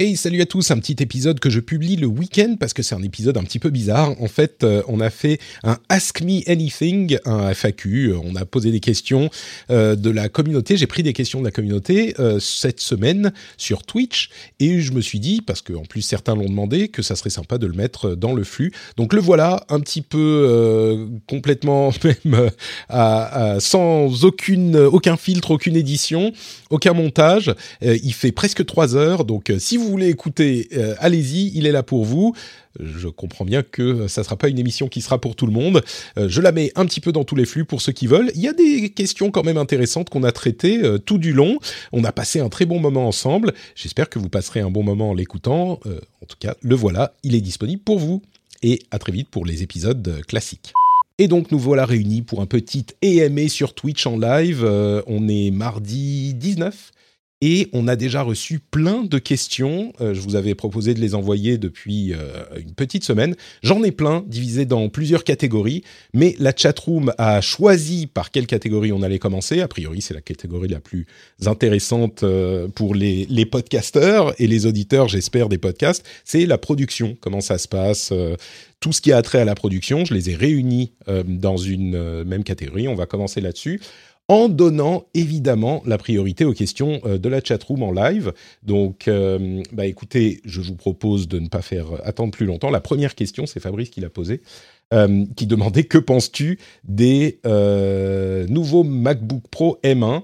[0.00, 2.94] Hey, salut à tous, un petit épisode que je publie le week-end parce que c'est
[2.94, 4.14] un épisode un petit peu bizarre.
[4.22, 8.70] En fait, euh, on a fait un Ask Me Anything, un FAQ, on a posé
[8.70, 9.28] des questions
[9.72, 13.82] euh, de la communauté, j'ai pris des questions de la communauté euh, cette semaine sur
[13.82, 14.30] Twitch
[14.60, 17.58] et je me suis dit, parce qu'en plus certains l'ont demandé, que ça serait sympa
[17.58, 18.72] de le mettre dans le flux.
[18.96, 21.90] Donc le voilà, un petit peu complètement
[22.24, 22.50] même
[23.58, 26.30] sans aucune, aucun filtre, aucune édition,
[26.70, 27.52] aucun montage.
[27.82, 31.82] il fait presque trois heures, donc si vous voulez écouter, euh, allez-y, il est là
[31.82, 32.34] pour vous.
[32.80, 35.82] Je comprends bien que ça sera pas une émission qui sera pour tout le monde.
[36.16, 38.30] Euh, je la mets un petit peu dans tous les flux pour ceux qui veulent.
[38.34, 41.58] Il y a des questions quand même intéressantes qu'on a traitées euh, tout du long.
[41.92, 43.52] On a passé un très bon moment ensemble.
[43.74, 45.80] J'espère que vous passerez un bon moment en l'écoutant.
[45.86, 48.22] Euh, en tout cas, le voilà, il est disponible pour vous.
[48.62, 50.72] Et à très vite pour les épisodes euh, classiques.
[51.20, 54.62] Et donc nous voilà réunis pour un petit EMA sur Twitch en live.
[54.64, 56.92] Euh, on est mardi 19
[57.40, 59.92] et on a déjà reçu plein de questions.
[60.00, 63.36] Euh, je vous avais proposé de les envoyer depuis euh, une petite semaine.
[63.62, 65.84] J'en ai plein, divisés dans plusieurs catégories.
[66.12, 69.60] Mais la chatroom a choisi par quelle catégorie on allait commencer.
[69.60, 71.06] A priori, c'est la catégorie la plus
[71.46, 76.04] intéressante euh, pour les, les podcasteurs et les auditeurs, j'espère, des podcasts.
[76.24, 78.12] C'est la production, comment ça se passe.
[78.80, 80.92] tout ce qui a attrait à la production, je les ai réunis
[81.24, 82.88] dans une même catégorie.
[82.88, 83.80] On va commencer là-dessus
[84.28, 88.32] en donnant évidemment la priorité aux questions euh, de la chatroom en live.
[88.62, 92.70] Donc, euh, bah écoutez, je vous propose de ne pas faire attendre plus longtemps.
[92.70, 94.42] La première question, c'est Fabrice qui l'a posée,
[94.92, 100.22] euh, qui demandait que penses-tu des euh, nouveaux MacBook Pro M1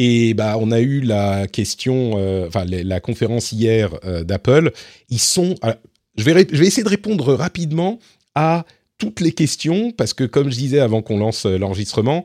[0.00, 4.70] et bah, on a eu la question, euh, enfin la, conférence hier euh, d'Apple.
[5.10, 5.76] Ils sont, ah,
[6.16, 7.98] je vais, essayer de répondre rapidement
[8.36, 8.64] à
[8.96, 12.22] toutes les questions parce que comme je disais avant qu'on lance euh, l'enregistrement,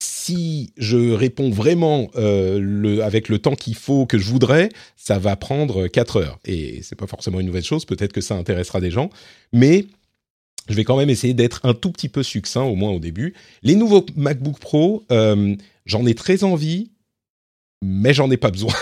[0.00, 5.36] si je réponds vraiment euh, avec le temps qu'il faut que je voudrais, ça va
[5.36, 6.38] prendre 4 heures.
[6.44, 9.10] Et c'est pas forcément une nouvelle chose, peut-être que ça intéressera des gens,
[9.52, 9.86] mais
[10.68, 13.34] je vais quand même essayer d'être un tout petit peu succinct, au moins au début.
[13.62, 16.90] Les nouveaux MacBook Pro, euh, j'en ai très envie,
[17.82, 18.74] mais j'en ai pas besoin.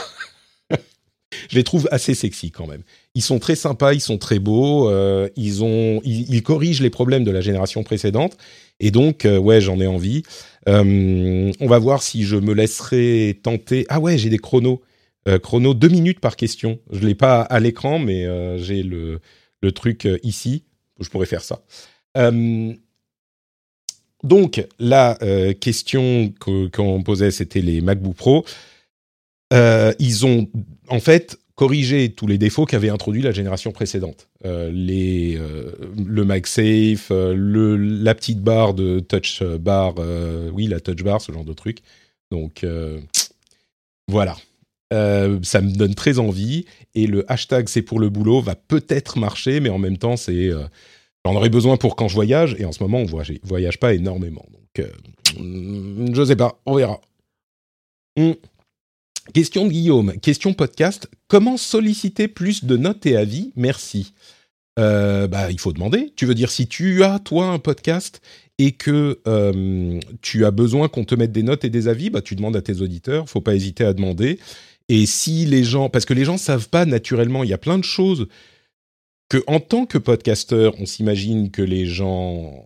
[1.48, 2.83] je les trouve assez sexy quand même.
[3.15, 7.25] Ils sont très sympas, ils sont très beaux, euh, ils, ont, ils corrigent les problèmes
[7.25, 8.37] de la génération précédente,
[8.81, 10.22] et donc, euh, ouais, j'en ai envie.
[10.69, 13.87] Euh, on va voir si je me laisserai tenter.
[13.88, 14.82] Ah ouais, j'ai des chronos.
[15.28, 16.78] Euh, chrono deux minutes par question.
[16.91, 18.26] Je l'ai pas à l'écran, mais
[18.59, 19.20] j'ai le,
[19.75, 20.65] truc ici.
[21.00, 21.60] Je pourrais faire ça.
[24.22, 25.19] Donc, la
[25.60, 28.44] question que- qu'on posait, c'était les MacBook Pro.
[29.53, 30.48] Ils ont,
[30.88, 34.28] en fait, corrigé tous les défauts qu'avait introduit la génération précédente.
[34.44, 39.94] Euh, les, euh, le MagSafe, euh, la petite barre de touch bar,
[40.52, 41.78] oui, la touch bar, ce genre de truc.
[42.30, 42.64] Donc,
[44.08, 44.36] voilà.
[44.92, 46.66] Ça me donne très envie.
[46.94, 50.50] Et le hashtag c'est pour le boulot va peut-être marcher, mais en même temps, c'est.
[51.24, 53.94] J'en aurais besoin pour quand je voyage, et en ce moment, on voyage, voyage pas
[53.94, 54.46] énormément.
[54.52, 57.00] Donc, je sais pas, on verra.
[58.16, 58.32] Hmm.
[59.34, 61.10] Question de Guillaume, question podcast.
[61.28, 63.53] Comment solliciter plus de notes et avis?
[63.56, 64.14] Merci.
[64.78, 66.12] Euh, bah, il faut demander.
[66.16, 68.20] Tu veux dire si tu as toi un podcast
[68.59, 72.22] et que euh, tu as besoin qu'on te mette des notes et des avis, bah
[72.22, 73.28] tu demandes à tes auditeurs.
[73.28, 74.38] Faut pas hésiter à demander.
[74.88, 77.78] Et si les gens, parce que les gens savent pas naturellement, il y a plein
[77.78, 78.28] de choses
[79.28, 82.65] que en tant que podcasteur, on s'imagine que les gens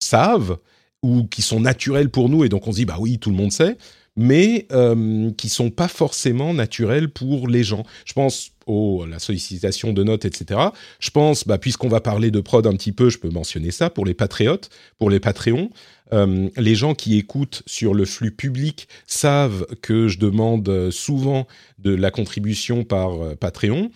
[0.00, 0.58] savent
[1.02, 3.36] ou qui sont naturels pour nous et donc on se dit bah oui tout le
[3.36, 3.76] monde sait
[4.16, 7.84] mais euh, qui sont pas forcément naturels pour les gens.
[8.04, 10.60] Je pense au la sollicitation de notes, etc.
[11.00, 13.90] Je pense, bah, puisqu'on va parler de prod un petit peu, je peux mentionner ça
[13.90, 15.70] pour les patriotes, pour les Patreons.
[16.12, 21.46] Euh, les gens qui écoutent sur le flux public savent que je demande euh, souvent
[21.78, 23.90] de la contribution par euh, Patreon.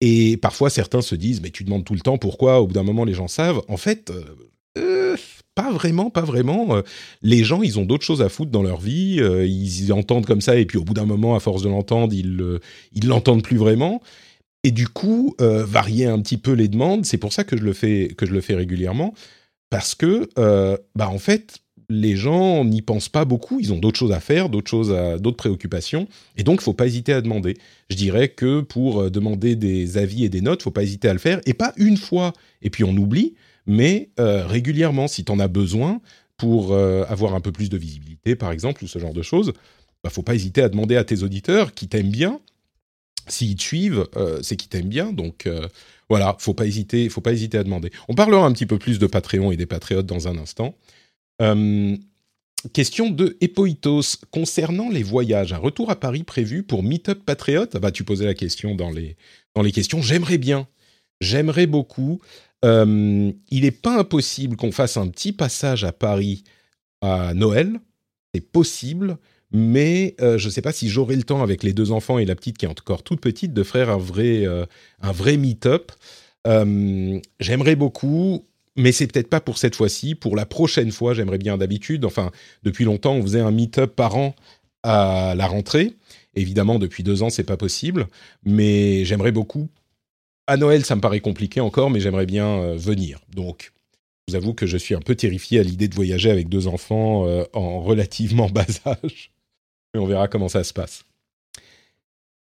[0.00, 2.60] Et parfois, certains se disent, mais tu demandes tout le temps, pourquoi?
[2.60, 3.62] Au bout d'un moment, les gens savent.
[3.68, 4.10] En fait,
[4.76, 5.16] euh,
[5.54, 6.76] pas vraiment, pas vraiment.
[6.76, 6.82] Euh,
[7.22, 9.18] Les gens, ils ont d'autres choses à foutre dans leur vie.
[9.20, 12.14] euh, ils entendent comme ça, et puis au bout d'un moment, à force de l'entendre,
[12.14, 12.58] ils euh,
[12.92, 14.02] ils l'entendent plus vraiment.
[14.64, 17.72] Et du coup, varier un petit peu les demandes, c'est pour ça que je le
[17.72, 19.12] fais, que je le fais régulièrement,
[19.70, 20.28] parce que,
[20.94, 21.58] bah en fait,
[21.88, 25.36] les gens n'y pensent pas beaucoup, ils ont d'autres choses à faire, d'autres choses, d'autres
[25.36, 26.06] préoccupations,
[26.36, 27.56] et donc faut pas hésiter à demander.
[27.90, 31.18] Je dirais que pour demander des avis et des notes, faut pas hésiter à le
[31.18, 33.34] faire, et pas une fois et puis on oublie,
[33.66, 36.00] mais régulièrement si tu en as besoin
[36.36, 39.52] pour avoir un peu plus de visibilité, par exemple, ou ce genre de choses.
[40.02, 42.40] Bah, faut pas hésiter à demander à tes auditeurs qui t'aiment bien,
[43.28, 44.06] s'ils te suivent,
[44.42, 45.48] c'est qu'ils t'aiment bien, donc
[46.08, 47.90] voilà, faut pas hésiter, faut pas hésiter à demander.
[48.06, 50.74] On parlera un petit peu plus de Patreon et des patriotes dans un instant.
[51.40, 51.96] Euh,
[52.74, 55.54] question de Epoitos concernant les voyages.
[55.54, 57.72] Un retour à Paris prévu pour Meetup Patriote.
[57.76, 59.16] Ah bah, tu posais la question dans les,
[59.54, 60.02] dans les questions.
[60.02, 60.68] J'aimerais bien.
[61.22, 62.20] J'aimerais beaucoup.
[62.64, 66.44] Euh, il n'est pas impossible qu'on fasse un petit passage à Paris
[67.00, 67.80] à Noël.
[68.34, 69.18] C'est possible.
[69.54, 72.24] Mais euh, je ne sais pas si j'aurai le temps avec les deux enfants et
[72.24, 75.92] la petite qui est encore toute petite de faire un vrai, un vrai meet-up.
[76.46, 80.14] J'aimerais beaucoup mais c'est peut-être pas pour cette fois-ci.
[80.14, 82.04] Pour la prochaine fois, j'aimerais bien d'habitude.
[82.04, 82.30] Enfin,
[82.62, 84.34] depuis longtemps, on faisait un meet-up par an
[84.82, 85.94] à la rentrée.
[86.34, 88.08] Évidemment, depuis deux ans, c'est pas possible,
[88.44, 89.68] mais j'aimerais beaucoup.
[90.46, 93.20] À Noël, ça me paraît compliqué encore, mais j'aimerais bien euh, venir.
[93.34, 93.72] Donc,
[94.26, 96.66] je vous avoue que je suis un peu terrifié à l'idée de voyager avec deux
[96.66, 99.30] enfants euh, en relativement bas âge.
[99.94, 101.04] Mais on verra comment ça se passe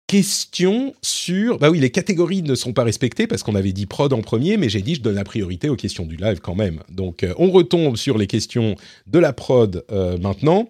[0.09, 1.59] question sur...
[1.59, 4.59] Bah oui, les catégories ne sont pas respectées parce qu'on avait dit prod en premier,
[4.59, 6.83] mais j'ai dit je donne la priorité aux questions du live quand même.
[6.91, 9.87] Donc euh, on retombe sur les questions de la prod
[10.21, 10.69] maintenant.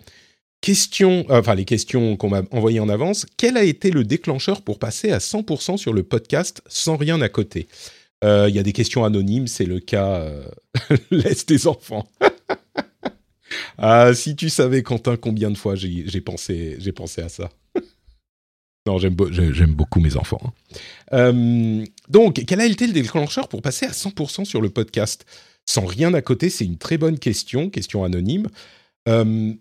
[0.62, 3.26] Question, euh, enfin les questions qu'on m'a envoyées en avance.
[3.36, 7.28] Quel a été le déclencheur pour passer à 100% sur le podcast sans rien à
[7.28, 7.68] côté?
[8.24, 10.30] Il y a des questions anonymes, c'est le cas
[11.10, 12.08] laisse tes enfants.
[13.78, 17.50] ah, si tu savais Quentin combien de fois j'ai pensé, j'ai pensé à ça.
[18.84, 20.40] Non, j'aime, beaucoup mes enfants.
[20.44, 20.52] Hein.
[21.12, 25.24] Euh, donc, quel a été le déclencheur pour passer à 100% sur le podcast?
[25.66, 28.48] Sans rien à côté, c'est une très bonne question, question anonyme.
[29.08, 29.52] Euh,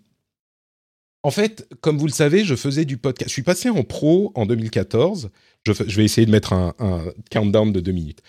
[1.22, 3.28] en fait, comme vous le savez, je faisais du podcast.
[3.28, 5.30] Je suis passé en pro en 2014.
[5.64, 6.74] Je, vais essayer de mettre un,
[7.30, 8.22] countdown de deux minutes.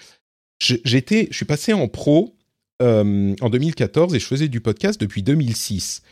[0.62, 2.36] Je, j'étais, je suis passé en pro
[2.81, 6.04] euh, en 2014 et je faisais du podcast depuis 2006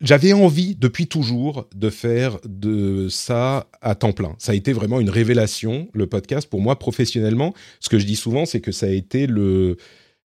[0.00, 4.34] j'avais envie depuis toujours de faire de ça à temps plein.
[4.38, 7.54] Ça a été vraiment une révélation, le podcast, pour moi professionnellement.
[7.80, 9.76] Ce que je dis souvent, c'est que ça a été le,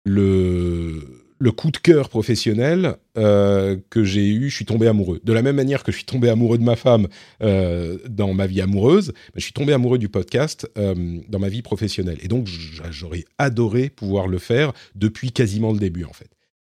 [0.05, 4.51] le, le coup de cœur professionnel euh, que j'ai eu.
[4.51, 5.21] Je suis tombé amoureux.
[5.25, 7.09] De la même manière que je suis tombé amoureux de ma femme
[7.43, 11.63] euh, dans ma vie amoureuse, je suis tombé amoureux du podcast euh, dans ma vie
[11.63, 12.19] professionnelle.
[12.23, 12.49] Et donc,
[12.91, 16.29] j'aurais adoré pouvoir le faire depuis quasiment le début, en fait.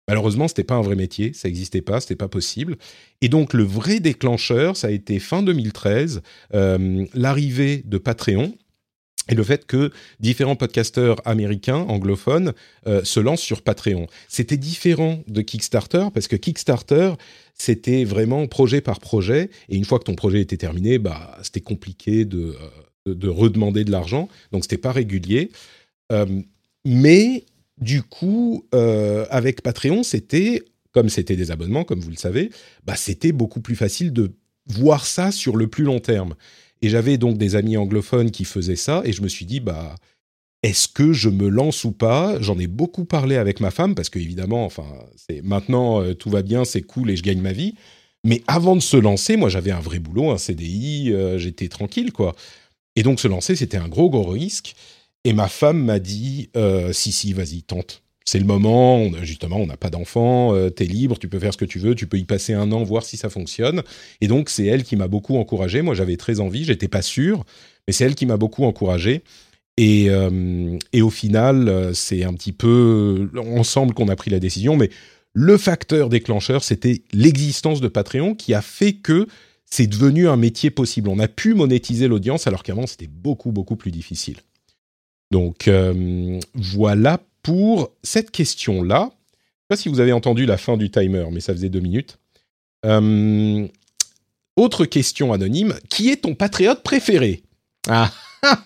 [0.09, 2.77] Malheureusement, c'était pas un vrai métier, ça n'existait pas, c'était pas possible.
[3.21, 6.23] Et donc le vrai déclencheur, ça a été fin 2013,
[6.55, 8.55] euh, l'arrivée de Patreon.
[9.29, 12.53] Et le fait que différents podcasteurs américains, anglophones,
[12.87, 14.07] euh, se lancent sur Patreon.
[14.27, 17.13] C'était différent de Kickstarter, parce que Kickstarter,
[17.53, 21.61] c'était vraiment projet par projet, et une fois que ton projet était terminé, bah, c'était
[21.61, 22.55] compliqué de,
[23.07, 25.51] euh, de, redemander de l'argent, donc c'était pas régulier.
[26.85, 27.45] mais
[27.79, 32.51] du coup, euh, avec Patreon, c'était, comme c'était des abonnements, comme vous le savez,
[32.85, 34.31] bah, c'était beaucoup plus facile de
[34.67, 36.35] voir ça sur le plus long terme.
[36.81, 39.95] Et j'avais donc des amis anglophones qui faisaient ça, et je me suis dit, bah,
[40.63, 42.39] est-ce que je me lance ou pas?
[42.41, 44.85] J'en ai beaucoup parlé avec ma femme, parce que évidemment, enfin,
[45.43, 47.75] maintenant euh, tout va bien, c'est cool et je gagne ma vie.
[48.25, 52.11] Mais avant de se lancer, moi j'avais un vrai boulot, un CDI, euh, j'étais tranquille,
[52.11, 52.35] quoi.
[52.95, 54.75] Et donc se lancer, c'était un gros, gros risque.
[55.23, 58.03] Et ma femme m'a dit euh, si si vas-y tente.
[58.31, 61.51] C'est le moment, justement, on n'a pas d'enfant, euh, tu es libre, tu peux faire
[61.51, 63.81] ce que tu veux, tu peux y passer un an, voir si ça fonctionne.
[64.21, 65.81] Et donc, c'est elle qui m'a beaucoup encouragé.
[65.81, 67.43] Moi, j'avais très envie, j'étais pas sûr,
[67.87, 69.23] mais c'est elle qui m'a beaucoup encouragé.
[69.77, 74.77] Et, euh, et au final, c'est un petit peu ensemble qu'on a pris la décision.
[74.77, 74.91] Mais
[75.33, 79.25] le facteur déclencheur, c'était l'existence de Patreon qui a fait que
[79.65, 81.09] c'est devenu un métier possible.
[81.09, 84.37] On a pu monétiser l'audience alors qu'avant, c'était beaucoup, beaucoup plus difficile.
[85.31, 88.99] Donc euh, voilà pour cette question-là.
[88.99, 91.69] Je ne sais pas si vous avez entendu la fin du timer, mais ça faisait
[91.69, 92.17] deux minutes.
[92.85, 93.67] Euh,
[94.55, 95.75] autre question anonyme.
[95.89, 97.43] Qui est ton patriote préféré?
[97.87, 98.11] Ah,
[98.43, 98.63] ah,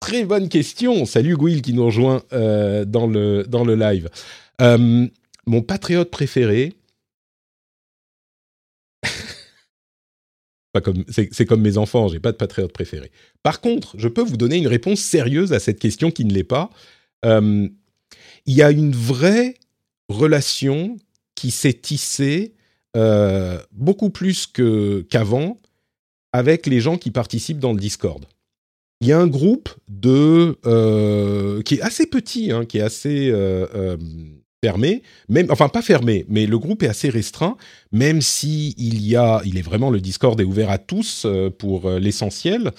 [0.00, 1.04] Très bonne question.
[1.04, 4.08] Salut Gouil qui nous rejoint euh, dans, le, dans le live.
[5.46, 6.74] mon patriote préféré,
[10.82, 13.10] comme, c'est comme mes enfants, j'ai pas de patriote préféré.
[13.42, 16.44] Par contre, je peux vous donner une réponse sérieuse à cette question qui ne l'est
[16.44, 16.70] pas.
[17.24, 17.68] Euh,
[18.46, 19.54] il y a une vraie
[20.08, 20.96] relation
[21.34, 22.54] qui s'est tissée
[22.96, 24.46] euh, beaucoup plus
[25.08, 25.56] qu'avant
[26.32, 28.24] avec les gens qui participent dans le Discord.
[29.00, 33.32] Il y a un groupe de euh, qui est assez petit, hein, qui est assez
[34.62, 37.56] fermé, même, enfin pas fermé, mais le groupe est assez restreint,
[37.92, 41.26] même si il y a, il est vraiment le Discord est ouvert à tous
[41.58, 42.72] pour l'essentiel.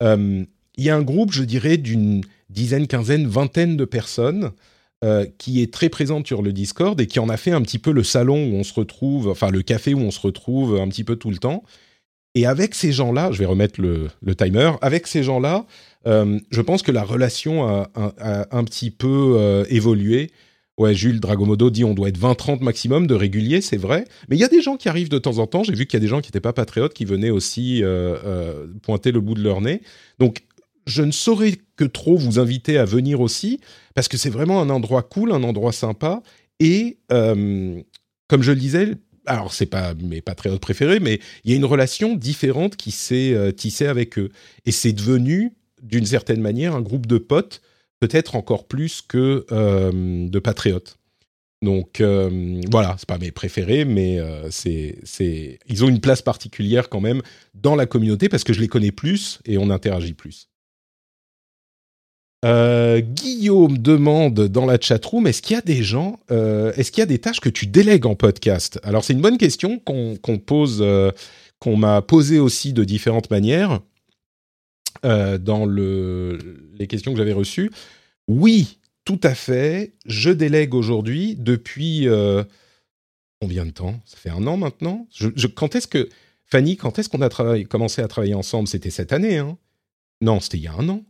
[0.00, 0.46] il
[0.78, 4.52] y a un groupe, je dirais, d'une dizaine, quinzaine, vingtaine de personnes
[5.04, 7.78] euh, qui est très présente sur le Discord et qui en a fait un petit
[7.78, 10.88] peu le salon où on se retrouve, enfin le café où on se retrouve un
[10.88, 11.62] petit peu tout le temps.
[12.34, 15.66] Et avec ces gens-là, je vais remettre le, timer, avec ces gens-là,
[16.06, 17.90] euh, je pense que la relation a,
[18.50, 20.30] un petit peu euh, évolué.
[20.78, 24.06] Ouais, Jules Dragomodo dit on doit être 20-30 maximum de réguliers, c'est vrai.
[24.30, 25.64] Mais il y a des gens qui arrivent de temps en temps.
[25.64, 27.82] J'ai vu qu'il y a des gens qui n'étaient pas patriotes qui venaient aussi
[28.82, 29.82] pointer le bout de leur nez.
[30.18, 30.44] Donc
[30.86, 33.60] je ne saurais que trop vous inviter à venir aussi,
[33.94, 36.22] parce que c'est vraiment un endroit cool, un endroit sympa.
[36.60, 37.80] Et euh,
[38.28, 38.92] comme je le disais,
[39.26, 43.34] alors c'est pas mes patriotes préférés, mais il y a une relation différente qui s'est
[43.34, 44.30] euh, tissée avec eux.
[44.66, 47.62] Et c'est devenu, d'une certaine manière, un groupe de potes,
[48.00, 50.98] peut-être encore plus que euh, de patriotes.
[51.62, 52.02] Donc
[52.70, 54.98] voilà, c'est pas mes préférés, mais c'est,
[55.66, 57.22] ils ont une place particulière quand même
[57.54, 60.50] dans la communauté parce que je les connais plus et on interagit plus.
[62.44, 67.00] Euh, Guillaume demande dans la chatroom est-ce qu'il y a des gens, euh, est-ce qu'il
[67.00, 68.78] y a des tâches que tu délègues en podcast?
[68.82, 71.10] Alors c'est une bonne question qu'on pose, euh,
[71.58, 73.80] qu'on m'a posée aussi de différentes manières
[75.02, 76.38] dans le,
[76.78, 77.70] les questions que j'avais reçues.
[78.26, 79.92] Oui, tout à fait.
[80.06, 82.06] Je délègue aujourd'hui depuis
[83.38, 84.00] combien de temps?
[84.06, 85.06] Ça fait un an maintenant?
[85.14, 86.08] Je, quand est-ce que
[86.46, 87.28] Fanny, quand est-ce qu'on a
[87.64, 88.66] commencé à travailler ensemble?
[88.66, 89.58] C'était cette année, hein?
[90.22, 91.04] Non, c'était il y a un an.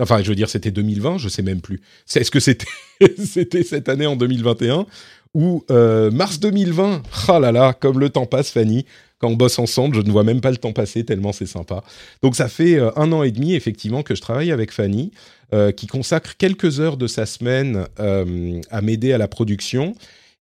[0.00, 1.80] Enfin, je veux dire, c'était 2020, je sais même plus.
[2.14, 2.40] Est-ce que
[3.18, 4.86] c'était cette année en 2021
[5.34, 8.84] ou euh, mars 2020 Ah là là, comme le temps passe, Fanny.
[9.18, 11.84] Quand on bosse ensemble, je ne vois même pas le temps passer tellement c'est sympa.
[12.22, 15.12] Donc ça fait euh, un an et demi effectivement que je travaille avec Fanny,
[15.54, 19.94] euh, qui consacre quelques heures de sa semaine à m'aider à la production.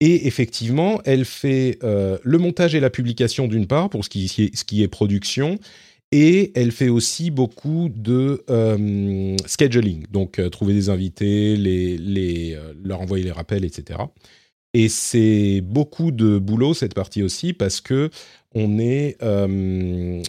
[0.02, 4.88] Et effectivement, elle fait le montage et la publication d'une part pour ce qui est
[4.90, 5.58] production,
[6.12, 13.02] et elle fait aussi beaucoup de euh, scheduling, donc euh, trouver des invités, euh, leur
[13.02, 14.00] envoyer les rappels, etc.
[14.74, 18.10] Et c'est beaucoup de boulot cette partie aussi parce que
[18.54, 19.18] on est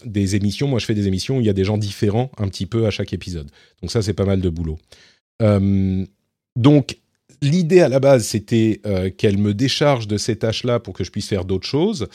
[0.05, 0.67] des émissions.
[0.67, 2.87] Moi, je fais des émissions où il y a des gens différents un petit peu
[2.87, 3.49] à chaque épisode.
[3.81, 4.79] Donc ça, c'est pas mal de boulot.
[6.57, 6.99] donc
[7.43, 8.81] l'idée à la base, c'était
[9.17, 12.09] qu'elle me décharge de ces tâches-là pour que je puisse faire d'autres choses.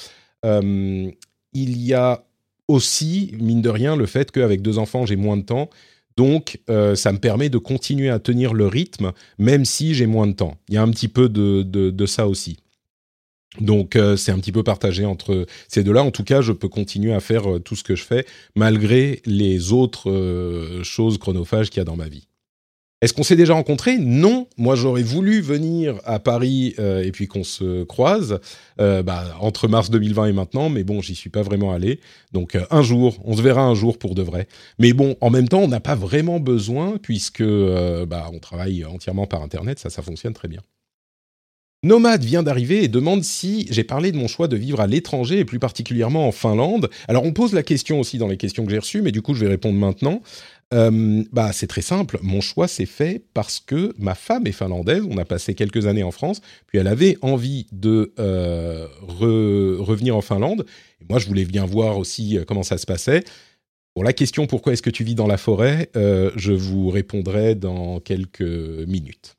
[0.43, 1.13] il
[1.53, 2.25] y a
[2.71, 5.69] aussi, mine de rien, le fait qu'avec deux enfants, j'ai moins de temps.
[6.17, 10.27] Donc, euh, ça me permet de continuer à tenir le rythme, même si j'ai moins
[10.27, 10.57] de temps.
[10.69, 12.57] Il y a un petit peu de, ça aussi.
[13.59, 16.03] Donc, euh, c'est un petit peu partagé entre ces deux-là.
[16.03, 18.25] En tout cas, je peux continuer à faire euh, tout ce que je fais,
[18.55, 22.27] malgré les autres choses chronophages qu'il y a dans ma vie.
[23.01, 23.97] Est-ce qu'on s'est déjà rencontrés?
[23.97, 24.47] Non.
[24.57, 28.39] Moi, j'aurais voulu venir à Paris euh, et puis qu'on se croise
[28.79, 31.99] euh, bah, entre mars 2020 et maintenant, mais bon, j'y suis pas vraiment allé.
[32.31, 34.47] Donc euh, un jour, on se verra un jour pour de vrai.
[34.77, 39.25] Mais bon, en même temps, on n'a pas vraiment besoin puisque bah, on travaille entièrement
[39.25, 40.61] par Internet, ça, ça fonctionne très bien.
[41.83, 45.39] Nomade vient d'arriver et demande si j'ai parlé de mon choix de vivre à l'étranger
[45.39, 46.91] et plus particulièrement en Finlande.
[47.07, 49.33] Alors on pose la question aussi dans les questions que j'ai reçues, mais du coup
[49.33, 50.21] je vais répondre maintenant.
[50.73, 52.17] Euh, bah, c'est très simple.
[52.21, 55.03] Mon choix s'est fait parce que ma femme est finlandaise.
[55.09, 60.21] On a passé quelques années en France, puis elle avait envie de euh, revenir en
[60.21, 60.65] Finlande.
[61.01, 63.23] Et moi, je voulais bien voir aussi euh, comment ça se passait.
[63.93, 67.99] Pour la question pourquoi est-ce que tu vis dans la forêt, je vous répondrai dans
[67.99, 69.35] quelques minutes.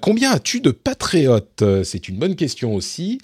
[0.00, 1.64] combien as-tu de patriotes?
[1.82, 3.18] C'est une bonne question aussi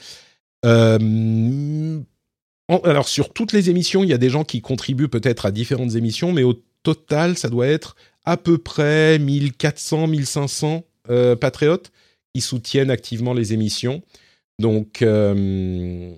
[2.69, 5.95] alors sur toutes les émissions, il y a des gens qui contribuent peut-être à différentes
[5.95, 11.93] émissions, mais au total, ça doit être à peu près 1400, 1500 euh, patriotes
[12.35, 14.03] qui soutiennent activement les émissions.
[14.59, 16.15] Donc, euh,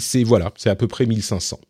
[0.00, 1.60] c'est voilà, c'est à peu près 1500.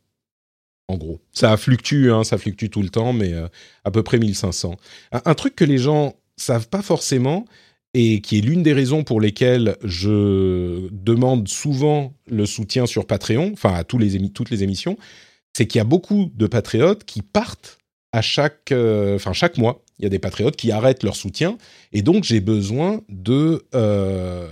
[0.89, 3.49] En gros, ça fluctue, hein, ça fluctue tout le temps, mais euh,
[3.85, 4.77] à peu près 1500.
[5.13, 7.45] un, truc que les gens savent pas forcément,
[7.99, 13.53] et qui est l'une des raisons pour lesquelles je demande souvent le soutien sur Patreon,
[13.55, 14.99] enfin à tous les toutes les émissions,
[15.55, 17.79] c'est qu'il y a beaucoup de patriotes qui partent
[18.13, 19.83] à chaque, euh, enfin chaque mois.
[19.99, 21.57] Il y a des patriotes qui arrêtent leur soutien,
[21.95, 24.47] et donc j'ai besoin de euh,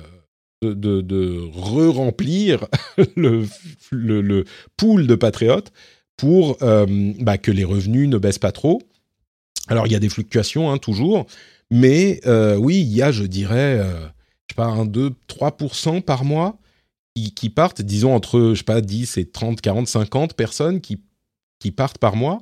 [0.62, 2.66] de, de, re-remplir
[3.16, 3.46] le,
[3.90, 4.46] le,
[4.78, 5.70] pool de patriotes
[6.16, 6.86] pour euh,
[7.20, 8.80] bah, que les revenus ne baissent pas trop.
[9.68, 11.26] Alors il y a des fluctuations hein, toujours,
[11.74, 16.02] mais euh, oui, il y a, je dirais, euh, je sais pas, un 2, 3%
[16.02, 16.56] par mois
[17.34, 21.00] qui, partent, disons entre, je sais pas, 10 et 30, 40, 50 personnes qui,
[21.58, 22.40] qui partent par mois.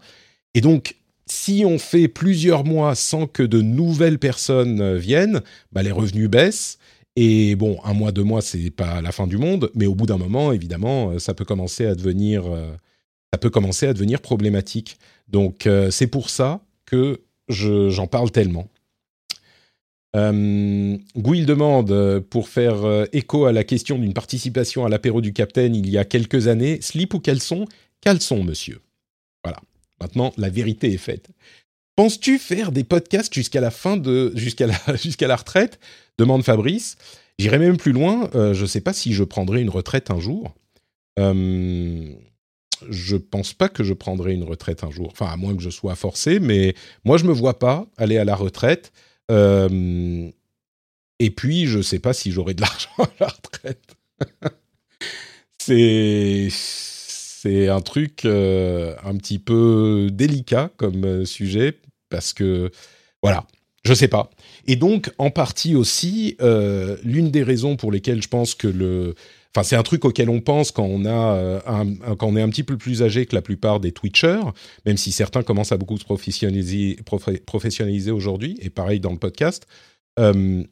[0.52, 5.40] Et donc, si on fait plusieurs mois sans que de nouvelles personnes viennent,
[5.72, 6.78] bah, les revenus baissent.
[7.16, 10.04] Et bon, un mois, deux mois, c'est pas la fin du monde, mais au bout
[10.04, 12.44] d'un moment, évidemment, ça peut commencer à devenir,
[13.32, 14.98] ça peut commencer à devenir problématique.
[15.28, 18.68] Donc, c'est pour ça que j'en parle tellement.
[20.14, 25.22] Euh, Gouil demande, euh, pour faire euh, écho à la question d'une participation à l'apéro
[25.22, 27.66] du Capitaine il y a quelques années, slip ou caleçon?
[28.00, 28.80] Caleçon, monsieur.
[29.42, 29.60] Voilà.
[30.00, 31.30] Maintenant, la vérité est faite.
[31.96, 34.74] Penses-tu faire des podcasts jusqu'à la fin de jusqu'à la
[35.28, 35.78] la retraite?
[36.18, 36.96] Demande Fabrice.
[37.38, 38.28] J'irai même plus loin.
[38.34, 40.54] je ne sais pas si je prendrai une retraite un jour.
[41.16, 42.12] Je
[42.90, 45.08] je pense pas que je prendrai une retraite un jour.
[45.12, 48.24] Enfin, à moins que je sois forcé, mais moi, je me vois pas aller à
[48.24, 48.92] la retraite.
[49.32, 50.30] Euh,
[51.18, 53.96] et puis, je ne sais pas si j'aurai de l'argent à la retraite.
[57.40, 62.70] c'est un truc euh, un petit peu délicat comme euh, sujet parce que
[63.22, 63.46] voilà,
[63.84, 64.30] je sais pas.
[64.66, 66.36] Et donc, en partie aussi,
[67.04, 69.14] l'une des raisons pour lesquelles je pense que le
[69.54, 72.42] Enfin, c'est un truc auquel on pense quand on a euh, un, quand on est
[72.42, 74.40] un petit peu plus âgé que la plupart des Twitchers,
[74.86, 79.66] même si certains commencent à beaucoup se professionnaliser, aujourd'hui, et pareil dans le podcast.
[80.18, 80.62] Euh,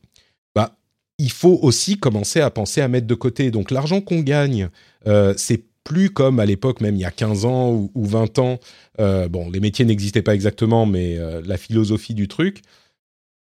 [0.55, 0.77] bah,
[1.19, 3.51] il faut aussi commencer à penser à mettre de côté.
[3.51, 4.71] Donc, l'argent qu'on gagne,
[5.07, 8.39] euh, c'est plus comme à l'époque, même il y a 15 ans ou, ou 20
[8.39, 8.59] ans.
[9.01, 12.63] Euh, bon, les métiers n'existaient pas exactement, mais euh, la philosophie du truc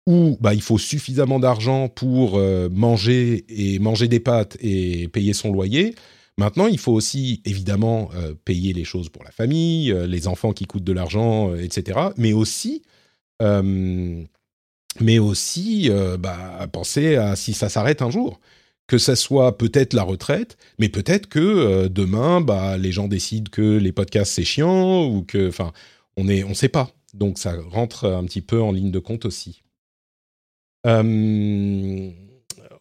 [0.06, 5.32] où bah, il faut suffisamment d'argent pour euh, manger et manger des pâtes et payer
[5.32, 5.94] son loyer.
[6.38, 10.52] Maintenant, il faut aussi évidemment euh, payer les choses pour la famille, euh, les enfants
[10.52, 11.98] qui coûtent de l'argent, etc.
[12.16, 12.82] Mais aussi,
[15.00, 18.40] mais aussi bah, penser à si ça s'arrête un jour.
[18.86, 23.78] Que ça soit peut-être la retraite, mais peut-être que demain, bah, les gens décident que
[23.78, 25.72] les podcasts c'est chiant ou que, enfin,
[26.16, 26.90] on est, on sait pas.
[27.12, 29.64] Donc ça rentre un petit peu en ligne de compte aussi.
[30.86, 32.10] Euh,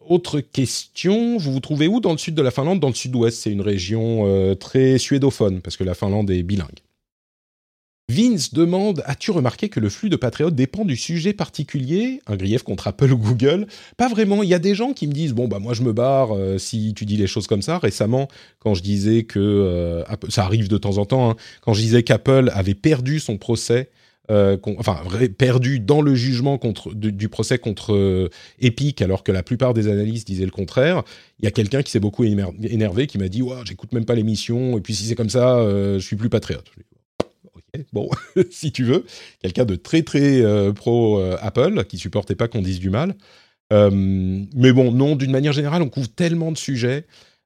[0.08, 2.80] autre question, vous vous trouvez où dans le sud de la Finlande?
[2.80, 6.80] Dans le sud-ouest, c'est une région euh, très suédophone, parce que la Finlande est bilingue.
[8.08, 12.20] Vince demande As-tu remarqué que le flux de patriotes dépend du sujet particulier?
[12.28, 13.66] Un grief contre Apple ou Google?
[13.96, 14.44] Pas vraiment.
[14.44, 16.56] Il y a des gens qui me disent Bon, bah, moi, je me barre euh,
[16.56, 17.78] si tu dis les choses comme ça.
[17.78, 18.28] Récemment,
[18.60, 20.04] quand je disais que.
[20.28, 23.90] ça arrive de temps en temps, hein, quand je disais qu'Apple avait perdu son procès
[24.30, 24.98] euh, enfin
[25.38, 26.58] perdu dans le jugement
[26.94, 31.04] du, procès contre euh, Epic, alors que la plupart des analystes disaient le contraire.
[31.38, 34.14] Il y a quelqu'un qui s'est beaucoup énervé, qui m'a dit ouais, j'écoute même pas
[34.14, 36.66] l'émission, et puis si c'est comme ça, euh, je suis plus patriote.
[37.92, 38.08] Bon,
[38.50, 39.04] si tu veux,
[39.42, 40.42] quelqu'un de très très
[40.74, 43.14] pro Apple, qui supportait pas qu'on dise du mal.
[43.70, 47.04] mais bon, non, d'une manière générale, on couvre tellement de sujets.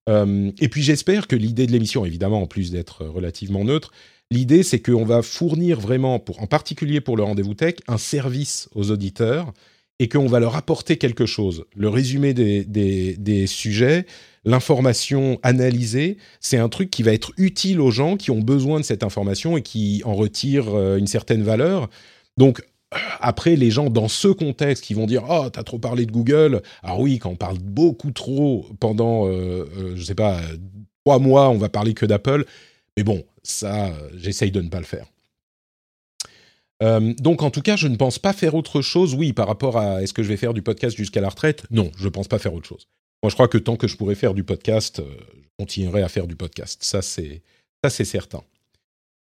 [0.08, 3.90] et puis j'espère que l'idée de l'émission, évidemment, en plus d'être relativement neutre,
[4.32, 8.92] L'idée, c'est qu'on va fournir vraiment, en particulier pour le rendez-vous tech, un service aux
[8.92, 9.52] auditeurs
[9.98, 11.64] et qu'on va leur apporter quelque chose.
[11.74, 14.06] Le résumé des, sujets,
[14.44, 18.84] l'information analysée, c'est un truc qui va être utile aux gens qui ont besoin de
[18.84, 21.90] cette information et qui en retirent euh, une certaine valeur.
[22.38, 22.60] Donc,
[22.94, 26.12] euh, après, les gens dans ce contexte qui vont dire oh t'as trop parlé de
[26.12, 26.62] Google.
[26.82, 30.40] Alors oui, quand on parle beaucoup trop pendant, euh, euh je sais pas,
[31.04, 32.46] trois mois, on va parler que d'Apple.
[32.96, 35.06] Mais bon, ça, euh, j'essaye de ne pas le faire.
[36.82, 39.14] Euh, donc en tout cas, je ne pense pas faire autre chose.
[39.14, 41.64] Oui, par rapport à est-ce que je vais faire du podcast jusqu'à la retraite?
[41.70, 42.86] Non, je ne pense pas faire autre chose.
[43.22, 45.04] Moi, je crois que tant que je pourrai faire du podcast, euh,
[45.42, 46.82] je continuerai à faire du podcast.
[46.82, 47.42] Ça, c'est
[47.84, 48.42] ça, c'est certain.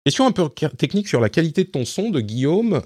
[0.05, 2.81] Question un peu technique sur la qualité de ton son de Guillaume.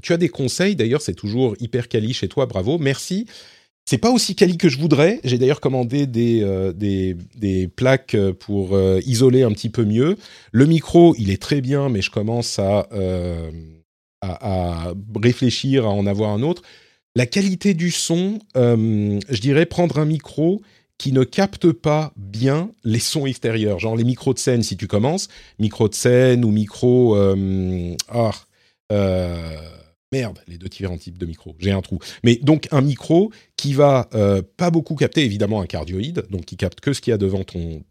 [0.00, 3.26] tu as des conseils, d'ailleurs, c'est toujours hyper quali chez toi, bravo, merci.
[3.86, 5.20] C'est pas aussi quali que je voudrais.
[5.24, 10.16] J'ai d'ailleurs commandé des, euh, des, des, plaques pour euh, isoler un petit peu mieux.
[10.52, 13.50] Le micro, il est très bien, mais je commence à, euh,
[14.22, 16.62] à, à, réfléchir à en avoir un autre.
[17.14, 20.62] La qualité du son, je dirais prendre un micro
[20.98, 24.88] qui ne capte pas bien les sons extérieurs, genre les micros de scène si tu
[24.88, 25.28] commences,
[25.60, 27.16] micro de scène ou micro...
[28.08, 28.32] ah,
[30.14, 31.56] Merde, les deux différents types de micros.
[31.58, 31.98] J'ai un trou.
[32.22, 36.56] Mais donc un micro qui va euh, pas beaucoup capter, évidemment un cardioïde, donc qui
[36.56, 37.82] capte que ce qu'il y a devant ton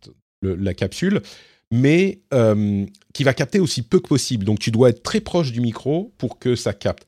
[0.42, 1.22] la capsule,
[1.70, 4.46] mais euh, qui va capter aussi peu que possible.
[4.46, 7.06] Donc tu dois être très proche du micro pour que ça capte.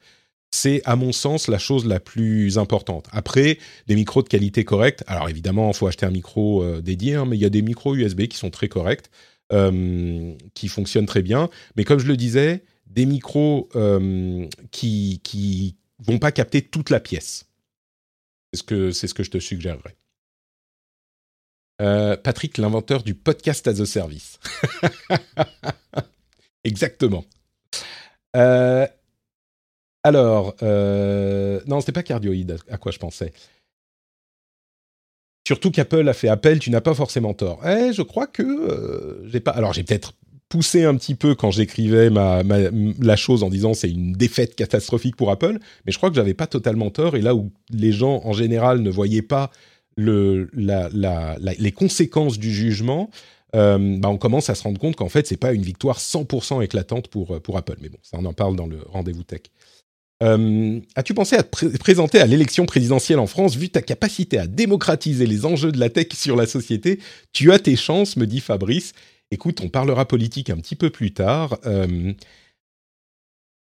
[0.52, 3.08] C'est à mon sens la chose la plus importante.
[3.14, 5.06] Après, des micros de qualité correcte.
[5.08, 7.62] Alors évidemment, il faut acheter un micro euh, dédié, hein, mais il y a des
[7.62, 9.10] micros USB qui sont très corrects,
[10.54, 11.50] qui fonctionnent très bien.
[11.78, 12.64] Mais comme je le disais,
[12.96, 17.46] des micros euh, qui qui vont pas capter toute la pièce.
[18.52, 19.96] C'est ce que c'est ce que je te suggérerais.
[21.82, 24.40] Euh, Patrick, l'inventeur du podcast as a service.
[26.64, 27.26] Exactement.
[28.38, 28.88] Euh,
[30.04, 33.34] alors, euh, non, c'était pas cardioïde à quoi je pensais.
[35.46, 37.68] Surtout qu'Apple a fait appel, tu n'as pas forcément tort.
[37.68, 39.52] Eh, je crois que j'ai pas.
[39.52, 40.14] Alors, j'ai peut-être
[40.50, 45.16] poussé un petit peu quand j'écrivais ma, la chose en disant c'est une défaite catastrophique
[45.16, 47.16] pour Apple, mais je crois que j'avais pas totalement tort.
[47.16, 49.52] Et là où les gens en général ne voyaient pas
[49.98, 53.10] le, les conséquences du jugement,
[53.56, 56.62] euh, bah on commence à se rendre compte qu'en fait c'est pas une victoire 100%
[56.64, 57.78] éclatante pour pour Apple.
[57.82, 59.42] Mais bon, ça on en parle dans le rendez-vous tech.
[60.24, 64.48] Euh, as-tu pensé à te présenter à l'élection présidentielle en France Vu ta capacité à
[64.48, 67.00] démocratiser les enjeux de la tech sur la société,
[67.34, 68.94] tu as tes chances, me dit Fabrice.
[69.32, 71.58] Écoute, on parlera politique un petit peu plus tard.
[71.66, 72.14] Euh...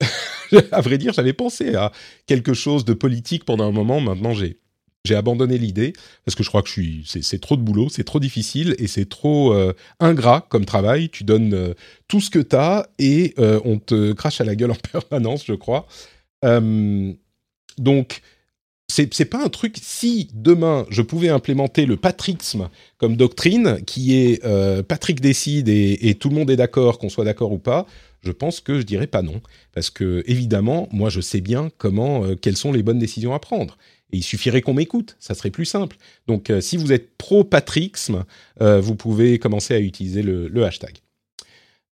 [0.72, 1.92] à vrai dire, j'avais pensé à
[2.26, 4.00] quelque chose de politique pendant un moment.
[4.00, 4.58] Maintenant, j'ai
[5.06, 5.94] j'ai abandonné l'idée
[6.26, 8.86] parce que je crois que je suis c'est trop de boulot, c'est trop difficile et
[8.86, 11.08] c'est trop euh, ingrat comme travail.
[11.08, 11.74] Tu donnes euh,
[12.06, 15.54] tout ce que tu as et on te crache à la gueule en permanence, je
[15.54, 15.86] crois.
[17.78, 18.20] donc
[18.90, 19.76] c'est pas un truc.
[19.80, 24.42] Si demain je pouvais implémenter le patrixme comme doctrine, qui est
[24.82, 27.86] Patrick décide et, tout le monde est d'accord, qu'on soit d'accord ou pas,
[28.22, 29.40] je pense que je dirais pas non,
[29.72, 33.78] parce que évidemment, moi je sais bien comment, quelles sont les bonnes décisions à prendre.
[34.12, 35.96] Et il suffirait qu'on m'écoute, ça serait plus simple.
[36.26, 38.24] Donc euh, si vous êtes pro-patrixme,
[38.60, 40.98] euh, vous pouvez commencer à utiliser le, hashtag.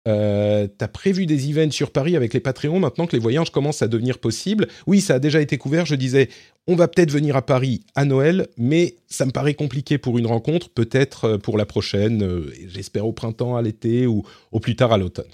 [0.07, 3.81] Euh, T'as prévu des events sur Paris avec les Patreons maintenant que les voyages commencent
[3.81, 4.67] à devenir possibles?
[4.85, 5.85] Oui, ça a déjà été couvert.
[5.85, 6.29] Je disais,
[6.67, 10.27] on va peut-être venir à Paris à Noël, mais ça me paraît compliqué pour une
[10.27, 14.91] rencontre, peut-être euh, pour la prochaine, j'espère au printemps, à l'été ou au plus tard
[14.91, 15.25] à l'automne.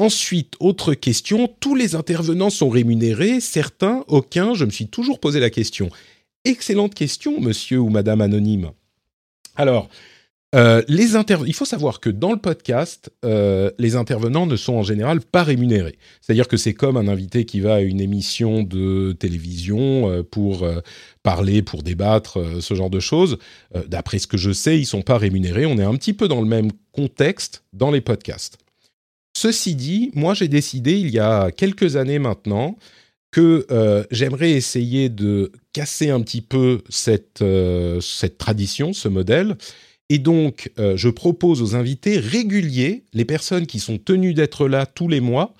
[0.00, 5.40] Ensuite, autre question, tous les intervenants sont rémunérés, certains, aucun, je me suis toujours posé
[5.40, 5.90] la question.
[6.44, 8.70] Excellente question, monsieur ou madame anonyme.
[9.56, 9.88] Alors,
[10.54, 15.20] euh, il faut savoir que dans le podcast, euh, les intervenants ne sont en général
[15.20, 15.98] pas rémunérés.
[16.22, 20.66] C'est-à-dire que c'est comme un invité qui va à une émission de télévision euh, pour
[21.22, 23.38] parler, pour débattre, ce genre de choses.
[23.86, 25.66] D'après ce que je sais, ils sont pas rémunérés.
[25.66, 28.56] On est un petit peu dans le même contexte dans les podcasts.
[29.36, 32.76] Ceci dit, moi j'ai décidé il y a quelques années maintenant
[33.30, 33.66] que
[34.10, 37.44] j'aimerais essayer de casser un petit peu cette
[38.38, 39.56] tradition, ce modèle.
[40.10, 44.86] Et donc, euh, je propose aux invités réguliers, les personnes qui sont tenues d'être là
[44.86, 45.54] tous les mois,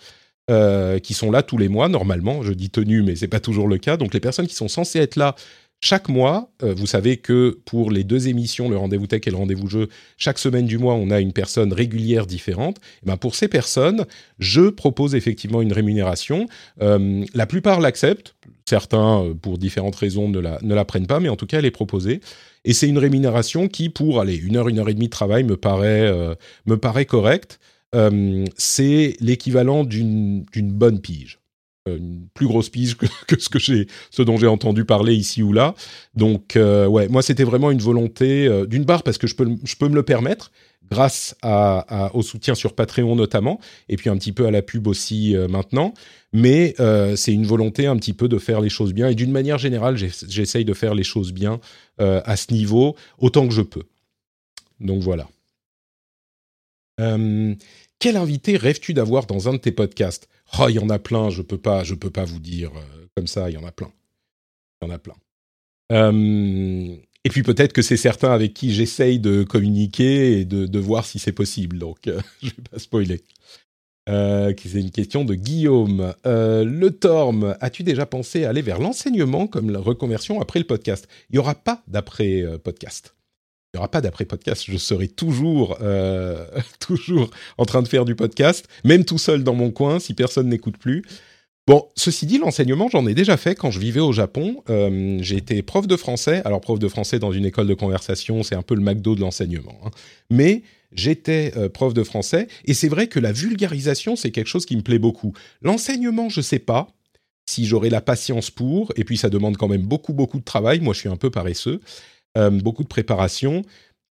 [1.02, 3.76] qui sont là tous les mois normalement, je dis tenues, mais c'est pas toujours le
[3.76, 3.98] cas.
[3.98, 5.34] Donc, les personnes qui sont censées être là
[5.80, 9.37] chaque mois, euh, vous savez que pour les deux émissions, le rendez-vous tech et le
[9.37, 12.78] rendez-vous jeu, chaque semaine du mois, on a une personne régulière différente.
[13.02, 14.04] Et ben pour ces personnes,
[14.40, 16.46] je propose effectivement une rémunération.
[16.82, 18.34] Euh, la plupart l'acceptent.
[18.68, 21.58] Certains, euh, pour différentes raisons, ne la, ne la prennent pas, mais en tout cas,
[21.58, 22.20] elle est proposée.
[22.68, 25.42] Et c'est une rémunération qui, pour aller une heure, une heure et demie de travail,
[25.42, 26.12] me paraît,
[26.66, 27.59] me paraît correcte.
[28.57, 31.40] c'est l'équivalent d'une bonne pige
[31.96, 33.07] une plus grosse pige que,
[33.38, 35.74] ce que ce dont j'ai entendu parler ici ou là.
[36.14, 39.48] Donc euh, ouais, moi c'était vraiment une volonté euh, d'une part parce que je peux,
[39.64, 40.50] je peux me le permettre
[40.90, 41.37] grâce
[42.14, 45.46] au soutien sur Patreon notamment, et puis un petit peu à la pub aussi euh,
[45.46, 45.92] maintenant.
[46.33, 46.75] Mais
[47.17, 49.97] c'est une volonté un petit peu de faire les choses bien, et d'une manière générale,
[49.97, 51.59] j'essaye de faire les choses bien
[51.99, 53.85] à ce niveau autant que je peux.
[54.79, 55.27] Donc voilà.
[56.99, 60.29] quel invité rêves-tu d'avoir dans un de tes podcasts?
[60.59, 63.07] Oh, il y en a plein, je peux pas, je peux pas vous dire euh,
[63.17, 63.93] comme ça, il y en a plein.
[64.81, 65.14] Il y en a plein.
[65.93, 71.05] Euh, et puis peut-être que c'est certains avec qui j'essaye de communiquer et de, voir
[71.05, 71.79] si c'est possible.
[71.79, 73.23] Donc, je euh, je vais pas spoiler.
[74.09, 76.14] C'est une question de Guillaume.
[76.25, 81.09] le Torm, as-tu déjà pensé aller vers l'enseignement comme la reconversion après le podcast?
[81.31, 83.14] Il n'y aura pas d'après podcast
[83.73, 84.64] il n'y aura pas d'après-podcast.
[84.66, 86.47] Je serai toujours, euh,
[86.81, 90.49] toujours en train de faire du podcast, même tout seul dans mon coin, si personne
[90.49, 91.05] n'écoute plus.
[91.66, 94.62] Bon, ceci dit, l'enseignement, j'en ai déjà fait quand je vivais au Japon.
[94.71, 96.40] Euh, j'ai été prof de français.
[96.47, 99.21] Alors, prof de français dans une école de conversation, c'est un peu le McDo de
[99.21, 99.79] l'enseignement.
[99.85, 99.90] Hein.
[100.31, 104.66] Mais j'étais euh, prof de français, et c'est vrai que la vulgarisation, c'est quelque chose
[104.66, 105.33] qui me plaît beaucoup.
[105.62, 106.88] L'enseignement, je sais pas
[107.46, 110.81] si j'aurai la patience pour, et puis ça demande quand même beaucoup, beaucoup de travail.
[110.81, 111.81] Moi, je suis un peu paresseux.
[112.37, 113.62] Euh, beaucoup de préparation.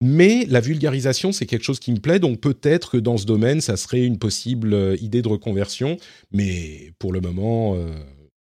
[0.02, 3.62] Mais la vulgarisation, c'est quelque chose qui me plaît, donc peut-être que dans ce domaine,
[3.62, 5.98] ça serait une possible euh, idée de reconversion.
[6.32, 7.76] Mais pour le moment,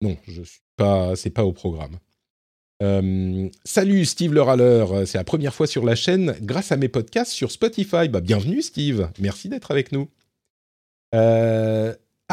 [0.01, 1.97] non, je suis pas, c'est pas au programme.
[3.63, 7.31] Salut Steve le râleur, c'est la première fois sur la chaîne grâce à mes podcasts
[7.31, 8.09] sur Spotify.
[8.09, 10.07] Bah, bienvenue Steve, merci d'être avec nous.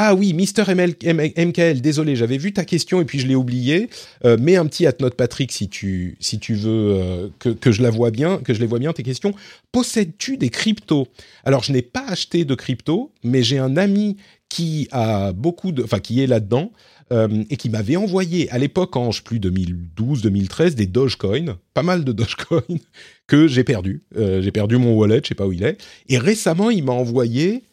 [0.02, 3.90] Ah oui, Mister MKL, désolé, j'avais vu ta question et puis je l'ai oublié.
[4.24, 7.70] Euh, mets un petit at note Patrick si tu, si tu veux euh, que, que,
[7.70, 9.34] je la vois bien, que je les vois bien tes questions.
[9.72, 11.08] Possèdes-tu des cryptos?
[11.44, 14.16] Alors je n'ai pas acheté de crypto, mais j'ai un ami
[14.48, 16.72] qui a beaucoup de, enfin qui est là-dedans
[17.12, 22.04] euh, et qui m'avait envoyé à l'époque en je plus 2012-2013 des Dogecoin, pas mal
[22.04, 22.62] de Dogecoin
[23.26, 24.04] que j'ai perdu.
[24.16, 25.76] Euh, j'ai perdu mon wallet, je sais pas où il est.
[26.08, 27.64] Et récemment, il m'a envoyé,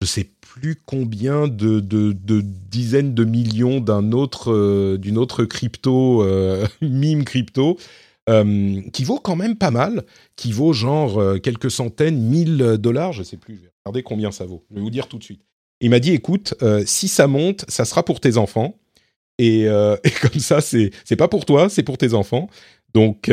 [0.00, 1.80] je sais plus combien de,
[2.70, 6.24] dizaines de millions d'un autre, euh, d'une autre crypto,
[6.80, 7.76] mime crypto,
[8.26, 10.04] qui vaut quand même pas mal,
[10.36, 14.46] qui vaut genre quelques centaines, mille dollars, je sais plus, je vais regarder combien ça
[14.46, 14.64] vaut.
[14.70, 15.47] Je vais vous dire tout de suite.
[15.80, 16.54] Il m'a dit, écoute,
[16.86, 18.78] si ça monte, ça sera pour tes enfants.
[19.38, 19.62] Et,
[20.04, 22.48] et comme ça, c'est pas pour toi, c'est pour tes enfants.
[22.94, 23.28] Donc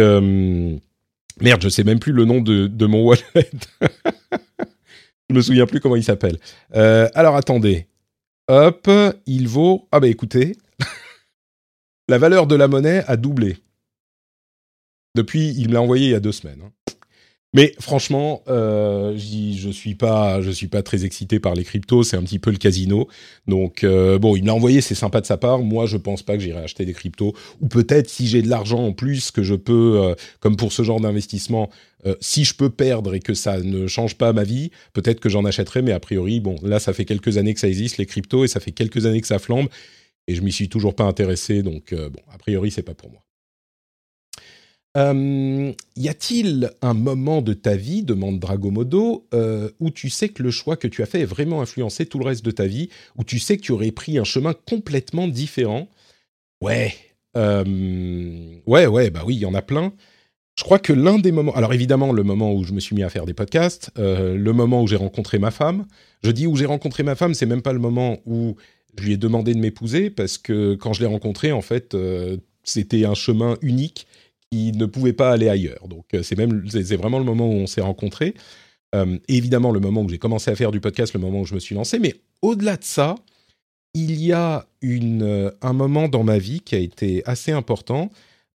[1.42, 3.50] merde, je sais même plus le nom de, de mon wallet.
[5.30, 6.38] Je me souviens plus comment il s'appelle.
[6.76, 7.88] Euh, alors attendez.
[8.48, 8.90] Hop,
[9.26, 9.88] il vaut.
[9.92, 10.56] Ah bah écoutez,
[12.08, 13.58] la valeur de la monnaie a doublé.
[15.16, 16.62] Depuis, il me l'a envoyé il y a deux semaines.
[16.64, 16.72] Hein.
[17.56, 22.04] Mais franchement, euh, je suis pas, je suis pas très excité par les cryptos.
[22.04, 23.08] C'est un petit peu le casino.
[23.48, 25.60] Donc euh, bon, il me l'a envoyé, c'est sympa de sa part.
[25.60, 27.34] Moi, je pense pas que j'irai acheter des cryptos.
[27.62, 30.84] Ou peut-être si j'ai de l'argent en plus que je peux, euh, comme pour ce
[30.84, 31.70] genre d'investissement,
[32.20, 35.44] si je peux perdre et que ça ne change pas ma vie, peut-être que j'en
[35.44, 35.82] achèterai.
[35.82, 38.48] Mais a priori, bon, là, ça fait quelques années que ça existe les cryptos et
[38.48, 39.70] ça fait quelques années que ça flambe
[40.28, 41.64] et je m'y suis toujours pas intéressé.
[41.64, 43.25] Donc bon, a priori, c'est pas pour moi.
[44.98, 50.42] Euh, y a-t-il un moment de ta vie, demande Dragomodo, euh, où tu sais que
[50.42, 52.90] le choix que tu as fait est vraiment influencé tout le reste de ta vie,
[53.18, 55.90] où tu sais que tu aurais pris un chemin complètement différent?
[56.62, 56.94] Ouais,
[57.36, 59.94] euh, ouais, ouais, bah oui, il y en a plein.
[60.58, 63.04] Je crois que l'un des moments, alors évidemment le moment où je me suis mis
[63.04, 65.86] à faire des podcasts, le moment où j'ai rencontré ma femme.
[66.24, 68.56] Je dis où j'ai rencontré ma femme, c'est même pas le moment où
[68.98, 71.98] je lui ai demandé de m'épouser, parce que quand je l'ai rencontrée, en fait,
[72.64, 74.08] c'était un chemin unique
[74.56, 75.88] ne pouvait pas aller ailleurs.
[75.88, 78.34] Donc euh, c'est même c'est vraiment le moment où on s'est rencontrés.
[78.94, 81.56] Euh, évidemment, le moment où j'ai commencé à faire du podcast, le moment où je
[81.56, 82.00] me suis lancé.
[82.00, 83.16] Mais au-delà de ça,
[83.94, 88.10] il y a une, euh, un moment dans ma vie qui a été assez important.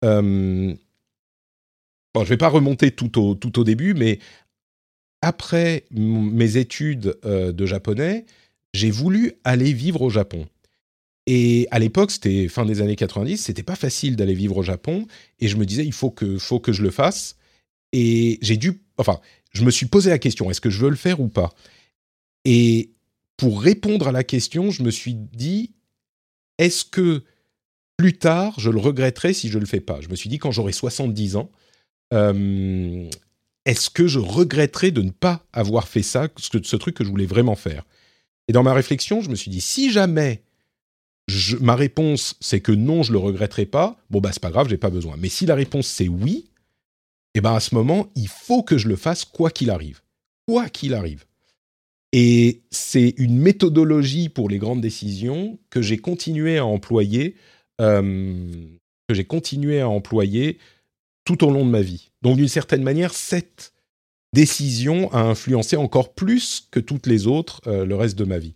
[0.02, 0.76] bon,
[2.16, 4.18] je vais pas remonter tout au, tout au début, mais
[5.22, 8.26] après mes études de japonais,
[8.74, 10.46] j'ai voulu aller vivre au Japon.
[11.26, 15.06] Et à l'époque, c'était fin des années 90, c'était pas facile d'aller vivre au Japon.
[15.40, 17.36] Et je me disais, il faut que, faut que je le fasse.
[17.92, 19.20] Et j'ai dû, enfin,
[19.52, 21.52] je me suis posé la question, est-ce que je veux le faire ou pas?
[22.44, 22.92] Et
[23.36, 25.72] pour répondre à la question, je me suis dit,
[26.58, 27.24] est-ce que
[27.96, 30.00] plus tard, je le regretterai si je le fais pas?
[30.00, 31.50] Je me suis dit, quand j'aurai 70 ans,
[32.12, 33.08] euh,
[33.64, 37.26] est-ce que je regretterai de ne pas avoir fait ça, ce truc que je voulais
[37.26, 37.84] vraiment faire?
[38.46, 40.44] Et dans ma réflexion, je me suis dit, si jamais
[41.60, 44.76] ma réponse c'est que non, je le regretterai pas, bon bah c'est pas grave, j'ai
[44.76, 45.16] pas besoin.
[45.18, 46.50] Mais si la réponse c'est oui,
[47.34, 50.00] et eh ben à ce moment, il faut que je le fasse quoi qu'il arrive.
[50.48, 51.26] Quoi qu'il arrive.
[52.12, 57.36] Et c'est une méthodologie pour les grandes décisions que j'ai continué à employer,
[57.82, 58.48] euh,
[59.06, 60.58] que j'ai continué à employer
[61.24, 62.10] tout au long de ma vie.
[62.22, 63.74] Donc d'une certaine manière, cette
[64.32, 68.54] décision a influencé encore plus que toutes les autres euh, le reste de ma vie.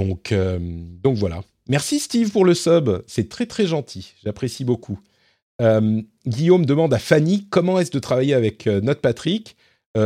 [0.00, 0.58] Donc, euh,
[1.02, 1.42] donc voilà.
[1.68, 4.98] Merci Steve pour le sub, c'est très très gentil, j'apprécie beaucoup.
[5.60, 9.56] Euh, Guillaume demande à Fanny comment est-ce de travailler avec euh, notre Patrick?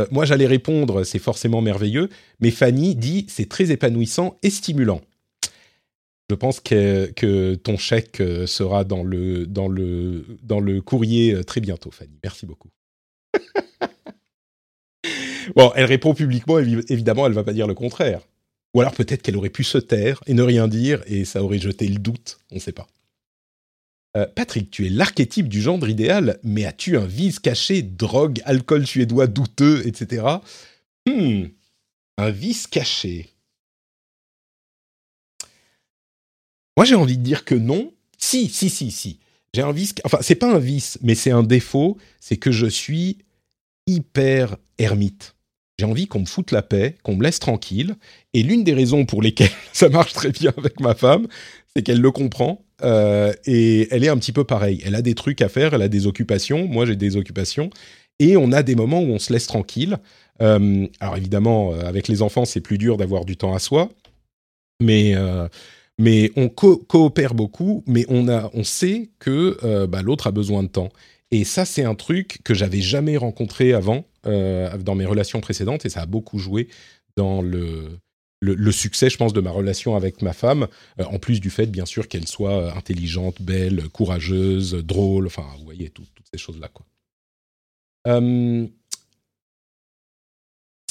[0.09, 4.99] moi j'allais répondre c'est forcément merveilleux, mais Fanny dit c'est très épanouissant et stimulant.
[6.29, 11.61] Je pense que, que, ton chèque sera dans le, dans, le, dans le courrier très
[11.61, 12.17] bientôt, Fanny.
[12.23, 12.69] Merci beaucoup.
[15.55, 18.21] bon, elle répond publiquement, évidemment, elle ne va pas dire le contraire.
[18.75, 21.59] Ou alors peut-être qu'elle aurait pu se taire et ne rien dire et ça aurait
[21.59, 22.87] jeté le doute, on ne sait pas.
[24.17, 28.85] Euh, Patrick, tu es l'archétype du gendre idéal, mais as-tu un vice caché, drogue, alcool
[28.85, 30.25] suédois douteux, etc.
[31.07, 31.45] Hmm,
[32.17, 33.29] un vice caché.
[36.75, 37.93] Moi, j'ai envie de dire que non.
[38.17, 39.19] Si, si, si, si.
[39.53, 39.95] J'ai un vice.
[40.03, 41.97] Enfin, c'est pas un vice, mais c'est un défaut.
[42.19, 43.19] C'est que je suis
[43.87, 45.34] hyper ermite.
[45.77, 47.95] J'ai envie qu'on me foute la paix, qu'on me laisse tranquille.
[48.33, 51.27] Et l'une des raisons pour lesquelles ça marche très bien avec ma femme,
[51.75, 52.61] c'est qu'elle le comprend.
[52.83, 54.81] Euh, et elle est un petit peu pareille.
[54.85, 56.67] Elle a des trucs à faire, elle a des occupations.
[56.67, 57.69] Moi, j'ai des occupations.
[58.19, 59.97] Et on a des moments où on se laisse tranquille.
[60.41, 63.89] Euh, alors évidemment, euh, avec les enfants, c'est plus dur d'avoir du temps à soi.
[64.81, 65.15] Mais,
[65.97, 70.67] mais on coopère beaucoup, mais on, a, on sait que bah, l'autre a besoin de
[70.67, 70.89] temps.
[71.31, 75.85] Et ça, c'est un truc que j'avais jamais rencontré avant euh, dans mes relations précédentes
[75.85, 76.67] et ça a beaucoup joué
[77.15, 77.99] dans le,
[78.71, 80.67] succès, je pense, de ma relation avec ma femme,
[80.99, 85.89] en plus du fait, bien sûr, qu'elle soit intelligente, belle, courageuse, drôle, enfin, vous voyez,
[85.89, 86.69] toutes ces choses-là,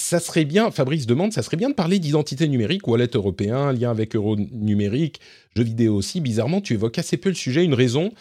[0.04, 3.90] ça serait bien, Fabrice demande, ça serait bien de parler d'identité numérique, wallet européen, lien
[3.90, 5.20] avec euro numérique,
[5.56, 6.20] jeux vidéo aussi.
[6.20, 7.64] Bizarrement, tu évoques assez peu le sujet.
[7.64, 8.12] Une raison,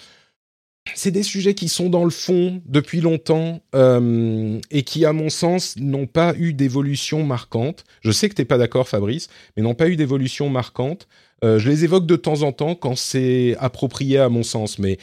[0.95, 5.29] c'est des sujets qui sont dans le fond depuis longtemps euh, et qui, à mon
[5.29, 7.85] sens, n'ont pas eu d'évolution marquante.
[8.01, 11.07] Je sais que tu n'es pas d'accord, Fabrice, mais n'ont pas eu d'évolution marquante.
[11.43, 14.97] Euh, je les évoque de temps en temps quand c'est approprié à mon sens, mais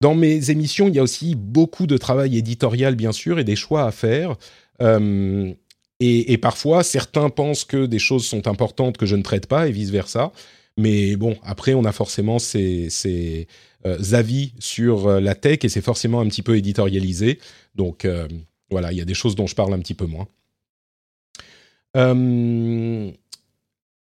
[0.00, 3.56] dans mes émissions, il y a aussi beaucoup de travail éditorial, bien sûr, et des
[3.56, 4.36] choix à faire.
[4.82, 5.52] Euh,
[5.98, 9.72] et, parfois, certains pensent que des choses sont importantes que je ne traite pas et
[9.72, 10.32] vice-versa.
[10.76, 13.44] Mais bon, après, on a forcément ces, euh,
[13.84, 17.38] avis sur euh, la tech et c'est forcément un petit peu éditorialisé.
[17.74, 18.28] Donc euh,
[18.70, 20.28] voilà, il y a des choses dont je parle un petit peu moins.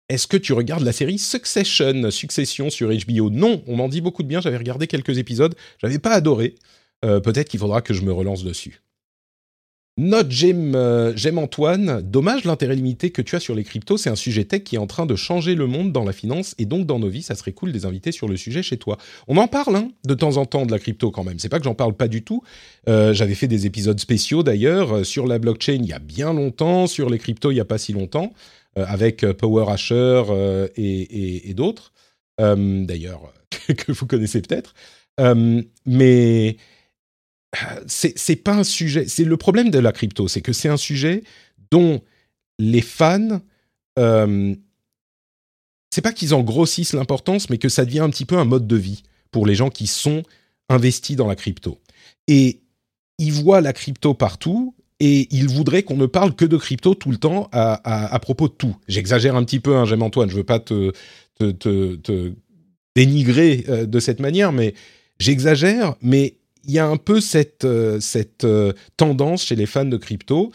[0.09, 4.23] Est-ce que tu regardes la série Succession, Succession sur HBO Non, on m'en dit beaucoup
[4.23, 4.41] de bien.
[4.41, 6.55] J'avais regardé quelques épisodes, j'avais pas adoré.
[7.01, 8.81] Peut-être qu'il faudra que je me relance dessus.
[10.01, 12.01] Note j'aime, euh, Antoine.
[12.01, 13.97] Dommage l'intérêt limité que tu as sur les cryptos.
[13.97, 16.55] C'est un sujet tech qui est en train de changer le monde dans la finance
[16.57, 17.21] et donc dans nos vies.
[17.21, 18.97] Ça serait cool des invités sur le sujet chez toi.
[19.27, 21.37] On en parle hein, de temps en temps de la crypto quand même.
[21.37, 22.41] C'est pas que j'en parle pas du tout.
[22.87, 26.31] Euh, j'avais fait des épisodes spéciaux d'ailleurs euh, sur la blockchain il y a bien
[26.31, 28.31] longtemps, sur les cryptos il y a pas si longtemps,
[28.77, 30.23] avec Power Asher
[30.77, 31.91] et, et, d'autres.
[32.37, 33.33] d'ailleurs
[33.67, 34.73] que vous connaissez peut-être.
[35.85, 36.55] mais
[37.87, 39.07] c'est pas un sujet.
[39.07, 41.23] C'est le problème de la crypto, c'est que c'est un sujet
[41.71, 42.01] dont
[42.59, 43.41] les fans,
[43.97, 44.55] euh,
[45.89, 48.67] c'est pas qu'ils en grossissent l'importance, mais que ça devient un petit peu un mode
[48.67, 50.23] de vie pour les gens qui sont
[50.69, 51.79] investis dans la crypto.
[52.27, 52.61] Et
[53.17, 57.09] ils voient la crypto partout et ils voudraient qu'on ne parle que de crypto tout
[57.09, 58.75] le temps à, propos de tout.
[58.87, 60.91] J'exagère un petit peu, hein, j'aime Antoine, je veux pas te,
[61.37, 62.33] te
[62.95, 64.73] dénigrer euh, de cette manière, mais
[65.19, 67.99] j'exagère, mais il y a un peu cette, euh,
[68.43, 70.51] euh, tendance chez les fans de crypto.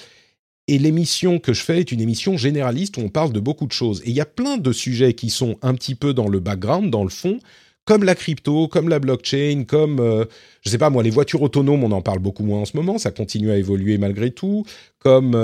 [0.67, 3.73] Et l'émission que je fais est une émission généraliste où on parle de beaucoup de
[3.73, 4.01] choses.
[4.07, 6.91] Et il y a plein de sujets qui sont un petit peu dans le background,
[6.91, 7.39] dans le fond,
[7.85, 10.25] comme la crypto, comme la blockchain, comme, euh,
[10.63, 12.97] je sais pas moi, les voitures autonomes, on en parle beaucoup moins en ce moment,
[12.97, 14.65] ça continue à évoluer malgré tout,
[15.01, 15.37] comme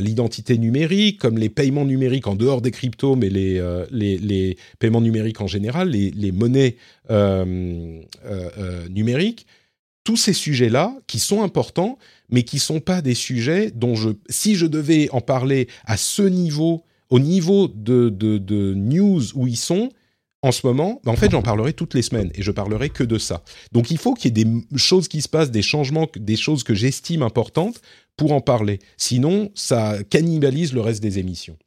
[0.00, 5.48] l'identité numérique, comme les paiements numériques en dehors des cryptos, mais les, paiements numériques en
[5.48, 6.76] général, les monnaies
[8.90, 9.44] numériques
[10.08, 11.98] tous ces sujets-là qui sont importants,
[12.30, 16.22] mais qui sont pas des sujets dont je, si je devais en parler à ce
[16.22, 19.90] niveau, au niveau de, de, news où ils sont,
[20.40, 23.04] en ce moment, ben en fait, j'en parlerai toutes les semaines et je parlerai que
[23.04, 23.42] de ça.
[23.72, 26.64] Donc, il faut qu'il y ait des choses qui se passent, des changements, des choses
[26.64, 27.82] que j'estime importantes
[28.16, 28.78] pour en parler.
[28.96, 31.58] Sinon, ça cannibalise le reste des émissions.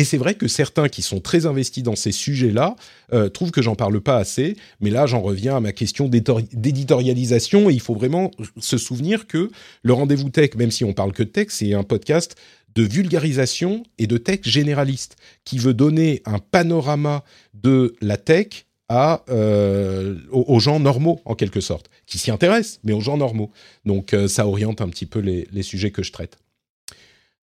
[0.00, 2.74] Et c'est vrai que certains qui sont très investis dans ces sujets-là
[3.12, 4.56] euh, trouvent que j'en parle pas assez.
[4.80, 7.68] Mais là, j'en reviens à ma question d'éditorialisation.
[7.68, 9.50] Et il faut vraiment se souvenir que
[9.82, 12.34] le rendez-vous tech, même si on parle que de tech, c'est un podcast
[12.74, 20.16] de vulgarisation et de tech généraliste qui veut donner un panorama de la tech euh,
[20.30, 23.50] aux, gens normaux, en quelque sorte, qui s'y intéressent, mais aux gens normaux.
[23.84, 26.38] Donc euh, ça oriente un petit peu les sujets que je traite.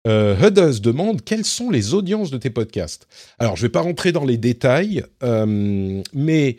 [0.07, 3.07] Euh, demande quelles sont les audiences de tes podcasts?
[3.39, 6.57] Alors, je ne vais pas rentrer dans les détails, euh, mais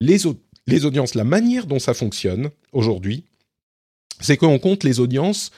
[0.00, 0.26] les,
[0.84, 3.24] audiences, la manière dont ça fonctionne aujourd'hui,
[4.20, 5.52] c'est qu'on compte les audiences.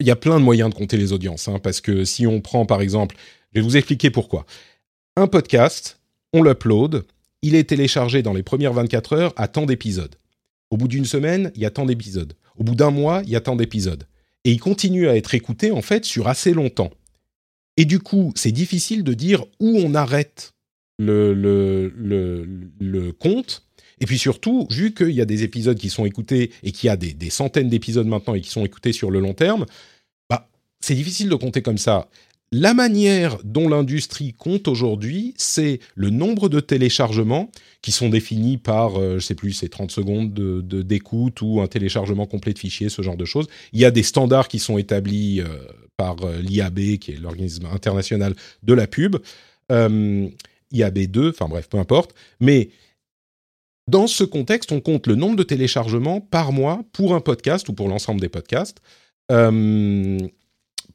[0.00, 2.40] Il y a plein de moyens de compter les audiences, hein, parce que si on
[2.40, 3.16] prend par exemple,
[3.52, 4.44] je vais vous expliquer pourquoi.
[5.16, 6.00] Un podcast,
[6.32, 7.04] on l'upload,
[7.42, 10.16] il est téléchargé dans les premières 24 heures à tant d'épisodes.
[10.70, 12.32] Au bout d'une semaine, il y a tant d'épisodes.
[12.56, 14.04] Au bout d'un mois, il y a tant d'épisodes
[14.44, 16.90] et il continue à être écouté en fait sur assez longtemps.
[17.76, 20.54] Et du coup, c'est difficile de dire où on arrête
[20.98, 21.92] le, le,
[22.78, 23.66] le, compte.
[24.00, 26.90] Et puis surtout, vu qu'il y a des épisodes qui sont écoutés et qu'il y
[26.90, 29.66] a des, des centaines d'épisodes maintenant et qui sont écoutés sur le long terme,
[30.30, 30.48] bah,
[30.80, 32.08] c'est difficile de compter comme ça.
[32.56, 37.50] La manière dont l'industrie compte aujourd'hui, c'est le nombre de téléchargements
[37.82, 41.66] qui sont définis par, euh, je sais plus, c'est 30 secondes de, d'écoute ou un
[41.66, 43.48] téléchargement complet de fichiers, ce genre de choses.
[43.72, 45.48] Il y a des standards qui sont établis euh,
[45.96, 49.16] par euh, l'IAB, qui est l'organisme international de la pub.
[49.68, 52.14] IAB2, enfin bref, peu importe.
[52.38, 52.70] Mais
[53.90, 57.72] dans ce contexte, on compte le nombre de téléchargements par mois pour un podcast ou
[57.72, 58.80] pour l'ensemble des podcasts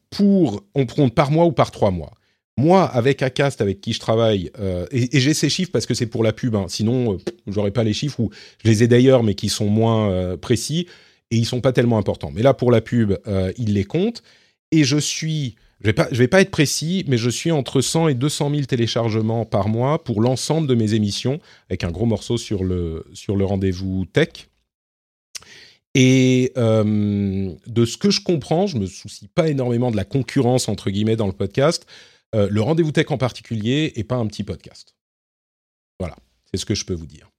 [0.09, 2.11] pour, on compte par mois ou par trois mois.
[2.57, 6.07] Moi, avec Acast, avec qui je travaille, euh, et, j'ai ces chiffres parce que c'est
[6.07, 8.31] pour la pub, hein, sinon euh, j'aurais pas les chiffres, ou
[8.63, 10.85] je les ai d'ailleurs, mais qui sont moins euh, précis,
[11.31, 12.31] et ils sont pas tellement importants.
[12.33, 13.17] Mais là, pour la pub,
[13.57, 14.23] il les compte,
[14.71, 17.79] et je suis je vais pas, je vais pas être précis, mais je suis entre
[17.79, 21.39] 100 et 200 000 téléchargements par mois pour l'ensemble de mes émissions,
[21.69, 24.48] avec un gros morceau sur le, sur le rendez-vous tech.
[25.95, 30.69] Et euh, de ce que je comprends, je me soucie pas énormément de la concurrence
[30.69, 31.85] entre guillemets dans le podcast.
[32.35, 34.95] Euh, le rendez-vous tech en particulier est pas un petit podcast.
[35.99, 36.15] Voilà,
[36.51, 37.29] c'est ce que je peux vous dire.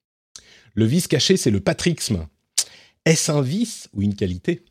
[0.75, 2.27] Le vice caché, c'est le patrixme.
[3.05, 4.65] Est-ce un vice ou une qualité?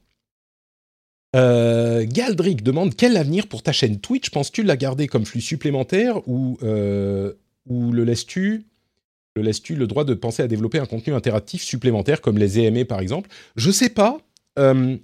[1.35, 4.29] Euh, Galdric demande quel avenir pour ta chaîne Twitch?
[4.29, 7.33] Penses-tu la garder comme flux supplémentaire ou, euh,
[7.65, 8.65] ou le laisses-tu
[9.39, 12.85] le laisses-tu le droit de penser à développer un contenu interactif supplémentaire comme les EMA
[12.85, 13.29] par exemple?
[13.55, 14.17] Je sais pas.
[14.57, 14.97] Euh,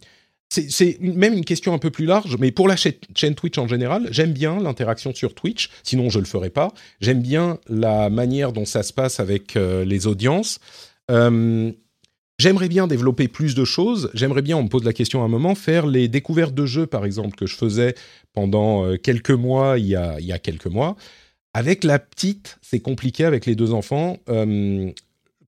[0.49, 4.07] c'est même une question un peu plus large, mais pour la chaîne Twitch en général,
[4.11, 6.71] j'aime bien l'interaction sur Twitch, sinon je le ferais pas.
[7.01, 10.59] J'aime bien la manière dont ça se passe avec euh, les audiences.
[11.09, 11.71] Euh,
[12.37, 14.11] j'aimerais bien développer plus de choses.
[14.13, 16.85] J'aimerais bien, on me pose la question à un moment, faire les découvertes de jeux,
[16.85, 17.95] par exemple, que je faisais
[18.31, 20.95] pendant quelques mois, il y, a, il y a quelques mois.
[21.55, 24.17] Avec la petite, c'est compliqué avec les deux enfants.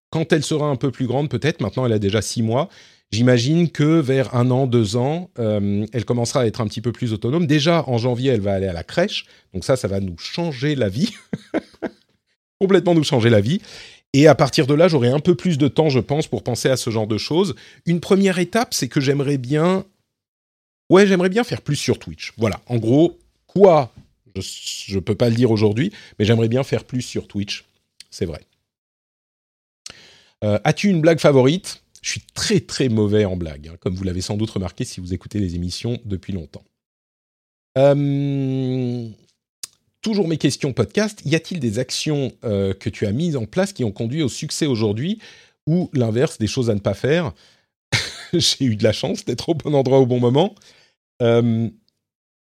[0.10, 2.70] quand elle sera un peu plus grande, peut-être, maintenant elle a déjà six mois,
[3.12, 6.92] J'imagine que vers un an, deux ans, euh, elle commencera à être un petit peu
[6.92, 7.48] plus autonome.
[7.48, 9.26] Déjà, en janvier, elle va aller à la crèche.
[9.54, 11.14] Donc ça, ça va nous changer la vie.
[12.60, 13.62] Complètement nous changer la vie.
[14.12, 16.68] Et à partir de là, j'aurai un peu plus de temps, je pense, pour penser
[16.68, 17.56] à ce genre de choses.
[17.86, 19.86] Une première étape, c'est que j'aimerais bien...
[20.90, 22.34] Ouais, j'aimerais bien faire plus sur Twitch.
[22.38, 23.94] Voilà, en gros, quoi
[24.42, 27.66] Je ne peux pas le dire aujourd'hui, mais j'aimerais bien faire plus sur Twitch.
[28.10, 28.42] C'est vrai.
[30.44, 31.82] Euh, as-tu une blague favorite?
[32.02, 35.00] Je suis très très mauvais en blague, hein, comme vous l'avez sans doute remarqué si
[35.00, 36.64] vous écoutez les émissions depuis longtemps.
[37.78, 39.08] Euh,
[40.02, 41.22] toujours mes questions podcast.
[41.26, 44.30] Y a-t-il des actions euh, que tu as mises en place qui ont conduit au
[44.30, 45.20] succès aujourd'hui
[45.66, 47.34] ou l'inverse, des choses à ne pas faire?
[48.34, 50.56] J'ai eu de la chance d'être au bon endroit au bon moment.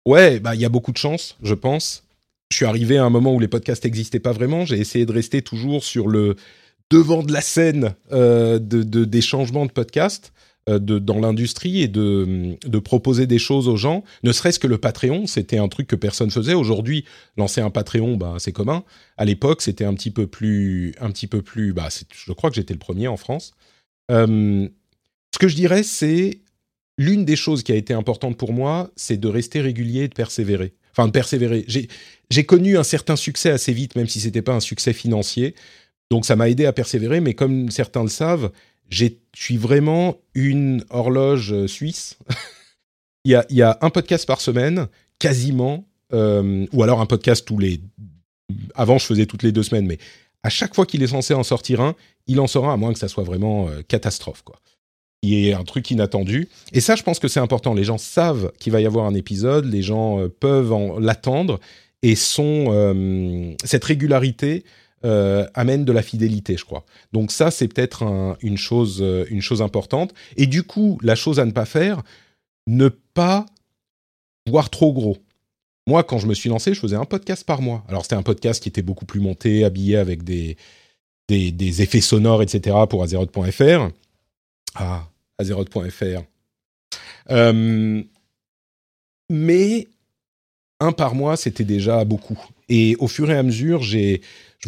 [0.08, 2.04] Ouais, bah il y a beaucoup de chance, je pense.
[2.50, 4.64] Je suis arrivé à un moment où les podcasts n'existaient pas vraiment.
[4.64, 6.36] J'ai essayé de rester toujours sur le
[6.90, 10.32] devant de la scène euh, de, des changements de podcast
[10.70, 14.66] euh, de, dans l'industrie et de, de, proposer des choses aux gens, ne serait-ce que
[14.66, 16.54] le Patreon, c'était un truc que personne faisait.
[16.54, 17.04] Aujourd'hui,
[17.36, 18.84] lancer un Patreon, bah, c'est commun.
[19.18, 21.74] À l'époque, c'était un petit peu plus, un petit peu plus.
[21.74, 23.52] Bah, je crois que j'étais le premier en France.
[24.10, 24.66] Euh,
[25.34, 26.40] ce que je dirais, c'est
[26.98, 30.14] l'une des choses qui a été importante pour moi, c'est de rester régulier et de
[30.14, 30.74] persévérer.
[30.92, 31.64] Enfin, de persévérer.
[32.28, 35.54] J'ai connu un certain succès assez vite, même si c'était pas un succès financier.
[36.10, 38.50] Donc ça m'a aidé à persévérer, mais comme certains le savent,
[38.88, 42.18] je suis vraiment une horloge euh, suisse.
[43.24, 44.88] il, y a, un podcast par semaine,
[45.18, 47.80] quasiment, euh, ou alors un podcast tous les...
[48.74, 49.98] Avant, je faisais toutes les deux semaines, mais
[50.42, 51.94] à chaque fois qu'il est censé en sortir un,
[52.26, 54.58] il en un, à moins que ça soit vraiment euh, catastrophe, quoi.
[55.22, 56.48] Il y a un truc inattendu.
[56.72, 57.74] Et ça, je pense que c'est important.
[57.74, 61.58] Les gens savent qu'il va y avoir un épisode, les gens peuvent l'attendre,
[62.02, 64.64] et sont, cette régularité
[65.04, 66.84] euh, amène de la fidélité, je crois.
[67.12, 70.12] Donc ça, c'est peut-être une, chose, euh, une chose importante.
[70.36, 72.02] Et du coup, la chose à ne pas faire,
[72.66, 73.46] ne pas
[74.48, 75.18] voir trop gros.
[75.86, 77.84] Moi, quand je me suis lancé, je faisais un podcast par mois.
[77.88, 80.56] Alors c'était un podcast qui était beaucoup plus monté, habillé avec des,
[81.28, 82.76] des, effets sonores, etc.
[82.90, 83.90] pour Azeroth.fr.
[84.74, 85.08] Ah,
[85.38, 86.22] Azeroth.fr.
[87.30, 88.02] Euh,
[89.30, 89.88] mais
[90.80, 92.38] un par mois, c'était déjà beaucoup.
[92.68, 94.18] Et au fur et à mesure, je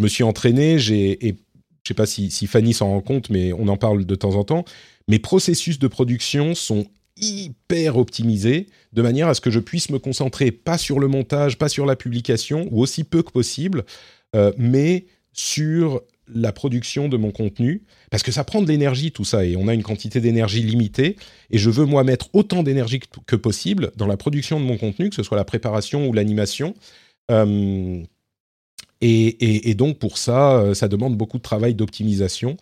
[0.00, 1.36] me suis entraîné, j'ai, et
[1.82, 4.44] je sais pas si, Fanny s'en rend compte, mais on en parle de temps en
[4.44, 4.64] temps.
[5.08, 6.86] Mes processus de production sont
[7.16, 11.58] hyper optimisés de manière à ce que je puisse me concentrer pas sur le montage,
[11.58, 13.84] pas sur la publication, ou aussi peu que possible,
[14.34, 16.02] euh, mais sur
[16.34, 19.68] la production de mon contenu, parce que ça prend de l'énergie tout ça, et on
[19.68, 21.16] a une quantité d'énergie limitée,
[21.50, 25.10] et je veux moi mettre autant d'énergie que, possible dans la production de mon contenu,
[25.10, 26.74] que ce soit la préparation ou l'animation.
[27.30, 28.02] Euh,
[29.00, 32.56] et, donc pour ça, euh, ça demande beaucoup de travail d'optimisation.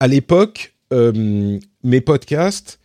[0.00, 2.80] À l'époque, euh, mes podcasts,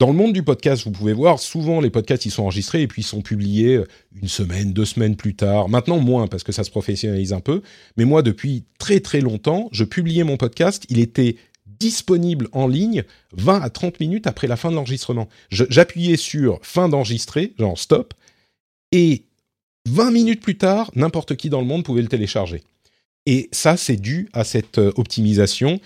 [0.00, 2.88] dans le monde du podcast, vous pouvez voir, souvent les podcasts, ils sont enregistrés et
[2.88, 3.86] puis ils sont publiés euh,
[4.20, 5.68] une semaine, deux semaines plus tard.
[5.68, 7.60] Maintenant, moins, parce que ça se professionnalise un peu.
[7.98, 11.36] Mais moi, depuis très très longtemps, je publiais mon podcast, il était
[11.66, 15.28] disponible en ligne 20 à 30 minutes après la fin de l'enregistrement.
[15.50, 18.14] J'appuyais sur fin d'enregistrer, genre stop,
[18.92, 19.26] et
[19.86, 22.62] 20 minutes plus tard, n'importe qui dans le monde pouvait le télécharger.
[23.26, 25.78] Et ça, c'est dû à cette euh, optimisation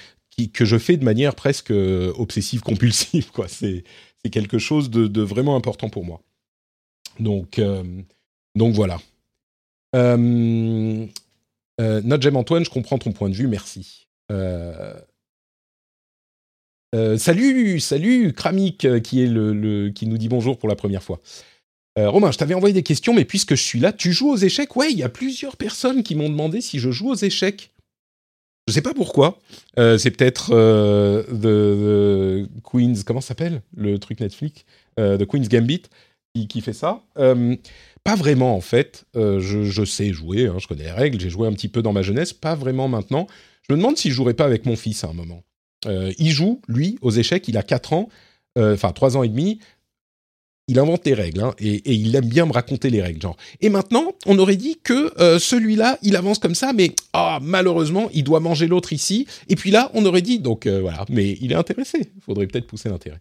[0.53, 3.31] que je fais de manière presque euh, obsessive-compulsive.
[3.33, 3.49] Quoi.
[3.49, 3.85] C'est,
[4.31, 6.23] quelque chose de, vraiment important pour moi.
[7.21, 7.83] Donc, euh,
[8.55, 8.99] donc voilà.
[9.95, 11.07] Euh,
[11.79, 14.07] Notre Antoine, je comprends ton point de vue, merci.
[17.19, 21.21] salut, salut Kramik qui est le, qui nous dit bonjour pour la première fois.
[21.97, 24.37] Euh, Romain, je t'avais envoyé des questions, mais puisque je suis là, tu joues aux
[24.37, 24.75] échecs?
[24.75, 27.71] Ouais, il y a plusieurs personnes qui m'ont demandé si je joue aux échecs.
[28.67, 29.39] Je sais pas pourquoi.
[29.79, 34.65] Euh, c'est peut-être euh, the, Queen's, comment s'appelle le truc Netflix,
[34.99, 35.83] euh, The Queen's Gambit
[36.49, 37.01] qui, fait ça.
[37.15, 39.05] pas vraiment en fait.
[39.15, 41.21] Je, je, sais jouer, hein, je connais les règles.
[41.21, 43.29] J'ai joué un petit peu dans ma jeunesse, pas vraiment maintenant.
[43.69, 45.45] Je me demande si je jouerais pas avec mon fils à un moment.
[45.87, 47.47] il joue, lui, aux échecs.
[47.47, 48.09] Il a 4 ans,
[48.57, 49.61] enfin 3 ans et demi
[50.67, 53.21] il invente les règles hein, et, il aime bien me raconter les règles.
[53.21, 53.37] Genre.
[53.61, 58.09] Et maintenant, on aurait dit que euh, celui-là, il avance comme ça, mais ah, malheureusement,
[58.15, 59.27] il doit manger l'autre ici.
[59.49, 62.11] Et puis là, on aurait dit, donc euh, voilà, mais il est intéressé.
[62.17, 63.21] Il faudrait peut-être pousser l'intérêt.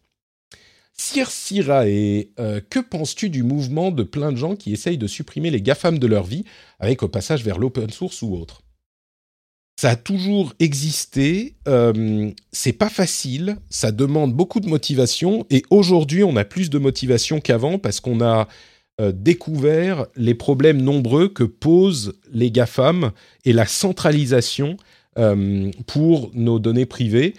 [0.96, 5.50] Sir Sirae, euh, que penses-tu du mouvement de plein de gens qui essayent de supprimer
[5.50, 6.46] les GAFAM de leur vie
[6.80, 8.63] avec au passage vers l'open source ou autre?
[9.84, 11.56] Ça a toujours existé.
[11.68, 13.58] Euh, c'est pas facile.
[13.70, 15.46] Ça demande beaucoup de motivation.
[15.50, 18.48] Et aujourd'hui, on a plus de motivation qu'avant parce qu'on a
[19.02, 23.12] euh, découvert les problèmes nombreux que posent les GAFAM
[23.44, 24.78] et la centralisation
[25.20, 27.34] euh, pour nos données privées.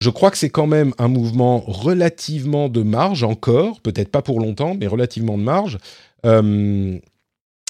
[0.00, 4.38] Je crois que c'est quand même un mouvement relativement de marge encore, peut-être pas pour
[4.38, 5.78] longtemps, mais relativement de marge.
[6.24, 7.00] Euh,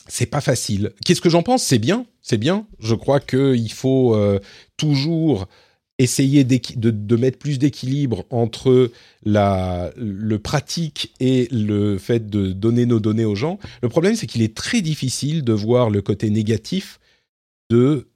[0.08, 0.92] c'est pas facile.
[1.04, 1.62] Qu'est-ce que j'en pense?
[1.62, 2.66] C'est bien, c'est bien.
[2.80, 4.38] Je crois qu'il faut euh,
[4.76, 5.46] toujours
[5.98, 8.90] essayer de, mettre plus d'équilibre entre
[9.24, 13.58] la, le pratique et le fait de donner nos données aux gens.
[13.82, 16.98] Le problème, c'est qu'il est très difficile de voir le côté négatif
[17.70, 18.08] de,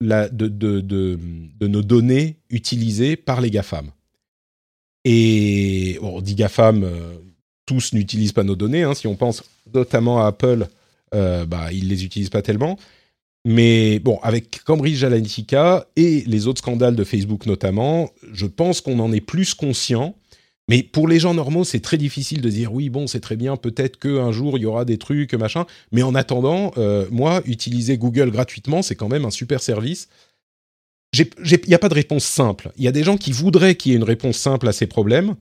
[0.00, 3.90] nos données utilisées par les GAFAM.
[5.04, 7.16] Et on dit GAFAM, euh,
[7.66, 8.84] tous n'utilisent pas nos données.
[8.84, 8.94] Hein.
[8.94, 10.68] si on pense notamment à Apple,
[11.14, 12.78] euh, bah, ils les utilisent pas tellement.
[13.46, 18.98] Mais bon, avec Cambridge Analytica et les autres scandales de Facebook notamment, je pense qu'on
[19.00, 20.16] en est plus conscient.
[20.68, 23.56] Mais pour les gens normaux, c'est très difficile de dire oui, bon, c'est très bien,
[23.56, 25.66] peut-être qu'un jour il y aura des trucs, machin.
[25.92, 30.08] Mais en attendant, euh, moi, utiliser Google gratuitement, c'est quand même un super service.
[31.22, 32.70] Il n'y a pas de réponse simple.
[32.76, 34.86] Il y a des gens qui voudraient qu'il y ait une réponse simple à ces
[34.86, 35.34] problèmes.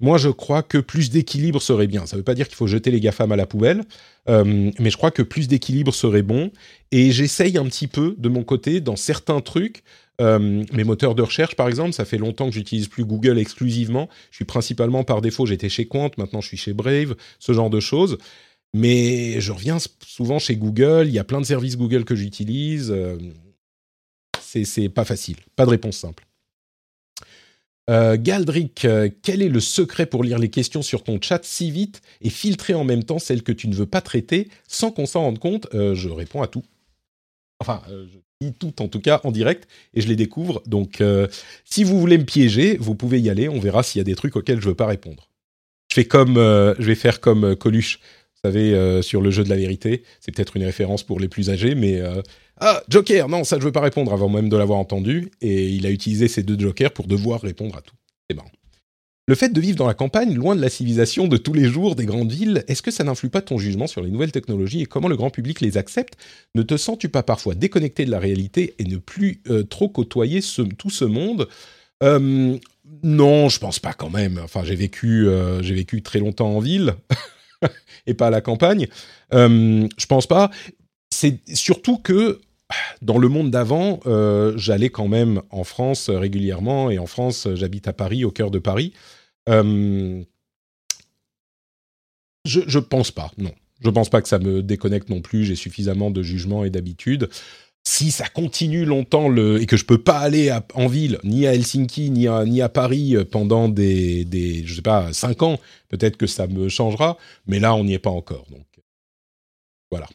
[0.00, 2.06] Moi, je crois que plus d'équilibre serait bien.
[2.06, 3.82] Ça ne veut pas dire qu'il faut jeter les GAFAM à la poubelle,
[4.28, 6.50] euh, mais je crois que plus d'équilibre serait bon.
[6.92, 9.82] Et j'essaye un petit peu, de mon côté, dans certains trucs,
[10.20, 14.08] euh, mes moteurs de recherche, par exemple, ça fait longtemps que j'utilise plus Google exclusivement.
[14.30, 17.70] Je suis principalement par défaut, j'étais chez Quant, maintenant je suis chez Brave, ce genre
[17.70, 18.18] de choses.
[18.74, 21.04] Mais je reviens souvent chez Google.
[21.06, 22.90] Il y a plein de services Google que j'utilise.
[22.90, 23.16] Euh,
[24.64, 25.36] c'est pas facile.
[25.56, 26.24] Pas de réponse simple.
[27.88, 31.70] Euh, Galdric, euh, quel est le secret pour lire les questions sur ton chat si
[31.70, 35.06] vite et filtrer en même temps celles que tu ne veux pas traiter sans qu'on
[35.06, 35.68] s'en rende compte?
[35.74, 36.64] Euh, Je réponds à tout.
[37.60, 40.62] Enfin, je dis tout en tout cas en direct et je les découvre.
[40.66, 41.02] Donc,
[41.64, 43.48] si vous voulez me piéger, vous pouvez y aller.
[43.48, 45.28] On verra s'il y a des trucs auxquels je ne veux pas répondre.
[45.90, 49.56] Je fais comme, je vais faire comme Coluche, vous savez, sur le jeu de la
[49.56, 50.04] vérité.
[50.20, 52.00] C'est peut-être une référence pour les plus âgés, mais
[52.60, 55.30] ah, Joker, non, ça je veux pas répondre avant même de l'avoir entendu.
[55.40, 57.94] Et il a utilisé ces deux Jokers pour devoir répondre à tout.
[58.28, 58.50] C'est marrant.
[59.28, 61.94] Le fait de vivre dans la campagne, loin de la civilisation de tous les jours
[61.94, 64.86] des grandes villes, est-ce que ça n'influe pas ton jugement sur les nouvelles technologies et
[64.86, 66.14] comment le grand public les accepte?
[66.54, 70.40] Ne te sens-tu pas parfois déconnecté de la réalité et ne plus euh, trop côtoyer
[70.78, 71.46] tout ce monde?
[72.02, 72.56] Euh,
[73.02, 74.40] Non, je pense pas quand même.
[74.42, 76.94] Enfin, j'ai vécu, euh, j'ai vécu très longtemps en ville
[78.06, 78.86] et pas à la campagne.
[79.30, 80.50] je pense pas.
[81.10, 82.40] C'est surtout que
[83.02, 87.88] dans le monde d'avant, euh, j'allais quand même en France régulièrement, et en France, j'habite
[87.88, 88.92] à Paris, au cœur de Paris.
[89.48, 90.22] Euh,
[92.44, 93.52] je, ne pense pas, non.
[93.80, 95.44] Je pense pas que ça me déconnecte non plus.
[95.44, 97.28] J'ai suffisamment de jugement et d'habitude.
[97.84, 102.10] Si ça continue longtemps et que je peux pas aller en ville, ni à Helsinki,
[102.10, 106.46] ni à, à Paris pendant des, des, je sais pas, cinq ans, peut-être que ça
[106.48, 107.16] me changera.
[107.46, 108.46] Mais là, on n'y est pas encore.
[108.50, 108.66] Donc,
[109.90, 110.08] voilà.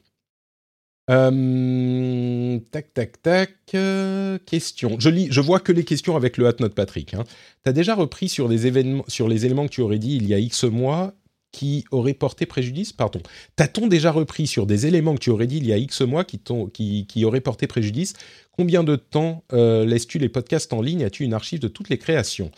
[1.09, 3.51] Euh, tac, tac, tac.
[3.75, 4.97] Euh, question.
[4.99, 7.13] Je, lis, je vois que les questions avec le hat-note Patrick.
[7.13, 7.23] Hein.
[7.63, 10.27] Tu as déjà repris sur, les événements, sur les éléments que tu aurais dit il
[10.27, 11.13] y a X mois
[11.51, 12.93] qui auraient porté préjudice?
[12.93, 13.21] Pardon.
[13.55, 16.23] T'as-t-on déjà repris sur des éléments que tu aurais dit il y a X mois
[16.23, 16.39] qui,
[16.73, 18.13] qui, qui auraient porté préjudice?
[18.51, 21.03] Combien de temps euh, laisses-tu les podcasts en ligne?
[21.03, 22.49] As-tu une archive de toutes les créations?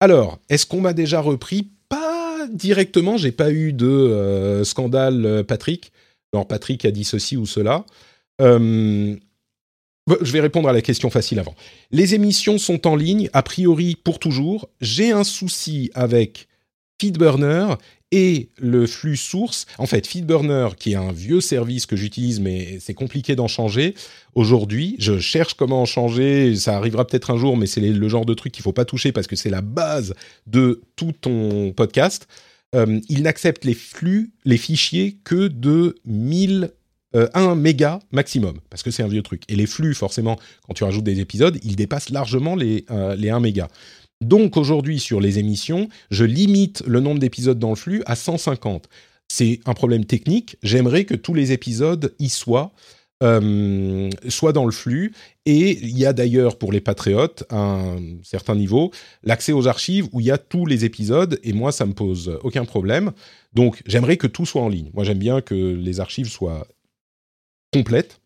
[0.00, 1.68] Alors, est-ce qu'on m'a déjà repris?
[1.88, 5.92] Pas directement, j'ai pas eu de scandale, Patrick.
[6.32, 7.84] Alors Patrick a dit ceci ou cela.
[8.40, 9.16] Euh,
[10.20, 11.54] je vais répondre à la question facile avant.
[11.90, 14.68] Les émissions sont en ligne, a priori pour toujours.
[14.80, 16.48] J'ai un souci avec
[17.00, 17.74] Feedburner
[18.12, 19.66] et le flux source.
[19.78, 23.94] En fait, Feedburner, qui est un vieux service que j'utilise, mais c'est compliqué d'en changer.
[24.34, 26.56] Aujourd'hui, je cherche comment en changer.
[26.56, 29.12] Ça arrivera peut-être un jour, mais c'est le genre de truc qu'il faut pas toucher
[29.12, 30.14] parce que c'est la base
[30.46, 32.26] de tout ton podcast.
[32.74, 36.72] Il n'accepte les flux, les fichiers que de 1000
[37.12, 39.42] 1 méga maximum, parce que c'est un vieux truc.
[39.48, 42.84] Et les flux, forcément, quand tu rajoutes des épisodes, ils dépassent largement les,
[43.16, 43.68] les 1 méga.
[44.20, 48.88] Donc aujourd'hui, sur les émissions, je limite le nombre d'épisodes dans le flux à 150.
[49.28, 50.56] C'est un problème technique.
[50.62, 52.72] J'aimerais que tous les épisodes y soient.
[53.22, 55.12] Euh, soit dans le flux.
[55.44, 58.92] Et il y a d'ailleurs pour les patriotes, un certain niveau,
[59.22, 61.38] l'accès aux archives où il y a tous les épisodes.
[61.42, 63.12] Et moi, ça me pose aucun problème.
[63.52, 64.90] Donc, j'aimerais que tout soit en ligne.
[64.94, 66.66] Moi, j'aime bien que les archives soient
[67.74, 68.20] complètes.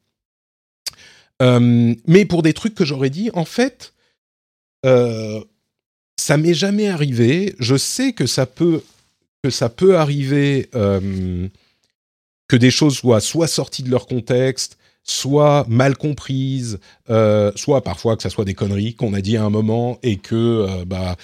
[1.42, 3.95] Euh, mais pour des trucs que j'aurais dit, en fait,
[4.86, 5.42] euh,
[6.20, 7.57] ça m'est jamais arrivé.
[7.59, 8.80] Je sais que ça peut,
[9.42, 10.68] que ça peut arriver
[12.47, 16.80] que des choses soient soit sorties de leur contexte, soit mal comprises,
[17.11, 20.16] euh, soit parfois que ça soit des conneries qu'on a dit à un moment et
[20.16, 21.16] que euh, bah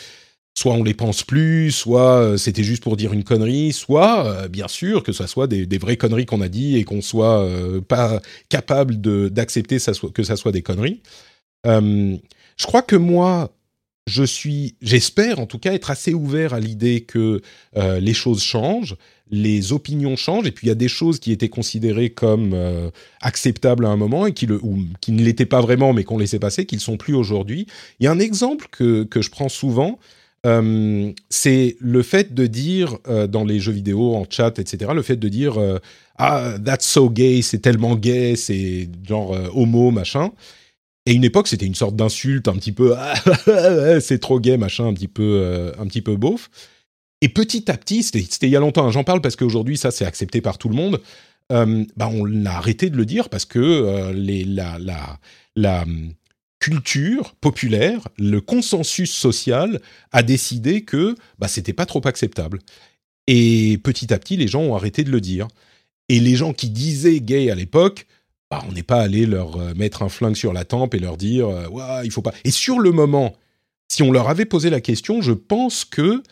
[0.54, 4.68] soit on les pense plus, soit euh, c'était juste pour dire une connerie, soit bien
[4.68, 7.48] sûr que ça soit des, des vraies conneries qu'on a dit et qu'on soit
[7.88, 8.20] pas
[8.50, 9.00] capable
[9.30, 9.78] d'accepter
[10.14, 11.00] que ça soit des conneries.
[11.64, 13.50] je crois que moi,
[14.07, 17.40] je suis, j'espère en tout cas être assez ouvert à l'idée que
[17.74, 18.96] les choses changent
[19.30, 22.90] les opinions changent et puis il y a des choses qui étaient considérées comme euh,
[23.20, 26.38] acceptables à un moment et qui, ou, qui ne l'étaient pas vraiment mais qu'on laissait
[26.38, 27.66] passer, qu'ils sont plus aujourd'hui.
[28.01, 29.98] Il y a un exemple que, que je prends souvent,
[30.46, 35.03] euh, c'est le fait de dire euh, dans les jeux vidéo, en chat, etc., le
[35.03, 35.59] fait de dire
[36.16, 40.32] Ah, that's so gay, c'est tellement gay, c'est genre homo, machin.
[41.07, 42.94] Et une époque, c'était une sorte d'insulte un petit peu
[44.01, 46.51] c'est trop gay, machin, un petit peu, un petit peu beauf.
[47.22, 49.90] Et petit à petit, c'était il y a longtemps, hein, j'en parle parce qu'aujourd'hui, ça,
[49.90, 51.01] c'est accepté par tout le monde.
[51.53, 55.18] Euh, bah, on a arrêté de le dire parce que euh, les, la, la,
[55.57, 56.12] la hum,
[56.61, 59.80] culture populaire, le consensus social
[60.12, 62.61] a décidé que bah, c'était pas trop acceptable.
[63.26, 65.48] Et petit à petit, les gens ont arrêté de le dire.
[66.09, 68.07] Et les gens qui disaient gay à l'époque,
[68.51, 71.16] bah, on n'est pas allé leur euh, mettre un flingue sur la tempe et leur
[71.16, 72.34] dire ouais, il faut pas.
[72.44, 73.34] Et sur le moment,
[73.88, 76.22] si on leur avait posé la question, je pense que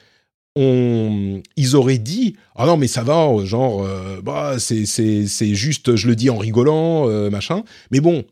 [0.56, 6.08] ils auraient dit ah non mais ça va genre euh, bah c'est c'est juste je
[6.08, 7.62] le dis en rigolant euh, machin.
[7.90, 8.24] Mais bon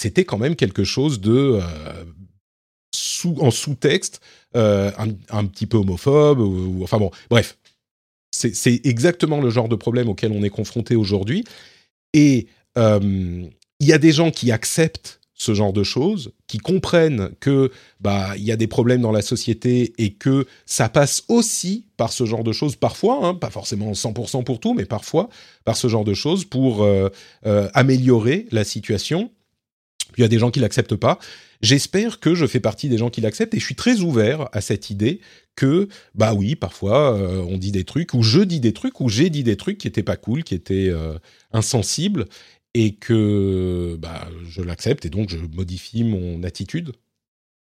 [0.00, 2.04] c'était quand même quelque chose de euh,
[2.94, 4.20] sous en sous-texte
[4.54, 7.58] un, petit peu homophobe ou, enfin bon bref.
[8.30, 11.44] C'est exactement le genre de problème auquel on est confronté aujourd'hui.
[12.12, 13.50] Et il
[13.80, 17.70] y a des gens qui acceptent ce genre de choses, qui comprennent que
[18.00, 22.12] bah il y a des problèmes dans la société et que ça passe aussi par
[22.12, 25.28] ce genre de choses parfois, hein, pas forcément 100% pour tout, mais parfois
[25.64, 27.10] par ce genre de choses pour euh,
[27.44, 29.30] euh, améliorer la situation.
[30.16, 31.18] Il y a des gens qui l'acceptent pas.
[31.60, 34.62] J'espère que je fais partie des gens qui l'acceptent et je suis très ouvert à
[34.62, 35.20] cette idée
[35.54, 39.10] que bah oui parfois euh, on dit des trucs ou je dis des trucs ou
[39.10, 40.90] j'ai dit des trucs qui étaient pas cool, qui étaient
[41.52, 42.26] insensibles
[42.76, 46.92] et que bah, je l'accepte et donc je modifie mon attitude.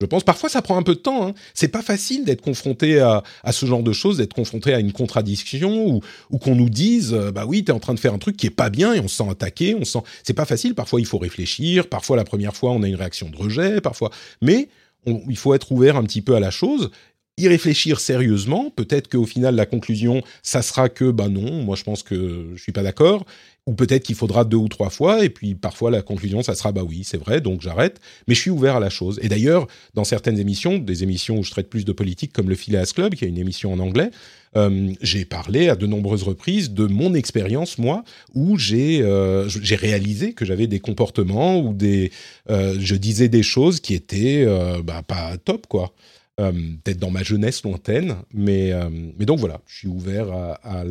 [0.01, 1.29] Je pense parfois ça prend un peu de temps.
[1.29, 1.35] Hein.
[1.55, 5.87] C'est pas facile d'être confronté à, ce genre de choses, d'être confronté à une contradiction
[5.87, 6.01] ou,
[6.31, 8.49] ou qu'on nous dise euh, bah oui t'es en train de faire un truc qui
[8.49, 10.75] est pas bien et on se sent attaqué, on sent c'est pas facile.
[10.75, 14.11] Parfois il faut réfléchir, parfois la première fois on a une réaction de rejet, parfois
[14.43, 14.69] mais
[15.07, 16.91] il faut être ouvert un petit peu à la chose
[17.39, 18.73] y réfléchir sérieusement.
[18.75, 22.63] Peut-être qu'au final, la conclusion, ça sera que, bah non, moi je pense que je
[22.63, 23.27] suis pas d'accord.
[23.67, 26.71] Ou peut-être qu'il faudra deux ou trois fois, et puis parfois la conclusion, ça sera
[26.71, 28.01] bah oui, c'est vrai, donc j'arrête.
[28.29, 29.19] Mais je suis ouvert à la chose.
[29.23, 32.55] Et d'ailleurs, dans certaines émissions, des émissions où je traite plus de politique, comme le
[32.55, 34.11] Phileas Club, qui est une émission en anglais,
[34.57, 40.33] euh, j'ai parlé à de nombreuses reprises de mon expérience, moi, où j'ai euh, réalisé
[40.33, 42.13] que j'avais des comportements ou des,
[42.49, 44.47] euh, je disais des choses qui étaient
[44.85, 45.93] bah, pas top, quoi.
[46.37, 48.73] Peut-être dans ma jeunesse lointaine, mais,
[49.19, 50.85] mais donc voilà, je suis ouvert à,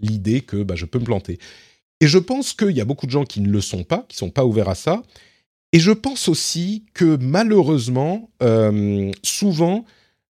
[0.00, 1.38] l'idée que bah, je peux me planter.
[2.00, 4.16] Et je pense qu'il y a beaucoup de gens qui ne le sont pas, qui
[4.16, 5.02] sont pas ouverts à ça.
[5.72, 9.84] Et je pense aussi que malheureusement, euh, souvent,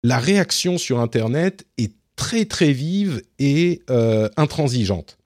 [0.02, 5.18] la réaction sur Internet est très très vive et euh, intransigeante.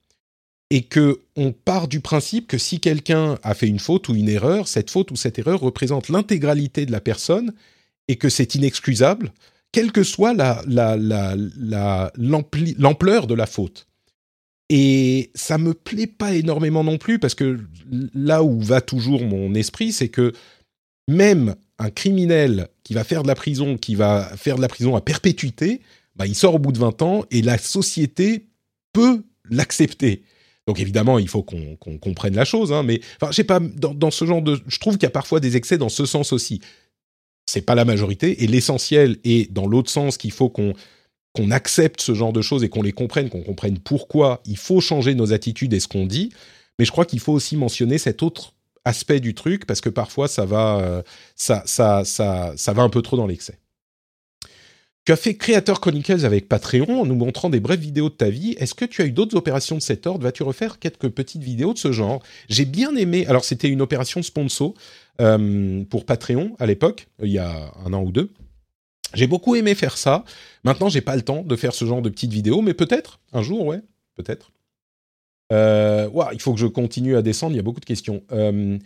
[0.71, 4.29] Et que on part du principe que si quelqu'un a fait une faute ou une
[4.29, 7.53] erreur, cette faute ou cette erreur représente l'intégralité de la personne
[8.09, 9.33] et que c'est inexcusable,
[9.73, 10.35] quelle que soit
[12.17, 13.87] l'ampleur de la faute.
[14.71, 17.61] Et ça me plaît pas énormément non plus parce que
[18.15, 20.33] là où va toujours mon esprit, c'est que
[21.07, 24.97] même un criminel qui va faire de la prison, qui va faire de la prison
[24.97, 25.81] à perpétuité,
[26.17, 28.47] bah, il sort au bout de 20 ans et la société
[28.93, 30.23] peut l'accepter.
[30.67, 34.11] Donc évidemment, il faut qu'on comprenne la chose, hein, mais enfin, je sais pas, dans,
[34.11, 36.61] ce genre de, je trouve qu'il y a parfois des excès dans ce sens aussi.
[37.47, 42.15] C'est pas la majorité, et l'essentiel est dans l'autre sens qu'il faut qu'on accepte ce
[42.15, 45.73] genre de choses et qu'on les comprenne, qu'on comprenne pourquoi il faut changer nos attitudes
[45.75, 46.31] et ce qu'on dit.
[46.79, 50.29] Mais je crois qu'il faut aussi mentionner cet autre aspect du truc parce que parfois
[50.29, 51.03] ça va, euh,
[51.37, 53.59] ça, ça, ça, va un peu trop dans l'excès.
[55.07, 58.31] Tu as fait Creator Chronicles avec Patreon en nous montrant des brèves vidéos de ta
[58.31, 58.55] vie?
[58.59, 60.25] Est-ce que tu as eu d'autres opérations de cet ordre?
[60.25, 62.23] Vas-tu refaire quelques petites vidéos de ce genre?
[62.49, 63.27] J'ai bien aimé.
[63.27, 64.73] Alors, c'était une opération sponsor
[65.17, 68.33] pour Patreon à l'époque, il y a un an ou deux.
[69.15, 70.25] J'ai beaucoup aimé faire ça.
[70.65, 73.43] Maintenant, j'ai pas le temps de faire ce genre de petites vidéos, mais peut-être un
[73.43, 73.81] jour, ouais,
[74.17, 74.51] peut-être.
[75.53, 77.53] Euh, il faut que je continue à descendre.
[77.53, 78.23] Il y a beaucoup de questions.
[78.33, 78.79] Euh,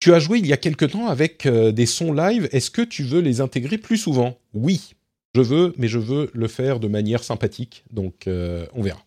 [0.00, 2.48] tu as joué il y a quelque temps avec euh, des sons live.
[2.52, 4.38] Est-ce que tu veux les intégrer plus souvent?
[4.54, 4.94] Oui,
[5.34, 7.84] je veux, mais je veux le faire de manière sympathique.
[7.90, 9.04] Donc, euh, on verra.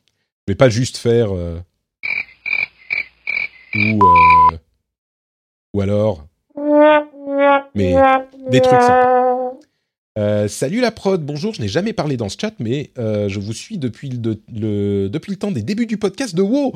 [0.48, 1.60] Je vais pas juste faire euh,
[3.76, 4.00] ou
[5.74, 6.28] ou alors,
[7.76, 7.96] mais
[8.50, 9.54] des trucs sympas.
[10.18, 13.40] Euh, salut la prod, bonjour, je n'ai jamais parlé dans ce chat, mais euh, je
[13.40, 16.74] vous suis depuis le, depuis le temps des débuts du podcast de WoW.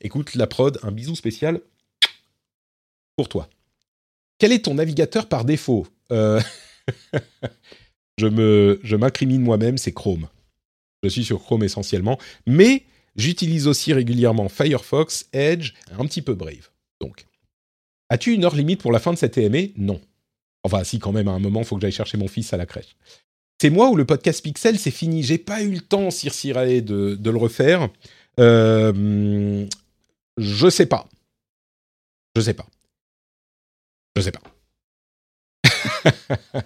[0.00, 1.60] Écoute la prod, un bisou spécial
[3.16, 3.48] pour toi.
[4.38, 5.86] Quel est ton navigateur par défaut?
[6.12, 6.40] Euh,
[8.18, 10.28] Je me, je m'incrimine moi-même, c'est Chrome.
[11.02, 12.84] Je suis sur Chrome essentiellement, mais
[13.16, 16.70] j'utilise aussi régulièrement Firefox, Edge, un petit peu Brave.
[17.00, 17.26] Donc,
[18.08, 20.00] as-tu une heure limite pour la fin de cette EME Non.
[20.62, 22.56] Enfin, si, quand même, à un moment, il faut que j'aille chercher mon fils à
[22.56, 22.96] la crèche.
[23.60, 25.22] C'est moi où le podcast Pixel, c'est fini.
[25.22, 27.88] J'ai pas eu le temps, Sir de, de le refaire.
[28.40, 29.66] Euh,
[30.36, 31.08] je sais pas.
[32.36, 32.66] Je sais pas.
[34.16, 34.42] Je sais pas.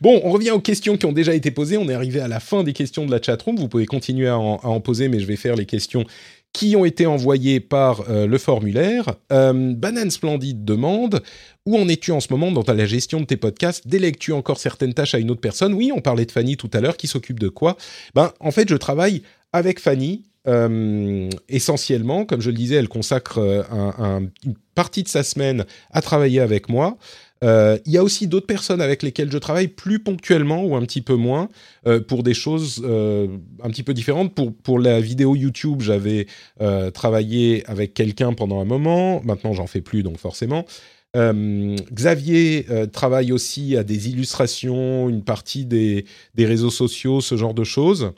[0.00, 1.76] bon, on revient aux questions qui ont déjà été posées.
[1.78, 3.56] On est arrivé à la fin des questions de la chatroom.
[3.56, 6.04] Vous pouvez continuer à en poser, mais je vais faire les questions
[6.52, 9.14] qui ont été envoyés par euh, le formulaire.
[9.32, 11.22] Euh, Banane Splendide demande
[11.66, 13.86] Où en es-tu en ce moment dans la gestion de tes podcasts?
[13.86, 15.74] Délègues-tu encore certaines tâches à une autre personne?
[15.74, 17.76] Oui, on parlait de Fanny tout à l'heure, qui s'occupe de quoi?
[18.14, 19.22] Ben, en fait, je travaille
[19.52, 20.24] avec Fanny.
[20.48, 26.40] Euh, essentiellement, comme je le disais, elle consacre une partie de sa semaine à travailler
[26.40, 26.96] avec moi.
[27.42, 30.82] Euh, il y a aussi d'autres personnes avec lesquelles je travaille plus ponctuellement ou un
[30.82, 31.48] petit peu moins
[31.86, 33.28] euh, pour des choses euh,
[33.62, 34.34] un petit peu différentes.
[34.34, 36.26] Pour, pour la vidéo YouTube, j'avais
[36.92, 39.22] travaillé avec quelqu'un pendant un moment.
[39.24, 40.64] Maintenant, j'en fais plus, donc forcément.
[41.14, 47.64] Xavier travaille aussi à des illustrations, une partie des, des, réseaux sociaux, ce genre de
[47.64, 48.12] choses,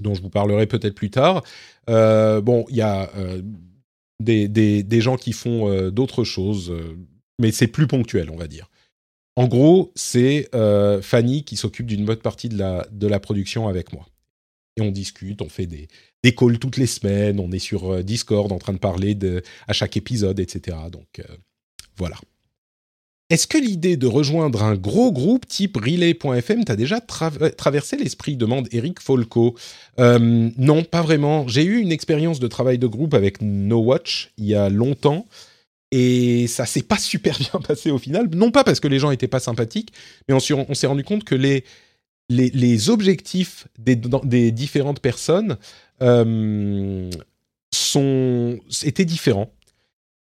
[0.00, 1.42] dont je vous parlerai peut-être plus tard.
[1.86, 3.10] bon, il y a
[4.20, 6.72] des, des, des, gens qui font d'autres choses
[7.38, 8.70] mais c'est plus ponctuel, on va dire.
[9.36, 13.66] En gros, c'est euh, Fanny qui s'occupe d'une bonne partie de la, de la production
[13.66, 14.06] avec moi.
[14.76, 15.88] Et on discute, on fait des,
[16.22, 19.16] des calls toutes les semaines, on est sur euh, Discord en train de parler
[19.66, 20.76] à chaque épisode, etc.
[20.90, 21.36] Donc euh,
[21.96, 22.16] voilà.
[23.30, 28.68] Est-ce que l'idée de rejoindre un gros groupe type Relay.fm t'a déjà traversé l'esprit demande
[28.70, 29.56] Eric Folco.
[29.98, 31.48] non, pas vraiment.
[31.48, 35.26] J'ai eu une expérience de travail de groupe avec No Watch il y a longtemps.
[35.90, 38.28] Et ça s'est pas super bien passé au final.
[38.34, 39.92] Non pas parce que les gens étaient pas sympathiques,
[40.28, 41.64] mais on, s'est rendu compte que les,
[42.28, 45.56] les, objectifs des, des, différentes personnes
[46.02, 47.10] euh,
[47.72, 49.52] sont, étaient différents.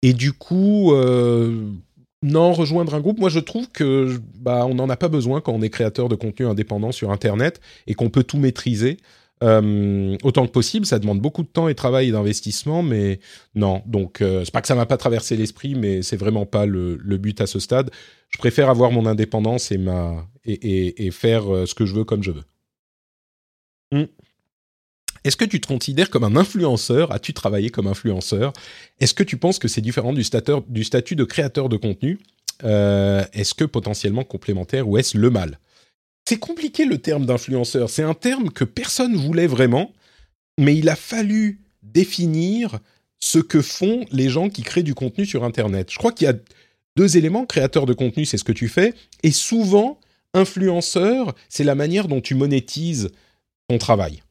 [0.03, 1.71] Et du coup, euh,
[2.23, 5.53] non, rejoindre un groupe, moi je trouve que bah, on n'en a pas besoin quand
[5.53, 8.99] on est créateur de contenu indépendant sur Internet et qu'on peut tout maîtriser.
[9.43, 10.87] Euh, autant que possible.
[10.87, 13.19] Ça demande beaucoup de temps et de travail et d'investissement, mais
[13.55, 13.83] non.
[13.87, 16.97] Donc, euh, c'est pas que ça m'a pas traversé l'esprit, mais c'est vraiment pas le,
[17.17, 17.91] but à ce stade.
[18.29, 22.23] Je préfère avoir mon indépendance et ma et, faire euh, ce que je veux comme
[22.23, 22.45] je veux.
[23.93, 24.07] Hmm.
[25.25, 27.13] Est-ce que tu te considères comme un influenceur?
[27.13, 28.53] As-tu travaillé comme influenceur?
[29.01, 30.25] Est-ce que tu penses que c'est différent du,
[30.69, 32.21] du, statut de créateur de contenu?
[32.65, 35.59] Est-ce que potentiellement complémentaire ou est-ce le mal?
[36.25, 37.91] C'est compliqué le terme d'influenceur.
[37.91, 39.93] C'est un terme que personne voulait vraiment,
[40.59, 42.79] mais il a fallu définir
[43.21, 45.91] ce que font les gens qui créent du contenu sur Internet.
[45.91, 46.35] Je crois qu'il y a
[46.97, 47.47] deux éléments.
[47.47, 48.95] Créateur de contenu, c'est ce que tu fais.
[49.23, 50.01] Et souvent,
[50.35, 53.11] influenceur, c'est la manière dont tu monétises
[53.69, 54.23] ton travail.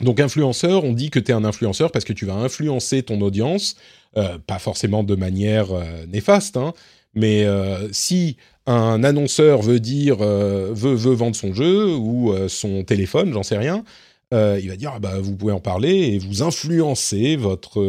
[0.00, 3.20] Donc influenceur, on dit que tu es un influenceur parce que tu vas influencer ton
[3.20, 3.76] audience,
[4.16, 6.72] euh, pas forcément de manière euh, néfaste, hein,
[7.18, 12.48] mais euh, si un annonceur veut dire euh, veut, veut vendre son jeu ou euh,
[12.48, 13.84] son téléphone, j'en sais rien,
[14.32, 17.82] il va dire ah bah, vous pouvez en parler et vous influencer votre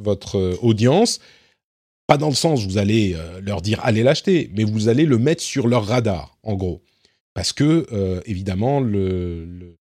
[0.00, 1.20] votre audience.
[2.06, 5.42] Pas dans le sens vous allez leur dire allez l'acheter, mais vous allez le mettre
[5.42, 6.80] sur leur radar, en gros,
[7.34, 7.86] parce que
[8.24, 9.76] évidemment le,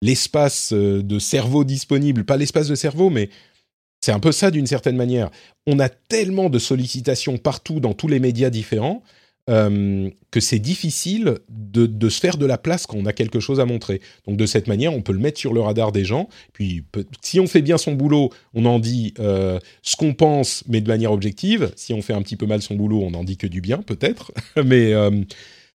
[0.00, 3.30] l'espace de cerveau disponible, pas l'espace de cerveau, mais
[4.00, 5.30] c'est un peu ça d'une certaine manière.
[5.66, 9.02] On a tellement de sollicitations partout dans tous les médias différents
[9.46, 13.64] que c'est difficile de, se faire de la place quand on a quelque chose à
[13.64, 14.00] montrer.
[14.28, 16.28] Donc de cette manière, on peut le mettre sur le radar des gens.
[16.52, 16.84] Puis
[17.20, 21.10] si on fait bien son boulot, on en dit ce qu'on pense, mais de manière
[21.10, 21.72] objective.
[21.74, 23.78] Si on fait un petit peu mal son boulot, on en dit que du bien,
[23.78, 24.30] peut-être.
[24.64, 24.92] mais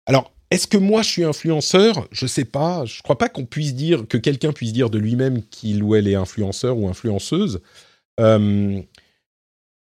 [0.04, 2.06] alors, est-ce que moi je suis influenceur?
[2.12, 2.84] Je sais pas.
[2.84, 6.08] Je crois pas qu'on puisse dire que quelqu'un puisse dire de lui-même qu'il ou elle
[6.08, 7.62] est influenceur ou influenceuse.
[8.22, 8.80] Euh,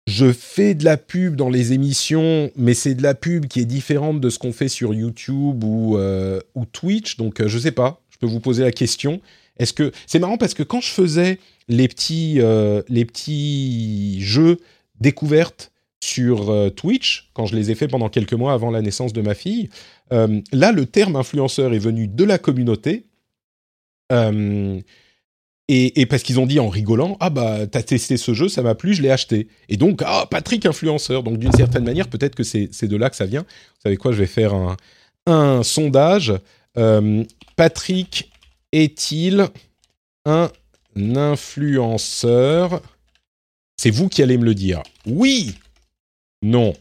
[0.08, 3.66] je fais de la pub dans les émissions, mais c'est de la pub qui est
[3.66, 6.40] différente de ce qu'on fait sur YouTube ou, euh,
[6.72, 7.18] Twitch.
[7.18, 8.02] Donc, euh, je sais pas.
[8.10, 9.22] Je peux vous poser la question.
[9.58, 12.40] Est-ce que c'est marrant parce que quand je faisais les petits,
[12.90, 14.58] les petits jeux
[15.00, 15.72] découvertes
[16.04, 19.36] sur Twitch, quand je les ai fait pendant quelques mois avant la naissance de ma
[19.36, 19.70] fille,
[20.10, 23.06] là, le terme influenceur est venu de la communauté.
[25.74, 28.76] Et, parce qu'ils ont dit en rigolant, ah bah t'as testé ce jeu, ça m'a
[28.76, 29.48] plu, je l'ai acheté.
[29.70, 31.24] Et donc, ah Patrick influenceur.
[31.24, 33.44] Donc d'une certaine manière, peut-être que c'est de là que ça vient.
[33.44, 34.54] Vous savez quoi, je vais faire
[35.26, 36.34] un, sondage.
[36.78, 37.24] Euh,
[37.56, 38.30] Patrick
[38.74, 39.48] est-il
[40.26, 40.52] un
[40.98, 42.82] influenceur?
[43.78, 44.84] C'est vous qui allez me le dire.
[45.06, 45.56] Oui
[46.42, 46.74] Non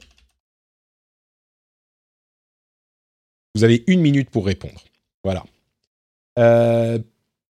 [3.55, 4.83] Vous avez une minute pour répondre.
[5.23, 5.45] Voilà.
[6.41, 6.99] Euh,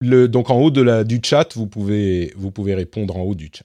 [0.02, 3.50] donc en haut de la, du chat, vous pouvez, vous pouvez répondre en haut du
[3.52, 3.64] chat.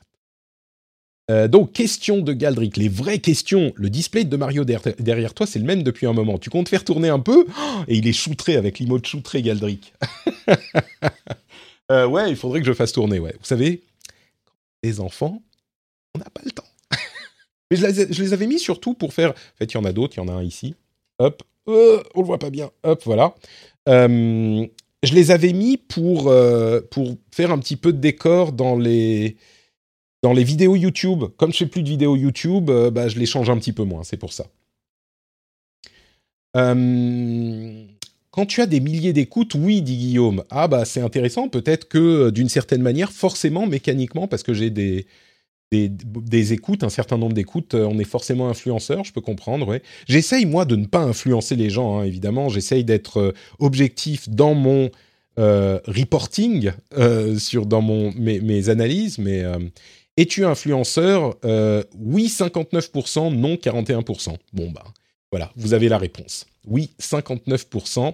[1.29, 3.73] Euh, donc, question de Galdric, les vraies questions.
[3.75, 6.37] Le display de Mario derrière toi, c'est le même depuis un moment.
[6.37, 7.45] Tu comptes faire tourner un peu?
[7.89, 9.93] Et il est shootré avec l'imote shootré, Galdric.
[11.89, 13.33] Euh, ouais, il faudrait que je fasse tourner, ouais.
[13.39, 13.81] Vous savez,
[14.83, 15.41] les enfants,
[16.13, 16.67] on n'a pas le temps.
[17.71, 19.29] Mais je les, je les, avais mis surtout pour faire...
[19.29, 20.75] En fait, il y en a d'autres, il y en a un ici.
[21.19, 22.71] Hop, euh, on le voit pas bien.
[22.83, 23.33] Hop, voilà.
[23.87, 24.67] Euh,
[25.03, 29.37] je les avais mis pour, euh, pour faire un petit peu de décor dans les,
[30.23, 31.25] vidéos YouTube.
[31.37, 34.03] Comme je fais plus de vidéos YouTube, bah, je les change un petit peu moins,
[34.03, 34.47] c'est pour ça.
[36.53, 40.43] quand tu as des milliers d'écoutes, oui, dit Guillaume.
[40.49, 45.07] Ah bah c'est intéressant, peut-être que d'une certaine manière, forcément, mécaniquement, parce que j'ai des,
[45.71, 49.79] des, écoutes, un certain nombre d'écoutes, euh, on est forcément influenceur, je peux comprendre.
[50.07, 52.49] J'essaye, moi, de ne pas influencer les gens, hein, évidemment.
[52.49, 54.89] J'essaye d'être euh, objectif dans mon
[55.39, 56.71] euh, reporting,
[57.37, 59.17] sur, dans mon, mes, analyses.
[59.19, 59.43] Mais
[60.15, 61.35] es-tu influenceur
[61.99, 64.35] Oui, 59%, non, 41%.
[64.53, 64.83] Bon, bah,
[65.31, 66.47] voilà, vous avez la réponse.
[66.65, 68.13] Oui, 59%, vous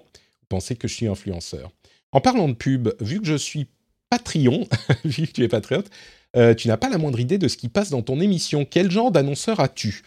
[0.50, 1.72] pensez que je suis influenceur.
[2.12, 3.68] En parlant de pub, vu que je suis
[4.10, 4.68] Patreon,
[5.06, 5.90] vu que tu es patriote,
[6.36, 8.66] euh, tu n'as pas la moindre idée de ce qui passe dans ton émission.
[8.66, 10.04] Quel genre d'annonceur as-tu?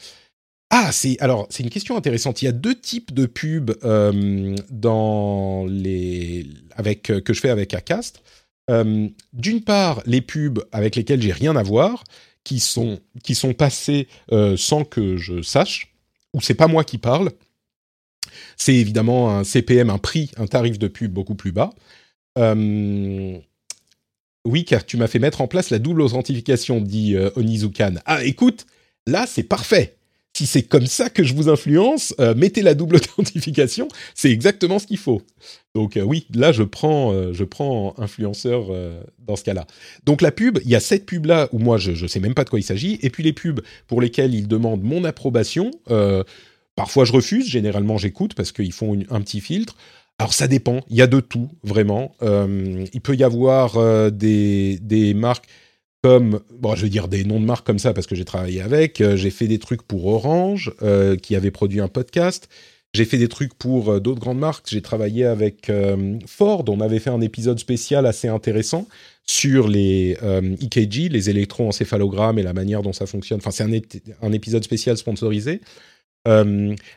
[0.70, 2.42] Ah, c'est alors c'est une question intéressante.
[2.42, 7.50] Il y a deux types de pubs euh, dans les avec euh, que je fais
[7.50, 8.22] avec Acast.
[8.68, 12.02] D'une part, les pubs avec lesquelles j'ai rien à voir,
[12.42, 14.08] qui sont qui sont passées
[14.56, 15.94] sans que je sache,
[16.34, 17.30] ou c'est pas moi qui parle.
[18.56, 21.70] C'est évidemment un CPM, un prix, un tarif de pub beaucoup plus bas.
[24.46, 27.94] Oui, car tu m'as fait mettre en place la double authentification, dit euh, Onizukan.
[28.04, 28.66] Ah, écoute,
[29.04, 29.96] là, c'est parfait.
[30.34, 34.78] Si c'est comme ça que je vous influence, euh, mettez la double authentification, c'est exactement
[34.78, 35.20] ce qu'il faut.
[35.74, 38.70] Donc euh, oui, là, je prends, je prends influenceur
[39.18, 39.66] dans ce cas-là.
[40.04, 42.44] Donc la pub, il y a cette pub-là où moi, je ne sais même pas
[42.44, 45.72] de quoi il s'agit, et puis les pubs pour lesquelles ils demandent mon approbation.
[46.76, 49.74] parfois, je refuse, généralement, j'écoute parce qu'ils font un petit filtre.
[50.18, 52.14] Alors ça dépend, il y a de tout, vraiment.
[52.22, 55.44] Euh, il peut y avoir euh, des, des, marques
[56.02, 58.62] comme, bon, je vais dire des noms de marques comme ça parce que j'ai travaillé
[58.62, 59.02] avec.
[59.02, 60.72] Euh, j'ai fait des trucs pour Orange,
[61.22, 62.48] qui avait produit un podcast.
[62.94, 64.66] J'ai fait des trucs pour d'autres grandes marques.
[64.70, 65.70] J'ai travaillé avec
[66.26, 66.64] Ford.
[66.68, 68.88] On avait fait un épisode spécial assez intéressant
[69.26, 70.16] sur les
[70.62, 73.38] EKG, les électroencéphalogrammes et la manière dont ça fonctionne.
[73.38, 75.60] Enfin, c'est un, un, épisode spécial sponsorisé.
[76.24, 76.38] là,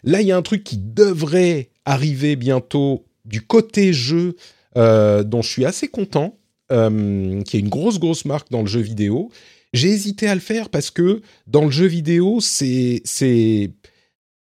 [0.03, 4.35] il y a un truc qui devrait arriver bientôt du côté jeu
[4.75, 6.37] euh, dont je suis assez content,
[6.71, 9.31] euh, qui est une grosse grosse marque dans le jeu vidéo.
[9.73, 13.71] J'ai hésité à le faire parce que dans le jeu vidéo, c'est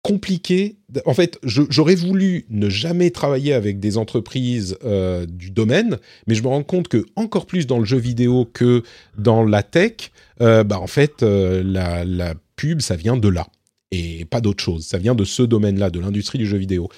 [0.02, 0.76] compliqué.
[1.06, 5.98] En fait, j'aurais voulu ne jamais travailler avec des entreprises euh, du domaine,
[6.28, 8.84] mais je me rends compte que encore plus dans le jeu vidéo que
[9.18, 13.48] dans la tech, bah en fait, la, la pub, ça vient de là
[13.90, 14.84] et pas d'autre chose.
[14.86, 16.88] Ça vient de ce domaine-là, de l'industrie du jeu vidéo.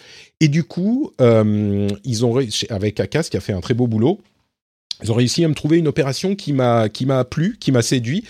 [0.41, 2.36] Et du coup, euh, ils ont
[2.70, 4.20] avec Akas qui a fait un très beau boulot,
[5.03, 7.82] ils ont réussi à me trouver une opération qui m'a qui m'a plu, qui m'a
[7.82, 8.24] séduit,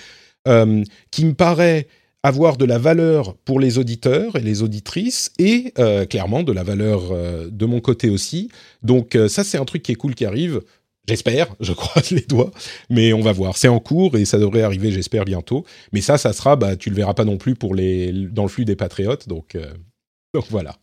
[0.48, 1.86] euh, qui me paraît
[2.22, 6.62] avoir de la valeur pour les auditeurs et les auditrices et euh, clairement de la
[6.62, 7.12] valeur
[7.50, 8.50] de mon côté aussi.
[8.82, 10.60] Donc ça c'est un truc qui est cool qui arrive.
[11.08, 12.50] J'espère, je croise les doigts,
[12.88, 13.56] mais on va voir.
[13.56, 15.64] C'est en cours et ça devrait arriver, j'espère, bientôt.
[15.92, 18.48] Mais ça, ça sera, bah, tu le verras pas non plus pour les, dans le
[18.48, 19.56] flux des patriotes, donc
[20.34, 20.76] donc voilà.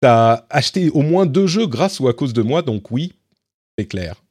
[0.00, 3.12] T'as acheté au moins deux jeux grâce ou à cause de moi, donc oui,
[3.78, 4.22] c'est clair.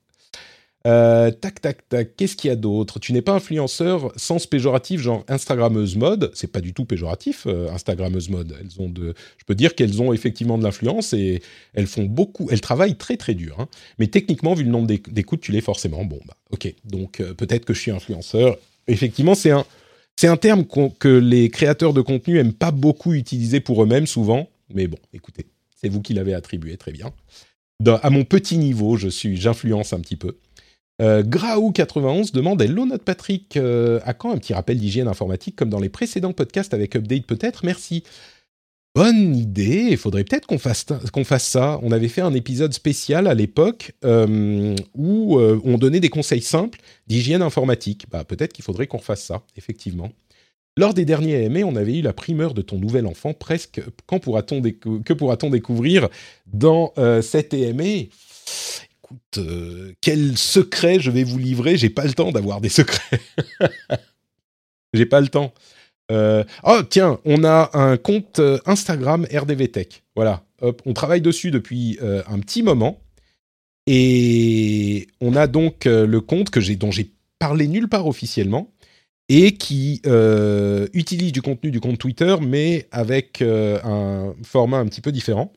[0.87, 2.15] Euh, tac, tac, tac.
[2.15, 2.99] Qu'est-ce qu'il y a d'autre?
[2.99, 6.31] Tu n'es pas influenceur sens péjoratif, genre Instagrammeuse mode?
[6.33, 8.55] C'est pas du tout péjoratif, euh, Instagrammeuse mode.
[8.59, 11.41] Elles ont de, je peux dire qu'elles ont effectivement de l'influence et
[11.73, 12.47] elles font beaucoup.
[12.49, 13.57] Elles travaillent très très dur.
[13.59, 13.67] Hein.
[13.99, 16.05] Mais techniquement, vu le nombre d'écoutes, tu l'es forcément.
[16.05, 16.73] Bon, bah, ok.
[16.85, 18.57] Donc euh, peut-être que je suis influenceur.
[18.87, 19.65] Effectivement, c'est un,
[20.23, 24.49] un terme que les créateurs de contenu aiment pas beaucoup utiliser pour eux-mêmes souvent.
[24.73, 25.45] Mais bon, écoutez,
[25.81, 27.11] c'est vous qui l'avez attribué, très bien.
[27.85, 30.37] à mon petit niveau, je suis, j'influence un petit peu.
[31.01, 35.69] Euh, Graou91 demande Hello notre Patrick, euh, à quand un petit rappel d'hygiène informatique comme
[35.69, 37.65] dans les précédents podcasts avec Update peut-être?
[37.65, 38.03] Merci.
[38.95, 40.85] Bonne idée, il faudrait peut-être qu'on fasse,
[41.43, 41.79] ça.
[41.83, 46.79] On avait fait un épisode spécial à l'époque euh, où on donnait des conseils simples
[47.07, 48.07] d'hygiène informatique.
[48.11, 50.11] Bah, peut-être qu'il faudrait qu'on fasse ça, effectivement.
[50.79, 53.81] Lors des derniers AMA, on avait eu la primeur de ton nouvel enfant, presque.
[54.07, 56.07] Quand pourra-t-on que pourra-t-on découvrir
[56.47, 58.07] dans cet AMA
[59.09, 61.77] écoute, euh, quel secret je vais vous livrer?
[61.77, 63.19] J'ai pas le temps d'avoir des secrets.
[64.93, 65.53] J'ai pas le temps.
[66.11, 70.03] Euh, oh tiens, on a un compte euh, Instagram RDV Tech.
[70.15, 72.99] Voilà, on travaille dessus depuis un petit moment
[73.87, 78.69] et on a donc le compte que j'ai dont j'ai parlé nulle part officiellement
[79.29, 80.01] et qui
[80.93, 85.53] utilise du contenu du compte Twitter mais avec un format un petit peu différent.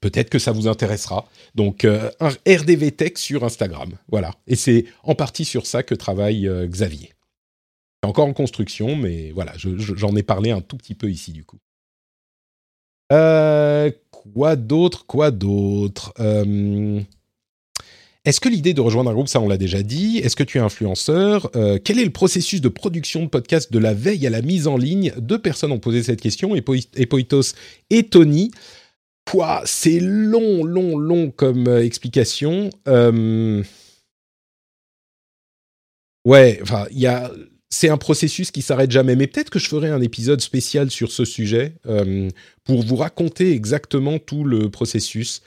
[0.00, 1.28] Peut-être que ça vous intéressera.
[1.54, 3.92] Donc, euh, un RDV Tech sur Instagram.
[4.08, 4.32] Voilà.
[4.46, 7.12] Et c'est en partie sur ça que travaille euh, Xavier.
[8.02, 11.58] Encore en construction, mais voilà, j'en ai parlé un tout petit peu ici, du coup.
[13.12, 16.12] Euh, quoi d'autre Quoi d'autre?
[18.24, 20.18] Est-ce que l'idée de rejoindre un groupe, ça on l'a déjà dit?
[20.18, 21.50] Est-ce que tu es influenceur?
[21.84, 24.76] Quel est le processus de production de podcast de la veille à la mise en
[24.76, 25.12] ligne?
[25.18, 27.54] Deux personnes ont posé cette question, Epoitos
[27.90, 28.52] et Tony.
[29.24, 32.70] Quoi, c'est long, long, long comme euh, explication.
[32.88, 33.62] Euh,
[36.26, 37.30] ouais, enfin, a,
[37.70, 39.16] c'est un processus qui s'arrête jamais.
[39.16, 42.28] Mais peut-être que je ferai un épisode spécial sur ce sujet euh,
[42.64, 45.40] pour vous raconter exactement tout le processus.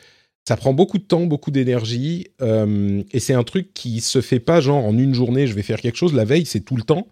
[0.48, 4.62] Ça prend beaucoup de temps, beaucoup d'énergie, et c'est un truc qui se fait pas
[4.62, 5.48] genre en une journée.
[5.48, 6.14] Je vais faire quelque chose.
[6.14, 7.08] La veille, c'est tout le temps.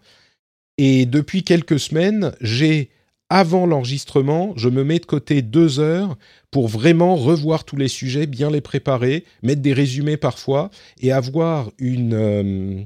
[0.78, 2.90] Et depuis quelques semaines, j'ai
[3.30, 6.16] avant l'enregistrement, je me mets de côté deux heures
[6.50, 10.70] pour vraiment revoir tous les sujets, bien les préparer, mettre des résumés parfois
[11.00, 12.82] et avoir une, euh,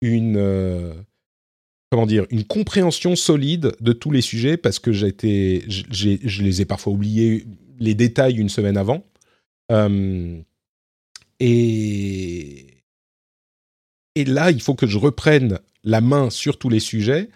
[0.00, 0.92] une euh,
[1.90, 6.64] comment dire, une compréhension solide de tous les sujets parce que j'étais, je les ai
[6.64, 7.46] parfois oubliés
[7.78, 9.04] les détails une semaine avant.
[9.72, 10.40] Euh,
[11.40, 12.66] et,
[14.16, 17.28] là, il faut que je reprenne la main sur tous les sujets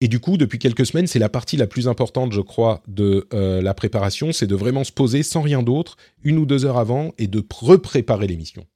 [0.00, 3.28] et du coup, depuis quelques semaines, c'est la partie la plus importante, je crois, de
[3.34, 6.78] euh, la préparation, c'est de vraiment se poser sans rien d'autre, une ou deux heures
[6.78, 8.66] avant, et de repréparer l'émission.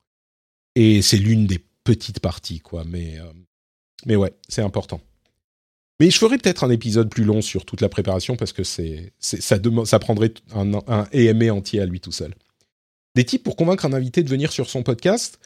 [0.74, 2.84] Et c'est l'une des petites parties, quoi.
[2.86, 3.32] Mais, euh,
[4.04, 5.00] mais ouais, c'est important.
[5.98, 9.12] Mais je ferai peut-être un épisode plus long sur toute la préparation parce que c'est,
[9.18, 12.34] ça, ça prendrait un, un EMA entier à lui tout seul.
[13.14, 15.38] Des tips pour convaincre un invité de venir sur son podcast.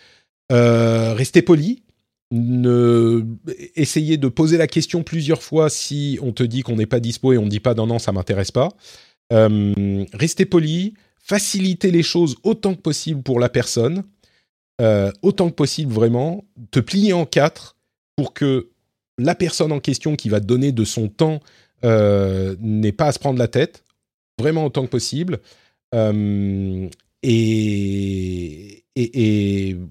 [0.50, 1.82] Euh, restez poli,
[2.30, 3.24] ne
[3.74, 7.32] essayer de poser la question plusieurs fois si on te dit qu'on n'est pas dispo
[7.32, 8.70] et on ne dit pas non non ça m'intéresse pas.
[9.32, 14.04] Euh, rester poli, faciliter les choses autant que possible pour la personne,
[14.80, 17.76] euh, autant que possible vraiment, te plier en quatre
[18.16, 18.70] pour que
[19.18, 21.40] la personne en question qui va donner de son temps
[21.84, 23.84] euh, n'ait pas à se prendre la tête,
[24.38, 25.40] vraiment autant que possible.
[27.22, 28.84] Et,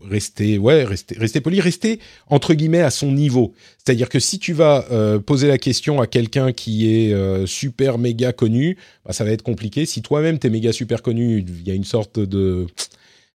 [0.04, 3.54] rester, ouais, rester, rester poli, rester entre guillemets à son niveau.
[3.78, 7.98] C'est-à-dire que si tu vas euh, poser la question à quelqu'un qui est euh, super
[7.98, 9.86] méga connu, bah, ça va être compliqué.
[9.86, 12.20] Si toi-même t'es méga super connu, il y a une sorte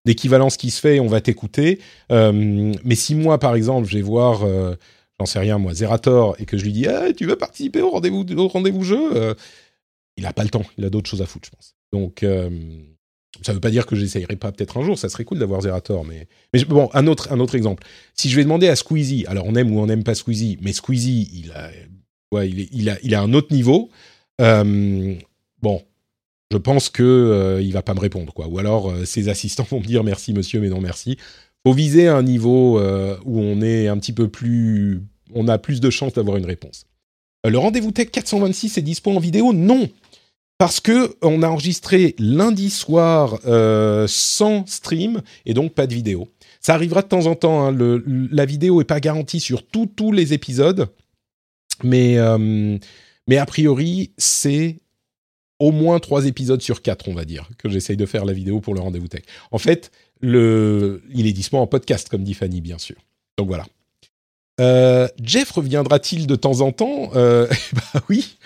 [0.04, 1.78] d'équivalence qui se fait on va t'écouter.
[2.10, 4.46] Euh, mais si moi, par exemple, je vais voir,
[5.18, 7.90] j'en sais rien moi, Zerator et que je lui dis, ah, tu veux participer au
[7.90, 9.34] rendez-vous rendez-vous jeu,
[10.16, 11.74] il a pas le temps, il a d'autres choses à foutre, je pense.
[11.92, 12.24] Donc
[13.40, 15.62] ça ne veut pas dire que j'essayerai pas peut-être un jour, ça serait cool d'avoir
[15.62, 16.26] Zerator, mais,
[16.64, 17.82] bon, un autre, exemple.
[18.14, 20.72] Si je vais demander à Squeezie, alors on aime ou on n'aime pas Squeezie, mais
[20.72, 21.70] Squeezie, il a,
[22.32, 23.90] ouais, il, a, il a un autre niveau.
[24.40, 25.14] Euh,
[25.62, 25.82] bon,
[26.50, 28.48] je pense que euh, il va pas me répondre, quoi.
[28.48, 31.16] Ou alors euh, ses assistants vont me dire merci monsieur, mais non merci.
[31.66, 32.80] Faut viser un niveau
[33.24, 35.00] où on est un petit peu plus,
[35.32, 36.86] on a plus de chances d'avoir une réponse.
[37.48, 39.52] le rendez-vous tech 426 est dispo en vidéo?
[39.52, 39.88] Non,
[40.62, 46.28] parce que on a enregistré lundi soir euh, sans stream et donc pas de vidéo.
[46.60, 47.66] Ça arrivera de temps en temps.
[47.66, 47.76] Hein.
[48.06, 50.86] la vidéo est pas garantie sur tous les épisodes,
[51.82, 52.78] mais euh,
[53.26, 54.76] mais a priori c'est
[55.58, 58.60] au moins trois épisodes sur quatre, on va dire, que j'essaye de faire la vidéo
[58.60, 59.22] pour le rendez-vous tech.
[59.50, 59.90] En fait,
[60.22, 60.36] il
[61.26, 62.98] est disponible en podcast, comme dit Fanny, bien sûr.
[63.36, 63.66] Donc voilà.
[64.60, 67.10] Euh, Jeff reviendra-t-il de temps en temps?
[67.14, 68.36] Euh, Bah oui,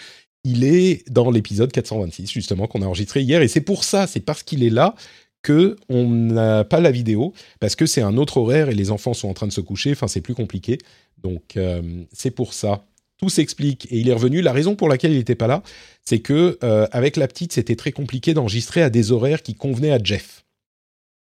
[0.47, 3.43] il est dans l'épisode 426, justement, qu'on a enregistré hier.
[3.43, 4.95] Et c'est pour ça, c'est parce qu'il est là
[5.43, 9.13] que on n'a pas la vidéo, parce que c'est un autre horaire et les enfants
[9.13, 9.91] sont en train de se coucher.
[9.91, 10.79] Enfin, c'est plus compliqué.
[11.21, 11.83] Donc, euh,
[12.13, 12.87] c'est pour ça.
[13.19, 14.41] Tout s'explique et il est revenu.
[14.41, 15.65] La raison pour laquelle il n'était pas là,
[16.05, 16.59] c'est que
[16.93, 20.45] avec la petite, c'était très compliqué d'enregistrer à des horaires qui convenaient à Jeff.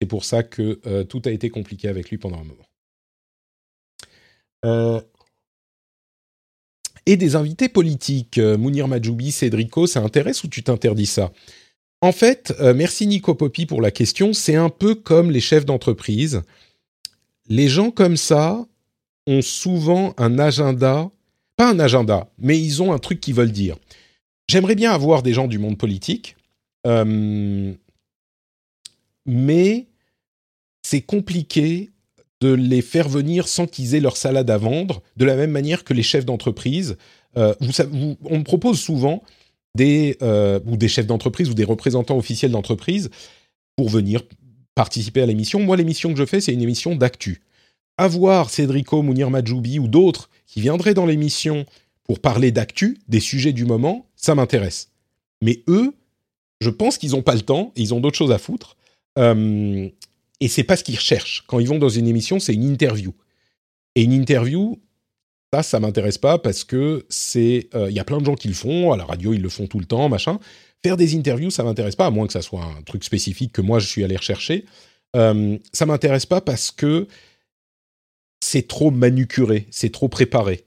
[0.00, 2.68] C'est pour ça que tout a été compliqué avec lui pendant un moment.
[7.08, 8.38] Euh, et des invités politiques.
[8.38, 11.32] Euh, Mounir Majoubi, Cédrico, ça intéresse ou tu t'interdis ça?
[12.00, 14.32] En fait, euh, merci Nico pour la question.
[14.32, 16.42] C'est un peu comme les chefs d'entreprise.
[17.48, 18.66] Les gens comme ça
[19.26, 21.10] ont souvent un agenda,
[21.56, 23.76] pas un agenda, mais ils ont un truc qu'ils veulent dire.
[24.48, 26.36] J'aimerais bien avoir des gens du monde politique,
[29.24, 29.86] mais
[30.82, 31.91] c'est compliqué
[32.42, 35.84] de les faire venir sans qu'ils aient leur salade à vendre, de la même manière
[35.84, 36.96] que les chefs d'entreprise.
[37.36, 37.54] Euh,
[38.24, 39.22] on me propose souvent
[39.76, 43.10] des, euh, ou des chefs d'entreprise ou des représentants officiels d'entreprise
[43.76, 44.22] pour venir
[44.74, 45.60] participer à l'émission.
[45.60, 47.42] Moi, l'émission que je fais, c'est une émission d'actu.
[47.96, 51.64] Avoir Cédrico, Mounir Majoubi ou d'autres qui viendraient dans l'émission
[52.02, 54.90] pour parler d'actu, des sujets du moment, ça m'intéresse.
[55.42, 55.94] Mais eux,
[56.60, 58.76] je pense qu'ils n'ont pas le temps ils ont d'autres choses à foutre.
[59.16, 59.88] Euh,
[60.42, 61.44] et c'est pas ce qu'ils recherchent.
[61.46, 63.14] Quand ils vont dans une émission, c'est une interview.
[63.94, 64.82] Et une interview,
[65.52, 68.48] ça, ça m'intéresse pas parce que c'est, euh, il y a plein de gens qui
[68.48, 68.90] le font.
[68.90, 70.40] À la radio, ils le font tout le temps, machin.
[70.84, 73.62] Faire des interviews, ça m'intéresse pas, à moins que ça soit un truc spécifique que
[73.62, 74.64] moi je suis allé rechercher.
[75.14, 77.06] Euh, ça m'intéresse pas parce que
[78.40, 80.64] c'est trop manucuré, c'est trop préparé,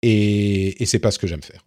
[0.00, 1.66] et, et c'est pas ce que j'aime faire.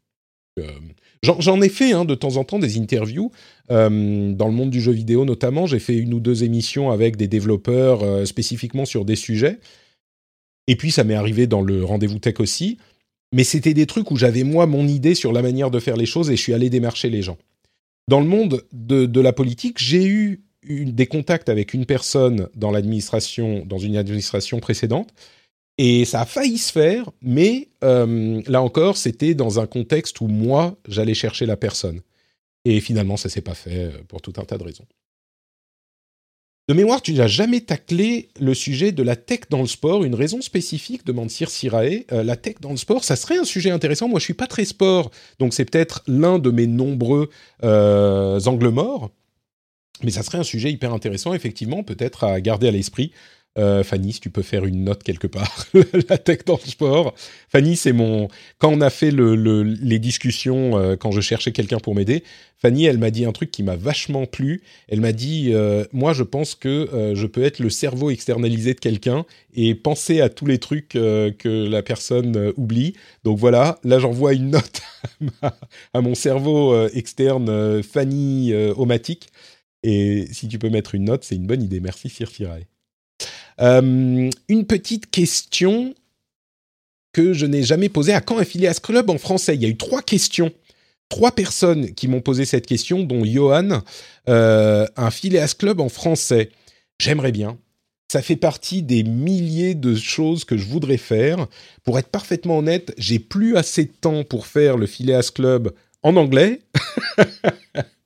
[0.57, 0.79] Euh,
[1.23, 3.31] J'en ai fait hein, de temps en temps des interviews
[3.71, 5.65] euh, dans le monde du jeu vidéo notamment.
[5.65, 9.59] J'ai fait une ou deux émissions avec des développeurs euh, spécifiquement sur des sujets.
[10.67, 12.77] Et puis ça m'est arrivé dans le rendez-vous tech aussi.
[13.33, 16.05] Mais c'était des trucs où j'avais moi mon idée sur la manière de faire les
[16.05, 17.37] choses et je suis allé démarcher les gens.
[18.09, 23.63] Dans le monde de, la politique, j'ai eu des contacts avec une personne dans l'administration,
[23.65, 25.13] dans une administration précédente,
[25.77, 30.27] et ça a failli se faire, mais euh, là encore, c'était dans un contexte où
[30.27, 32.01] moi, j'allais chercher la personne.
[32.65, 34.85] Et finalement, ça s'est pas fait euh, pour tout un tas de raisons.
[36.69, 40.05] De mémoire, tu n'as jamais taclé le sujet de la tech dans le sport.
[40.05, 42.05] Une raison spécifique, demande Sir Sirae.
[42.13, 44.07] Euh, la tech dans le sport, ça serait un sujet intéressant.
[44.07, 47.29] Moi, je suis pas très sport, donc c'est peut-être l'un de mes nombreux
[47.61, 49.09] angles morts.
[50.03, 53.11] Mais ça serait un sujet hyper intéressant, effectivement, peut-être à garder à l'esprit
[53.59, 55.67] euh, Fanny, si tu peux faire une note quelque part,
[56.09, 57.13] la tech dans le sport.
[57.49, 58.27] Fanny, c'est mon.
[58.57, 62.23] Quand on a fait les discussions, euh, quand je cherchais quelqu'un pour m'aider,
[62.57, 64.63] Fanny, elle m'a dit un truc qui m'a vachement plu.
[64.87, 68.79] Elle m'a dit euh, Moi, je pense que je peux être le cerveau externalisé de
[68.79, 72.93] quelqu'un et penser à tous les trucs que la personne oublie.
[73.23, 74.81] Donc voilà, là, j'envoie une note
[75.93, 79.29] à mon cerveau externe, Fanny Omatique.
[79.83, 81.81] Et si tu peux mettre une note, c'est une bonne idée.
[81.81, 82.29] Merci, Sir
[83.61, 85.93] euh, une petite question
[87.13, 88.13] que je n'ai jamais posée.
[88.13, 89.55] À quand un Phileas Club en français?
[89.55, 90.51] Il y a eu trois questions.
[91.09, 93.81] Trois personnes qui m'ont posé cette question, dont Johan.
[94.29, 96.49] Euh, un Phileas Club en français.
[96.99, 97.57] J'aimerais bien.
[98.11, 101.47] Ça fait partie des milliers de choses que je voudrais faire.
[101.83, 106.15] Pour être parfaitement honnête, j'ai plus assez de temps pour faire le Phileas Club en
[106.15, 106.61] anglais.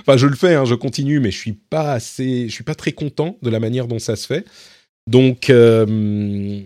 [0.00, 2.74] enfin, je le fais, hein, je continue, mais je suis pas assez, je suis pas
[2.74, 4.44] très content de la manière dont ça se fait.
[5.06, 6.62] Donc, euh,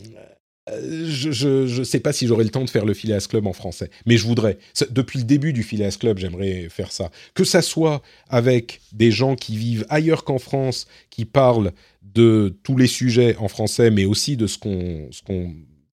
[1.06, 3.90] je ne sais pas si j'aurai le temps de faire le Phileas Club en français,
[4.06, 4.58] mais je voudrais.
[4.90, 7.10] Depuis le début du Phileas Club, j'aimerais faire ça.
[7.34, 11.72] Que ça soit avec des gens qui vivent ailleurs qu'en France, qui parlent
[12.02, 15.54] de tous les sujets en français, mais aussi de ce qu'on qu'on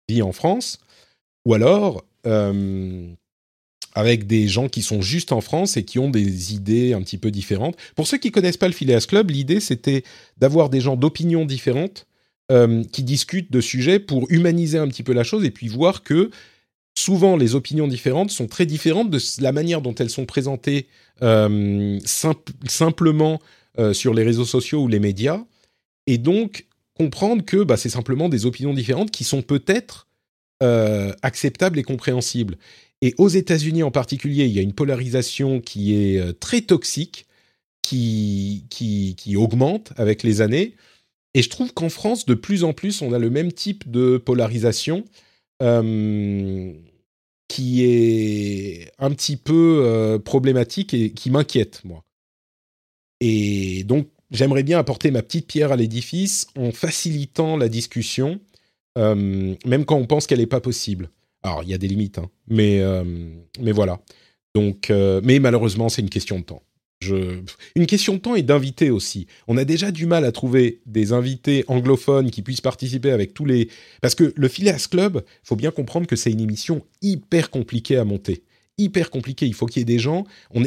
[0.08, 0.78] vit en France,
[1.46, 3.08] ou alors euh,
[3.98, 7.18] avec des gens qui sont juste en France et qui ont des idées un petit
[7.18, 7.76] peu différentes.
[7.96, 10.04] Pour ceux qui connaissent pas le Phileas Club, l'idée c'était
[10.36, 12.06] d'avoir des gens d'opinions différentes
[12.52, 16.04] euh, qui discutent de sujets pour humaniser un petit peu la chose et puis voir
[16.04, 16.30] que
[16.96, 20.86] souvent les opinions différentes sont très différentes de la manière dont elles sont présentées
[21.22, 23.40] euh, simplement
[23.80, 25.42] euh, sur les réseaux sociaux ou les médias.
[26.06, 30.07] Et donc comprendre que bah, c'est simplement des opinions différentes qui sont peut-être
[30.60, 32.56] acceptables et compréhensibles.
[33.00, 37.26] Et aux États-Unis en particulier, il y a une polarisation qui est très toxique,
[37.82, 40.74] qui, qui, qui augmente avec les années.
[41.34, 44.18] Et je trouve qu'en France, de plus en plus, on a le même type de
[44.18, 45.04] polarisation
[45.62, 46.72] euh,
[47.48, 52.04] qui est un petit peu problématique et qui m'inquiète moi.
[53.20, 58.40] Et donc j'aimerais bien apporter ma petite pierre à l'édifice en facilitant la discussion,
[58.96, 61.10] même quand on pense qu'elle n'est pas possible.
[61.42, 62.82] Alors il y a des limites, hein, mais
[63.60, 64.00] mais voilà.
[64.54, 66.62] Donc, mais malheureusement c'est une question de temps.
[67.76, 69.28] Une question de temps et d'invités aussi.
[69.46, 73.44] On a déjà du mal à trouver des invités anglophones qui puissent participer avec tous
[73.44, 73.68] les...
[74.02, 78.04] Parce que le Phileas Club, faut bien comprendre que c'est une émission hyper compliquée à
[78.04, 78.42] monter.
[78.78, 79.46] Hyper compliquée.
[79.46, 80.24] Il faut qu'il y ait des gens...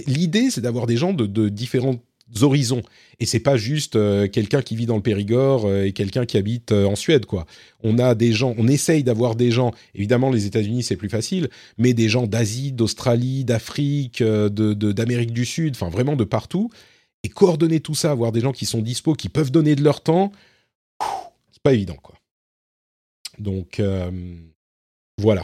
[0.08, 2.02] L'idée, c'est d'avoir des gens de, de différentes
[2.42, 2.82] horizons.
[3.20, 6.38] Et c'est pas juste euh, quelqu'un qui vit dans le Périgord euh, et quelqu'un qui
[6.38, 7.46] habite euh, en Suède, quoi.
[7.84, 9.72] On a des gens, on essaye d'avoir des gens.
[9.94, 15.46] Évidemment, les États-Unis c'est plus facile, mais des gens d'Asie, d'Australie, d'Afrique, de d'Amérique du
[15.46, 16.72] Sud, enfin vraiment de partout.
[17.24, 20.02] Et coordonner tout ça, avoir des gens qui sont dispo, qui peuvent donner de leur
[20.02, 20.32] temps,
[21.52, 22.16] c'est pas évident, quoi.
[23.38, 23.82] Donc
[25.20, 25.44] voilà.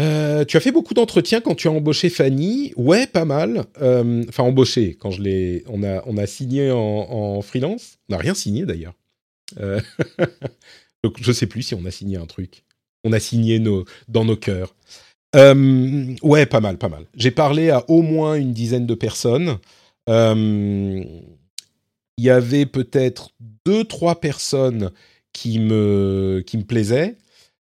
[0.00, 2.72] Euh, tu as fait beaucoup d'entretiens quand tu as embauché Fanny.
[2.76, 3.64] Ouais, pas mal.
[3.80, 5.64] Euh, enfin, embauché, quand je l'ai.
[5.68, 7.98] On a, on a signé en, freelance.
[8.08, 8.94] On n'a rien signé d'ailleurs.
[9.60, 9.80] Euh,
[11.20, 12.64] je sais plus si on a signé un truc.
[13.04, 14.74] On a signé nos, dans nos cœurs.
[15.34, 17.04] ouais, pas mal, pas mal.
[17.14, 19.58] J'ai parlé à au moins une dizaine de personnes.
[22.16, 23.30] Il y avait peut-être
[23.64, 24.90] deux, trois personnes
[25.32, 27.16] qui me, qui me plaisaient.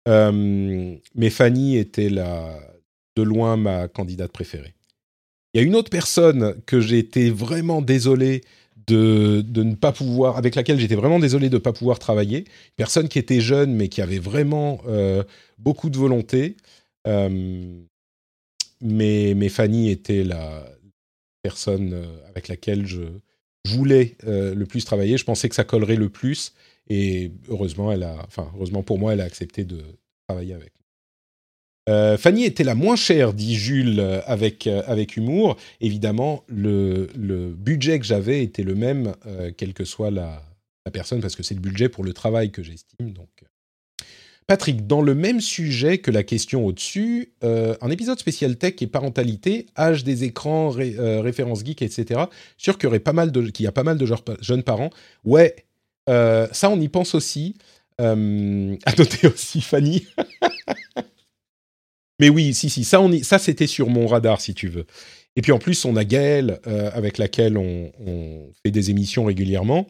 [0.07, 2.60] Euh, mais Fanny était la,
[3.15, 4.76] de loin ma candidate préférée.
[5.53, 8.41] Il y a une autre personne que j'ai été vraiment désolé
[8.88, 12.40] de, de, ne pas pouvoir, avec laquelle j'étais vraiment désolé de ne pas pouvoir travailler.
[12.40, 15.23] Une personne qui était jeune mais qui avait vraiment euh,
[15.57, 16.57] beaucoup de volonté.
[17.07, 17.82] Euh,
[18.82, 20.65] mais, mais, Fanny était la
[21.41, 23.03] personne avec laquelle je
[23.65, 25.18] voulais le plus travailler.
[25.18, 26.53] Je pensais que ça collerait le plus.
[26.90, 29.84] Et heureusement, elle a, enfin, heureusement pour moi, elle a accepté de
[30.28, 30.72] travailler avec.
[31.88, 35.56] Euh, Fanny était la moins chère, dit Jules euh, avec, euh, avec humour.
[35.82, 37.07] Évidemment, le,
[37.56, 39.14] budget que j'avais était le même,
[39.57, 40.41] quelle que soit la,
[40.91, 43.12] personne, parce que c'est le budget pour le travail que j'estime.
[43.12, 43.30] Donc,
[44.48, 49.66] Patrick, dans le même sujet que la question au-dessus, un épisode spécial tech et parentalité,
[49.78, 52.26] âge des écrans, références geek, etc.
[52.57, 54.06] Sûr aurait pas mal qu'il y a pas mal de
[54.41, 54.91] jeunes parents.
[55.24, 55.65] Ouais,
[56.07, 57.56] ça, on y pense aussi.
[58.02, 60.06] Euh, à noter aussi Fanny.
[62.19, 64.86] Mais oui, si, si, ça, ça c'était sur mon radar, si tu veux.
[65.36, 69.88] Et puis en plus, on a Gaëlle, euh, avec laquelle on, fait des émissions régulièrement,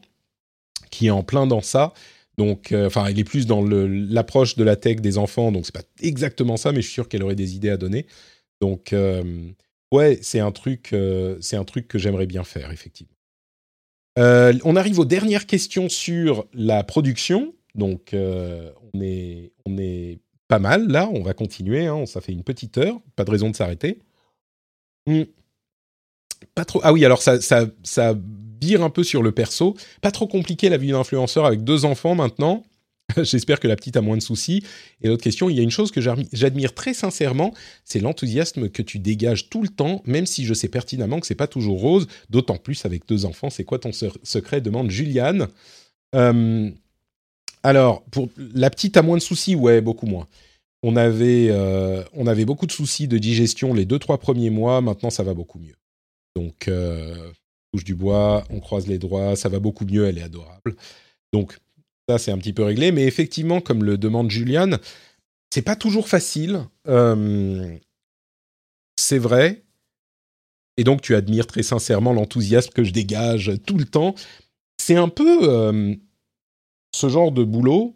[0.90, 1.94] qui est en plein dans ça.
[2.38, 5.76] Donc, euh, enfin, il est plus dans l'approche de la tech des enfants, donc c'est
[5.76, 8.08] pas exactement ça, mais je suis sûr qu'elle aurait des idées à donner.
[8.60, 8.94] Donc,
[9.92, 10.96] ouais, c'est un truc,
[11.42, 13.15] c'est un truc que j'aimerais bien faire, effectivement.
[14.18, 17.54] On arrive aux dernières questions sur la production.
[17.76, 21.10] Donc, euh, on, est, pas mal là.
[21.14, 21.88] On va continuer.
[21.88, 23.00] Hein, ça fait une petite heure.
[23.16, 24.00] Pas de raison de s'arrêter.
[25.08, 25.24] Hmm.
[26.54, 26.80] Pas trop.
[26.84, 28.16] Ah oui, alors ça, ça, ça
[28.74, 29.76] un peu sur le perso.
[30.02, 32.64] Pas trop compliqué la vie d'influenceur avec deux enfants maintenant.
[33.24, 34.64] J'espère que la petite a moins de soucis.
[35.02, 37.54] Et l'autre question, il y a une chose que j'admire très sincèrement,
[37.84, 41.36] c'est l'enthousiasme que tu dégages tout le temps, même si je sais pertinemment que c'est
[41.36, 43.50] pas toujours rose, d'autant plus avec deux enfants.
[43.50, 44.62] C'est quoi ton secret?
[44.62, 45.48] demande Juliane.
[47.66, 50.28] Alors, pour la petite a moins de soucis, ouais, beaucoup moins.
[50.84, 54.82] On avait, euh, on avait beaucoup de soucis de digestion les deux, trois premiers mois.
[54.82, 55.74] Maintenant, ça va beaucoup mieux.
[56.36, 57.32] Donc, euh,
[57.72, 60.76] touche du bois, on croise les doigts, ça va beaucoup mieux, elle est adorable.
[61.34, 61.58] Donc,
[62.08, 62.92] ça, c'est un petit peu réglé.
[62.92, 64.80] Mais effectivement, comme le demande Juliane,
[65.50, 66.66] c'est pas toujours facile.
[66.88, 67.78] Euh,
[68.98, 69.64] c'est vrai.
[70.78, 74.16] Et donc, tu admires très sincèrement l'enthousiasme que je dégage tout le temps.
[74.78, 75.96] C'est un peu euh,
[76.94, 77.96] ce genre de boulot,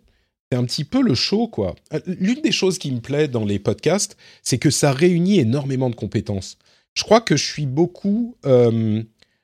[0.50, 1.76] c'est un petit peu le show, quoi.
[1.94, 5.90] Euh, l'une des choses qui me plaît dans les podcasts, c'est que ça réunit énormément
[5.90, 6.58] de compétences.
[6.96, 8.36] Je crois que je suis beaucoup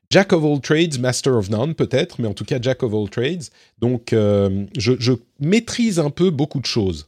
[0.10, 3.10] Jack of all trades, master of none, peut-être, mais en tout cas Jack of all
[3.10, 3.46] trades.
[3.80, 7.08] Donc, euh, je, maîtrise un peu beaucoup de choses.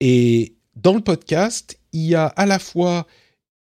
[0.00, 3.06] Et dans le podcast, il y a à la fois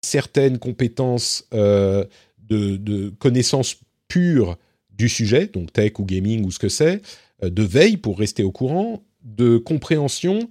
[0.01, 2.07] certaines compétences de,
[2.49, 3.77] de connaissances
[4.07, 4.57] pures
[4.97, 7.01] du sujet, donc tech ou gaming ou ce que c'est,
[7.43, 10.49] euh, de veille pour rester au courant, de compréhension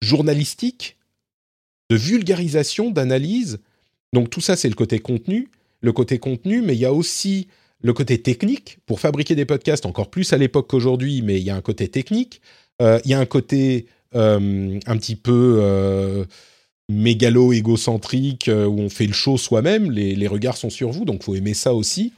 [0.00, 0.96] journalistique,
[1.90, 3.60] de vulgarisation, d'analyse.
[4.12, 5.48] Donc tout ça, c'est le côté contenu.
[5.80, 7.48] Le côté contenu, mais il y a aussi
[7.80, 11.50] le côté technique pour fabriquer des podcasts, encore plus à l'époque qu'aujourd'hui, mais il y
[11.50, 12.40] a un côté technique.
[12.82, 16.26] Euh, il y a un côté euh, un petit peu
[16.88, 21.22] mégalo, égocentrique, où on fait le show soi-même, les, les, regards sont sur vous, donc
[21.24, 22.12] faut aimer ça aussi.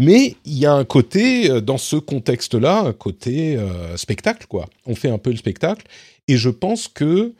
[0.00, 4.66] Mais il y a un côté, euh, dans ce contexte-là, un côté euh, spectacle, quoi.
[4.86, 5.86] On fait un peu le spectacle.
[6.26, 7.34] Et je pense que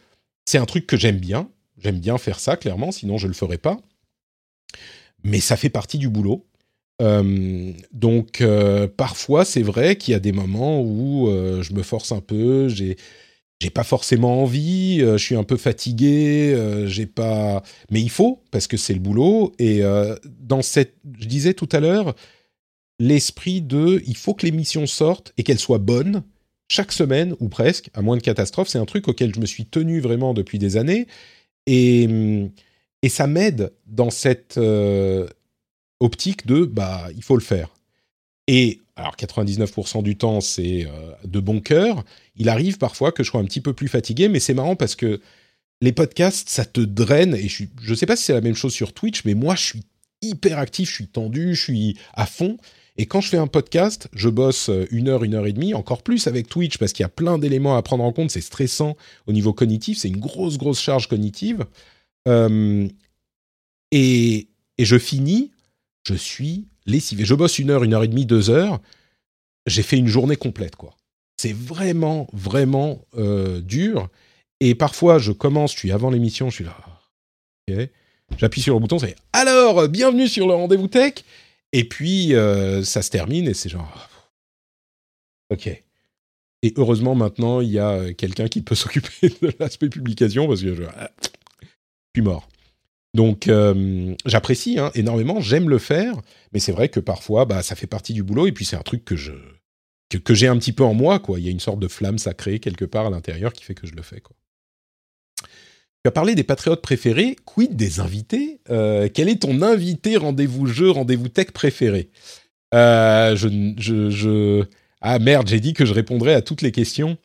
[0.45, 1.49] c'est un truc que j'aime bien.
[1.79, 3.81] j'aime bien faire ça clairement, sinon je le ferais pas.
[5.25, 6.47] Mais ça fait partie du boulot.
[7.03, 8.45] Euh, donc
[8.99, 11.29] parfois c'est vrai qu'il y a des moments où
[11.63, 12.97] je me force un peu, j'ai
[13.59, 18.67] j'ai pas forcément envie, je suis un peu fatigué, j'ai pas mais il faut parce
[18.67, 19.81] que c'est le boulot et
[20.41, 22.15] dans cette je disais tout à l'heure
[23.01, 26.23] l'esprit de il faut que l'émission sorte et qu'elle soit bonne
[26.69, 28.69] chaque semaine ou presque, à moins de catastrophe.
[28.69, 31.09] C'est un truc auquel je me suis tenu vraiment depuis des années
[31.67, 32.49] et,
[33.03, 35.27] et ça m'aide dans cette euh,
[36.01, 37.75] optique de bah il faut le faire.
[38.47, 42.05] Et alors 99% du temps c'est euh, de bon cœur.
[42.37, 44.95] Il arrive parfois que je sois un petit peu plus fatigué, mais c'est marrant parce
[44.95, 45.21] que
[45.81, 48.73] les podcasts ça te draine et je ne sais pas si c'est la même chose
[48.73, 49.83] sur Twitch, mais moi je suis
[50.23, 52.57] hyper actif, je suis tendu, je suis à fond.
[52.97, 55.73] Et quand je fais un podcast, je bosse euh, une heure, une heure et demie,
[55.73, 58.41] encore plus avec Twitch, parce qu'il y a plein d'éléments à prendre en compte, c'est
[58.41, 58.97] stressant
[59.27, 61.65] au niveau cognitif, c'est une grosse, grosse charge cognitive.
[62.29, 62.89] Euh,
[63.93, 64.49] et,
[64.79, 65.51] je finis,
[66.07, 67.25] je suis lessivé.
[67.25, 68.81] Je bosse une heure, une heure et demie, deux heures,
[69.67, 70.97] j'ai fait une journée complète, quoi.
[71.37, 74.09] C'est vraiment, vraiment euh, dur.
[74.61, 76.77] Et parfois, je commence, je suis avant l'émission, je suis là.
[77.69, 77.89] Ok.
[78.39, 81.15] J'appuie sur le bouton, c'est alors, bienvenue sur le rendez-vous tech.
[81.73, 84.09] Et puis, euh, ça se termine et c'est genre.
[85.51, 85.67] Ok.
[86.63, 90.75] Et heureusement, maintenant, il y a quelqu'un qui peut s'occuper de l'aspect publication parce que
[90.75, 91.11] je, ah,
[92.15, 92.49] suis mort.
[93.15, 96.15] Donc, euh, j'apprécie hein, énormément, j'aime le faire,
[96.53, 98.83] mais c'est vrai que parfois, bah, ça fait partie du boulot et puis c'est un
[98.83, 99.33] truc que je
[100.09, 101.39] que, que j'ai un petit peu en moi, quoi.
[101.39, 103.87] Il y a une sorte de flamme sacrée quelque part à l'intérieur qui fait que
[103.87, 104.37] je le fais, quoi.
[106.03, 108.61] Tu as parlé des patriotes préférés, quid des invités?
[108.71, 112.09] Euh, Quel est ton invité rendez-vous jeu, rendez-vous tech préféré?
[112.73, 113.37] Euh,
[115.03, 117.19] Ah merde, j'ai dit que je répondrais à toutes les questions.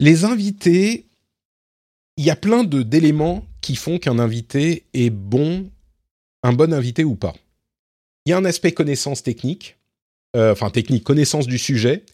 [0.00, 1.06] Les invités,
[2.16, 5.70] il y a plein d'éléments qui font qu'un invité est bon,
[6.42, 7.34] un bon invité ou pas.
[8.26, 9.78] Il y a un aspect connaissance technique,
[10.36, 12.04] euh, enfin technique, connaissance du sujet.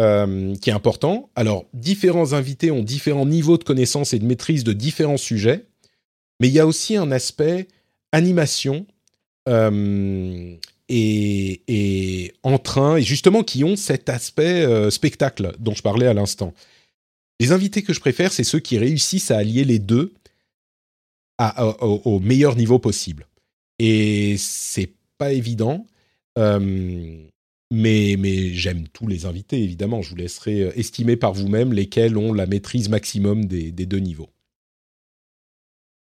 [0.00, 1.30] Euh, qui est important.
[1.36, 5.66] Alors, différents invités ont différents niveaux de connaissance et de maîtrise de différents sujets,
[6.40, 7.68] mais il y a aussi un aspect
[8.10, 8.86] animation
[9.48, 10.56] euh,
[10.88, 16.54] et, et entrain, et justement qui ont cet aspect spectacle dont je parlais à l'instant.
[17.38, 20.12] Les invités que je préfère, c'est ceux qui réussissent à allier les deux
[21.38, 23.26] au, meilleur niveau possible.
[23.78, 25.86] Et c'est pas évident.
[26.38, 27.26] Euh,
[27.74, 30.00] mais, mais j'aime tous les invités, évidemment.
[30.00, 34.30] Je vous laisserai euh, estimer par vous-même lesquels ont la maîtrise maximum des, deux niveaux.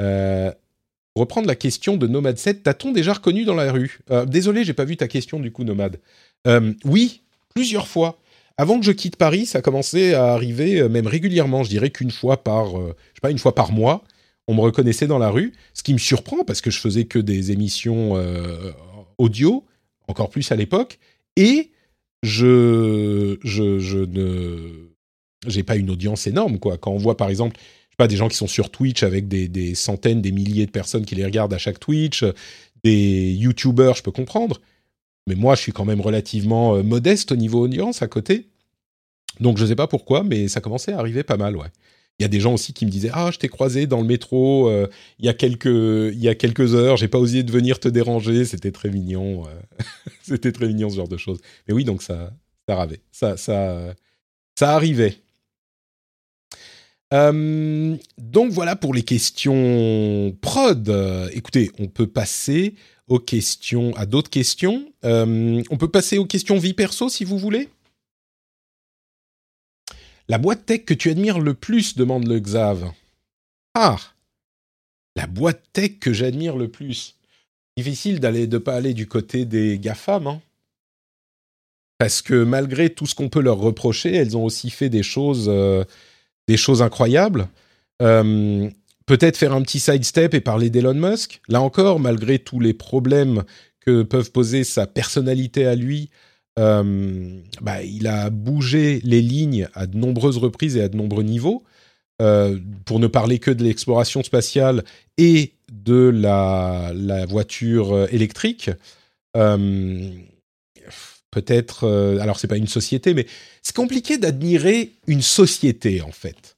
[0.01, 0.51] Euh,
[1.15, 4.01] reprendre la question de Nomad 7, t'as-t-on déjà reconnu dans la rue?
[4.27, 6.01] Désolé, j'ai pas vu ta question du coup, Nomad.
[6.47, 7.23] Euh, oui,
[7.55, 8.19] plusieurs fois.
[8.57, 11.63] Avant que je quitte Paris, ça commençait à arriver même régulièrement.
[11.63, 14.03] Je dirais qu'une fois par, je sais pas, une fois par mois,
[14.51, 15.53] on me reconnaissait dans la rue.
[15.75, 18.15] Ce qui me surprend parce que je faisais que des émissions
[19.19, 19.65] audio,
[20.09, 20.99] encore plus à l'époque
[21.37, 21.71] et
[22.23, 24.91] je, je, je ne,
[25.47, 26.77] j'ai pas une audience énorme quoi.
[26.79, 27.57] Quand on voit par exemple,
[28.01, 31.05] pas des gens qui sont sur Twitch avec des, des centaines, des milliers de personnes
[31.05, 32.25] qui les regardent à chaque Twitch,
[32.83, 34.59] des YouTubers, je peux comprendre.
[35.27, 38.49] Mais moi, je suis quand même relativement euh, modeste au niveau audience à côté.
[39.39, 41.69] Donc je sais pas pourquoi, mais ça commençait à arriver pas mal, ouais.
[42.21, 44.07] Il y a des gens aussi qui me disaient ah je t'ai croisé dans le
[44.07, 44.87] métro euh,
[45.19, 47.89] il y a quelques il y a quelques heures j'ai pas osé de venir te
[47.89, 49.81] déranger c'était très mignon euh.
[50.23, 52.31] c'était très mignon ce genre de choses mais oui donc ça
[52.69, 53.95] ça arrivait ça ça
[54.55, 55.17] ça arrivait
[57.15, 60.95] euh, donc voilà pour les questions prod.
[61.33, 62.75] écoutez, on peut passer
[63.09, 64.93] aux questions, à d'autres questions.
[65.03, 67.69] on peut passer aux questions vie perso si vous voulez?
[70.31, 72.93] La boîte tech que tu admires le plus demande le Xav.
[73.75, 73.97] Ah
[75.17, 77.17] La boîte tech que j'admire le plus.
[77.77, 80.41] Difficile d'aller de pas aller du côté des GAFAM, hein
[81.99, 85.49] parce que malgré tout ce qu'on peut leur reprocher, elles ont aussi fait des choses,
[85.49, 85.83] euh,
[86.47, 87.49] des choses incroyables.
[88.01, 88.71] Euh,
[89.07, 91.41] peut-être faire un petit sidestep et parler d'Elon Musk.
[91.49, 93.43] Là encore, malgré tous les problèmes
[93.81, 96.09] que peuvent poser sa personnalité à lui,
[96.57, 101.65] bah, il a bougé les lignes à de nombreuses reprises et à de nombreux niveaux.
[102.21, 104.85] Euh, pour ne parler que de l'exploration spatiale
[105.17, 106.93] et de la,
[107.27, 108.71] voiture euh, électrique.
[111.31, 111.89] Peut-être,
[112.21, 113.25] alors c'est pas une société, mais
[113.63, 116.57] c'est compliqué d'admirer une société en fait.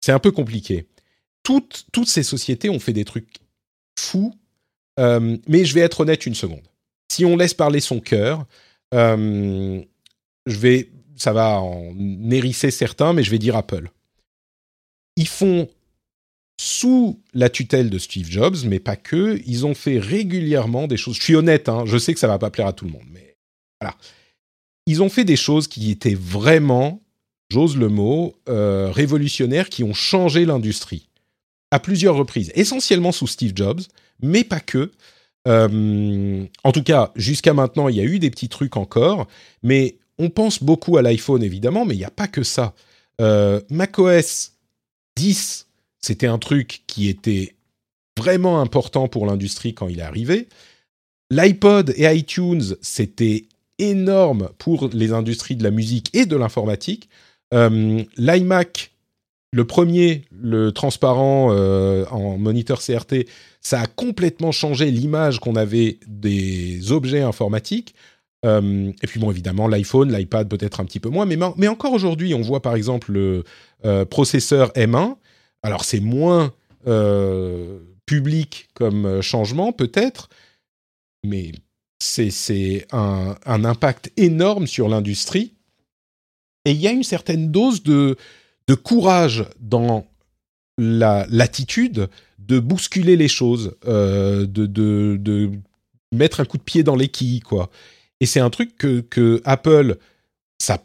[0.00, 0.86] C'est un peu compliqué.
[1.42, 3.36] Toutes, toutes ces sociétés ont fait des trucs
[4.00, 4.34] fous,
[4.98, 6.66] mais je vais être honnête une seconde
[7.10, 8.46] si on laisse parler son cœur,
[8.94, 9.82] euh,
[10.46, 11.94] je vais, ça va en
[12.30, 13.90] hérisser certains, mais je vais dire Apple.
[15.16, 15.68] ils font
[16.60, 19.40] sous la tutelle de Steve Jobs, mais pas que.
[19.46, 21.16] Ils ont fait régulièrement des choses.
[21.16, 23.06] Je suis honnête, hein, je sais que ça va pas plaire à tout le monde,
[23.10, 23.36] mais
[23.80, 23.96] voilà.
[24.86, 27.00] Ils ont fait des choses qui étaient vraiment,
[27.50, 31.08] j'ose le mot, euh, révolutionnaires, qui ont changé l'industrie
[31.70, 33.82] à plusieurs reprises, essentiellement sous Steve Jobs,
[34.20, 34.90] mais pas que.
[35.48, 39.26] Euh, en tout cas, jusqu'à maintenant, il y a eu des petits trucs encore,
[39.62, 42.74] mais on pense beaucoup à l'iPhone évidemment, mais il n'y a pas que ça.
[43.20, 44.52] Euh, macOS
[45.16, 45.68] 10
[46.00, 47.54] c'était un truc qui était
[48.16, 50.48] vraiment important pour l'industrie quand il est arrivé.
[51.30, 53.46] L'iPod et iTunes, c'était
[53.78, 57.08] énorme pour les industries de la musique et de l'informatique.
[57.54, 58.92] Euh, L'iMac,
[59.52, 63.26] le premier, le transparent euh, en moniteur CRT,
[63.60, 67.94] ça a complètement changé l'image qu'on avait des objets informatiques.
[68.44, 72.34] Euh, et puis bon, évidemment, l'iPhone, l'iPad peut-être un petit peu moins, mais, encore aujourd'hui,
[72.34, 73.44] on voit par exemple le
[74.10, 75.16] processeur M1
[75.62, 76.52] alors c'est moins
[76.86, 80.28] euh, public comme euh, changement peut-être,
[81.24, 81.52] mais
[82.00, 85.54] c'est un, impact énorme sur l'industrie.
[86.64, 88.16] Et il y a une certaine dose de,
[88.74, 90.06] courage dans
[90.78, 92.08] l'attitude
[92.38, 95.50] de bousculer les choses, euh, de,
[96.12, 97.70] mettre un coup de pied dans les quilles, quoi.
[98.20, 99.98] Et c'est un truc que, Apple,
[100.58, 100.82] ça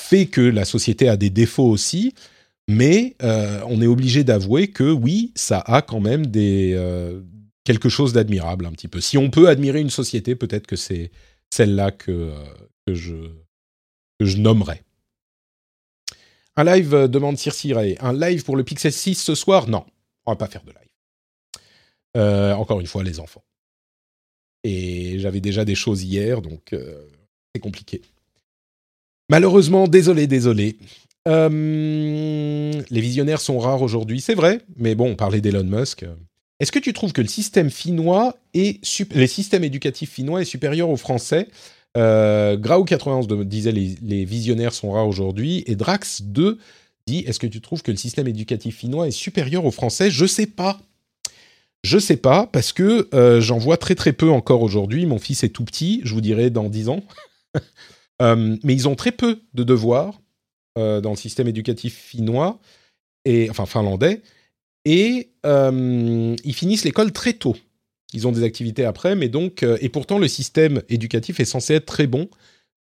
[0.00, 2.14] fait que la société a des défauts aussi,
[2.68, 7.20] mais euh, on est obligé d'avouer que oui, ça a quand même des, euh,
[7.64, 9.00] quelque chose d'admirable un petit peu.
[9.00, 11.10] Si on peut admirer une société, peut-être que c'est
[11.50, 12.32] celle-là que,
[12.86, 13.14] que, je,
[14.20, 14.82] que je nommerais.
[16.58, 17.96] Un live, demande Circe Ray.
[18.00, 19.68] Un live pour le Pixel 6 ce soir?
[19.68, 19.84] Non,
[20.26, 22.56] on va pas faire de live.
[22.56, 23.44] encore une fois, les enfants.
[24.64, 26.74] Et j'avais déjà des choses hier, donc
[27.54, 28.02] c'est compliqué.
[29.30, 30.78] Malheureusement, désolé, désolé.
[31.28, 36.06] Euh, les visionnaires sont rares aujourd'hui, c'est vrai, mais bon, on parlait d'Elon Musk.
[36.58, 38.80] Est-ce que tu trouves que le système finnois et
[39.12, 41.46] les systèmes éducatifs finnois est supérieur aux français?
[41.96, 46.56] Euh, Grau91 disait les, les, visionnaires sont rares aujourd'hui et Drax2
[47.06, 50.10] dit est-ce que tu trouves que le système éducatif finnois est supérieur aux français?
[50.10, 50.78] Je sais pas.
[51.84, 55.06] Je sais pas parce que euh, j'en vois très très peu encore aujourd'hui.
[55.06, 57.02] Mon fils est tout petit, je vous dirai dans 10 ans.
[58.20, 60.20] Euh, mais ils ont très peu de devoirs
[60.74, 62.58] dans le système éducatif finnois,
[63.24, 64.22] et, enfin finlandais,
[64.84, 67.54] et ils finissent l'école très tôt.
[68.12, 71.74] Ils ont des activités après, mais donc, euh, et pourtant le système éducatif est censé
[71.74, 72.28] être très bon,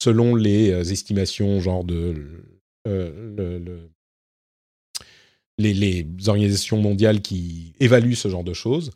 [0.02, 2.14] selon les estimations, genre de
[5.58, 8.92] les, les, organisations mondiales qui évaluent ce genre de choses.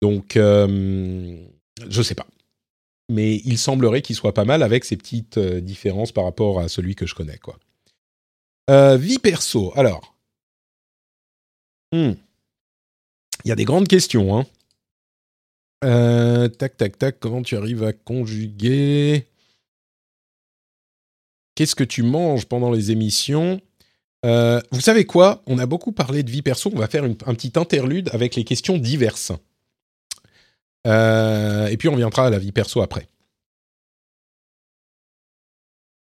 [0.00, 2.26] Donc, je sais pas.
[3.10, 6.94] Mais il semblerait qu'il soit pas mal avec ces petites différences par rapport à celui
[6.94, 7.58] que je connais, quoi.
[8.70, 9.72] Euh, vie perso.
[9.76, 10.14] Alors,
[11.92, 12.12] hmm.
[13.44, 14.38] il y a des grandes questions.
[14.38, 14.46] Hein.
[15.84, 17.20] Euh, tac, tac, tac.
[17.20, 19.28] Comment tu arrives à conjuguer?
[21.54, 23.60] Qu'est-ce que tu manges pendant les émissions?
[24.24, 25.42] Euh, Vous savez quoi?
[25.46, 26.70] On a beaucoup parlé de vie perso.
[26.74, 29.32] On va faire un petit interlude avec les questions diverses.
[30.86, 33.08] et puis on viendra à la vie perso après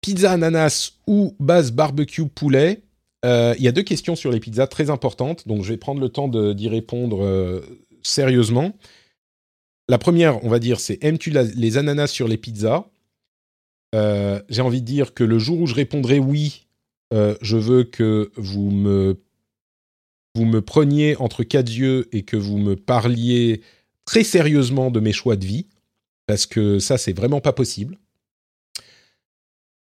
[0.02, 2.82] pizza ananas ou base barbecue poulet?
[3.24, 6.00] Euh, il y a deux questions sur les pizzas très importantes, donc je vais prendre
[6.00, 7.60] le temps d'y répondre euh,
[8.02, 8.72] sérieusement.
[9.88, 12.86] La première, on va dire, c'est aimes-tu les ananas sur les pizzas?
[13.94, 16.66] Euh, J'ai envie de dire que le jour où je répondrai oui,
[17.12, 19.20] je veux que vous me,
[20.34, 23.60] vous me preniez entre quatre yeux et que vous me parliez
[24.06, 25.66] très sérieusement de mes choix de vie,
[26.26, 27.98] parce que ça, c'est vraiment pas possible.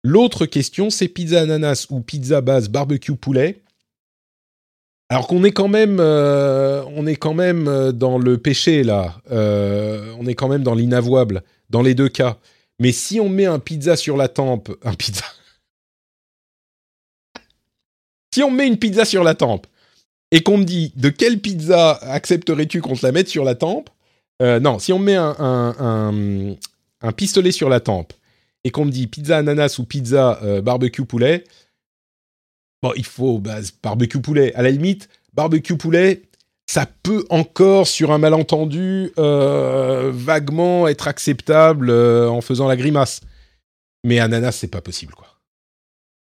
[0.04, 3.62] L'autre question, c'est pizza ananas ou pizza base barbecue poulet?
[5.12, 9.16] Alors qu'on est quand même, euh, on est quand même euh, dans le péché là.
[9.32, 11.42] Euh, on est quand même dans l'inavouable
[11.72, 12.38] dans les deux cas.
[12.80, 15.26] Mais si on met un pizza sur la tempe, un pizza.
[18.34, 19.66] si on met une pizza sur la tempe
[20.32, 23.90] et qu'on me dit de quelle pizza accepterais-tu qu'on te la mette sur la tempe?
[24.42, 26.56] Non, si on met un,
[27.02, 28.14] un pistolet sur la tempe
[28.64, 31.44] et qu'on me dit pizza ananas ou pizza barbecue poulet,
[32.82, 34.54] bon, il faut bah, barbecue poulet.
[34.56, 36.24] À la limite, barbecue poulet,
[36.68, 43.22] ça peut encore, sur un malentendu, euh, vaguement être acceptable euh, en faisant la grimace.
[44.04, 45.28] Mais ananas, c'est pas possible, quoi.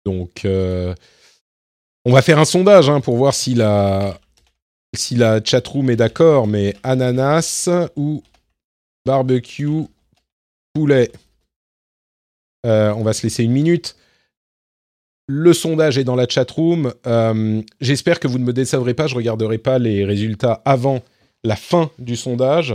[0.04, 4.18] Donc, on va faire un sondage hein, pour voir si la,
[4.94, 8.22] si la chatroom est d'accord, mais ananas ou
[9.06, 9.86] barbecue
[10.74, 11.10] poulet.
[12.66, 13.96] Euh, on va se laisser une minute.
[15.32, 16.92] Le sondage est dans la chatroom.
[17.06, 19.06] Euh, J'espère que vous ne me décevrez pas.
[19.06, 21.02] Je regarderai pas les résultats avant
[21.42, 22.74] la fin du sondage.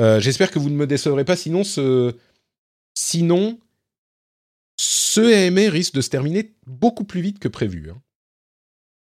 [0.00, 1.36] Euh, J'espère que vous ne me décevrez pas.
[1.36, 2.14] Sinon, ce,
[2.94, 3.58] sinon,
[4.78, 7.90] ce AMA risque de se terminer beaucoup plus vite que prévu.
[7.90, 7.96] Hein.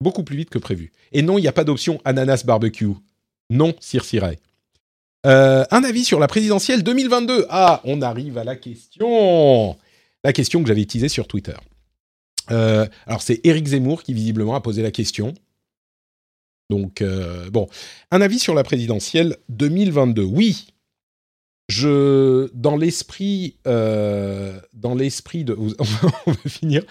[0.01, 0.91] Beaucoup plus vite que prévu.
[1.13, 2.95] Et non, il n'y a pas d'option ananas barbecue.
[3.51, 4.05] Non, Sir.
[5.27, 7.47] Euh, un avis sur la présidentielle 2022.
[7.51, 9.77] Ah, on arrive à la question.
[10.25, 11.57] La question que j'avais teasée sur Twitter.
[12.51, 15.35] Euh, alors, c'est Eric Zemmour qui visiblement a posé la question.
[16.69, 17.69] Donc, euh, bon,
[18.11, 20.23] un avis sur la présidentielle 2022.
[20.23, 20.69] Oui,
[21.69, 25.57] je, dans l'esprit, dans l'esprit de,
[26.27, 26.83] on va finir,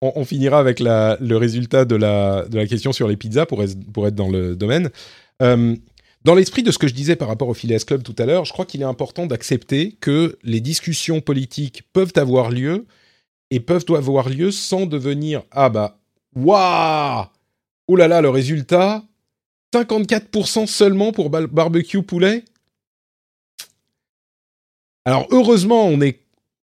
[0.00, 3.62] on, finira avec la, le résultat de la, de la question sur les pizzas pour,
[3.92, 4.90] pour être dans le domaine.
[6.26, 8.44] Dans l'esprit de ce que je disais par rapport au Phileas Club tout à l'heure,
[8.44, 12.84] je crois qu'il est important d'accepter que les discussions politiques peuvent avoir lieu
[13.50, 15.98] et peuvent avoir lieu sans devenir ah bah
[16.34, 17.26] waouh
[17.88, 19.04] oh là là le résultat
[19.74, 22.44] 54% seulement pour barbecue poulet?
[25.04, 26.20] Alors heureusement on est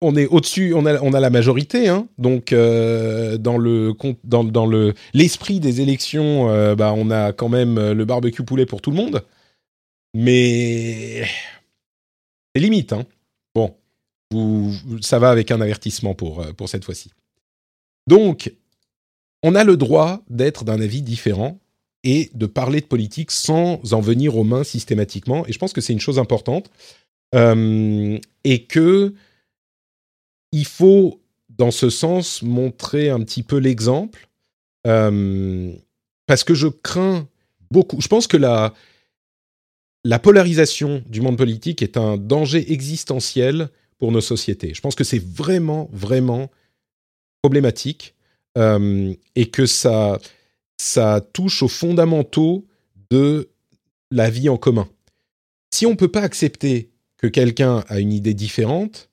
[0.02, 3.94] on est au-dessus, on a, on a la majorité, hein, donc euh, dans le
[4.24, 8.66] dans, dans le l'esprit des élections, euh, bah on a quand même le barbecue poulet
[8.66, 9.26] pour tout le monde.
[10.14, 11.26] Mais
[12.56, 13.06] c'est limite, hein.
[13.54, 13.76] Bon,
[15.02, 17.12] ça va avec un avertissement pour, euh, pour cette fois-ci.
[18.08, 18.54] Donc,
[19.44, 21.60] on a le droit d'être d'un avis différent
[22.04, 25.46] et de parler de politique sans en venir aux mains systématiquement.
[25.48, 26.70] Et je pense que c'est une chose importante.
[27.36, 29.14] Euh, et que
[30.52, 34.28] il faut, dans ce sens, montrer un petit peu l'exemple.
[34.88, 35.72] Euh,
[36.26, 37.28] parce que je crains
[37.70, 38.02] beaucoup.
[38.02, 38.74] Je pense que la,
[40.04, 43.70] la polarisation du monde politique est un danger existentiel
[44.00, 44.74] pour nos sociétés.
[44.74, 46.50] Je pense que c'est vraiment, vraiment
[47.42, 48.16] problématique
[48.58, 50.20] euh, et que ça,
[50.78, 52.66] ça touche aux fondamentaux
[53.12, 53.50] de
[54.12, 54.90] la vie en commun.
[55.72, 59.10] Si on ne peut pas accepter que quelqu'un a une idée différente,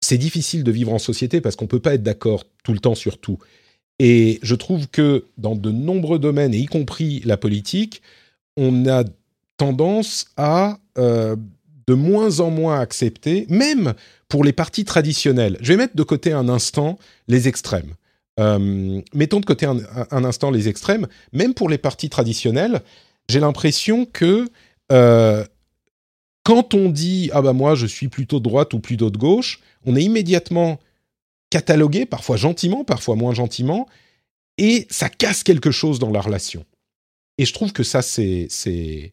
[0.00, 2.80] c'est difficile de vivre en société parce qu'on ne peut pas être d'accord tout le
[2.80, 3.38] temps sur tout.
[3.98, 8.02] Et je trouve que dans de nombreux domaines, et y compris la politique,
[8.56, 9.04] on a
[9.56, 11.36] tendance à euh,
[11.86, 13.94] de moins en moins accepter, même
[14.28, 15.58] pour les partis traditionnels.
[15.60, 16.98] Je vais mettre de côté un instant
[17.28, 17.94] les extrêmes.
[18.40, 21.06] Euh, mettons de côté un, instant les extrêmes.
[21.32, 22.82] Même pour les partis traditionnels,
[23.28, 24.48] j'ai l'impression que
[24.92, 25.44] euh,
[26.42, 29.60] quand on dit ah bah moi je suis plutôt de droite ou plutôt de gauche,
[29.86, 30.80] on est immédiatement
[31.50, 33.86] catalogué, parfois gentiment, parfois moins gentiment,
[34.58, 36.64] et ça casse quelque chose dans la relation.
[37.38, 39.12] Et je trouve que ça c'est c'est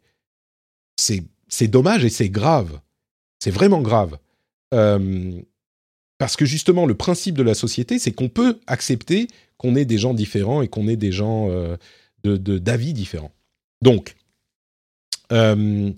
[1.67, 2.79] dommage et c'est grave.
[3.39, 4.17] C'est vraiment grave.
[4.73, 5.41] Euh,
[6.17, 9.97] parce que justement, le principe de la société, c'est qu'on peut accepter qu'on ait des
[9.97, 11.77] gens différents et qu'on ait des gens euh,
[12.23, 13.31] d'avis différents.
[13.81, 14.15] Donc,
[15.31, 15.91] euh,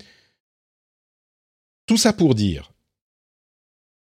[1.86, 2.72] tout ça pour dire,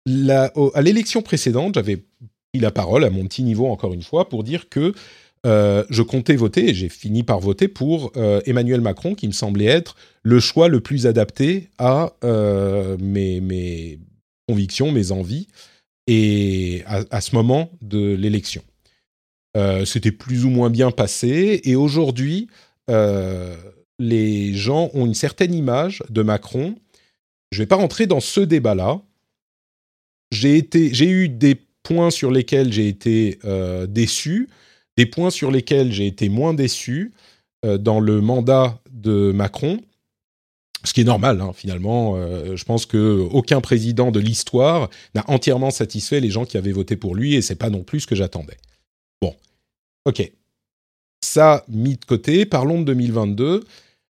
[0.05, 4.43] à l'élection précédente, j'avais pris la parole à mon petit niveau encore une fois pour
[4.43, 4.93] dire que
[5.45, 9.33] euh, je comptais voter et j'ai fini par voter pour euh, Emmanuel Macron, qui me
[9.33, 13.99] semblait être le choix le plus adapté à euh, mes,
[14.47, 15.47] convictions, mes envies,
[16.07, 18.61] et à, ce moment de l'élection.
[19.85, 22.47] C'était plus ou moins bien passé, et aujourd'hui,
[23.99, 26.75] les gens ont une certaine image de Macron.
[27.51, 29.01] Je ne vais pas rentrer dans ce débat-là.
[30.31, 30.65] J'ai
[31.01, 33.39] eu des points sur lesquels j'ai été
[33.87, 34.49] déçu
[34.97, 37.13] des points sur lesquels j'ai été moins déçu
[37.65, 39.79] euh, dans le mandat de Macron,
[40.83, 42.15] ce qui est normal hein, finalement.
[42.15, 46.71] Euh, je pense que aucun président de l'histoire n'a entièrement satisfait les gens qui avaient
[46.71, 48.57] voté pour lui, et c'est pas non plus ce que j'attendais.
[49.21, 49.35] Bon,
[50.05, 50.31] ok.
[51.23, 52.45] Ça mis de côté.
[52.45, 53.63] Parlons de 2022.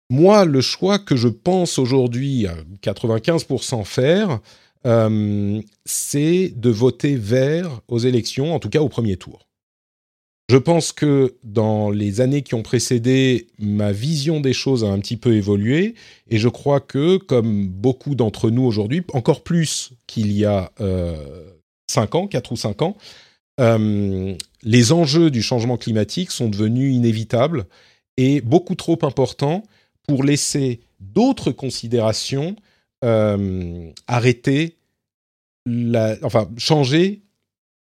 [0.10, 4.40] Moi, le choix que je pense aujourd'hui à 95% faire,
[4.86, 9.48] euh, c'est de voter vert aux élections, en tout cas au premier tour.
[10.48, 15.00] Je pense que dans les années qui ont précédé, ma vision des choses a un
[15.00, 15.96] petit peu évolué
[16.30, 21.50] et je crois que, comme beaucoup d'entre nous aujourd'hui, encore plus qu'il y a euh,
[21.90, 22.96] 5 ans, 4 ou 5 ans,
[23.60, 27.66] euh, les enjeux du changement climatique sont devenus inévitables
[28.18, 29.64] et beaucoup trop importants
[30.08, 32.56] pour laisser d'autres considérations
[33.04, 34.78] euh, arrêter,
[35.66, 37.25] la, enfin changer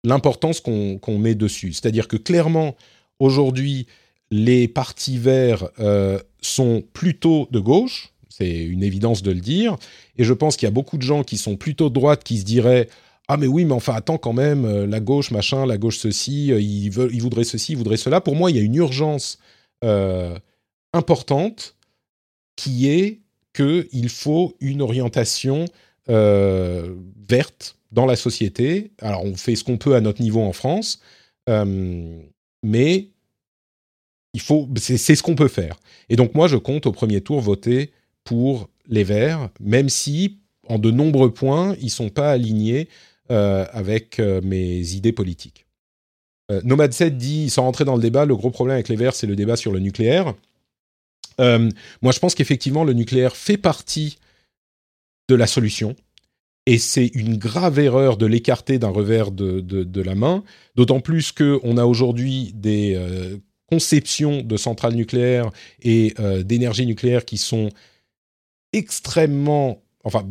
[0.04, 1.74] l'importance qu'on met dessus.
[1.74, 2.76] C'est-à-dire que clairement,
[3.20, 3.88] aujourd'hui,
[4.32, 9.76] les partis verts euh, sont plutôt de gauche, c'est une évidence de le dire,
[10.18, 12.38] et je pense qu'il y a beaucoup de gens qui sont plutôt de droite qui
[12.38, 12.88] se diraient
[13.32, 16.52] ah mais oui, mais enfin attends quand même, euh, la gauche machin, la gauche ceci,
[16.52, 18.22] euh, ils veulent, voudraient ceci, ils voudraient cela.
[18.22, 19.38] Pour moi, il y a une urgence
[20.92, 21.76] importante
[22.58, 23.22] qui est
[23.54, 25.66] qu'il faut une orientation
[26.06, 28.92] verte dans la société.
[29.00, 31.02] Alors on fait ce qu'on peut à notre niveau en France,
[32.64, 33.10] mais
[34.34, 35.80] il faut, c'est ce qu'on peut faire.
[36.10, 37.92] Et donc moi, je compte au premier tour voter
[38.24, 40.38] pour les Verts, même si
[40.68, 42.88] en de nombreux points, ils sont pas alignés
[43.32, 45.66] euh, avec euh, mes idées politiques.
[46.52, 49.16] Euh, Nomad 7 dit, sans rentrer dans le débat, le gros problème avec les Verts,
[49.16, 50.34] c'est le débat sur le nucléaire.
[51.40, 54.18] moi, je pense qu'effectivement, le nucléaire fait partie
[55.30, 55.96] de la solution.
[56.70, 60.44] Et c'est une grave erreur de l'écarter d'un revers de, la main,
[60.76, 62.96] d'autant plus qu'on a aujourd'hui des
[63.72, 65.50] conceptions de centrales nucléaires
[65.82, 66.14] et
[66.44, 67.70] d'énergie nucléaire qui sont
[68.74, 70.26] extrêmement, enfin,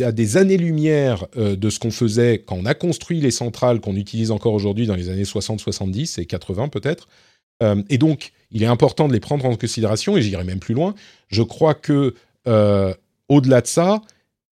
[0.00, 3.96] à des années-lumière euh, de ce qu'on faisait quand on a construit les centrales qu'on
[3.96, 7.08] utilise encore aujourd'hui dans les années 60-70 et 80 peut-être.
[7.62, 10.74] Euh, et donc, il est important de les prendre en considération, et j'irai même plus
[10.74, 10.94] loin.
[11.28, 12.14] Je crois que,
[12.46, 12.94] euh,
[13.28, 14.02] au-delà de ça,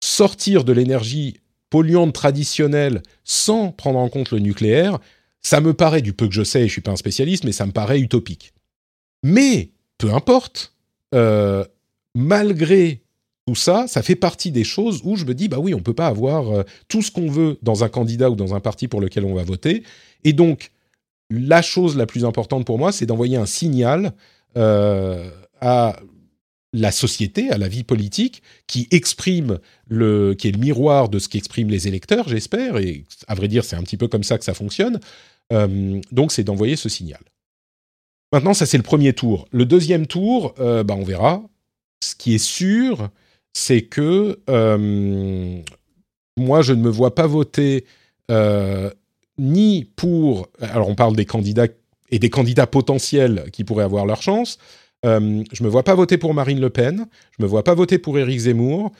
[0.05, 4.99] sortir de l'énergie polluante traditionnelle sans prendre en compte le nucléaire,
[5.41, 7.51] ça me paraît, du peu que je sais, je ne suis pas un spécialiste, mais
[7.51, 8.53] ça me paraît utopique.
[9.23, 10.73] Mais, peu importe,
[12.15, 13.01] malgré
[13.45, 15.93] tout ça, ça fait partie des choses où je me dis, bah oui, on peut
[15.93, 19.01] pas avoir euh, tout ce qu'on veut dans un candidat ou dans un parti pour
[19.01, 19.83] lequel on va voter.
[20.23, 20.71] Et donc,
[21.29, 24.13] la chose la plus importante pour moi, c'est d'envoyer un signal
[24.57, 25.29] euh,
[25.61, 25.97] à
[26.75, 31.29] la société, à la vie politique, qui exprime le, qui est le miroir de ce
[31.29, 32.77] qu'expriment les électeurs, j'espère.
[32.77, 34.99] Et à vrai dire, c'est un petit peu comme ça que ça fonctionne.
[35.53, 37.21] Euh, donc, c'est d'envoyer ce signal.
[38.31, 39.47] Maintenant, ça c'est le premier tour.
[39.51, 41.41] Le deuxième tour, bah, on verra.
[42.03, 43.09] Ce qui est sûr,
[43.55, 45.61] c'est que euh,
[46.37, 47.85] moi, je ne me vois pas voter
[48.29, 48.91] euh,
[49.37, 50.49] ni pour...
[50.59, 51.67] Alors, on parle des candidats
[52.11, 54.59] et des candidats potentiels qui pourraient avoir leur chance.
[55.05, 57.05] Euh, je ne me vois pas voter pour Marine Le Pen.
[57.31, 58.91] Je ne me vois pas voter pour Éric Zemmour.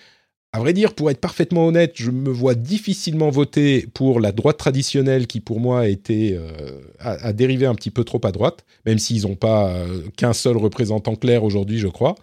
[0.53, 4.57] À vrai dire, pour être parfaitement honnête, je me vois difficilement voter pour la droite
[4.57, 6.39] traditionnelle qui, pour moi, a, été,
[6.99, 9.75] a, dérivé un petit peu trop à droite, même s'ils n'ont pas
[10.15, 12.15] qu'un seul représentant clair aujourd'hui, je crois.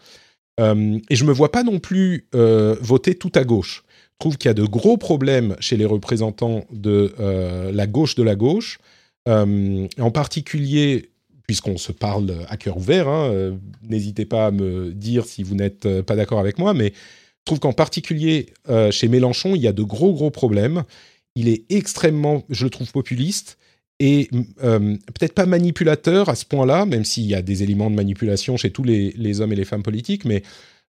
[0.60, 3.84] Euh, et je me vois pas non plus euh, voter tout à gauche.
[3.88, 8.14] Je trouve qu'il y a de gros problèmes chez les représentants de euh, la gauche
[8.14, 8.78] de la gauche,
[9.26, 11.10] en particulier
[11.46, 13.08] puisqu'on se parle à cœur ouvert.
[13.08, 17.44] Hein, n'hésitez pas à me dire si vous n'êtes pas d'accord avec moi, mais je
[17.44, 18.46] trouve qu'en particulier
[18.90, 20.84] chez Mélenchon, il y a de gros gros problèmes.
[21.34, 23.58] Il est extrêmement, je le trouve populiste
[24.02, 24.28] et
[24.64, 28.56] euh, peut-être pas manipulateur à ce point-là, même s'il y a des éléments de manipulation
[28.56, 30.42] chez tous les, hommes et les femmes politiques, mais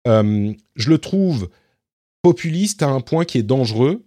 [0.08, 1.48] euh, je le trouve
[2.24, 4.04] populiste à un point qui est dangereux,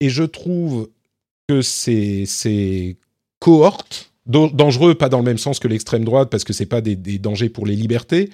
[0.00, 0.90] et je trouve
[1.48, 2.98] que ces,
[3.38, 6.96] cohortes, dangereux pas dans le même sens que l'extrême droite, parce que ce pas des,
[6.96, 8.30] dangers pour les libertés,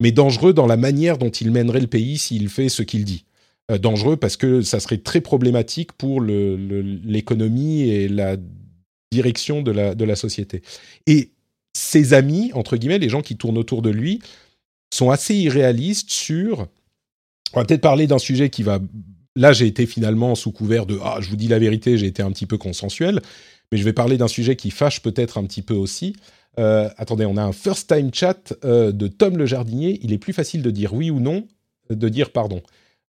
[0.00, 3.24] mais dangereux dans la manière dont il mènerait le pays s'il fait ce qu'il dit.
[3.70, 8.36] Euh, dangereux parce que ça serait très problématique pour l'économie et la
[9.12, 10.62] direction de la société.
[11.06, 11.30] Et
[11.72, 14.20] ses amis, entre guillemets, les gens qui tournent autour de lui,
[14.92, 16.66] sont assez irréalistes sur...
[17.54, 18.80] On va peut-être parler d'un sujet qui va...
[19.34, 20.98] Là, j'ai été finalement sous couvert de...
[21.02, 23.20] Ah, je vous dis la vérité, j'ai été un petit peu consensuel,
[23.72, 26.14] mais je vais parler d'un sujet qui fâche peut-être un petit peu aussi.
[26.58, 29.98] Euh, attendez, on a un first time chat euh, de Tom le jardinier.
[30.02, 31.48] Il est plus facile de dire oui ou non,
[31.88, 32.62] de dire pardon.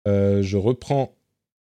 [0.07, 1.15] Euh, je reprends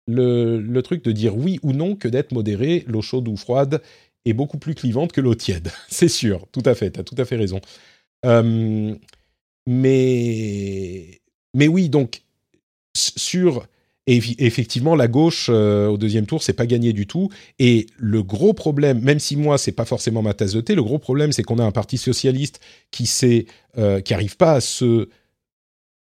[0.07, 3.82] le, le, truc de dire oui ou non que d'être modéré, l'eau chaude ou froide
[4.26, 5.72] est beaucoup plus clivante que l'eau tiède.
[5.90, 7.61] C'est sûr, tout à fait, tu as tout à fait raison.
[8.26, 8.95] Euh,
[9.68, 11.22] mais,
[11.56, 12.22] mais oui, donc,
[12.95, 13.65] sur.
[14.07, 17.30] Effectivement, la gauche euh, au deuxième tour, c'est pas gagné du tout.
[17.59, 20.84] Et le gros problème, même si moi c'est pas forcément ma tasse de thé, le
[20.84, 22.59] gros problème c'est qu'on a un parti socialiste
[22.91, 23.45] qui sait,
[23.77, 25.09] euh, qui arrive pas à se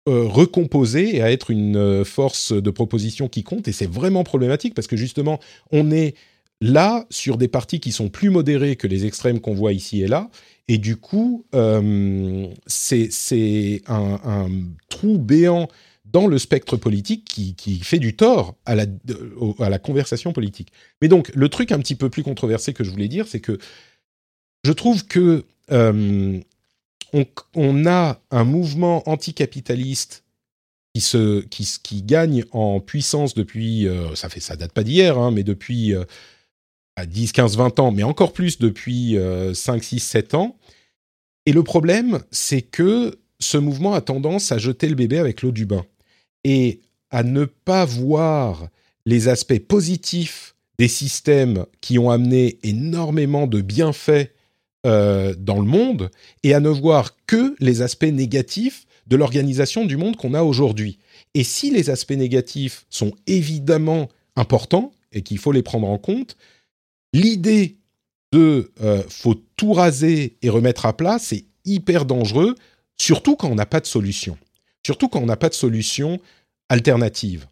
[0.06, 3.69] recomposer et à être une force de proposition qui compte.
[3.69, 5.40] Et c'est vraiment problématique parce que justement,
[5.73, 6.15] on est
[6.61, 10.06] là sur des partis qui sont plus modérés que les extrêmes qu'on voit ici et
[10.06, 10.31] là.
[10.69, 14.48] Et du coup, euh, c'est un,
[14.89, 15.69] trou béant
[16.15, 20.73] dans le spectre politique qui, fait du tort à la, conversation politique.
[21.03, 23.59] Mais donc, le truc un petit peu plus controversé que je voulais dire, c'est que
[24.62, 26.41] je trouve que euh,
[27.12, 30.23] on, a un mouvement anticapitaliste
[30.95, 35.32] qui, se, qui, gagne en puissance depuis, euh, ça fait ça date pas d'hier, hein,
[35.32, 35.95] mais depuis
[36.95, 39.19] à 10, 15, 20 ans, mais encore plus depuis
[39.53, 40.57] 5, 6, 7 ans.
[41.45, 45.51] Et le problème, c'est que ce mouvement a tendance à jeter le bébé avec l'eau
[45.51, 45.85] du bain
[46.45, 46.81] et
[47.11, 48.69] à ne pas voir
[49.07, 54.31] les aspects positifs des systèmes qui ont amené énormément de bienfaits
[54.87, 56.11] euh, dans le monde
[56.43, 60.99] et à ne voir que les aspects négatifs de l'organisation du monde qu'on a aujourd'hui.
[61.35, 66.37] Et si les aspects négatifs sont évidemment importants et qu'il faut les prendre en compte,
[67.12, 67.77] l'idée
[68.33, 72.55] de euh, faut tout raser et remettre à plat, c'est hyper dangereux,
[72.97, 74.37] surtout quand on n'a pas de solution.
[74.85, 76.20] Surtout quand on n'a pas de solution
[76.69, 77.47] alternative.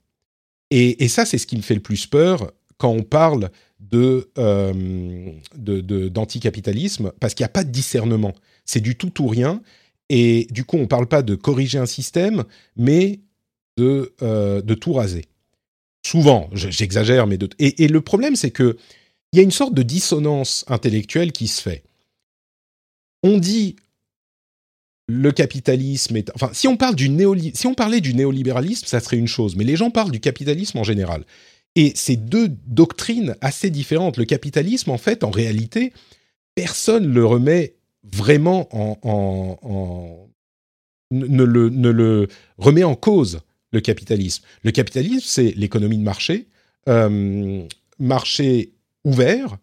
[0.71, 5.33] Et, ça, c'est ce qui me fait le plus peur quand on parle de, euh,
[5.55, 8.33] d'anticapitalisme, parce qu'il n'y a pas de discernement.
[8.65, 9.61] C'est du tout ou rien.
[10.09, 12.45] Et du coup, on ne parle pas de corriger un système,
[12.77, 13.21] mais
[13.77, 15.27] de, euh, de tout raser.
[16.07, 17.51] Souvent, j'exagère, mais de...
[17.59, 18.79] Et, et le problème, c'est que
[19.33, 21.85] il y a une sorte de dissonance intellectuelle qui se fait.
[23.23, 23.77] On dit
[25.13, 26.31] le capitalisme est.
[26.35, 27.11] Enfin, si on, parle du
[27.55, 30.79] si on parlait du néolibéralisme, ça serait une chose, mais les gens parlent du capitalisme
[30.79, 31.25] en général.
[31.75, 34.17] Et c'est deux doctrines assez différentes.
[34.17, 35.93] Le capitalisme, en fait, en réalité,
[36.55, 40.29] personne ne le remet vraiment en.
[41.11, 42.29] ne, le,
[42.59, 43.41] remet en cause,
[43.71, 44.45] le capitalisme.
[44.63, 46.49] Le capitalisme, c'est l'économie de marché,
[46.89, 47.63] euh,
[47.99, 48.73] marché
[49.05, 49.59] ouvert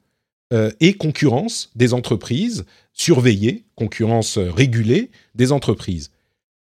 [0.51, 6.11] euh, et concurrence des entreprises surveillée, concurrence régulée des entreprises.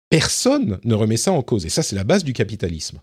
[0.09, 1.65] Personne ne remet ça en cause.
[1.65, 2.99] Et ça, c'est la base du capitalisme.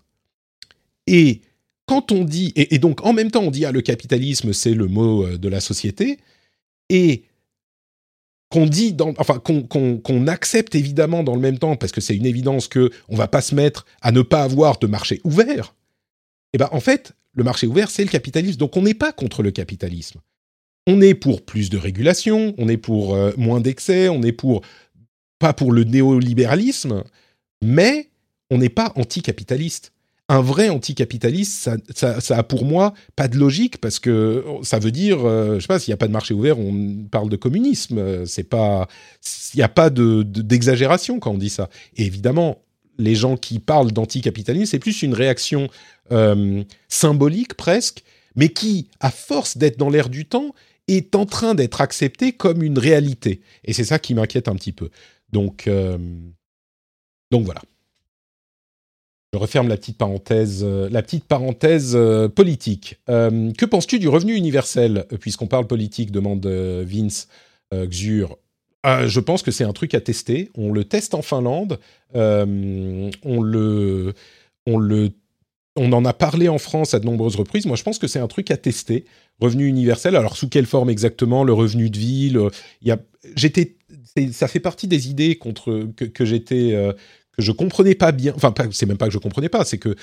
[1.07, 1.41] Et
[1.87, 4.87] quand on dit, et, donc en même temps, on dit, ah, le capitalisme, c'est le
[4.87, 6.19] mot euh, de la société,
[6.89, 7.23] et
[8.49, 12.25] qu'on dit, dans, enfin, qu'on accepte évidemment dans le même temps, parce que c'est une
[12.25, 15.75] évidence que on va pas se mettre à ne pas avoir de marché ouvert.
[16.53, 18.57] Eh ben, en fait, le marché ouvert, c'est le capitalisme.
[18.57, 20.19] Donc, on n'est pas contre le capitalisme.
[20.87, 24.61] On est pour plus de régulation, on est pour euh, moins d'excès, on est pour
[25.37, 27.03] pas pour le néolibéralisme,
[27.61, 28.09] mais
[28.49, 29.91] on n'est pas anticapitaliste.
[30.29, 34.91] Un vrai anticapitaliste, ça, ça, a pour moi pas de logique parce que ça veut
[34.91, 37.37] dire, euh, je sais pas, s'il n'y a pas de marché ouvert, on parle de
[37.37, 38.25] communisme.
[38.25, 38.87] C'est pas,
[39.53, 41.69] il n'y a pas de, d'exagération quand on dit ça.
[41.95, 42.61] Et évidemment,
[42.97, 45.69] les gens qui parlent d'anticapitalisme, c'est plus une réaction
[46.11, 48.03] euh, symbolique presque,
[48.35, 50.53] mais qui, à force d'être dans l'air du temps,
[50.87, 53.41] est en train d'être accepté comme une réalité.
[53.63, 54.89] Et c'est ça qui m'inquiète un petit peu.
[55.31, 55.97] Donc, euh,
[57.31, 57.61] donc voilà.
[59.33, 62.99] Je referme la petite parenthèse, euh, la petite parenthèse euh, politique.
[63.07, 67.27] que penses-tu du revenu universel, puisqu'on parle politique demande Vince
[67.73, 68.37] Xur.
[68.85, 70.49] je pense que c'est un truc à tester.
[70.55, 71.79] On le teste en Finlande.
[72.13, 74.13] on le,
[74.65, 75.11] on le
[75.77, 77.65] on en a parlé en France à de nombreuses reprises.
[77.65, 79.05] Moi, je pense que c'est un truc à tester.
[79.39, 80.15] Revenu universel.
[80.15, 81.43] Alors, sous quelle forme exactement?
[81.43, 82.41] Le revenu de ville
[82.81, 82.99] Il y a,
[83.35, 83.75] j'étais,
[84.31, 86.91] ça fait partie des idées contre que, j'étais, euh,
[87.31, 88.33] que je comprenais pas bien.
[88.35, 89.95] Enfin, c'est même pas que je comprenais pas, c'est que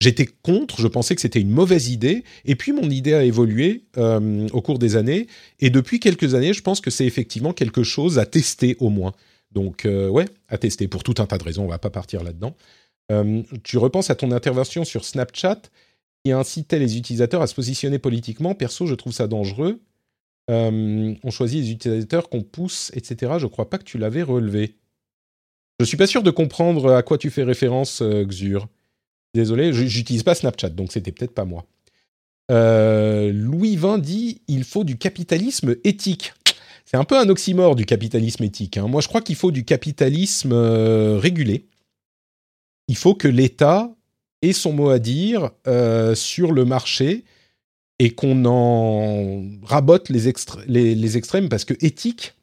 [0.00, 0.80] j'étais contre.
[0.80, 2.24] Je pensais que c'était une mauvaise idée.
[2.44, 5.26] Et puis, mon idée a évolué euh, au cours des années.
[5.60, 9.12] Et depuis quelques années, je pense que c'est effectivement quelque chose à tester au moins.
[9.52, 11.64] Donc, euh, ouais, à tester pour tout un tas de raisons.
[11.64, 12.54] On va pas partir là-dedans.
[13.10, 15.62] Euh, tu repenses à ton intervention sur Snapchat
[16.24, 18.54] qui incitait les utilisateurs à se positionner politiquement.
[18.54, 19.80] Perso, je trouve ça dangereux.
[20.50, 23.32] Euh, on choisit les utilisateurs qu'on pousse, etc.
[23.38, 24.76] Je ne crois pas que tu l'avais relevé.
[25.80, 28.68] Je suis pas sûr de comprendre à quoi tu fais référence, euh, Xur.
[29.34, 31.64] Désolé, j'utilise pas Snapchat, donc c'était peut-être pas moi.
[32.50, 36.34] Louis XX dit il faut du capitalisme éthique.
[36.84, 38.76] C'est un peu un oxymore du capitalisme éthique.
[38.76, 38.88] Hein.
[38.88, 41.64] Moi, je crois qu'il faut du capitalisme régulé
[42.88, 43.94] il faut que l'État
[44.42, 47.24] ait son mot à dire euh, sur le marché
[47.98, 52.34] et qu'on en rabote les, extrêmes parce que éthique,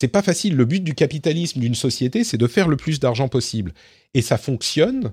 [0.00, 0.56] c'est pas facile.
[0.56, 3.72] Le but du capitalisme d'une société, c'est de faire le plus d'argent possible.
[4.14, 5.12] Et ça fonctionne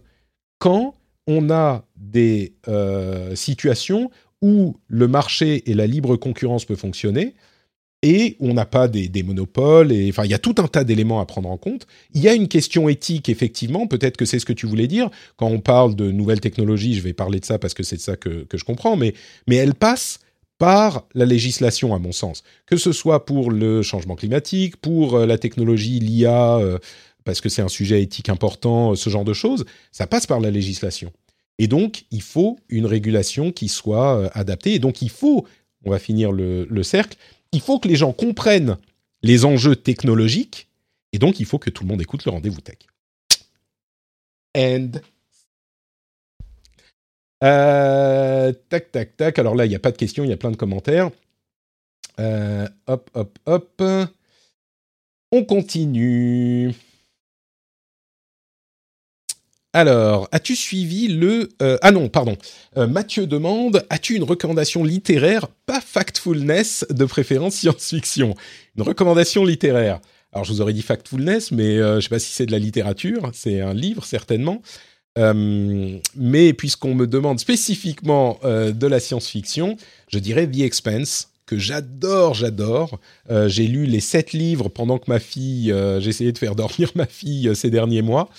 [0.57, 0.95] quand
[1.27, 4.09] on a des euh, situations
[4.41, 7.35] où le marché et la libre concurrence peuvent fonctionner
[8.03, 9.93] et on n'a pas des, monopoles.
[10.09, 11.87] Enfin, il y a tout un tas d'éléments à prendre en compte.
[12.13, 13.87] Il y a une question éthique, effectivement.
[13.87, 16.95] Peut-être que c'est ce que tu voulais dire quand on parle de nouvelles technologies.
[16.95, 18.97] Je vais parler de ça parce que c'est ça que, je comprends.
[18.97, 19.13] Mais,
[19.47, 20.19] mais elle passe
[20.57, 22.43] par la législation, à mon sens.
[22.65, 26.79] Que ce soit pour le changement climatique, pour euh, la technologie, l'IA, euh,
[27.23, 29.63] parce que c'est un sujet éthique important, euh, ce genre de choses,
[29.93, 31.11] ça passe par la législation.
[31.57, 34.73] Et donc, il faut une régulation qui soit adaptée.
[34.73, 35.45] Et donc, il faut,
[35.85, 37.17] on va finir le cercle,
[37.53, 38.77] il faut que les gens comprennent
[39.21, 40.67] les enjeux technologiques,
[41.13, 42.79] et donc il faut que tout le monde écoute le rendez-vous tech.
[44.55, 44.91] And
[47.43, 49.39] euh, tac, tac, tac.
[49.39, 51.11] Alors là, il n'y a pas de questions, il y a plein de commentaires.
[52.19, 53.83] Euh, hop, hop, hop.
[55.31, 56.73] On continue.
[59.73, 61.49] Alors, as-tu suivi le...
[61.61, 62.37] Euh, ah non, pardon.
[62.77, 68.35] Euh, Mathieu demande, as-tu une recommandation littéraire, pas factfulness, de préférence science-fiction?
[68.77, 69.99] Une recommandation littéraire.
[70.31, 72.59] Alors, je vous aurais dit factfulness, mais je ne sais pas si c'est de la
[72.59, 73.29] littérature.
[73.33, 74.61] C'est un livre, certainement.
[75.17, 79.77] mais puisqu'on me demande spécifiquement de la science-fiction,
[80.07, 82.99] je dirais The Expense que j'adore, j'adore.
[83.29, 86.91] Euh, j'ai lu les sept livres pendant que ma fille, euh, j'essayais de faire dormir
[86.95, 88.29] ma fille euh, ces derniers mois.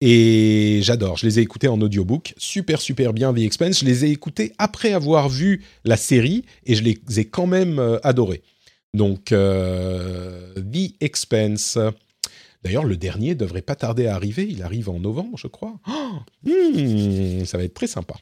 [0.00, 3.80] Et j'adore, je les ai écoutés en audiobook, super super bien The Expense.
[3.80, 7.98] Je les ai écoutés après avoir vu la série et je les ai quand même
[8.02, 8.42] adorés.
[8.92, 11.78] Donc The Expense.
[12.62, 14.46] D'ailleurs, le dernier devrait pas tarder à arriver.
[14.48, 15.78] Il arrive en novembre, je crois.
[16.42, 18.16] Hmm, ça va être très sympa.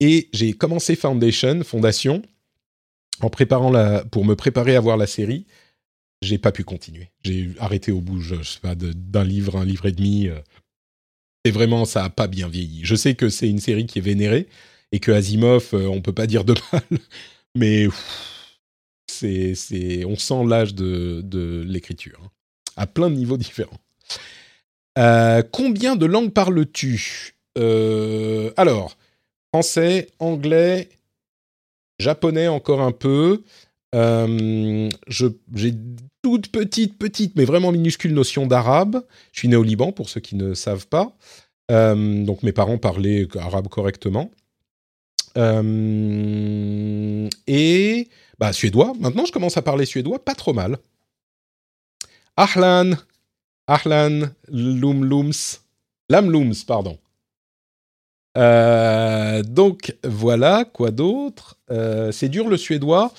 [0.00, 2.22] Et j'ai commencé Foundation, Fondation,
[3.20, 5.46] en préparant pour me préparer à voir la série,
[6.22, 7.10] j'ai pas pu continuer.
[7.24, 10.28] J'ai arrêté au bout, je, sais pas, d'un livre, un livre et demi.
[10.28, 10.38] Euh.
[11.44, 12.80] C'est vraiment, ça a pas bien vieilli.
[12.84, 14.46] Je sais que c'est une série qui est vénérée
[14.92, 16.82] et que Asimov, euh, on peut pas dire de mal,
[17.56, 17.88] mais
[19.08, 22.30] c'est, on sent l'âge de, de l'écriture hein,
[22.76, 23.78] à plein de niveaux différents.
[24.98, 27.34] Euh, combien de langues parles-tu?
[28.56, 28.96] Alors,
[29.52, 30.88] français, anglais,
[31.98, 33.42] japonais encore un peu.
[33.92, 35.74] J'ai
[36.22, 39.02] toute petite, petite, mais vraiment minuscule notion d'arabe.
[39.32, 41.12] Je suis né au Liban, pour ceux qui ne savent pas.
[41.70, 44.30] Euh, donc mes parents parlaient arabe correctement.
[45.36, 48.08] Euh, et
[48.38, 48.92] bah, suédois.
[49.00, 50.78] Maintenant, je commence à parler suédois, pas trop mal.
[52.36, 52.92] Ahlan,
[53.66, 55.60] Ahlan, Lum Lums,
[56.08, 56.98] Lam Lums, pardon.
[58.38, 61.56] Euh, donc voilà, quoi d'autre?
[62.12, 63.12] C'est dur le suédois.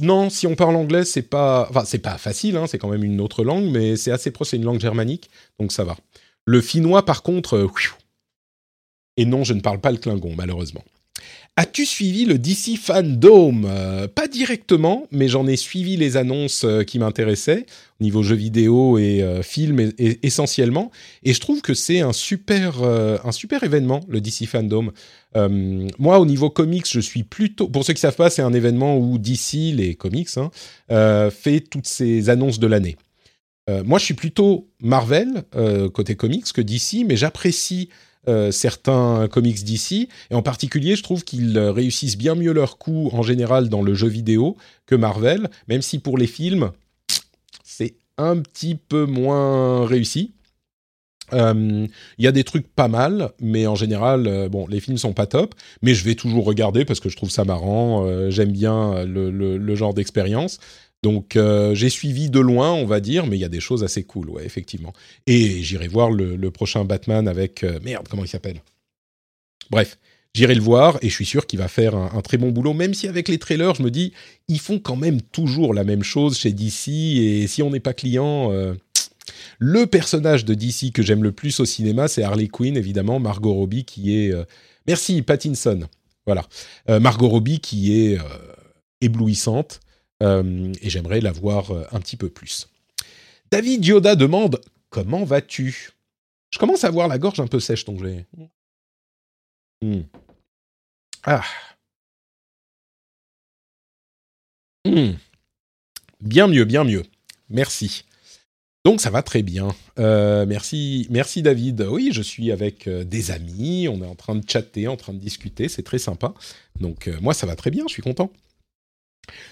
[0.00, 3.04] Non, si on parle anglais, c'est pas, enfin c'est pas facile, hein, c'est quand même
[3.04, 5.96] une autre langue, mais c'est assez proche, c'est une langue germanique, donc ça va.
[6.44, 7.68] Le finnois, par contre, euh,
[9.16, 10.84] et non, je ne parle pas le klingon, malheureusement.
[11.60, 13.64] As-tu suivi le DC Fandom?
[13.64, 17.66] Euh, Pas directement, mais j'en ai suivi les annonces euh, qui m'intéressaient,
[18.00, 20.92] au niveau jeux vidéo et euh, films essentiellement.
[21.24, 24.92] Et je trouve que c'est un super, un super événement, le DC Fandom.
[25.34, 27.66] moi, au niveau comics, je suis plutôt...
[27.66, 30.52] Pour ceux qui ne savent pas, c'est un événement où DC, les comics, hein,
[31.30, 32.96] fait toutes ces annonces de l'année.
[33.84, 35.42] moi, je suis plutôt Marvel,
[35.92, 37.88] côté comics, que DC, mais j'apprécie
[38.26, 40.08] euh, certains comics d'ici.
[40.30, 43.94] Et en particulier, je trouve qu'ils réussissent bien mieux leur coup en général dans le
[43.94, 46.72] jeu vidéo que Marvel, même si pour les films,
[47.62, 50.32] c'est un petit peu moins réussi.
[51.34, 51.86] Euh,
[52.16, 55.12] il y a des trucs pas mal, mais en général, euh, bon, les films sont
[55.12, 59.04] pas top, mais je vais toujours regarder parce que je trouve ça marrant, j'aime bien
[59.04, 60.58] le genre d'expérience.
[61.02, 63.84] Donc euh, j'ai suivi de loin, on va dire, mais il y a des choses
[63.84, 64.92] assez cool, ouais, effectivement.
[65.26, 68.60] Et j'irai voir le, prochain Batman avec euh, merde, comment il s'appelle?
[69.70, 69.98] Bref,
[70.34, 72.72] j'irai le voir et je suis sûr qu'il va faire un, très bon boulot.
[72.72, 74.12] Même si avec les trailers, je me dis,
[74.48, 77.92] ils font quand même toujours la même chose chez DC et si on n'est pas
[77.92, 78.50] client.
[78.52, 78.74] Euh,
[79.58, 83.52] le personnage de DC que j'aime le plus au cinéma, c'est Harley Quinn, évidemment, Margot
[83.52, 84.32] Robbie qui est.
[84.86, 85.80] Merci, Pattinson.
[86.26, 86.46] Voilà.
[86.88, 88.18] Margot Robbie qui est
[89.02, 89.80] éblouissante.
[90.22, 92.68] Euh, et j'aimerais la voir euh, un petit peu plus.
[93.50, 95.90] David Yoda demande Comment vas-tu?
[96.50, 98.24] Je commence à avoir la gorge un peu sèche, donc j'ai.
[99.82, 100.02] Hmm.
[101.24, 101.44] Ah.
[104.86, 105.12] Hmm.
[106.20, 107.04] Bien mieux, bien mieux.
[107.50, 108.04] Merci.
[108.84, 109.68] Donc ça va très bien.
[109.98, 111.82] Euh, merci, merci David.
[111.82, 115.18] Oui, je suis avec des amis, on est en train de chatter, en train de
[115.18, 116.32] discuter, c'est très sympa.
[116.80, 118.32] Donc moi ça va très bien, je suis content.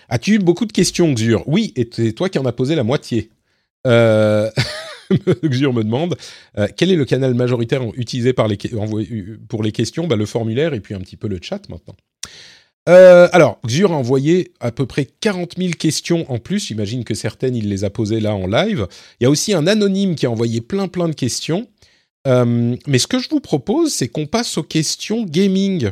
[0.09, 1.43] As-tu eu beaucoup de questions, Xur?
[1.47, 3.31] Oui, et c'est toi qui en as posé la moitié.
[3.87, 4.51] Euh...
[5.45, 6.17] Xur me demande
[6.59, 8.59] euh, quel est le canal majoritaire utilisé les,
[9.49, 10.07] pour les questions?
[10.07, 11.95] Bah, Le formulaire et puis un petit peu le chat maintenant.
[12.89, 16.67] Euh, alors, Xur a envoyé à peu près 40 000 questions en plus.
[16.67, 18.87] J'imagine que certaines, il les a posées là en live.
[19.21, 21.67] Il y a aussi un anonyme qui a envoyé plein plein de questions.
[22.29, 25.91] Euh, mais ce que je vous propose, c'est qu'on passe aux questions gaming.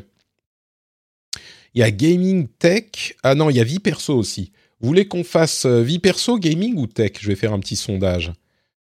[1.75, 3.17] Il y a gaming tech.
[3.23, 4.53] Ah non, il y a vie perso aussi.
[4.81, 7.13] Vous voulez qu'on fasse euh, vie perso, gaming ou tech?
[7.21, 8.33] Je vais faire un petit sondage.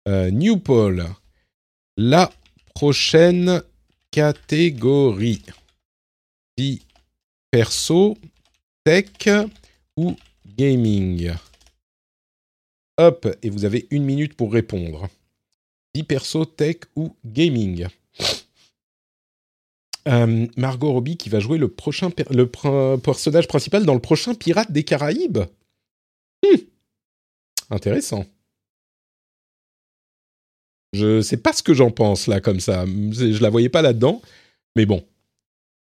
[0.09, 1.07] Euh, New Poll.
[1.97, 2.33] La
[2.75, 3.63] prochaine
[4.11, 5.43] catégorie.
[6.57, 6.81] Vie
[7.51, 8.17] perso,
[8.85, 9.09] tech
[9.97, 10.17] ou
[10.57, 11.33] gaming?
[12.97, 15.09] Hop, et vous avez une minute pour répondre.
[15.95, 17.89] Vie perso, tech ou gaming?
[20.09, 22.47] Euh, Margot Robbie qui va jouer le prochain le
[22.99, 25.41] personnage principal dans le prochain Pirate des Caraïbes.
[26.45, 26.57] Hmm.
[27.71, 28.25] Intéressant.
[30.93, 32.85] Je sais pas ce que j'en pense là comme ça.
[32.87, 34.21] Je la voyais pas là-dedans,
[34.75, 35.05] mais bon.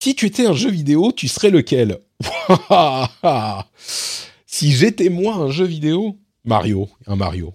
[0.03, 2.01] Si tu étais un jeu vidéo, tu serais lequel?
[4.53, 7.55] Si j'étais moi un jeu vidéo, Mario, un Mario.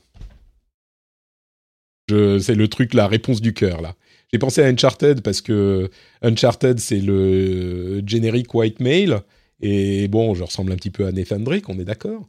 [2.08, 3.96] C'est le truc, la réponse du cœur là.
[4.36, 5.90] J'ai pensé à Uncharted parce que
[6.22, 9.22] Uncharted c'est le générique white mail
[9.62, 12.28] et bon, je ressemble un petit peu à Nathan Drake, on est d'accord.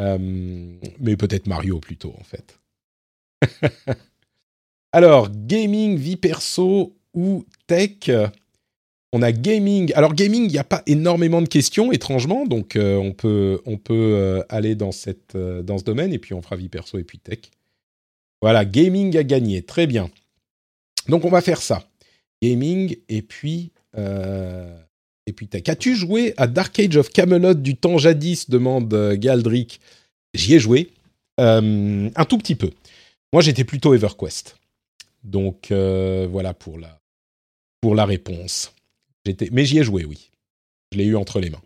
[0.00, 0.16] Euh,
[0.98, 2.58] mais peut-être Mario plutôt en fait.
[4.92, 8.08] Alors, gaming, vie perso ou tech
[9.12, 9.92] on a gaming.
[9.94, 13.76] Alors gaming, il n'y a pas énormément de questions, étrangement, donc euh, on peut, on
[13.76, 17.04] peut euh, aller dans, cette, dans ce domaine, et puis on fera vie perso et
[17.04, 17.40] puis tech.
[18.40, 20.10] Voilà, gaming a gagné, très bien.
[21.08, 21.88] Donc on va faire ça.
[22.42, 25.68] Gaming et puis, et puis tech.
[25.68, 29.80] As-tu joué à Dark Age of Camelot du temps jadis demande Galdric.
[30.34, 30.90] J'y ai joué,
[31.38, 32.70] un tout petit peu.
[33.32, 34.56] Moi j'étais plutôt EverQuest.
[35.24, 37.00] Donc voilà pour la,
[37.80, 38.72] pour la réponse.
[39.52, 40.30] Mais j'y ai joué, oui.
[40.92, 41.62] Je l'ai eu entre les mains.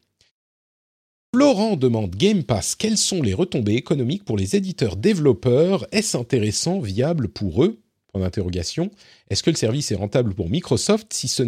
[1.35, 5.87] Florent demande Game Pass, quelles sont les retombées économiques pour les éditeurs développeurs?
[5.93, 7.79] Est-ce intéressant, viable pour eux?
[8.17, 8.91] Point d'interrogation.
[9.29, 11.43] Est-ce que le service est rentable pour Microsoft Si ce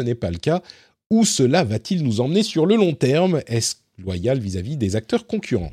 [0.00, 0.62] n'est pas le cas,
[1.10, 5.72] où cela va-t-il nous emmener sur le long terme Est-ce loyal vis-à-vis des acteurs concurrents?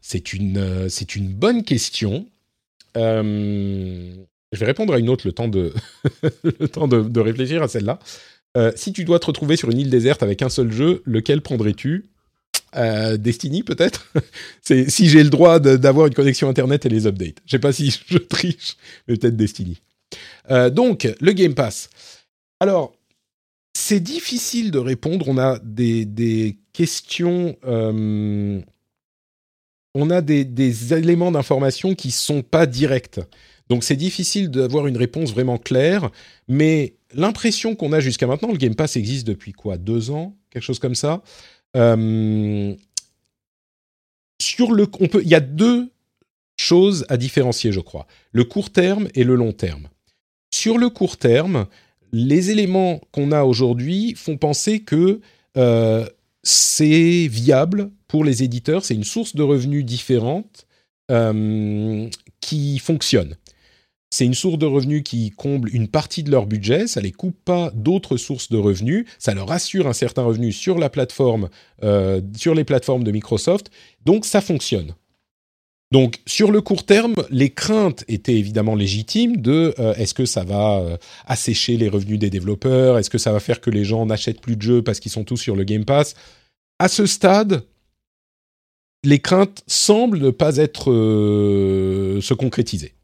[0.00, 2.26] C'est une, euh, c'est une bonne question.
[2.96, 4.14] Euh,
[4.52, 5.74] je vais répondre à une autre le temps de,
[6.42, 7.98] le temps de réfléchir à celle-là.
[8.56, 11.42] Euh, si tu dois te retrouver sur une île déserte avec un seul jeu, lequel
[11.42, 12.06] prendrais-tu?
[12.76, 14.12] Euh, Destiny peut-être
[14.62, 17.38] C'est si j'ai le droit d'avoir une connexion internet et les updates.
[17.46, 18.76] Je sais pas si je triche,
[19.06, 19.80] mais peut-être Destiny.
[20.50, 21.90] Euh, donc le Game Pass.
[22.60, 22.94] Alors
[23.74, 25.28] c'est difficile de répondre.
[25.28, 27.56] On a des, questions.
[27.64, 28.62] on
[30.10, 33.20] a des, des éléments d'information qui sont pas directs.
[33.68, 36.10] Donc c'est difficile d'avoir une réponse vraiment claire,
[36.48, 39.76] mais l'impression qu'on a jusqu'à maintenant, le Game Pass existe depuis quoi?
[39.76, 40.36] Deux ans?
[40.50, 41.22] Quelque chose comme ça?
[41.76, 42.74] Euh,
[44.40, 45.90] sur le, on peut, il y a deux
[46.56, 48.06] choses à différencier, je crois.
[48.32, 49.88] Le court terme et le long terme.
[50.50, 51.66] Sur le court terme,
[52.12, 55.20] les éléments qu'on a aujourd'hui font penser que
[55.56, 56.06] euh,
[56.42, 60.66] c'est viable pour les éditeurs, c'est une source de revenus différente
[61.10, 62.08] euh,
[62.40, 63.36] qui fonctionne.
[64.10, 67.36] C'est une source de revenus qui comble une partie de leur budget, ça les coupe
[67.44, 71.50] pas d'autres sources de revenus, ça leur assure un certain revenu sur la plateforme,
[71.82, 73.70] euh, sur les plateformes de Microsoft,
[74.06, 74.94] donc ça fonctionne.
[75.92, 80.42] Donc sur le court terme, les craintes étaient évidemment légitimes de euh, est-ce que ça
[80.42, 84.06] va euh, assécher les revenus des développeurs, est-ce que ça va faire que les gens
[84.06, 86.14] n'achètent plus de jeux parce qu'ils sont tous sur le Game Pass?
[86.78, 87.62] À ce stade,
[89.04, 92.94] les craintes semblent ne pas être se concrétiser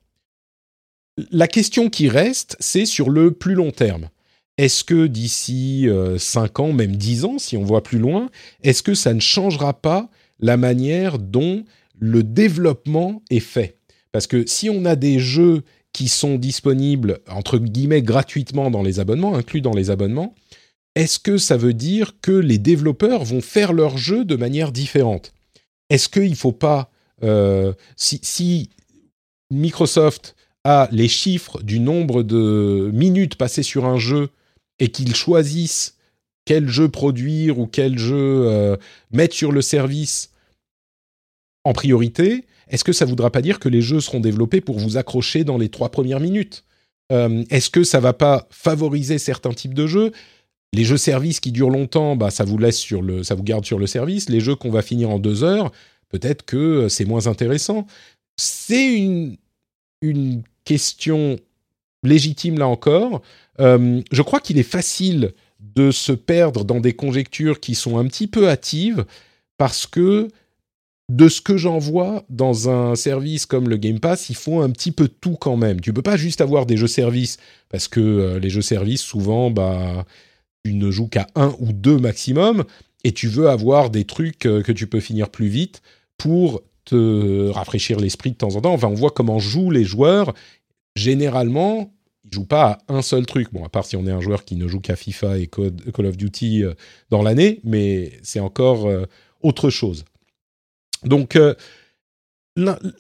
[1.31, 4.09] la question qui reste, c'est sur le plus long terme.
[4.57, 5.89] Est-ce que d'ici
[6.19, 8.31] 5 euh, ans, même 10 ans, si on voit plus loin,
[8.63, 10.09] est-ce que ça ne changera pas
[10.39, 11.65] la manière dont
[11.99, 13.79] le développement est fait?
[14.13, 15.63] Parce que si on a des jeux
[15.93, 20.35] qui sont disponibles, entre guillemets, gratuitement dans les abonnements, inclus dans les abonnements,
[20.95, 25.33] est-ce que ça veut dire que les développeurs vont faire leurs jeux de manière différente?
[25.91, 26.91] Est-ce qu'il ne faut pas...
[27.23, 28.71] Euh, si
[29.51, 30.35] Microsoft
[30.91, 34.31] les chiffres du nombre de minutes passées sur un jeu
[34.79, 35.97] et qu'ils choisissent
[36.45, 38.77] quel jeu produire ou quel jeu euh,
[39.11, 40.31] mettre sur le service
[41.65, 44.97] en priorité, est-ce que ça voudra pas dire que les jeux seront développés pour vous
[44.97, 46.65] accrocher dans les trois premières minutes?
[47.13, 50.13] Euh, Est-ce que ça va pas favoriser certains types de jeux?
[50.75, 53.65] Les jeux services qui durent longtemps, bah, ça vous laisse sur le, ça vous garde
[53.65, 54.29] sur le service.
[54.29, 55.71] Les jeux qu'on va finir en deux heures,
[56.09, 57.87] peut-être que c'est moins intéressant.
[58.37, 59.37] C'est une,
[60.03, 61.39] une question
[62.03, 63.23] légitime là encore.
[63.61, 68.07] Euh, je crois qu'il est facile de se perdre dans des conjectures qui sont un
[68.07, 69.05] petit peu hâtives
[69.57, 70.29] parce que
[71.11, 74.71] de ce que j'en vois dans un service comme le Game Pass, il faut un
[74.71, 75.81] petit peu tout quand même.
[75.81, 77.39] Tu peux pas juste avoir des jeux services
[77.69, 80.07] parce que euh, les jeux services souvent bah
[80.65, 82.65] tu ne joues qu'à un ou deux maximum
[83.05, 85.83] et tu veux avoir des trucs euh, que tu peux finir plus vite
[86.17, 88.79] pour te rafraîchir l'esprit de temps en temps.
[88.83, 90.35] On voit comment jouent les joueurs.
[90.97, 91.93] Généralement,
[92.25, 93.53] ils jouent pas à un seul truc.
[93.53, 96.07] Bon, à part si on est un joueur qui ne joue qu'à FIFA et Call
[96.07, 96.75] of Duty euh,
[97.11, 99.05] dans l'année, mais c'est encore euh,
[99.43, 100.05] autre chose.
[101.05, 101.55] Donc, euh,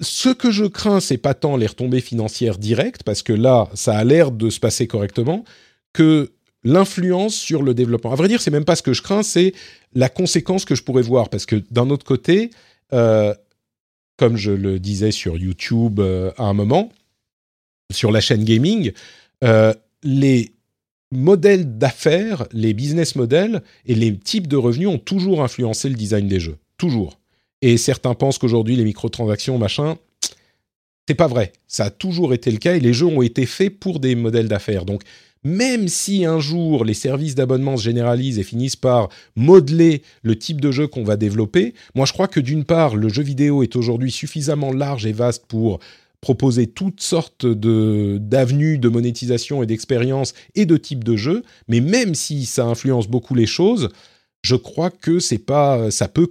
[0.01, 3.97] ce que je crains, c'est pas tant les retombées financières directes, parce que là, ça
[3.97, 5.45] a l'air de se passer correctement,
[5.93, 6.33] que
[6.65, 8.13] l'influence sur le développement.
[8.13, 9.55] À vrai dire, c'est même pas ce que je crains, c'est
[9.95, 12.51] la conséquence que je pourrais voir, parce que d'un autre côté,
[14.17, 16.93] comme je le disais sur YouTube à un moment,
[17.91, 18.93] sur la chaîne gaming,
[20.03, 20.53] les
[21.11, 26.29] modèles d'affaires, les business models et les types de revenus ont toujours influencé le design
[26.29, 26.57] des jeux.
[26.77, 27.21] Toujours.
[27.63, 29.97] Et certains pensent qu'aujourd'hui, les microtransactions, machin,
[31.09, 31.53] c'est pas vrai.
[31.67, 34.49] Ça a toujours été le cas et les jeux ont été faits pour des modèles
[34.49, 34.85] d'affaires.
[34.85, 35.03] Donc,
[35.45, 40.61] même si un jour les services d'abonnement se généralisent et finissent par modeler le type
[40.61, 43.77] de jeu qu'on va développer, moi je crois que d'une part, le jeu vidéo est
[43.77, 45.81] aujourd'hui suffisamment large et vaste pour
[46.21, 51.81] proposer toutes sortes de d'avenues de monétisation et d'expérience et de types de jeux, mais
[51.81, 53.91] même si ça influence beaucoup les choses,
[54.43, 56.27] je crois que c'est pas ça peut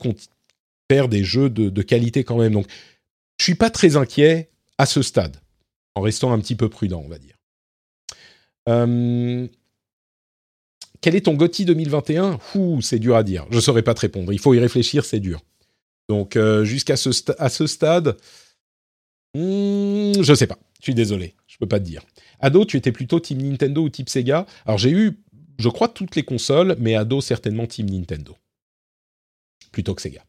[0.91, 2.53] faire des jeux de, qualité quand même.
[2.53, 2.67] Donc,
[3.37, 5.37] je suis pas très inquiet à ce stade,
[5.95, 7.32] en restant un petit peu prudent, on va dire.
[8.69, 9.47] Euh,
[11.01, 13.45] quel est ton GOTY 2021 Ouh, c'est dur à dire.
[13.49, 14.31] Je saurais pas te répondre.
[14.31, 15.41] Il faut y réfléchir, c'est dur.
[16.09, 18.17] Donc, euh, jusqu'à ce, ce stade,
[19.35, 20.59] Hmm, je sais pas.
[20.79, 21.35] Je suis désolé.
[21.47, 22.03] Je peux pas te dire.
[22.39, 24.45] Ado, tu étais plutôt Team Nintendo ou Team Sega?
[24.65, 25.19] Alors j'ai eu,
[25.57, 28.35] je crois, toutes les consoles, mais ado certainement Team Nintendo
[29.71, 30.23] plutôt que Sega.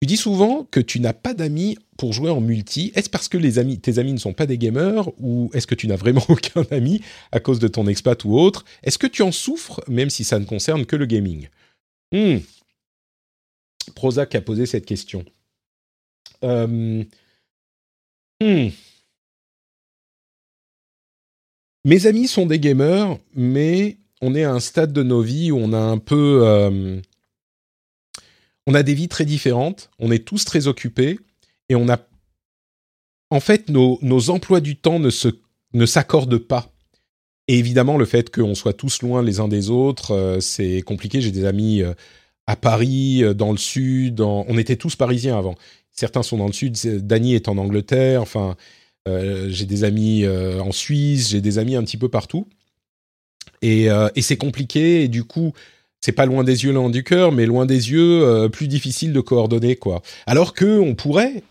[0.00, 2.90] Tu dis souvent que tu n'as pas d'amis pour jouer en multi.
[2.94, 5.96] Est-ce parce que tes amis ne sont pas des gamers ou est-ce que tu n'as
[5.96, 7.02] vraiment aucun ami
[7.32, 8.64] à cause de ton expat ou autre?
[8.82, 11.48] Est-ce que tu en souffres même si ça ne concerne que le gaming?
[12.12, 12.38] Hmm.
[13.94, 15.24] Prozac a posé cette question.
[16.42, 17.02] Hmm.
[21.84, 25.58] Mes amis sont des gamers, mais on est à un stade de nos vies où
[25.58, 27.02] on a un peu...
[28.70, 31.18] on a des vies très différentes, on est tous très occupés,
[31.68, 31.98] et on a...
[33.30, 36.72] En fait, nos, emplois du temps ne, s'accordent pas.
[37.48, 41.20] Et évidemment, le fait qu'on soit tous loin les uns des autres, euh, c'est compliqué.
[41.20, 41.94] J'ai des amis euh,
[42.46, 45.54] à Paris, dans le sud, on était tous parisiens avant
[46.00, 46.76] certains sont dans le sud,
[47.06, 48.56] Dany est en Angleterre, enfin,
[49.06, 52.48] euh, j'ai des amis euh, en Suisse, j'ai des amis un petit peu partout.
[53.62, 55.52] Euh, et, c'est compliqué, et du coup,
[56.00, 59.20] c'est pas loin des yeux, loin du cœur, mais loin des yeux, plus difficile de
[59.20, 60.02] coordonner, quoi.
[60.26, 61.42] Alors que on pourrait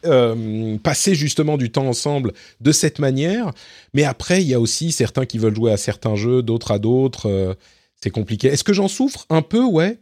[0.83, 3.51] passer justement du temps ensemble de cette manière,
[3.93, 6.79] mais après, il y a aussi certains qui veulent jouer à certains jeux, d'autres à
[6.79, 7.55] d'autres.
[8.01, 8.47] c'est compliqué.
[8.47, 9.63] Est-ce que j'en souffre un peu?
[9.63, 9.99] Ouais.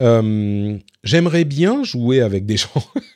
[0.00, 2.84] J'aimerais bien jouer avec des gens.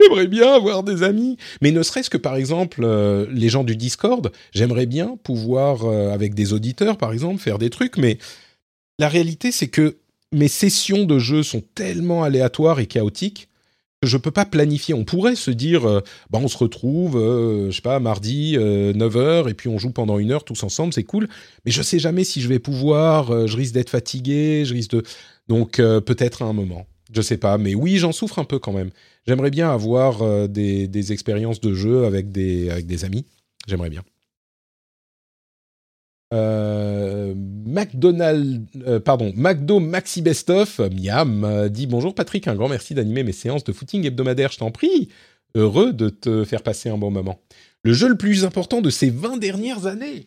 [0.00, 3.76] J'aimerais bien avoir des amis, mais ne serait-ce que par exemple euh, les gens du
[3.76, 8.18] Discord, j'aimerais bien pouvoir euh, avec des auditeurs par exemple faire des trucs, mais
[8.98, 9.98] la réalité c'est que
[10.32, 13.48] mes sessions de jeu sont tellement aléatoires et chaotiques
[14.02, 14.92] que je peux pas planifier.
[14.92, 19.54] On pourrait se dire, euh, bah on se retrouve, je sais pas, mardi 9h et
[19.54, 21.28] puis on joue pendant une heure tous ensemble, c'est cool,
[21.64, 25.02] mais je sais jamais si je vais pouvoir, je risque d'être fatigué, je risque de
[25.48, 26.86] donc peut-être à un moment.
[27.12, 28.90] Je sais pas, mais oui, j'en souffre un peu quand même.
[29.26, 33.24] J'aimerais bien avoir euh, des, expériences de jeu avec des, avec des amis.
[33.66, 34.02] J'aimerais bien.
[36.34, 42.94] Euh, McDonald, euh, pardon, McDo Maxi Best of, Miam, dit bonjour Patrick, un grand merci
[42.94, 45.08] d'animer mes séances de footing hebdomadaire, je t'en prie.
[45.54, 47.40] Heureux de te faire passer un bon moment.
[47.82, 50.26] Le jeu le plus important de ces 20 dernières années.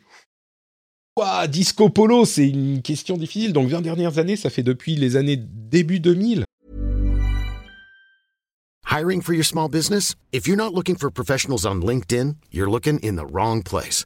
[1.49, 3.53] Disco Polo, c'est une question difficile.
[3.53, 6.45] Donc 20 dernières années, ça fait depuis les années début 2000.
[8.91, 10.15] Hiring for your small business?
[10.33, 14.05] If you're not looking for professionals on LinkedIn, you're looking in the wrong place.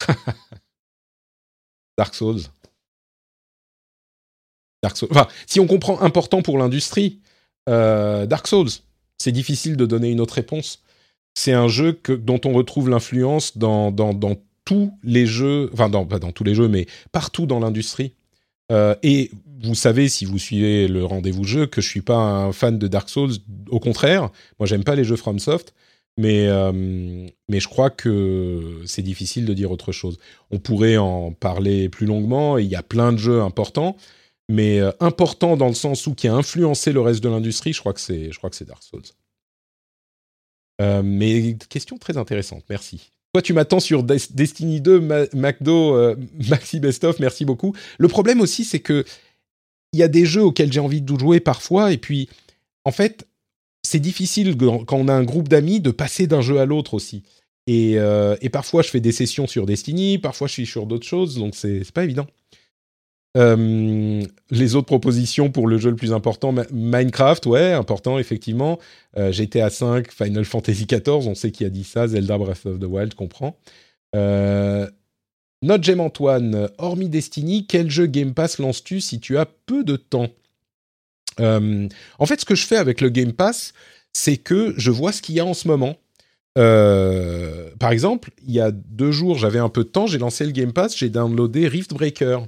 [1.98, 2.42] Dark Souls.
[4.82, 5.08] Dark Souls.
[5.10, 7.20] Enfin, si on comprend important pour l'industrie,
[7.68, 8.70] euh, Dark Souls,
[9.18, 10.82] c'est difficile de donner une autre réponse.
[11.34, 15.88] C'est un jeu que, dont on retrouve l'influence dans, dans, dans, tous les jeux, enfin
[15.88, 18.14] dans, pas dans tous les jeux, mais partout dans l'industrie.
[18.72, 19.30] Euh, et
[19.62, 22.88] vous savez, si vous suivez le rendez-vous jeu, que je suis pas un fan de
[22.88, 23.34] Dark Souls.
[23.68, 25.74] Au contraire, moi j'aime pas les jeux FromSoft.
[26.16, 26.72] Mais, euh,
[27.48, 30.18] mais je crois que c'est difficile de dire autre chose.
[30.50, 33.96] On pourrait en parler plus longuement, il y a plein de jeux importants,
[34.48, 37.80] mais euh, important dans le sens où qui a influencé le reste de l'industrie, je
[37.80, 38.30] crois que c'est,
[38.64, 39.02] Dark Souls.
[40.80, 43.10] Euh, mais question très intéressante, merci.
[43.32, 45.00] Toi, tu m'attends sur Destiny 2,
[45.34, 46.14] McDo,
[46.48, 47.74] Maxi Bestoff, merci beaucoup.
[47.98, 49.04] Le problème aussi, c'est que
[49.92, 52.28] il y a des jeux auxquels j'ai envie de jouer parfois, et puis,
[52.84, 53.26] en fait,
[53.94, 57.22] c'est difficile quand on a un groupe d'amis de passer d'un jeu à l'autre aussi.
[57.66, 61.38] Et, et, parfois, je fais des sessions sur Destiny, parfois, je suis sur d'autres choses,
[61.38, 62.26] donc c'est pas évident.
[63.36, 68.78] Euh, les autres propositions pour le jeu le plus important, Minecraft, ouais, important effectivement.
[69.16, 72.78] Euh, GTA 5, Final Fantasy 14, on sait qui a dit ça, Zelda Breath of
[72.78, 73.56] the Wild, comprend.
[74.14, 74.88] Euh,
[75.62, 79.96] Notre Gem Antoine, hormis Destiny, quel jeu Game Pass lances-tu si tu as peu de
[79.96, 80.28] temps?
[81.40, 81.88] Euh,
[82.18, 83.72] En fait, ce que je fais avec le Game Pass,
[84.12, 85.96] c'est que je vois ce qu'il y a en ce moment.
[86.54, 90.52] par exemple, il y a deux jours, j'avais un peu de temps, j'ai lancé le
[90.52, 92.40] Game Pass, j'ai downloadé Rift Breaker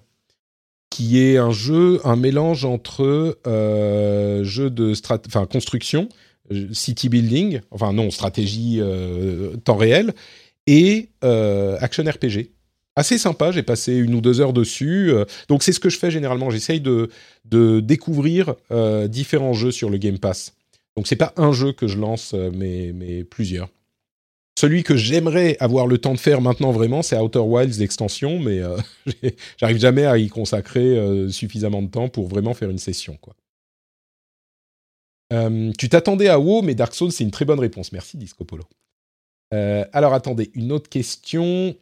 [0.90, 4.94] qui est un jeu, un mélange entre euh, jeu de
[5.44, 6.08] construction,
[6.52, 10.14] euh, city building, enfin non, stratégie euh, temps réel,
[10.66, 12.50] et euh, action RPG.
[12.96, 15.12] Assez sympa, j'ai passé une ou deux heures dessus.
[15.48, 17.10] donc c'est ce que je fais généralement, j'essaye de,
[17.44, 18.54] de découvrir
[19.08, 20.54] différents jeux sur le Game Pass.
[20.96, 23.68] Donc c'est pas un jeu que je lance, mais, mais plusieurs.
[24.58, 28.60] Celui que j'aimerais avoir le temps de faire maintenant vraiment, c'est Outer Wilds d'extension, mais
[28.60, 28.78] euh,
[29.58, 33.18] j'arrive jamais à y consacrer euh, suffisamment de temps pour vraiment faire une session.
[33.20, 33.36] Quoi.
[35.34, 37.92] Euh, tu t'attendais à WoW, mais Dark Souls, c'est une très bonne réponse.
[37.92, 38.64] Merci, Disco Polo.
[39.50, 41.76] alors attendez, une autre question.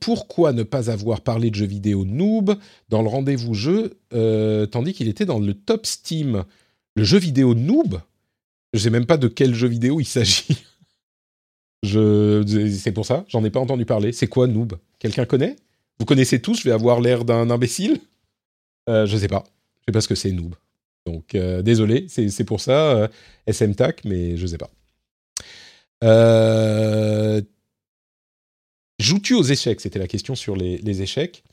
[0.00, 2.56] Pourquoi ne pas avoir parlé de jeux vidéo noob
[2.88, 3.98] dans le rendez-vous jeu,
[4.70, 6.44] tandis qu'il était dans le top Steam?
[6.96, 8.00] Le jeu vidéo noob?
[8.74, 10.58] Je sais même pas de quel jeu vidéo il s'agit.
[11.84, 14.12] C'est pour ça, j'en ai pas entendu parler.
[14.12, 14.74] C'est quoi Noob?
[14.98, 15.56] Quelqu'un connaît?
[15.98, 18.00] Vous connaissez tous Je vais avoir l'air d'un imbécile?
[18.88, 19.44] Euh, Je sais pas.
[19.80, 20.54] Je sais pas ce que c'est Noob.
[21.06, 23.08] Donc euh, désolé, c'est pour ça euh,
[23.46, 24.70] SM TAC, mais je sais pas.
[26.04, 27.40] Euh,
[28.98, 29.80] Joues-tu aux échecs?
[29.80, 31.44] C'était la question sur les, échecs.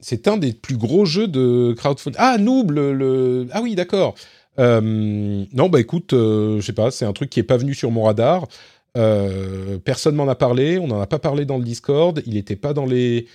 [0.00, 2.18] c'est un des plus gros jeux de crowdfunding.
[2.18, 3.46] Ah Noob, le...
[3.52, 4.14] ah oui d'accord.
[4.58, 7.74] Euh, non, bah écoute, euh, je sais pas, c'est un truc qui est pas venu
[7.74, 8.48] sur mon radar.
[8.96, 12.56] Euh, personne m'en a parlé, on n'en a pas parlé dans le Discord, il n'était
[12.56, 13.26] pas dans les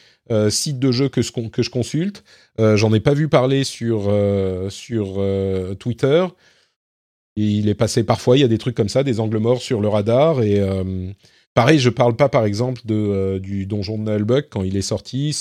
[0.49, 2.23] sites de jeux que, que je consulte.
[2.57, 4.11] J'en ai pas vu parler sur,
[4.69, 5.21] sur
[5.79, 6.25] Twitter.
[7.35, 9.81] Il est passé parfois, il y a des trucs comme ça, des angles morts sur
[9.81, 10.41] le radar.
[10.41, 10.61] Et
[11.53, 15.37] pareil, je parle pas par exemple de, du donjon de Nullbug quand il est sorti.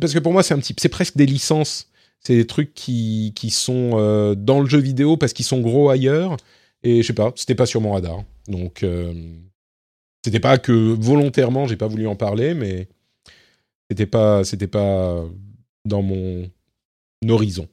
[0.00, 1.88] Parce que pour moi c'est un petit, c'est presque des licences
[2.22, 5.90] c'est des trucs qui, qui sont euh, dans le jeu vidéo parce qu'ils sont gros
[5.90, 6.36] ailleurs.
[6.84, 8.22] Et je sais pas, c'était pas sur mon radar.
[8.48, 9.12] Donc, euh,
[10.24, 12.88] c'était pas que volontairement j'ai pas voulu en parler, mais
[13.90, 15.24] c'était pas, pas
[15.84, 16.48] dans mon
[17.28, 17.68] horizon.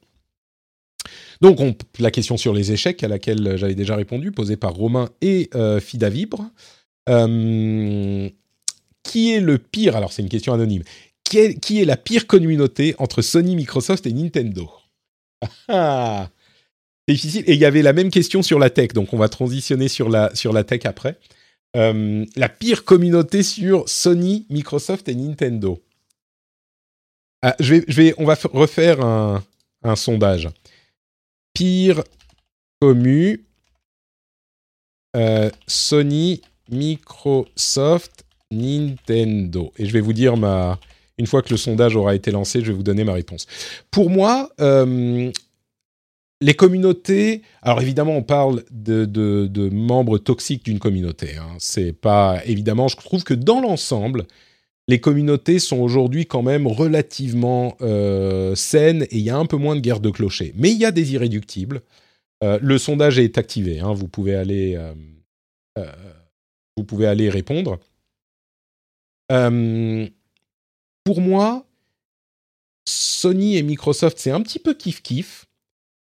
[1.40, 5.08] Donc, on, la question sur les échecs à laquelle j'avais déjà répondu, posée par Romain
[5.22, 6.40] et euh, Fida Vibre.
[6.40, 6.50] Euh,
[9.02, 10.82] qui est le pire Alors, c'est une question anonyme
[11.30, 14.70] qui est, la pire communauté entre Sony, Microsoft et Nintendo?
[15.68, 16.28] Ah,
[17.06, 17.44] C'est difficile.
[17.46, 20.08] Et il y avait la même question sur la tech, donc on va transitionner sur
[20.08, 21.18] la, sur la tech après.
[21.76, 25.80] Euh, la pire communauté sur Sony, Microsoft et Nintendo.
[27.42, 29.42] Ah, je vais, je vais, on va refaire un,
[29.82, 30.48] un sondage.
[31.54, 32.02] Pire
[32.80, 33.44] commu,
[35.16, 39.72] euh, Sony, Microsoft, Nintendo.
[39.76, 40.78] Et je vais vous dire ma,
[41.20, 43.46] une fois que le sondage aura été lancé, je vais vous donner ma réponse.
[43.90, 45.30] Pour moi, euh,
[46.40, 47.42] les communautés.
[47.62, 51.36] Alors évidemment, on parle de, membres toxiques d'une communauté.
[51.36, 51.56] Hein.
[51.58, 52.88] C'est pas évidemment.
[52.88, 54.26] Je trouve que dans l'ensemble,
[54.88, 59.58] les communautés sont aujourd'hui quand même relativement euh, saines et il y a un peu
[59.58, 60.52] moins de guerre de clochers.
[60.56, 61.82] Mais il y a des irréductibles.
[62.42, 63.80] Euh, le sondage est activé.
[63.80, 63.92] Hein.
[63.92, 64.80] vous pouvez aller.
[66.76, 67.78] Vous pouvez aller répondre
[71.04, 71.66] pour moi,
[72.84, 75.44] Sony et Microsoft, c'est un petit peu kiff-kiff.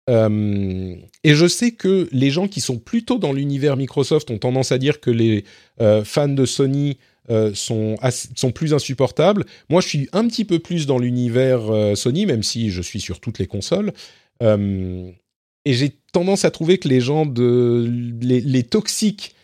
[0.08, 4.72] Euh, et je sais que les gens qui sont plutôt dans l'univers Microsoft ont tendance
[4.72, 5.44] à dire que les
[5.80, 6.98] euh, fans de Sony
[7.30, 9.44] euh, sont, sont plus insupportables.
[9.68, 13.20] Moi, je suis un petit peu plus dans l'univers Sony, même si je suis sur
[13.20, 13.92] toutes les consoles.
[14.40, 17.88] et j'ai tendance à trouver que les gens de
[18.20, 19.35] les toxiques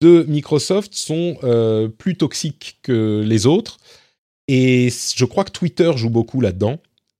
[0.00, 1.36] de Microsoft sont
[1.98, 3.78] plus toxiques que les autres.
[4.48, 6.78] Et je crois que Twitter joue beaucoup là-dedans.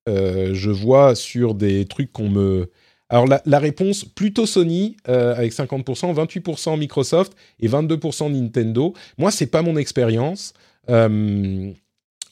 [0.09, 2.71] Euh, je vois sur des trucs qu'on me...
[3.09, 8.95] Alors la, réponse, plutôt Sony euh, avec 50%, 28% Microsoft et 22% Nintendo.
[9.17, 10.55] Moi, c'est pas mon expérience.
[10.91, 11.71] Euh,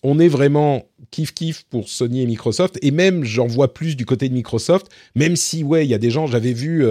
[0.02, 4.04] on est vraiment kiff kiff pour Sony et Microsoft et même j'en vois plus du
[4.04, 4.88] côté de Microsoft.
[5.14, 6.84] Même si ouais, il y a des gens, j'avais vu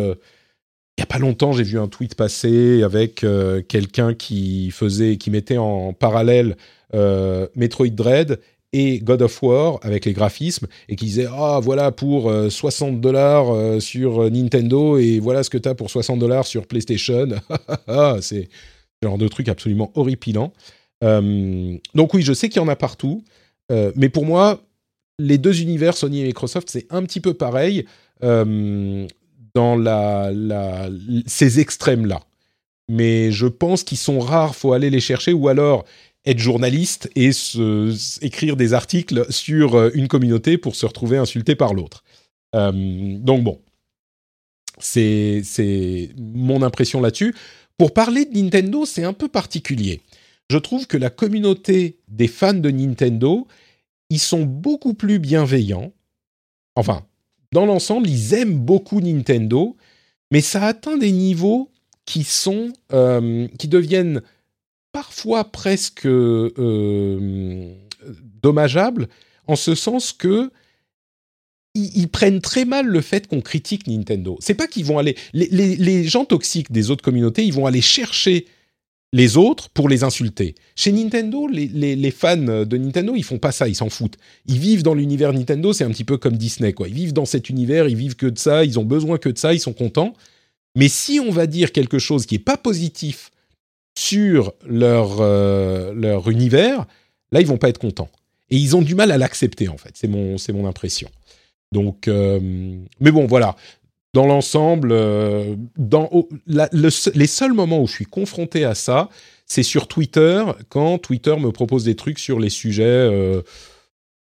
[0.98, 3.26] il y a pas longtemps, j'ai vu un tweet passer avec
[3.68, 6.56] quelqu'un qui faisait, qui mettait en parallèle
[6.94, 8.40] euh, Metroid Dread
[8.72, 13.82] et God of War avec les graphismes et qui disaient ah voilà pour 60 dollars
[13.82, 17.28] sur Nintendo et voilà ce que tu as pour 60 dollars sur PlayStation.
[18.22, 18.50] c'est
[19.02, 20.54] genre de truc absolument horripilant.
[21.02, 23.24] donc oui, je sais qu'il y en a partout,
[23.70, 24.62] mais pour moi,
[25.20, 27.86] les deux univers Sony et Microsoft, c'est un petit peu pareil
[29.54, 29.78] dans
[31.28, 32.22] ces extrêmes-là.
[32.90, 35.86] Mais je pense qu'ils sont rares, faut aller les chercher, ou alors
[36.26, 37.32] être journaliste et
[38.22, 42.04] écrire des articles sur euh, une communauté pour se retrouver insulté par l'autre.
[42.56, 43.60] Euh, donc bon,
[44.80, 45.44] c'est
[46.18, 47.36] mon impression là-dessus.
[47.78, 50.02] Pour parler de Nintendo, c'est un peu particulier.
[50.50, 53.48] Je trouve que la communauté des fans de Nintendo,
[54.10, 55.92] ils sont beaucoup plus bienveillants.
[56.76, 57.06] Enfin,
[57.54, 59.78] dans l'ensemble, ils aiment beaucoup Nintendo,
[60.32, 61.70] mais ça atteint des niveaux
[62.06, 64.22] qui sont, euh, qui deviennent
[64.92, 67.74] parfois presque euh,
[68.42, 69.08] dommageables,
[69.48, 70.52] en ce sens que
[71.76, 74.38] ils, prennent très mal le fait qu'on critique Nintendo.
[74.40, 77.82] C'est pas qu'ils vont aller, les, les, gens toxiques des autres communautés, ils vont aller
[77.82, 78.46] chercher
[79.14, 80.56] les autres pour les insulter.
[80.76, 84.18] Chez Nintendo, les, fans de Nintendo, ils font pas ça, ils s'en foutent.
[84.48, 86.88] Ils vivent dans l'univers Nintendo, c'est un petit peu comme Disney, quoi.
[86.88, 89.38] Ils vivent dans cet univers, ils vivent que de ça, ils ont besoin que de
[89.38, 90.16] ça, ils sont contents.
[90.76, 93.30] Mais si on va dire quelque chose qui est pas positif
[93.96, 96.88] sur leur, euh, leur univers,
[97.32, 98.10] là, ils vont pas être contents.
[98.50, 99.92] Et ils ont du mal à l'accepter, en fait.
[99.94, 101.10] C'est mon, mon impression.
[101.72, 102.40] Donc, euh,
[103.00, 103.56] mais bon, voilà
[104.14, 105.56] dans l'ensemble, euh,
[106.48, 109.10] les seuls moments où je suis confronté à ça,
[109.48, 113.42] c'est sur Twitter, quand Twitter me propose des trucs sur les sujets euh,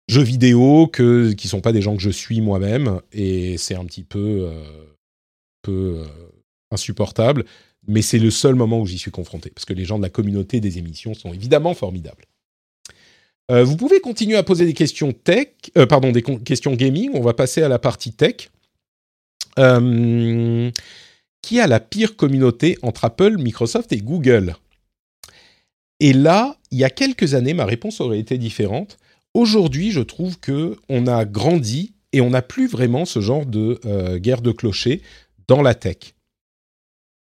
[0.09, 3.85] jeux vidéo que, qui sont pas des gens que je suis moi-même, et c'est un
[3.87, 4.51] petit peu,
[5.69, 6.05] euh,
[6.71, 7.45] insupportable,
[7.87, 10.11] mais c'est le seul moment où j'y suis confronté, parce que les gens de la
[10.11, 12.25] communauté des émissions sont évidemment formidables.
[13.49, 15.49] vous pouvez continuer à poser des questions tech,
[15.89, 17.11] pardon, des questions gaming.
[17.15, 18.51] On va passer à la partie tech.
[19.59, 20.71] Euh,
[21.43, 24.55] qui a la pire communauté entre Apple, Microsoft et Google?
[26.01, 28.99] Et là, il y a quelques années, ma réponse aurait été différente.
[29.35, 33.79] Aujourd'hui, je trouve que on a grandi et on n'a plus vraiment ce genre de
[33.85, 35.03] euh, guerre de clochers
[35.47, 36.15] dans la tech.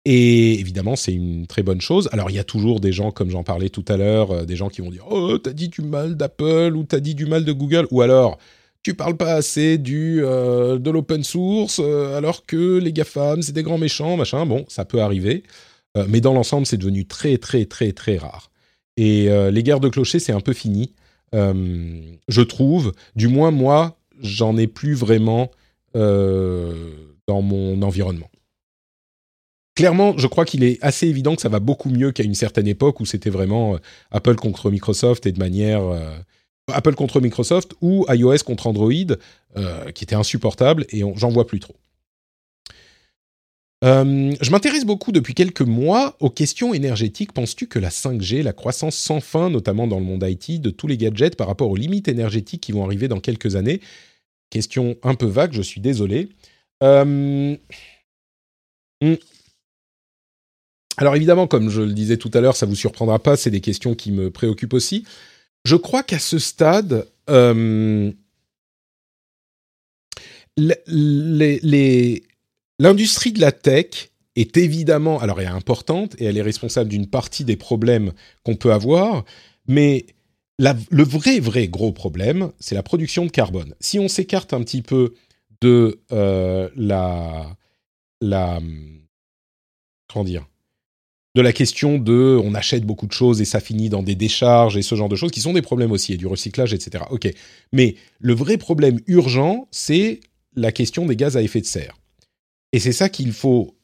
[0.04, 2.08] Et évidemment, c'est une très bonne chose.
[2.12, 4.54] Alors, il y a toujours des gens, comme j'en parlais tout à l'heure, euh, des
[4.54, 7.44] gens qui vont dire Oh, t'as dit du mal d'Apple ou t'as dit du mal
[7.44, 7.88] de Google?
[7.90, 8.38] Ou alors,
[8.86, 13.52] tu parles pas assez du euh, de l'open source euh, alors que les GAFAM c'est
[13.52, 14.46] des grands méchants machin.
[14.46, 15.42] Bon ça peut arriver.
[15.98, 18.52] Euh, mais dans l'ensemble c'est devenu très très très très rare.
[18.96, 20.94] Et les guerres de clochers c'est un peu fini.
[21.32, 25.50] Je trouve du moins moi j'en ai plus vraiment
[25.92, 28.30] dans mon environnement.
[29.74, 32.68] Clairement, je crois qu'il est assez évident que ça va beaucoup mieux qu'à une certaine
[32.68, 33.76] époque où c'était vraiment
[34.12, 35.82] Apple contre Microsoft et de manière
[36.72, 38.92] Apple contre Microsoft ou iOS contre Android,
[39.56, 41.76] euh, qui était insupportable, et j'en vois plus trop.
[43.84, 47.32] Euh, je m'intéresse beaucoup depuis quelques mois aux questions énergétiques.
[47.32, 50.86] Penses-tu que la 5G, la croissance sans fin, notamment dans le monde IT, de tous
[50.86, 53.80] les gadgets par rapport aux limites énergétiques qui vont arriver dans quelques années?
[54.50, 56.30] Question un peu vague, je suis désolé.
[56.82, 57.56] Euh,
[59.02, 59.14] hmm.
[60.96, 63.60] Alors évidemment, comme je le disais tout à l'heure, ça vous surprendra pas, c'est des
[63.60, 65.04] questions qui me préoccupent aussi
[65.66, 68.12] je crois qu'à ce stade, euh,
[72.78, 77.08] l'industrie de la tech est évidemment, alors elle est importante et elle est responsable d'une
[77.08, 78.12] partie des problèmes
[78.44, 79.24] qu'on peut avoir,
[79.66, 80.06] mais
[80.58, 83.74] le vrai, vrai gros problème, c'est la production de carbone.
[83.80, 85.14] Si on s'écarte un petit peu
[85.60, 87.56] de euh, la,
[88.20, 88.60] la,
[90.08, 90.46] comment dire,
[91.36, 94.78] de la question de on achète beaucoup de choses et ça finit dans des décharges
[94.78, 97.04] et ce genre de choses qui sont des problèmes aussi et du recyclage, etc.
[97.10, 97.30] Ok,
[97.74, 100.20] mais le vrai problème urgent, c'est
[100.54, 101.98] la question des gaz à effet de serre.
[102.72, 103.76] Et c'est ça qu'il faut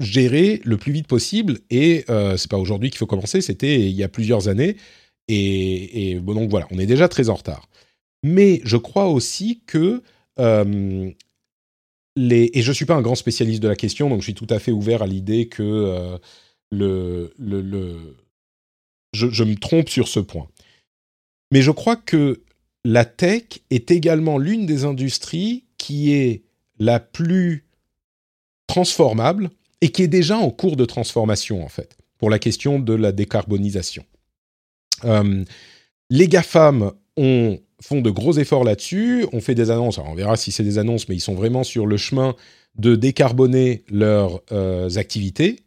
[0.00, 1.58] gérer le plus vite possible.
[1.68, 4.78] Et euh, c'est pas aujourd'hui qu'il faut commencer, c'était il y a plusieurs années.
[5.28, 7.68] Et, donc voilà, on est déjà très en retard.
[8.24, 10.02] Mais je crois aussi que
[10.40, 11.10] euh,
[12.16, 14.46] les et je suis pas un grand spécialiste de la question, donc je suis tout
[14.48, 16.16] à fait ouvert à l'idée que euh,
[16.72, 17.28] Je,
[19.44, 20.48] me trompe sur ce point.
[21.50, 22.42] Mais je crois que
[22.84, 26.42] la tech est également l'une des industries qui est
[26.78, 27.64] la plus
[28.66, 29.50] transformable
[29.80, 33.12] et qui est déjà en cours de transformation, en fait, pour la question de la
[33.12, 34.04] décarbonisation.
[35.04, 35.44] Euh,
[36.10, 40.52] les GAFAM ont, font de gros efforts là-dessus, on fait des annonces, on verra si
[40.52, 42.34] c'est des annonces, mais ils sont vraiment sur le chemin
[42.76, 45.60] de décarboner leurs euh, activités.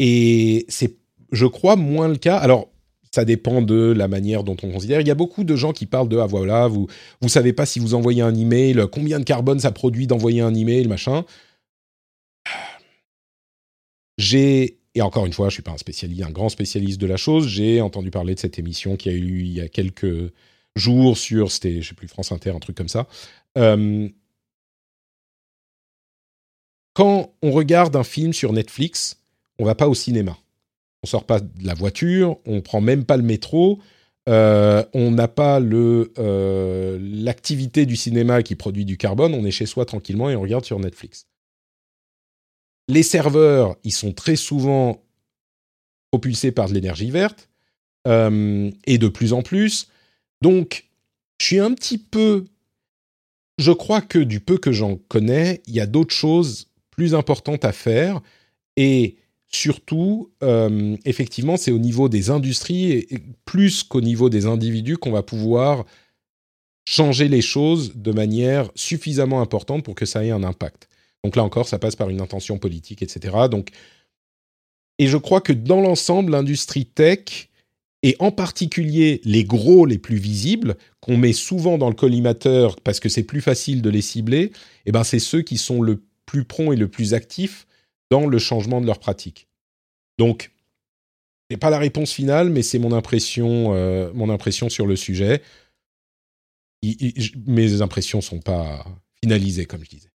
[0.00, 0.96] Et c'est,
[1.30, 2.38] je crois, moins le cas.
[2.38, 2.70] Alors,
[3.14, 5.00] ça dépend de la manière dont on considère.
[5.00, 6.88] Il y a beaucoup de gens qui parlent de ah voilà, vous
[7.20, 10.54] vous savez pas si vous envoyez un email, combien de carbone ça produit d'envoyer un
[10.54, 11.24] email, machin.
[14.18, 17.16] J'ai et encore une fois, je suis pas un spécialiste, un grand spécialiste de la
[17.16, 17.46] chose.
[17.46, 20.32] J'ai entendu parler de cette émission qui a eu il y a quelques
[20.74, 23.06] jours sur, c'était, je sais plus, France Inter, un truc comme ça.
[23.56, 24.08] Euh,
[26.94, 29.19] quand on regarde un film sur Netflix,
[29.60, 30.36] on va pas au cinéma.
[31.02, 33.80] On sort pas de la voiture, on prend même pas le métro.
[34.28, 39.34] Euh, on n'a pas euh, l'activité du cinéma qui produit du carbone.
[39.34, 41.26] On est chez soi tranquillement et on regarde sur Netflix.
[42.88, 45.02] Les serveurs, ils sont très souvent
[46.10, 47.48] propulsés par de l'énergie verte
[48.06, 49.88] euh, et de plus en plus.
[50.40, 50.88] Donc,
[51.38, 52.46] je suis un petit peu.
[53.58, 57.64] Je crois que du peu que j'en connais, il y a d'autres choses plus importantes
[57.66, 58.20] à faire
[58.76, 59.16] et
[59.50, 63.06] surtout, euh, effectivement, c'est au niveau des industries
[63.44, 65.84] plus qu'au niveau des individus qu'on va pouvoir
[66.86, 70.88] changer les choses de manière suffisamment importante pour que ça ait un impact.
[71.24, 73.36] Donc là encore, ça passe par une intention politique, etc.
[73.50, 73.70] Donc,
[74.98, 77.48] et je crois que dans l'ensemble, l'industrie tech,
[78.02, 83.00] et en particulier les gros les plus visibles, qu'on met souvent dans le collimateur parce
[83.00, 84.52] que c'est plus facile de les cibler,
[84.86, 87.66] eh ben c'est ceux qui sont le plus prompts et le plus actifs
[88.10, 89.48] dans le changement de leur pratique.
[90.18, 90.52] Donc,
[91.50, 95.42] n'est pas la réponse finale, mais c'est mon impression, euh, mon impression sur le sujet.
[96.82, 98.84] mes impressions sont pas
[99.22, 100.10] finalisées, comme je disais.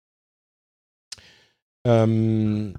[1.87, 2.73] Euh,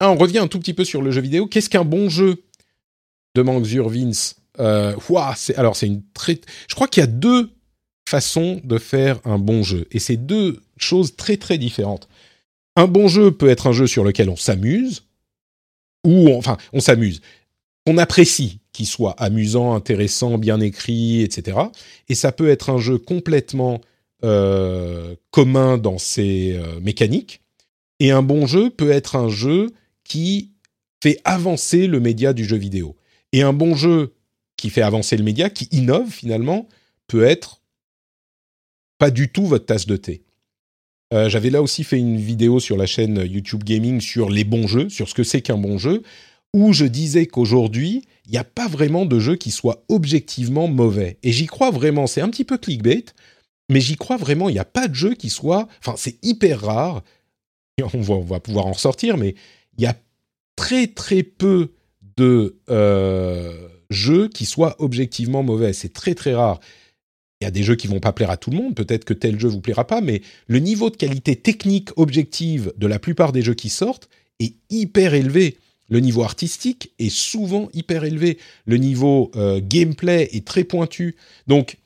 [0.00, 1.46] ah, on revient un tout petit peu sur le jeu vidéo.
[1.46, 2.42] Qu'est-ce qu'un bon jeu?
[3.34, 4.36] demande Vince.
[4.58, 4.96] Euh,
[5.56, 6.40] alors c'est une très.
[6.68, 7.50] Je crois qu'il y a deux
[8.08, 12.08] façons de faire un bon jeu, et c'est deux choses très très différentes.
[12.78, 15.02] Un bon jeu peut être un jeu sur lequel on s'amuse,
[16.06, 17.22] ou enfin on s'amuse,
[17.86, 21.58] on apprécie qu'il soit amusant, intéressant, bien écrit, etc.
[22.08, 23.80] Et ça peut être un jeu complètement
[24.22, 27.40] euh, commun dans ses euh, mécaniques.
[27.98, 29.72] Et un bon jeu peut être un jeu
[30.04, 30.52] qui
[31.02, 32.94] fait avancer le média du jeu vidéo.
[33.32, 34.14] Et un bon jeu
[34.56, 36.68] qui fait avancer le média, qui innove finalement,
[37.08, 37.60] peut être
[38.98, 40.22] pas du tout votre tasse de thé.
[41.14, 44.66] Euh, j'avais là aussi fait une vidéo sur la chaîne YouTube Gaming sur les bons
[44.66, 46.02] jeux, sur ce que c'est qu'un bon jeu,
[46.54, 51.18] où je disais qu'aujourd'hui, il n'y a pas vraiment de jeu qui soit objectivement mauvais.
[51.22, 53.06] Et j'y crois vraiment, c'est un petit peu clickbait,
[53.70, 55.66] mais j'y crois vraiment, il n'y a pas de jeu qui soit...
[55.80, 57.02] Enfin, c'est hyper rare,
[57.82, 59.34] on va, pouvoir en ressortir, mais
[59.78, 59.96] il y a
[60.56, 61.72] très très peu
[62.16, 65.72] de euh, jeux qui soient objectivement mauvais.
[65.72, 66.60] C'est très très rare.
[67.40, 69.14] Il y a des jeux qui vont pas plaire à tout le monde, peut-être que
[69.14, 73.30] tel jeu vous plaira pas, mais le niveau de qualité technique objective de la plupart
[73.30, 74.08] des jeux qui sortent
[74.40, 75.56] est hyper élevé.
[75.88, 78.38] Le niveau artistique est souvent hyper élevé.
[78.66, 81.16] Le niveau euh, gameplay est très pointu.
[81.46, 81.78] Donc,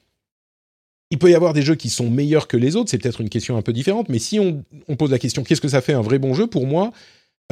[1.11, 3.29] il peut y avoir des jeux qui sont meilleurs que les autres, c'est peut-être une
[3.29, 4.65] question un peu différente, mais si on,
[4.97, 6.91] pose la question qu'est-ce que ça fait un vrai bon jeu, pour moi,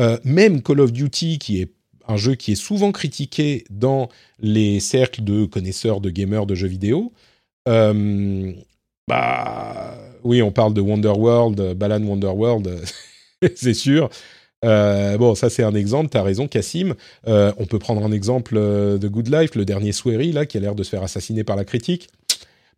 [0.01, 1.71] euh, même Call of Duty, qui est
[2.09, 4.09] un jeu qui est souvent critiqué dans
[4.41, 7.13] les cercles de connaisseurs, de gamers de jeux vidéo.
[7.69, 8.53] Euh,
[9.09, 12.81] bah oui, on parle de Wonderworld, Balan Wonderworld,
[13.55, 14.11] c'est sûr.
[14.65, 16.95] Euh, bon, ça c'est un exemple, tu as raison, Cassim.
[17.27, 20.61] Euh, on peut prendre un exemple de Good Life, le dernier Swery, là, qui a
[20.61, 22.09] l'air de se faire assassiner par la critique.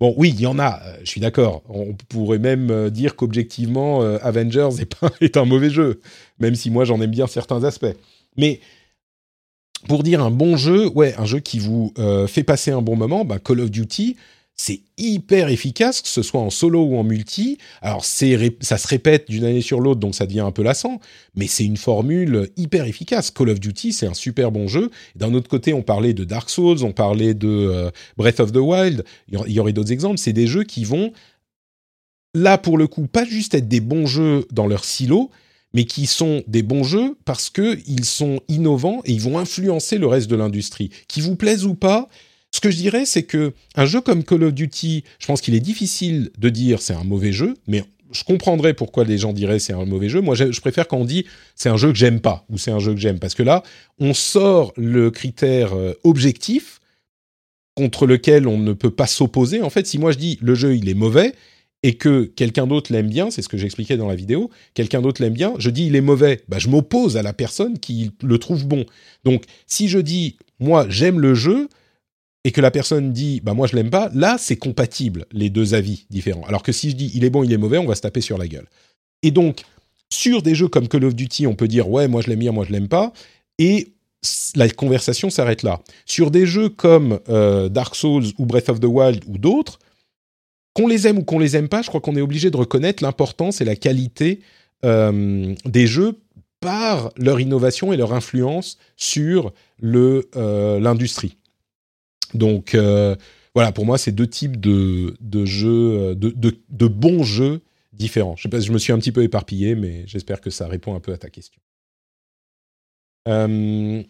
[0.01, 1.63] Bon, oui, il y en a, je suis d'accord.
[1.69, 6.01] On pourrait même dire qu'objectivement, Avengers est, est un mauvais jeu,
[6.39, 7.95] même si moi j'en aime bien certains aspects.
[8.37, 8.61] Mais
[9.89, 12.97] pour dire un bon jeu, ouais, un jeu qui vous euh, fait passer un bon
[12.97, 14.17] moment, bah Call of Duty,
[14.55, 17.59] c'est hyper efficace, que ce soit en solo ou en multi.
[17.81, 21.01] Alors, ça se répète d'une année sur l'autre, donc ça devient un peu lassant,
[21.35, 23.31] mais c'est une formule hyper efficace.
[23.31, 24.91] Call of Duty, c'est un super bon jeu.
[25.17, 28.59] D'un autre côté, on parlait de Dark Souls, on parlait de euh, Breath of the
[28.59, 30.19] Wild, il y aurait d'autres exemples.
[30.19, 31.13] C'est des jeux qui vont,
[32.35, 35.31] là, pour le coup, pas juste être des bons jeux dans leur silo,
[35.75, 40.07] mais qui sont des bons jeux parce qu'ils sont innovants et ils vont influencer le
[40.07, 40.91] reste de l'industrie.
[41.09, 42.09] Qui vous plaise ou pas,
[42.53, 45.55] ce que je dirais, c'est que un jeu comme Call of Duty, je pense qu'il
[45.55, 49.59] est difficile de dire c'est un mauvais jeu, mais je comprendrais pourquoi les gens diraient
[49.59, 50.21] c'est un mauvais jeu.
[50.21, 51.25] Moi, je préfère quand on dit
[51.57, 53.63] c'est un jeu que j'aime pas ou c'est un jeu que j'aime, parce que là,
[53.99, 56.81] on sort le critère euh, objectif
[57.75, 59.63] contre lequel on ne peut pas s'opposer.
[59.63, 61.33] En fait, si moi je dis le jeu il est mauvais,
[61.83, 65.21] et que quelqu'un d'autre l'aime bien, c'est ce que j'expliquais dans la vidéo, quelqu'un d'autre
[65.21, 68.39] l'aime bien, je dis il est mauvais, bah, je m'oppose à la personne qui le
[68.39, 68.85] trouve bon.
[69.25, 71.69] Donc si je dis moi j'aime le jeu
[72.45, 75.75] et que la personne dit bah moi je l'aime pas, là c'est compatible les deux
[75.75, 76.45] avis différents.
[76.45, 78.21] Alors que si je dis il est bon, il est mauvais, on va se taper
[78.21, 78.67] sur la gueule.
[79.23, 79.63] Et donc
[80.11, 82.53] sur des jeux comme Call of Duty, on peut dire ouais moi je l'aime bien,
[82.53, 83.13] moi je l'aime pas
[83.59, 83.93] et
[84.55, 85.81] la conversation s'arrête là.
[86.07, 87.19] Sur des jeux comme
[87.71, 89.79] Dark Souls ou Breath of the Wild ou d'autres,
[90.75, 93.03] qu'on les aime ou qu'on les aime pas, je crois qu'on est obligé de reconnaître
[93.03, 94.41] l'importance et la qualité
[94.85, 96.19] des jeux
[96.61, 100.29] par leur innovation et leur influence sur le
[100.81, 101.37] l'industrie.
[102.35, 102.77] Donc
[103.55, 105.15] voilà, pour moi, c'est deux types de,
[105.45, 106.35] jeux, de,
[106.69, 107.61] de, bons jeux
[107.93, 108.37] différents.
[108.37, 110.95] Je sais pas, je me suis un petit peu éparpillé, mais j'espère que ça répond
[110.95, 111.61] un peu à ta question.
[113.29, 114.03] Euh...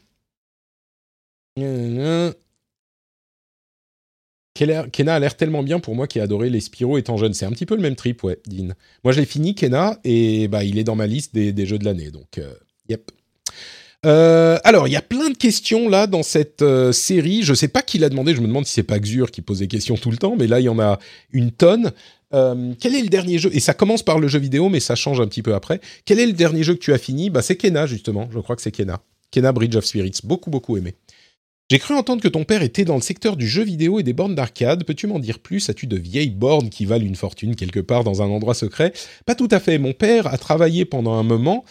[4.55, 7.35] Kena a l'air tellement bien pour moi qui ai adoré les Spyro étant jeune.
[7.35, 8.75] C'est un petit peu le même trip, ouais, Dean.
[9.05, 11.85] Moi, je l'ai fini, Kena, et bah, il est dans ma liste des, jeux de
[11.85, 12.11] l'année.
[12.11, 12.55] Donc, euh,
[12.89, 13.11] yep.
[14.05, 17.43] Euh, alors, il y a plein de questions là dans cette euh, série.
[17.43, 18.35] Je sais pas qui l'a demandé.
[18.35, 20.47] Je me demande si c'est pas Xur qui pose des questions tout le temps, mais
[20.47, 20.99] là il y en a
[21.33, 21.93] une tonne.
[22.35, 23.51] Euh, quel est le dernier jeu?
[23.53, 25.81] Et ça commence par le jeu vidéo, mais ça change un petit peu après.
[26.05, 27.31] Quel est le dernier jeu que tu as fini?
[27.31, 28.29] Bah, c'est Kena justement.
[28.33, 29.01] Je crois que c'est Kena.
[29.31, 30.21] Kena Bridge of Spirits.
[30.25, 30.95] Beaucoup beaucoup aimé.
[31.71, 34.13] J'ai cru entendre que ton père était dans le secteur du jeu vidéo et des
[34.13, 34.85] bornes d'arcade.
[34.85, 35.71] Peux-tu m'en dire plus?
[35.71, 38.93] As-tu de vieilles bornes qui valent une fortune quelque part dans un endroit secret?
[39.27, 39.79] Pas tout à fait.
[39.79, 41.65] Mon père a travaillé pendant un moment.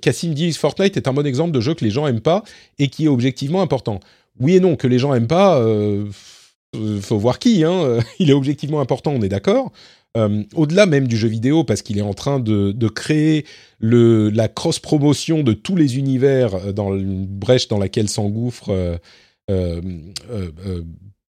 [0.00, 2.44] Cassim dit Fortnite est un bon exemple de jeu que les gens aiment pas
[2.78, 4.00] et qui est objectivement important.
[4.38, 6.06] Oui et non, que les gens aiment pas, euh,
[7.00, 7.64] faut voir qui.
[7.64, 7.98] Hein.
[8.18, 9.72] Il est objectivement important, on est d'accord.
[10.56, 13.44] Au-delà même du jeu vidéo, parce qu'il est en train de, créer
[13.80, 18.98] la cross-promotion de tous les univers dans une brèche dans laquelle s'engouffre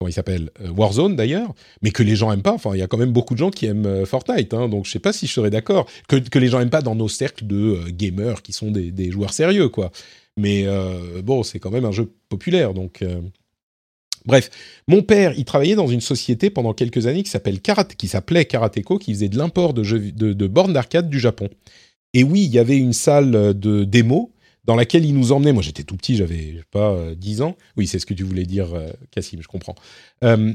[0.08, 2.52] il s'appelle euh, Warzone d'ailleurs, mais que les gens aiment pas.
[2.52, 4.86] Enfin, il y a quand même beaucoup de gens qui aiment euh, Fortnite, hein, donc
[4.86, 7.46] je sais pas si je serais d'accord que, les gens aiment pas dans nos cercles
[7.46, 9.90] de euh, gamers qui sont des, joueurs sérieux, quoi.
[10.38, 10.66] Mais
[11.22, 13.04] bon, c'est quand même un jeu populaire, donc.
[14.24, 14.50] Bref,
[14.86, 18.44] mon père, il travaillait dans une société pendant quelques années qui s'appelle Karate, qui s'appelait
[18.44, 21.50] Karateko, qui faisait de l'import de, de, de bornes d'arcade du Japon.
[22.14, 24.32] Et oui, il y avait une salle de démo
[24.64, 25.52] dans laquelle il nous emmenait.
[25.52, 27.56] Moi, j'étais tout petit, j'avais pas 10 euh, ans.
[27.76, 29.74] Oui, c'est ce que tu voulais dire, euh, Cassim, je comprends.
[30.24, 30.52] Euh,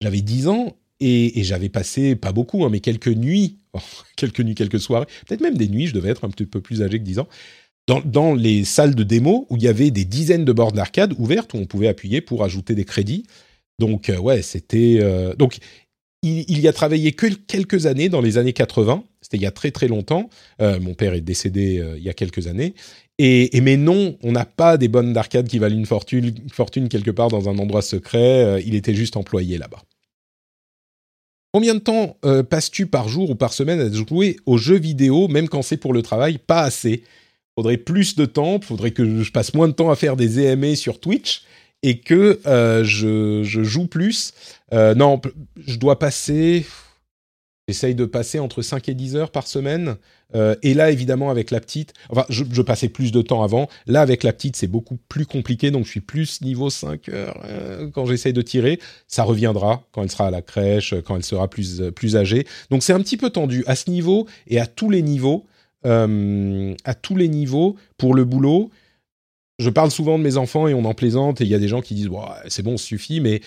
[0.00, 3.58] j'avais 10 ans et, j'avais passé, pas beaucoup, hein, mais quelques nuits,
[4.16, 6.82] quelques nuits, quelques soirées, peut-être même des nuits, je devais être un petit peu plus
[6.82, 7.28] âgé que 10 ans,
[8.04, 11.52] dans, les salles de démo où il y avait des dizaines de bornes d'arcade ouvertes
[11.54, 13.24] où on pouvait appuyer pour ajouter des crédits.
[13.80, 15.00] Donc, ouais, c'était.
[15.36, 15.58] donc,
[16.22, 19.02] il, il, y a travaillé que quelques années, dans les années 80.
[19.20, 20.30] C'était il y a très très longtemps.
[20.60, 22.74] mon père est décédé il y a quelques années.
[23.18, 27.28] Et, mais non, on n'a pas des bonnes d'arcade qui valent une fortune, quelque part
[27.28, 28.44] dans un endroit secret.
[28.44, 29.82] Euh, il était juste employé là-bas.
[31.52, 35.28] Combien de temps euh, passes-tu par jour ou par semaine à jouer aux jeux vidéo,
[35.28, 37.04] même quand c'est pour le travail Pas assez?
[37.54, 38.58] Faudrait plus de temps.
[38.60, 41.42] Faudrait que je passe moins de temps à faire des EMA sur Twitch
[41.82, 44.32] et que euh, je, je, joue plus.
[44.72, 45.20] non,
[45.66, 46.64] je dois passer.
[47.68, 49.96] J'essaye de passer entre 5 et 10 heures par semaine.
[50.34, 53.68] Euh, et là, évidemment, avec la petite, enfin, je, passais plus de temps avant.
[53.86, 57.40] Là, avec la petite, c'est beaucoup plus compliqué, donc je suis plus niveau 5 heures
[57.44, 58.78] euh, quand j'essaye de tirer.
[59.08, 62.46] Ça reviendra quand elle sera à la crèche, quand elle sera plus, plus âgée.
[62.70, 65.46] Donc c'est un petit peu tendu à ce niveau et à tous les niveaux.
[65.84, 68.70] Euh, à tous les niveaux pour le boulot.
[69.58, 71.68] Je parle souvent de mes enfants et on en plaisante et il y a des
[71.68, 72.08] gens qui disent
[72.48, 73.40] c'est bon, ça suffit, mais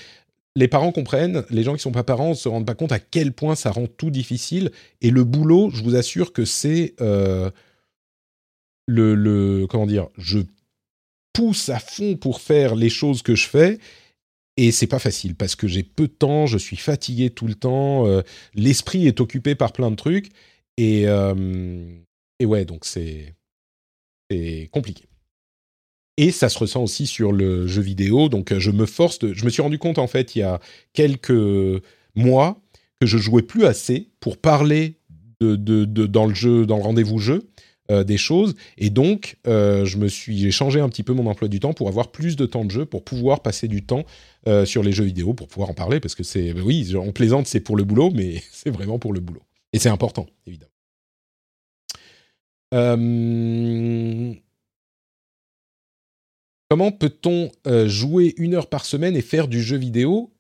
[0.56, 3.00] les parents comprennent, les gens qui sont pas parents ne se rendent pas compte à
[3.00, 4.72] quel point ça rend tout difficile.
[5.02, 7.52] Et le boulot, je vous assure que c'est euh,
[8.88, 10.40] le, le, comment dire, je
[11.34, 13.80] pousse à fond pour faire les choses que je fais.
[14.58, 17.56] Et c'est pas facile parce que j'ai peu de temps, je suis fatigué tout le
[17.56, 18.22] temps, euh,
[18.54, 20.30] l'esprit est occupé par plein de trucs.
[20.78, 21.86] Et, euh,
[22.40, 23.36] et ouais, donc c'est
[24.72, 25.06] compliqué.
[26.18, 28.30] Et ça se ressent aussi sur le jeu vidéo.
[28.30, 29.20] Donc, euh, je me force.
[29.20, 30.60] De, je me suis rendu compte en fait il y a
[30.94, 31.34] quelques
[32.16, 32.62] mois
[33.00, 34.98] que je jouais plus assez pour parler
[35.42, 37.48] dans le jeu, dans le rendez-vous jeu.
[37.92, 41.28] Euh, des choses et donc euh, je me suis j'ai changé un petit peu mon
[41.28, 44.06] emploi du temps pour avoir plus de temps de jeu pour pouvoir passer du temps
[44.66, 47.46] sur les jeux vidéo pour pouvoir en parler parce que c'est ben oui on plaisante
[47.46, 50.72] c'est pour le boulot mais c'est vraiment pour le boulot et c'est important évidemment
[56.76, 60.34] Comment peut-on euh, jouer une heure par semaine et faire du jeu vidéo?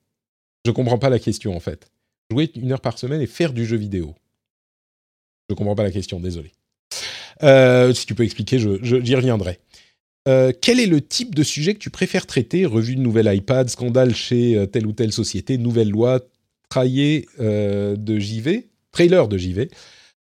[0.66, 1.90] Je ne comprends pas la question en fait.
[2.30, 4.14] Jouer une heure par semaine et faire du jeu vidéo.
[5.48, 6.52] Je ne comprends pas la question, désolé.
[7.41, 9.62] Euh, si tu peux expliquer, j'y je, reviendrai.
[10.28, 12.66] Euh, quel est le type de sujet que tu préfères traiter?
[12.66, 16.20] Revue de nouvelle iPad, scandale chez telle ou telle société, nouvelle loi,
[16.68, 19.70] trailer de JV, trailer de JV.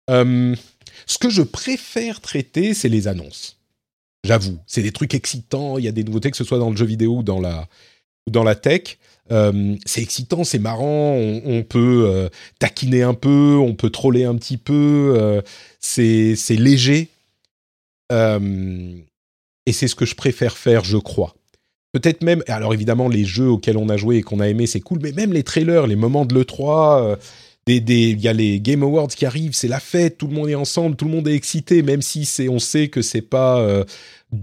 [0.09, 3.60] ce que je préfère traiter, c'est les annonces.
[4.23, 6.77] J'avoue, c'est des trucs excitants, il y a des nouveautés, que ce soit dans le
[6.77, 7.67] jeu vidéo ou dans la,
[8.29, 8.97] dans la tech,
[9.29, 12.29] c'est excitant, c'est marrant, on, peut
[12.59, 15.41] taquiner un peu, on peut troller un petit peu,
[15.79, 17.09] c'est léger.
[18.11, 21.33] et c'est ce que je préfère faire, je crois.
[21.93, 24.79] Peut-être même, alors évidemment, les jeux auxquels on a joué et qu'on a aimé, c'est
[24.79, 27.17] cool, mais même les trailers, les moments de l'E3,
[27.67, 30.55] il y a les Game Awards qui arrivent, c'est la fête, tout le monde est
[30.55, 33.83] ensemble, tout le monde est excité, même si c'est, on sait que c'est pas euh,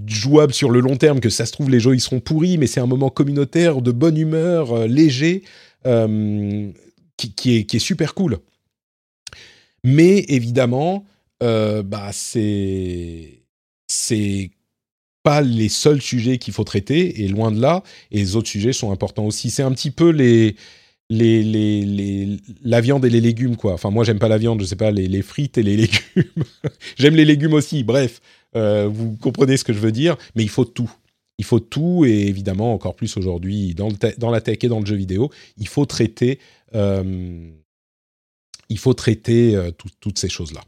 [0.07, 2.67] jouable sur le long terme, que ça se trouve les jeux ils seront pourris, mais
[2.67, 5.43] c'est un moment communautaire de bonne humeur, euh, léger,
[5.87, 6.71] euh,
[7.17, 8.39] qui, est, qui est super cool.
[9.85, 11.05] Mais évidemment,
[11.41, 13.43] bah c'est
[13.89, 14.51] c'est
[15.23, 18.93] pas les seuls sujets qu'il faut traiter, et loin de là, les autres sujets sont
[18.93, 19.51] importants aussi.
[19.51, 20.57] C'est un petit peu les
[21.11, 23.73] les, les, les, la viande et les légumes, quoi.
[23.73, 26.45] Enfin, moi, j'aime pas la viande, je sais pas, les, les frites et les légumes.
[26.97, 28.21] j'aime les légumes aussi, bref,
[28.57, 30.91] euh, vous comprenez ce que je veux dire, mais il faut tout.
[31.39, 34.87] Il faut tout, et évidemment, encore plus aujourd'hui, dans, dans la tech et dans le
[34.87, 36.41] jeu vidéo, il faut traiter,
[36.75, 37.49] euh,
[38.69, 39.71] il faut traiter euh,
[40.01, 40.63] toutes ces choses-là.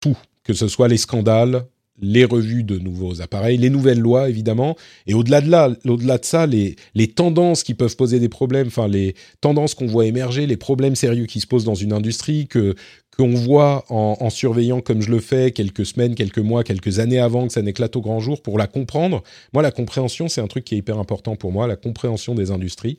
[0.00, 1.66] Tout, que ce soit les scandales,
[2.00, 6.24] les revues de nouveaux appareils, les nouvelles lois évidemment, et au-delà de là, au-delà de
[6.24, 6.76] ça, les,
[7.14, 11.26] tendances qui peuvent poser des problèmes, enfin les tendances qu'on voit émerger, les problèmes sérieux
[11.26, 12.74] qui se posent dans une industrie que
[13.16, 17.46] qu'on voit en, surveillant comme je le fais quelques semaines, quelques mois, quelques années avant
[17.46, 19.22] que ça n'éclate au grand jour pour la comprendre.
[19.54, 22.50] Moi, la compréhension, c'est un truc qui est hyper important pour moi, la compréhension des
[22.50, 22.98] industries,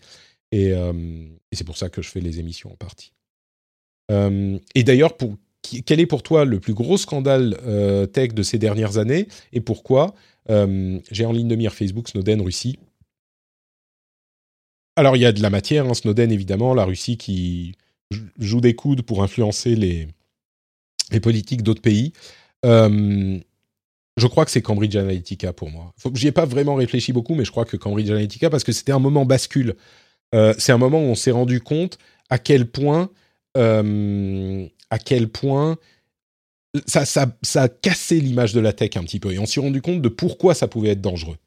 [0.52, 0.92] et, euh,
[1.52, 3.12] c'est pour ça que je fais les émissions en partie.
[4.12, 5.36] Euh, et d'ailleurs, pour
[5.86, 9.62] quel est pour toi le plus gros scandale euh, tech de ces dernières années et
[9.62, 10.14] pourquoi
[10.50, 12.80] euh, J'ai en ligne de mire Facebook, Snowden, Russie?
[14.96, 17.76] Alors il y a de la matière, hein, Snowden évidemment, la Russie qui
[18.40, 20.08] joue des coudes pour influencer les,
[21.22, 22.14] politiques d'autres pays.
[22.66, 23.38] Euh,
[24.18, 25.94] je crois que c'est Cambridge Analytica pour moi.
[26.16, 28.92] J'y ai pas vraiment réfléchi beaucoup, mais je crois que Cambridge Analytica, parce que c'était
[28.92, 29.76] un moment bascule.
[30.32, 32.00] c'est un moment où on s'est rendu compte
[32.30, 33.12] à quel point
[34.90, 35.78] à quel point
[36.86, 39.32] ça, ça, ça a cassé l'image de la tech un petit peu.
[39.32, 41.38] Et on s'est rendu compte de pourquoi ça pouvait être dangereux.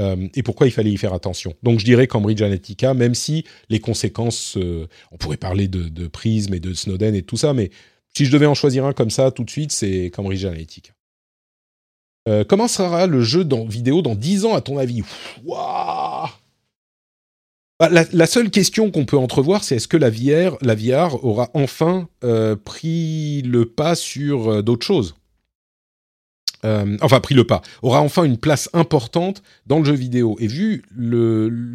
[0.00, 1.54] Euh, et pourquoi il fallait y faire attention.
[1.62, 6.06] Donc je dirais Cambridge Analytica, même si les conséquences, euh, on pourrait parler de, de,
[6.06, 7.70] Prism et de Snowden et tout ça, mais
[8.16, 10.92] si je devais en choisir un comme ça tout de suite, c'est Cambridge Analytica.
[12.28, 15.02] Euh, comment sera le jeu dans, vidéo dans 10 ans à ton avis?
[15.44, 16.28] Waouh
[17.78, 20.74] bah, la, seule question qu'on peut entrevoir, c'est est-ce que la VR, la
[21.22, 25.14] aura enfin euh, pris le pas sur euh, d'autres choses?
[26.64, 30.36] Euh, Enfin, pris le pas, aura enfin une place importante dans le jeu vidéo.
[30.40, 30.82] Et vu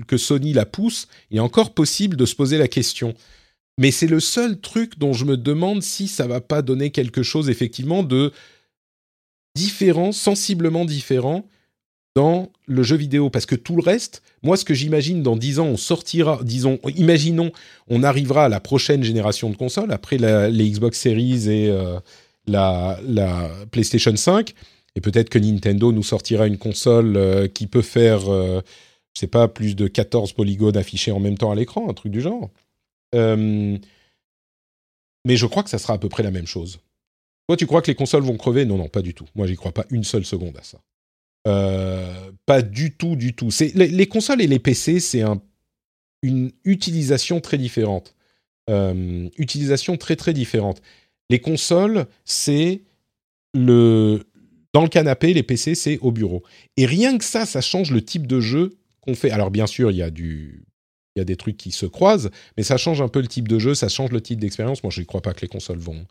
[0.08, 3.14] que Sony la pousse, il est encore possible de se poser la question.
[3.78, 7.24] Mais c'est le seul truc dont je me demande si ça va pas donner quelque
[7.24, 8.34] chose effectivement de
[9.56, 11.48] différent, sensiblement différent
[12.16, 15.60] dans le jeu vidéo parce que tout le reste, moi ce que j'imagine dans 10
[15.60, 17.52] ans, on sortira, disons, imaginons,
[17.88, 22.00] on arrivera à la prochaine génération de consoles après les Xbox Series et euh,
[22.46, 23.00] la,
[23.72, 24.54] PlayStation 5
[24.96, 28.62] et peut-être que Nintendo nous sortira une console euh, qui peut faire euh,
[29.16, 32.12] je sais pas plus de 14 polygones affichés en même temps à l'écran, un truc
[32.12, 32.50] du genre.
[33.14, 33.80] mais
[35.28, 36.80] je crois que ça sera à peu près la même chose.
[37.48, 38.66] Toi, tu crois que les consoles vont crever?
[38.66, 39.26] Non, non, pas du tout.
[39.36, 40.80] Moi, j'y crois pas une seule seconde à ça.
[41.48, 43.50] Euh, pas du tout, du tout.
[43.76, 45.24] Les, consoles et les PC, c'est
[46.22, 48.16] une utilisation très différente.
[48.70, 50.82] Euh, utilisation très très différente.
[51.30, 52.84] Les consoles, c'est
[53.54, 54.24] le
[54.74, 56.44] dans le canapé, les PC, c'est au bureau.
[56.78, 59.30] Et rien que ça, ça change le type de jeu qu'on fait.
[59.30, 60.66] Alors bien sûr, il y a du
[61.16, 63.48] il y a des trucs qui se croisent, mais ça change un peu le type
[63.48, 64.82] de jeu, ça change le type d'expérience.
[64.82, 66.08] Moi, je ne crois pas que les consoles vont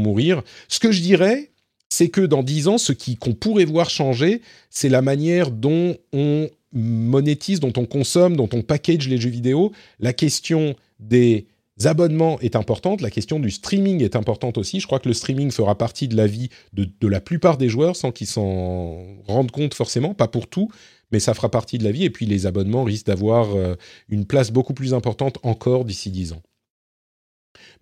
[0.00, 0.42] mourir.
[0.68, 1.53] Ce que je dirais,
[1.94, 6.50] c'est que dans dix ans, ce qu'on pourrait voir changer, c'est la manière dont on
[6.72, 9.70] monétise, dont on consomme, dont on package les jeux vidéo.
[10.00, 11.46] La question des
[11.84, 14.80] abonnements est importante, la question du streaming est importante aussi.
[14.80, 17.94] Je crois que le streaming fera partie de la vie de, la plupart des joueurs
[17.94, 20.68] sans qu'ils s'en rendent compte forcément, pas pour tout,
[21.12, 22.02] mais ça fera partie de la vie.
[22.02, 23.76] Et puis les abonnements risquent d'avoir euh,
[24.08, 26.42] une place beaucoup plus importante encore d'ici dix ans.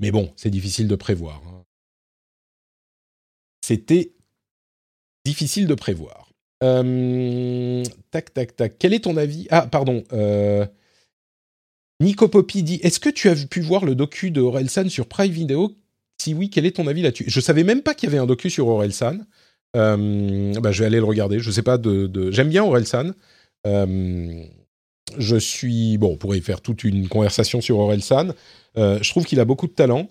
[0.00, 1.40] Mais bon, c'est difficile de prévoir.
[1.46, 1.62] Hein
[3.62, 4.12] c'était
[5.24, 6.32] difficile de prévoir.
[6.62, 8.76] Euh, tac, tac, tac.
[8.78, 9.46] Quel est ton avis?
[9.50, 10.04] Ah, pardon.
[10.12, 10.66] Euh,
[12.00, 14.42] Nico dit Est-ce que tu as pu voir le docu de
[14.88, 15.74] sur Prime Video?
[16.18, 17.24] Si oui, quel est ton avis là-dessus?
[17.26, 19.18] Je savais même pas qu'il y avait un docu sur Orelsan.
[19.74, 21.40] Euh, bah, je vais aller le regarder.
[21.40, 22.30] Je sais pas de.
[22.30, 23.12] J'aime bien Orelsan.
[23.66, 24.44] Euh,
[25.18, 26.12] je suis bon.
[26.12, 28.34] On pourrait faire toute une conversation sur Orelsan.
[28.76, 30.08] je trouve qu'il a beaucoup de talent.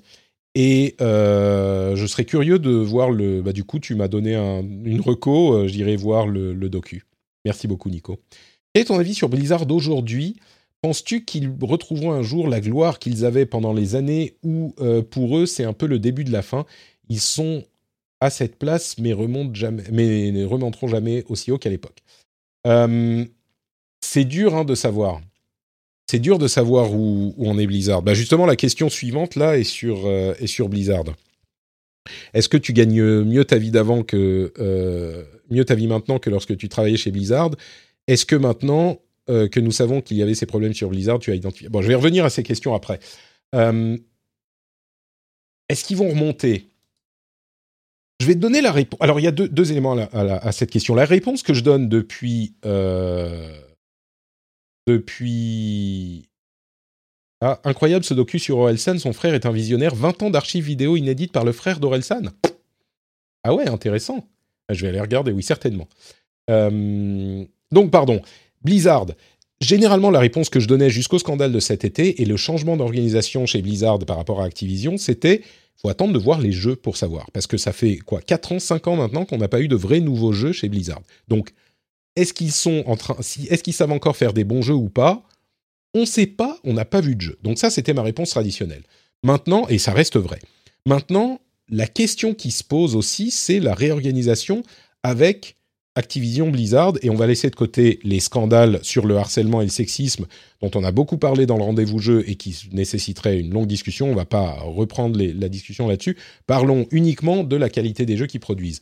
[0.54, 3.42] Et euh, je serais curieux de voir le.
[3.42, 5.54] Bah, du coup, tu m'as donné une reco.
[5.54, 7.06] Euh, j'irai voir le, docu.
[7.46, 8.20] Merci beaucoup, Nico.
[8.74, 10.36] Quel est ton avis sur Blizzard d'aujourd'hui?
[10.82, 15.38] Penses-tu qu'ils retrouveront un jour la gloire qu'ils avaient pendant les années où, euh, pour
[15.38, 16.66] eux, c'est un peu le début de la fin?
[17.08, 17.64] Ils sont
[18.20, 22.04] à cette place, mais, remontent jamais, mais ne remonteront jamais aussi haut qu'à l'époque.
[24.04, 25.22] C'est dur hein, de savoir.
[26.12, 28.02] C'est dur de savoir où, où, on est Blizzard.
[28.02, 31.06] Bah justement, la question suivante là est sur, euh, est sur Blizzard.
[32.34, 36.30] Est-ce que tu gagnes mieux ta vie d'avant que euh, mieux ta vie maintenant que
[36.30, 37.52] lorsque tu travaillais chez Blizzard?
[38.08, 39.00] Est-ce que maintenant
[39.30, 41.70] euh, que nous savons qu'il y avait ces problèmes sur Blizzard, tu as identifié?
[41.70, 43.00] Bon, je vais revenir à ces questions après.
[43.54, 44.02] Est-ce
[45.86, 46.66] qu'ils vont remonter?
[48.20, 49.00] Je vais te donner la réponse.
[49.00, 50.94] Alors, il y a deux, éléments à, cette question.
[50.94, 52.56] La réponse que je donne depuis
[54.88, 56.28] depuis
[57.42, 59.00] ah, incroyable ce docu sur Orelsan.
[59.00, 59.96] Son frère est un visionnaire.
[59.96, 62.30] 20 ans d'archives vidéo inédites par le frère d'Orelsan.
[63.44, 64.28] Ah ouais, intéressant.
[64.68, 65.88] Ah, je vais aller regarder, oui, certainement.
[66.50, 68.22] Euh, donc, pardon.
[68.64, 69.08] Blizzard.
[69.60, 73.46] Généralement, la réponse que je donnais jusqu'au scandale de cet été et le changement d'organisation
[73.46, 75.42] chez Blizzard par rapport à Activision, c'était
[75.82, 77.32] faut attendre de voir les jeux pour savoir.
[77.32, 79.76] Parce que ça fait quoi 4 ans, 5 ans maintenant qu'on n'a pas eu de
[79.76, 81.02] vrais nouveaux jeux chez Blizzard.
[81.28, 81.54] Donc,
[82.16, 84.90] est-ce qu'ils sont en train, si, est-ce qu'ils savent encore faire des bons jeux ou
[84.90, 85.24] pas
[85.94, 87.38] on ne sait pas, on n'a pas vu de jeu.
[87.44, 88.84] Donc ça, c'était ma réponse traditionnelle.
[89.24, 90.40] Maintenant, et ça reste vrai,
[90.86, 94.64] maintenant, la question qui se pose aussi, c'est la réorganisation
[95.04, 95.58] avec
[95.96, 99.72] Activision Blizzard, et on va laisser de côté les scandales sur le harcèlement et le
[99.72, 100.26] sexisme
[100.62, 104.08] dont on a beaucoup parlé dans le rendez-vous jeu et qui nécessiteraient une longue discussion.
[104.08, 106.18] On ne va pas reprendre la discussion là-dessus.
[106.48, 108.80] Parlons uniquement de la qualité des jeux qu'ils produisent.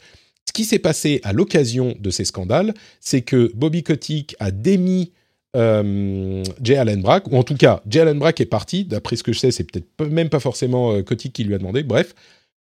[0.49, 5.11] Ce qui s'est passé à l'occasion de ces scandales, c'est que Bobby Kotick a démis
[5.55, 8.83] euh, Jay Allen Brack, ou en tout cas, Jay Allen Brack est parti.
[8.83, 11.59] D'après ce que je sais, c'est peut-être même pas forcément euh, Kotick qui lui a
[11.59, 11.83] demandé.
[11.83, 12.15] Bref,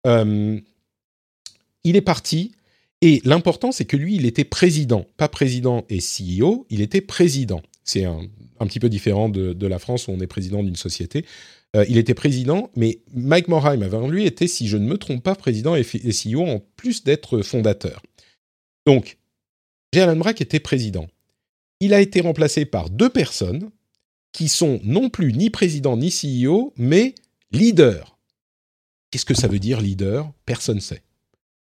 [0.06, 0.60] euh,
[1.82, 2.52] il est parti.
[3.00, 7.62] Et l'important, c'est que lui, il était président, pas président et CEO, il était président.
[7.84, 8.20] C'est un,
[8.66, 11.24] petit peu différent de, la France où on est président d'une société.
[11.74, 15.22] Euh, il était président, mais Mike Morheim avant lui était, si je ne me trompe
[15.22, 18.02] pas, président et, CEO en plus d'être fondateur.
[18.86, 19.18] Donc,
[19.94, 21.08] Allen Brack était président
[21.82, 23.70] il a été remplacé par deux personnes
[24.32, 27.16] qui sont non plus ni président ni CEO, mais
[27.50, 28.16] leader.
[29.10, 30.30] Qu'est-ce que ça veut dire leader?
[30.46, 31.02] Personne ne sait.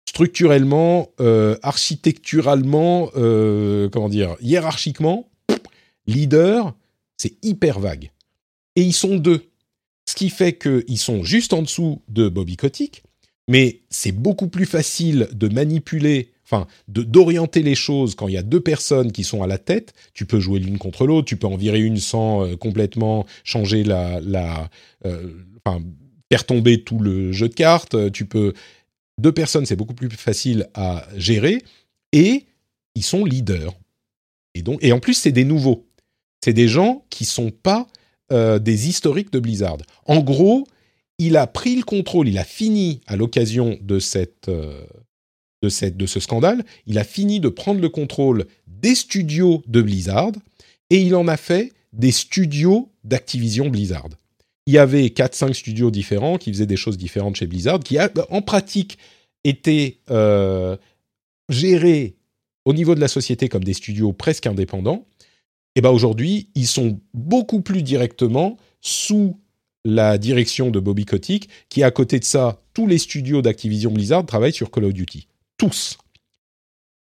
[0.09, 5.31] Structurellement, euh, architecturalement, euh, comment dire, hiérarchiquement,
[6.09, 6.75] leader,
[7.17, 8.11] c'est hyper vague.
[8.75, 9.52] Et ils sont deux.
[10.13, 13.03] Ce qui fait qu'ils sont juste en dessous de Bobby Kotick,
[13.49, 18.43] mais c'est beaucoup plus facile de manipuler enfin, d'orienter les choses quand il y a
[18.43, 19.95] deux personnes qui sont à la tête.
[20.13, 23.85] Tu peux jouer l'une contre l'autre, tu peux en virer une sans euh, complètement changer
[23.85, 24.69] la,
[25.07, 25.31] euh,
[25.65, 25.83] enfin,
[26.31, 28.13] faire tomber tout le jeu de cartes.
[28.13, 28.53] Tu peux
[29.17, 31.63] deux personnes, c'est beaucoup plus facile à gérer
[32.13, 32.45] et
[32.95, 33.73] ils sont leaders.
[34.55, 35.87] Et donc, et en plus, c'est des nouveaux.
[36.45, 37.87] C'est des gens qui sont pas
[38.33, 39.79] euh, des historiques de Blizzard.
[40.07, 40.67] En gros,
[41.19, 44.85] il a pris le contrôle, il a fini à l'occasion euh,
[45.63, 50.33] de ce scandale, il a fini de prendre le contrôle des studios de Blizzard
[50.91, 54.09] et il en a fait des studios d'Activision Blizzard.
[54.67, 58.11] Il y avait 4-5 studios différents qui faisaient des choses différentes chez Blizzard, qui a,
[58.31, 58.99] en pratique
[59.45, 60.77] étaient euh,
[61.49, 62.15] gérés
[62.65, 65.05] au niveau de la société comme des studios presque indépendants.
[65.75, 69.41] Et ben aujourd'hui, ils sont beaucoup plus directement sous
[69.85, 74.25] la direction de Bobby Kotick, qui à côté de ça, tous les studios d'Activision Blizzard
[74.27, 75.27] travaillent sur Call of Duty
[75.63, 75.97] tous.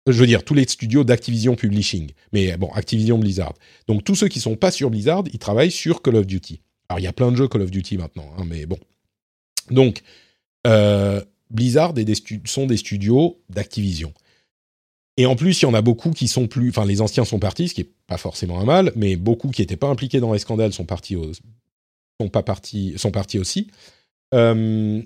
[0.05, 2.11] Je veux dire, tous les studios d'Activision Publishing.
[2.33, 3.55] Mais bon, Activision Blizzard.
[3.87, 6.61] Donc tous ceux qui sont pas sur Blizzard, ils travaillent sur Call of Duty.
[6.87, 8.77] Alors il y a plein de jeux Call of Duty maintenant, hein, mais bon.
[9.71, 10.03] Donc,
[10.67, 11.19] euh,
[11.49, 14.13] Blizzard est sont des studios d'Activision.
[15.17, 16.69] Et en plus, il y en a beaucoup qui sont plus...
[16.69, 19.61] Enfin, les anciens sont partis, ce qui n'est pas forcément un mal, mais beaucoup qui
[19.61, 21.15] n'étaient pas impliqués dans les scandales sont partis,
[22.19, 23.67] sont pas partis, sont partis aussi.
[24.33, 25.03] Euh,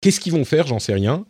[0.00, 0.68] Qu'est-ce qu'ils vont faire?
[0.68, 1.26] J'en sais rien.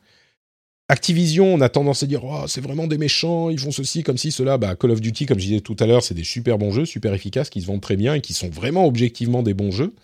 [0.89, 4.18] Activision, on a tendance à dire oh, c'est vraiment des méchants, ils font ceci comme
[4.18, 4.59] ci, cela.
[4.59, 6.85] Bah, Call of Duty, comme je disais tout à l'heure, c'est des super bons jeux,
[6.85, 9.94] super efficaces, qui se vendent très bien et qui sont vraiment objectivement des bons jeux.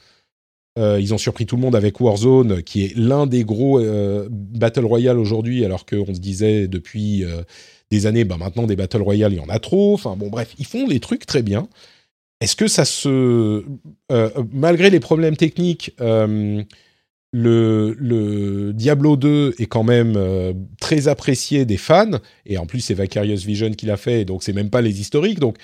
[0.78, 4.26] Euh, ils ont surpris tout le monde avec Warzone, qui est l'un des gros euh,
[4.30, 7.42] Battle Royale aujourd'hui, alors qu'on se disait depuis euh,
[7.90, 9.92] des années, bah maintenant des Battle Royale, il y en a trop.
[9.92, 11.68] Enfin bon, bref, ils font les trucs très bien.
[12.40, 13.64] Est-ce que ça se.
[14.52, 15.94] Malgré les problèmes techniques
[17.34, 20.18] le, Diablo 2 est quand même
[20.80, 24.52] très apprécié des fans, et en plus c'est Vicarious Vision qui l'a fait, donc c'est
[24.52, 25.56] même pas les historiques, donc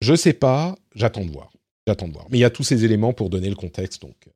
[0.00, 1.53] je sais pas, j'attends de voir,
[1.86, 2.26] j'attends de voir.
[2.30, 4.28] Mais il y a tous ces éléments pour donner le contexte, donc.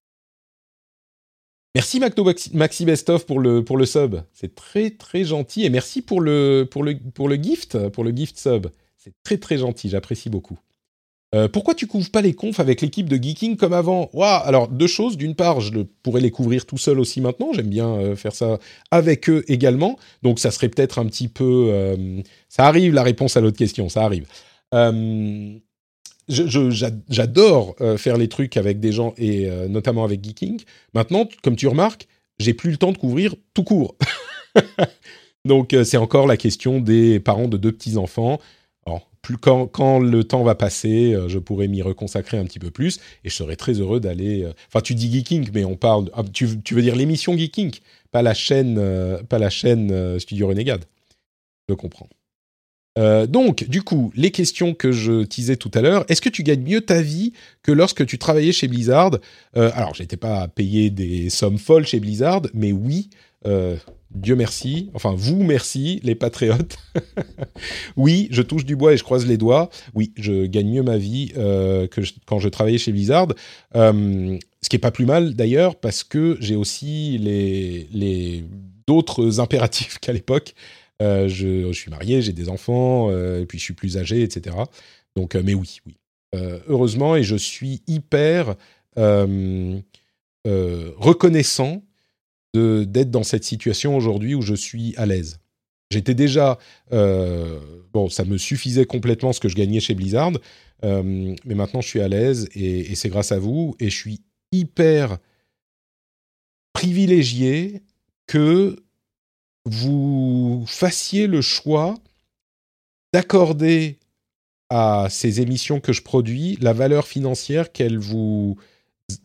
[1.74, 4.16] Merci Macto Maxi Bestov pour le, pour le sub.
[4.32, 5.64] C'est très très gentil.
[5.64, 8.68] Et merci pour le, pour, le, pour le gift, pour le gift sub.
[8.96, 10.58] C'est très très gentil, j'apprécie beaucoup.
[11.34, 14.08] Euh, pourquoi tu couvres pas les confs avec l'équipe de Geeking comme avant?
[14.14, 15.16] Waouh Alors deux choses.
[15.18, 17.52] D'une part, je pourrais les couvrir tout seul aussi maintenant.
[17.52, 18.58] J'aime bien euh, faire ça
[18.90, 19.98] avec eux également.
[20.22, 21.68] Donc ça serait peut-être un petit peu.
[21.70, 23.88] Euh, ça arrive la réponse à l'autre question.
[23.90, 24.26] Ça arrive.
[26.28, 30.60] J'adore faire les trucs avec des gens et notamment avec Geeking.
[30.94, 32.06] Maintenant, comme tu remarques,
[32.38, 33.96] j'ai plus le temps de couvrir tout court.
[35.44, 38.38] Donc c'est encore la question des parents de deux petits enfants
[39.36, 43.28] quand, le temps va passer, euh, je pourrai m'y reconsacrer un petit peu plus et
[43.28, 44.44] je serai très heureux d'aller.
[44.44, 46.10] Euh, enfin, tu dis Geeking, mais on parle.
[46.14, 47.72] Ah, tu, veux dire l'émission Geeking,
[48.10, 50.84] pas la chaîne, euh, pas la chaîne Studio Renegade.
[51.68, 52.08] Je comprends.
[53.28, 56.62] Donc, du coup, les questions que je disais tout à l'heure, est-ce que tu gagnes
[56.62, 59.18] mieux ta vie que lorsque tu travaillais chez Blizzard?
[59.54, 63.10] Alors, j'étais pas à payer des sommes folles chez Blizzard, mais oui,
[64.10, 66.78] Dieu merci, enfin vous merci, les patriotes.
[67.96, 69.68] oui, je touche du bois et je croise les doigts.
[69.94, 73.28] Oui, je gagne mieux ma vie euh, que quand je travaillais chez Blizzard.
[73.76, 78.44] Euh, ce qui est pas plus mal d'ailleurs parce que j'ai aussi les,
[78.86, 80.54] d'autres impératifs qu'à l'époque.
[81.00, 84.56] Euh, je, suis marié, j'ai des enfants, et puis je suis plus âgé, etc.
[85.16, 85.96] Donc, mais oui, oui.
[86.66, 88.56] heureusement, et je suis hyper
[90.46, 91.82] reconnaissant
[92.54, 95.38] d'être dans cette situation aujourd'hui où je suis à l'aise.
[95.90, 96.58] J'étais déjà
[96.92, 97.58] euh,
[97.92, 100.32] bon, ça me suffisait complètement ce que je gagnais chez Blizzard,
[100.84, 104.20] euh, mais maintenant je suis à l'aise et, c'est grâce à vous et je suis
[104.52, 105.18] hyper
[106.74, 107.82] privilégié
[108.26, 108.76] que
[109.68, 111.94] vous fassiez le choix
[113.12, 113.98] d'accorder
[114.70, 118.56] à ces émissions que je produis la valeur financière qu'elles vous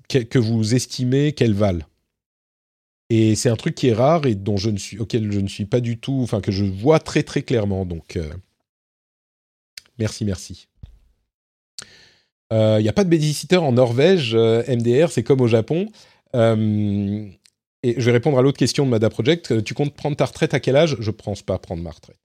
[0.07, 1.85] que vous estimez qu'elles valent.
[3.09, 5.47] Et c'est un truc qui est rare et dont je ne suis, auquel je ne
[5.47, 7.85] suis pas du tout, enfin que je vois très très clairement.
[7.85, 8.33] Donc, euh,
[9.99, 10.67] merci, merci.
[12.49, 15.89] Il euh, n'y a pas de babysitter en Norvège, euh, MDR, c'est comme au Japon.
[17.83, 19.63] Et je vais répondre à l'autre question de Mada Project.
[19.63, 20.97] Tu comptes prendre ta retraite à quel âge?
[20.99, 22.19] Je ne pense pas prendre ma retraite.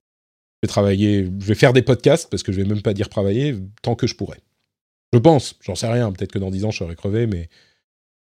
[0.61, 3.09] Je vais travailler, je vais faire des podcasts parce que je vais même pas dire
[3.09, 4.37] travailler tant que je pourrai.
[5.13, 6.11] Je pense, j'en sais rien.
[6.11, 7.49] Peut-être que dans 10 ans je serai crevé, mais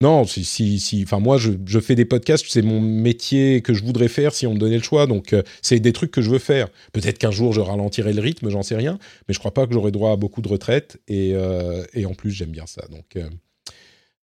[0.03, 4.09] non, si, si, enfin moi je, fais des podcasts, c'est mon métier que je voudrais
[4.09, 5.07] faire si on me donnait le choix.
[5.07, 6.69] Donc euh, c'est des trucs que je veux faire.
[6.93, 9.73] Peut-être qu'un jour je ralentirai le rythme, j'en sais rien, mais je crois pas que
[9.73, 12.83] j'aurai droit à beaucoup de retraite et, euh, en plus j'aime bien ça.
[12.89, 13.17] Donc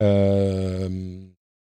[0.02, 1.20] euh,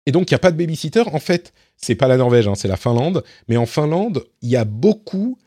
[0.07, 1.03] et donc il n'y a pas de babysitter.
[1.13, 3.25] En fait, c'est pas la Norvège, hein, c'est la Finlande.
[3.49, 5.39] Mais en Finlande, il y a beaucoup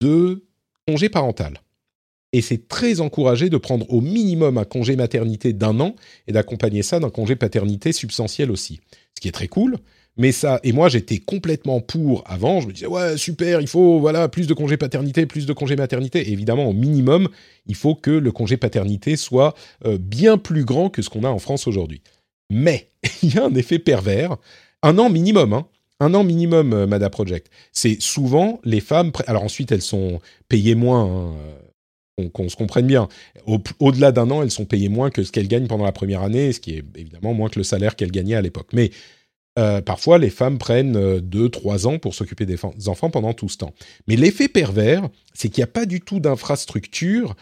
[0.00, 0.44] de
[0.86, 1.60] congés parental
[2.36, 5.94] et c'est très encouragé de prendre au minimum un congé maternité d'un an
[6.26, 8.80] et d'accompagner ça d'un congé paternité substantiel aussi.
[9.14, 9.78] Ce qui est très cool.
[10.18, 14.00] Mais ça, et moi j'étais complètement pour avant, je me disais ouais super, il faut
[14.00, 16.30] voilà plus de congé paternité, plus de congé maternité.
[16.30, 17.28] évidemment au minimum,
[17.66, 19.54] il faut que le congé paternité soit
[19.84, 22.02] euh, bien plus grand que ce qu'on a en France aujourd'hui.
[22.50, 22.90] Mais
[23.22, 24.36] il y a un effet pervers,
[24.82, 25.66] un an minimum, hein,
[26.00, 27.50] un an minimum, euh, Mada Project.
[27.72, 29.12] C'est souvent les femmes.
[29.26, 31.04] Alors ensuite, elles sont payées moins.
[31.04, 31.32] Hein,
[32.32, 33.08] qu'on se comprenne bien.
[33.78, 36.50] Au-delà d'un an, elles sont payées moins que ce qu'elles gagnent pendant la première année,
[36.52, 38.68] ce qui est évidemment moins que le salaire qu'elles gagnaient à l'époque.
[38.72, 38.90] Mais
[39.58, 43.48] euh, parfois, les femmes prennent euh, deux, trois ans pour s'occuper des enfants pendant tout
[43.48, 43.74] ce temps.
[44.06, 47.34] Mais l'effet pervers, c'est qu'il n'y a pas du tout d'infrastructure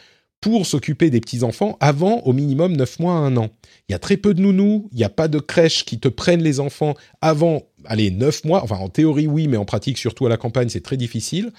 [0.45, 3.49] pour s'occuper des petits-enfants avant au minimum neuf mois à un an.
[3.89, 6.09] Il y a très peu de nounous, il n'y a pas de crèches qui te
[6.09, 6.93] prennent les enfants
[7.23, 8.63] avant, allez, neuf mois.
[8.63, 11.51] Enfin, en théorie, oui, mais en pratique, surtout à la campagne, c'est très difficile.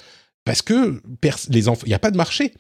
[0.44, 1.02] Parce que
[1.50, 2.54] les enfants, il n'y a pas de marché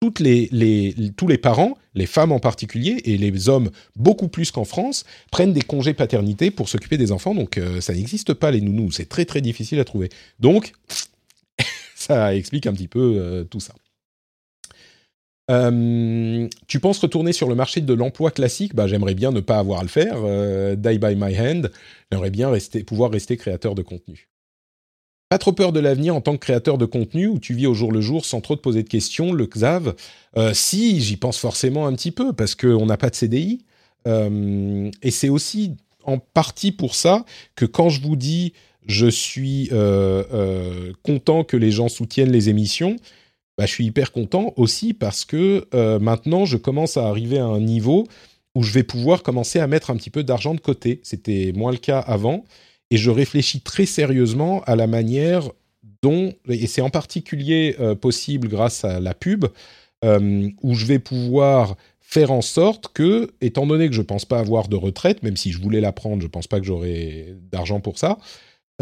[0.00, 5.52] tous les parents, les femmes en particulier, et les hommes beaucoup plus qu'en France, prennent
[5.52, 7.34] des congés paternité pour s'occuper des enfants.
[7.34, 10.10] Donc euh, ça n'existe pas les nounous, c'est très très difficile à trouver.
[10.38, 10.74] Donc
[11.96, 13.74] ça explique un petit peu euh, tout ça.
[15.50, 18.74] Euh, tu penses retourner sur le marché de l'emploi classique?
[18.74, 20.16] Bah, J'aimerais bien ne pas avoir à le faire.
[20.76, 21.70] die by my hand.
[22.10, 24.28] J'aimerais bien rester, pouvoir rester créateur de contenu.
[25.32, 27.72] Pas trop peur de l'avenir en tant que créateur de contenu où tu vis au
[27.72, 29.94] jour le jour sans trop te poser de questions, le XAV?
[30.36, 33.64] Euh, Si, j'y pense forcément un petit peu parce qu'on n'a pas de CDI.
[34.06, 37.24] Euh, et c'est aussi en partie pour ça
[37.56, 38.52] que quand je vous dis
[38.86, 42.96] je suis euh, content que les gens soutiennent les émissions,
[43.58, 45.66] bah, je suis hyper content aussi parce que
[45.98, 48.06] maintenant je commence à arriver à un niveau
[48.54, 51.00] où je vais pouvoir commencer à mettre un petit peu d'argent de côté.
[51.02, 52.44] C'était moins le cas avant
[52.90, 55.48] et je réfléchis très sérieusement à la manière
[56.02, 59.46] dont, et c'est en particulier euh, possible grâce à la pub,
[60.04, 64.40] euh, où je vais pouvoir faire en sorte que, étant donné que je pense pas
[64.40, 67.80] avoir de retraite, même si je voulais la prendre, je pense pas que j'aurai d'argent
[67.80, 68.18] pour ça,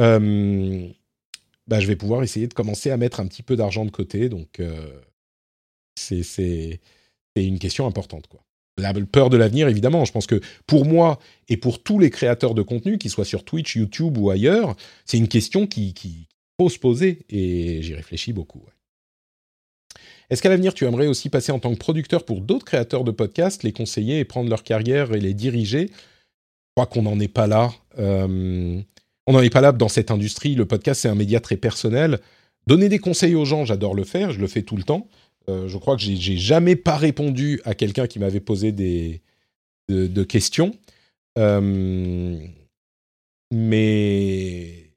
[0.00, 0.88] euh,
[1.70, 4.28] bah, je vais pouvoir essayer de commencer à mettre un petit peu d'argent de côté.
[4.28, 4.90] Donc, euh,
[5.94, 6.80] c'est
[7.36, 8.28] une question importante.
[8.76, 10.04] La peur de l'avenir, évidemment.
[10.04, 13.44] Je pense que pour moi et pour tous les créateurs de contenu, qu'ils soient sur
[13.44, 14.74] Twitch, YouTube ou ailleurs,
[15.04, 16.26] c'est une question qui, qui
[16.58, 18.62] faut se poser et j'y réfléchis beaucoup.
[20.28, 23.12] Est-ce qu'à l'avenir, tu aimerais aussi passer en tant que producteur pour d'autres créateurs de
[23.12, 25.88] podcasts, les conseiller et prendre leur carrière et les diriger?
[25.88, 27.72] Je crois qu'on n'en est pas là.
[27.98, 28.80] Euh,
[29.26, 30.54] on n'en est pas là dans cette industrie.
[30.54, 32.20] Le podcast, c'est un média très personnel.
[32.66, 35.08] Donner des conseils aux gens, j'adore le faire, je le fais tout le temps.
[35.48, 39.22] Euh, je crois que j'ai jamais pas répondu à quelqu'un qui m'avait posé des
[39.88, 40.72] de, questions.
[41.38, 42.38] Euh,
[43.52, 44.90] mais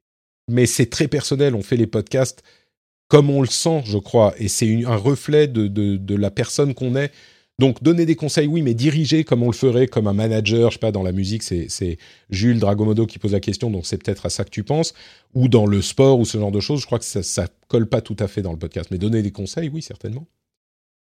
[0.48, 1.54] mais c'est très personnel.
[1.54, 2.42] On fait les podcasts
[3.08, 7.12] comme on le sent, je crois, et c'est un reflet de, la personne qu'on est.
[7.60, 10.74] Donc donner des conseils, oui, mais diriger comme on le ferait, comme un manager, je
[10.74, 11.98] sais pas, dans la musique, c'est
[12.30, 14.92] Jules Dragomodo qui pose la question, donc c'est peut-être à ça que tu penses,
[15.34, 17.86] ou dans le sport ou ce genre de choses, je crois que ça, ça colle
[17.86, 20.26] pas tout à fait dans le podcast, mais donner des conseils, oui, certainement.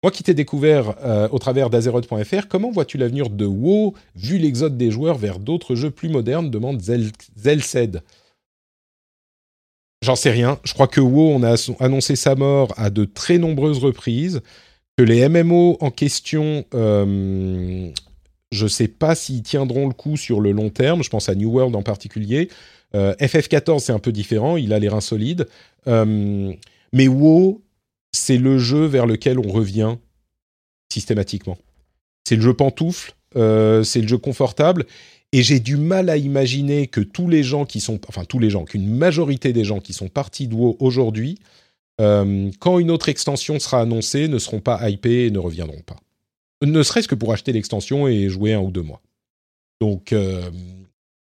[0.04, 4.76] Moi qui t'ai découvert euh, au travers d'Azeroth.fr, comment vois-tu l'avenir de WoW vu l'exode
[4.76, 8.02] des joueurs vers d'autres jeux plus modernes demande Zelced.
[10.02, 10.60] J'en sais rien.
[10.64, 14.42] Je crois que WoW, on a annoncé sa mort à de très nombreuses reprises.
[14.98, 17.90] Que les MMO en question, euh,
[18.52, 21.04] je ne sais pas s'ils tiendront le coup sur le long terme.
[21.04, 22.50] Je pense à New World en particulier.
[22.94, 24.58] Euh, FF14, c'est un peu différent.
[24.58, 25.48] Il a les reins solides.
[25.88, 26.52] Euh,
[26.92, 27.62] mais WoW,
[28.12, 29.96] c'est le jeu vers lequel on revient
[30.92, 31.58] systématiquement.
[32.28, 33.14] C'est le jeu pantoufle.
[33.34, 34.86] c'est le jeu confortable.
[35.34, 38.50] Et j'ai du mal à imaginer que tous les gens qui sont, enfin tous les
[38.50, 41.40] gens, qu'une majorité des gens qui sont partis de WoW aujourd'hui,
[42.60, 45.98] quand une autre extension sera annoncée, ne seront pas hypés et ne reviendront pas.
[46.64, 49.02] Ne serait-ce que pour acheter l'extension et jouer un ou deux mois.
[49.82, 50.50] Donc euh,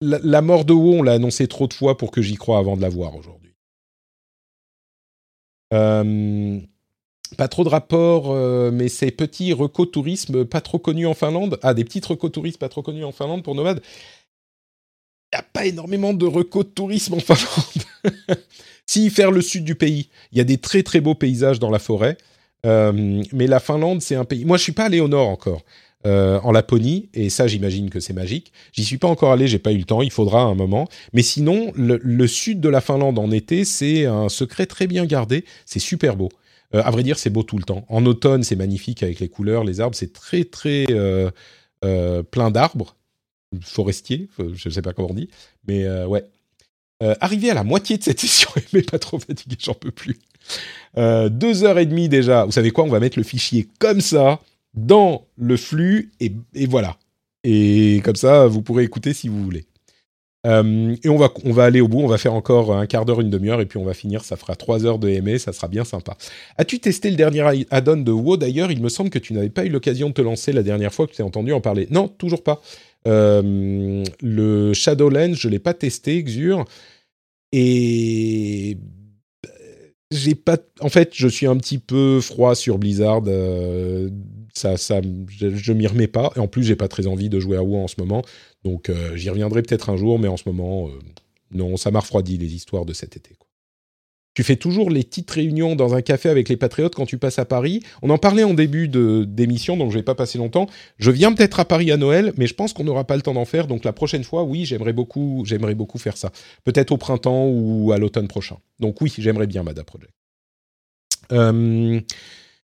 [0.03, 2.77] la, mort de WoW, on l'a annoncé trop de fois pour que j'y croie avant
[2.77, 3.55] de la voir aujourd'hui.
[5.73, 6.61] Euh,
[7.39, 11.59] pas trop de rapports, euh, mais ces petits recotourismes pas trop connus en Finlande.
[11.63, 13.81] Ah, des petits recotourismes pas trop connus en Finlande pour nomades.
[15.33, 18.37] Il n'y a pas énormément de recotourisme en Finlande.
[18.91, 20.09] si, faire le sud du pays.
[20.33, 22.17] Il y a des très très beaux paysages dans la forêt.
[22.67, 24.45] Euh, mais la Finlande, c'est un pays.
[24.45, 25.63] Moi, je suis pas allé au nord encore.
[26.07, 28.53] Euh, en Laponie, et ça j'imagine que c'est magique.
[28.73, 30.89] J'y suis pas encore allé, j'ai pas eu le temps, il faudra un moment.
[31.13, 35.45] Mais sinon, le sud de la Finlande en été, c'est un secret très bien gardé,
[35.67, 36.31] c'est super beau.
[36.75, 37.85] Euh, à vrai dire, c'est beau tout le temps.
[37.91, 40.87] En automne, c'est magnifique avec les couleurs, les arbres, c'est très très
[42.31, 42.97] plein d'arbres,
[43.61, 45.29] forestiers, je ne sais pas comment on dit,
[45.69, 46.25] mais ouais.
[47.21, 50.19] Arrivé à la moitié de cette session, mais pas trop fatigué, j'en peux plus.
[50.97, 52.45] deux heures et demie déjà.
[52.45, 54.41] Vous savez quoi On va mettre le fichier comme ça
[54.75, 56.33] dans le flux et,
[56.67, 56.97] voilà.
[57.45, 59.65] Et comme ça, vous pourrez écouter si vous voulez.
[60.47, 63.05] Euh, et on va, on va aller au bout, on va faire encore un quart
[63.05, 65.53] d'heure, une demi-heure, et puis on va finir, ça fera trois heures de MA, ça
[65.53, 66.17] sera bien sympa.
[66.57, 68.39] As-tu testé le dernier add-on de WoW?
[68.39, 70.95] D'ailleurs Il me semble que tu n'avais pas eu l'occasion de te lancer la dernière
[70.95, 71.89] fois que tu t'es entendu en parler.
[71.91, 72.63] Non, toujours pas.
[73.09, 76.65] Euh, le Shadowlands, je l'ai pas testé, Xur,
[77.53, 78.77] et
[80.11, 80.59] j'ai pas.
[80.81, 83.23] En fait, je suis un petit peu froid sur Blizzard.
[83.27, 84.11] Euh,
[84.55, 86.33] ça, ça, je, je m'y remets pas.
[86.37, 88.23] Et en plus, j'ai pas très envie de jouer à WoW en ce moment.
[88.65, 90.99] Donc euh, j'y reviendrai peut-être un jour, mais en ce moment, euh,
[91.53, 93.37] non, ça m'a refroidi les histoires de cet été.
[94.35, 97.41] Tu fais toujours les petites réunions dans un café avec les patriotes quand tu passes
[97.41, 97.83] à Paris.
[98.01, 100.67] On en parlait en début d'émission, donc je vais pas passer longtemps.
[100.99, 103.35] Je viens peut-être à Paris à Noël, mais je pense qu'on n'aura pas le temps
[103.35, 103.67] d'en faire.
[103.67, 106.31] Donc la prochaine fois, oui, j'aimerais beaucoup, j'aimerais beaucoup faire ça.
[106.65, 108.57] Peut-être au printemps ou à l'automne prochain.
[108.79, 110.13] Donc oui, j'aimerais bien Mada Project.
[111.33, 112.01] Euh,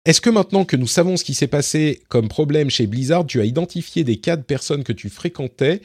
[0.06, 3.42] est-ce que maintenant que nous savons ce qui s'est passé comme problème chez Blizzard, tu
[3.42, 5.82] as identifié des cas de personnes que tu fréquentais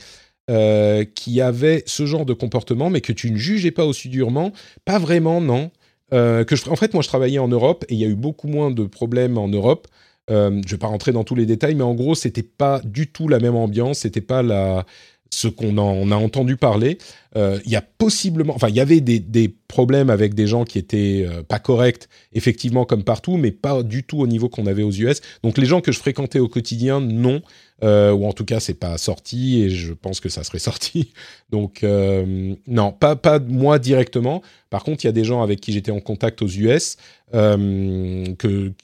[0.51, 4.53] euh, qui avaient ce genre de comportement, mais que tu ne jugeais pas aussi durement
[4.85, 5.71] Pas vraiment, non.
[6.13, 8.49] Euh, que en fait, moi, je travaillais en Europe et il y a eu beaucoup
[8.49, 9.87] moins de problèmes en Europe.
[10.33, 12.81] Euh, je ne vais pas rentrer dans tous les détails, mais en gros, c'était pas
[12.85, 14.85] du tout la même ambiance, c'était pas la,
[15.31, 16.99] ce qu'on en a entendu parler.
[17.37, 21.25] Il y a possiblement, enfin, il y avait des, problèmes avec des gens qui étaient
[21.47, 25.21] pas corrects, effectivement, comme partout, mais pas du tout au niveau qu'on avait aux US.
[25.45, 27.43] Donc, les gens que je fréquentais au quotidien, non.
[27.83, 31.13] Euh, ou en tout cas, c'est pas sorti et je pense que ça serait sorti.
[31.51, 31.85] Donc,
[32.67, 34.43] non, pas, pas moi directement.
[34.71, 36.97] Par contre, il y a des gens avec qui j'étais en contact aux US
[37.35, 38.25] euh,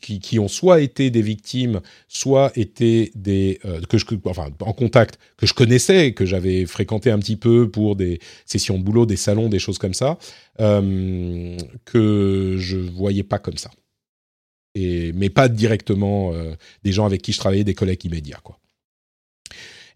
[0.01, 4.73] qui, qui, ont soit été des victimes, soit été des euh, que je, enfin en
[4.73, 9.05] contact que je connaissais, que j'avais fréquenté un petit peu pour des sessions de boulot,
[9.05, 10.19] des salons, des choses comme ça,
[10.61, 13.71] euh, que je voyais pas comme ça.
[14.75, 16.33] et mais pas directement
[16.85, 18.59] des gens avec qui je travaillais, des collègues immédiats, quoi.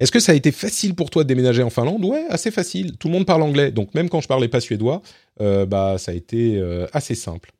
[0.00, 2.04] Est-ce que ça a été facile pour toi de déménager en Finlande?
[2.04, 2.96] Ouais, assez facile.
[2.96, 5.02] Tout le monde parle anglais, donc même quand je parlais pas suédois,
[5.38, 6.60] bah ça a été
[6.92, 7.52] assez simple.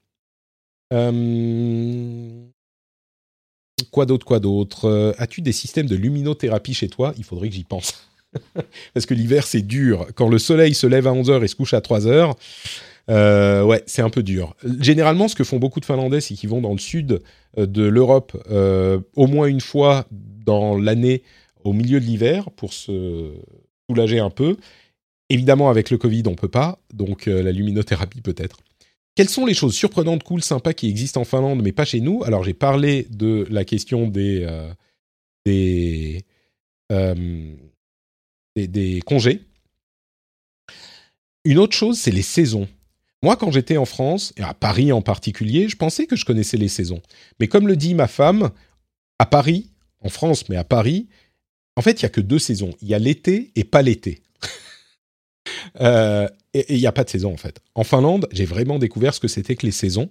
[3.91, 5.15] Quoi d'autre, quoi d'autre?
[5.19, 7.15] As-tu des systèmes de luminothérapie chez toi?
[7.19, 8.09] Il faudrait que j'y pense.
[8.95, 10.07] Parce que l'hiver, c'est dur.
[10.15, 12.35] Quand le soleil se lève à 11h et se couche à 3h,
[13.11, 14.55] euh, ouais, c'est un peu dur.
[14.81, 17.21] Généralement, ce que font beaucoup de Finlandais, c'est qu'ils vont dans le sud
[17.59, 21.23] euh, de l'Europe euh, au moins une fois dans l'année
[21.65, 23.35] au milieu de l'hiver pour se
[23.89, 24.57] soulager un peu.
[25.29, 28.59] Évidemment, avec le Covid, on peut pas, donc la luminothérapie peut-être.
[29.15, 32.23] Quelles sont les choses surprenantes, cool, sympas qui existent en Finlande, mais pas chez nous?
[32.25, 34.47] Alors, j'ai parlé de la question des
[35.45, 36.25] des
[38.57, 39.43] des, congés.
[41.45, 42.69] Une autre chose, c'est les saisons.
[43.23, 46.57] Moi, quand j'étais en France, et à Paris en particulier, je pensais que je connaissais
[46.57, 47.03] les saisons.
[47.39, 48.51] Mais comme le dit ma femme,
[49.19, 51.09] à Paris, en France, mais à Paris,
[51.77, 52.75] en fait, il n'y a que deux saisons.
[52.83, 54.23] Il y a l'été et pas l'été.
[55.81, 57.61] Euh, et il n'y a pas de saison, en fait.
[57.75, 60.11] En Finlande, j'ai vraiment découvert ce que c'était que les saisons.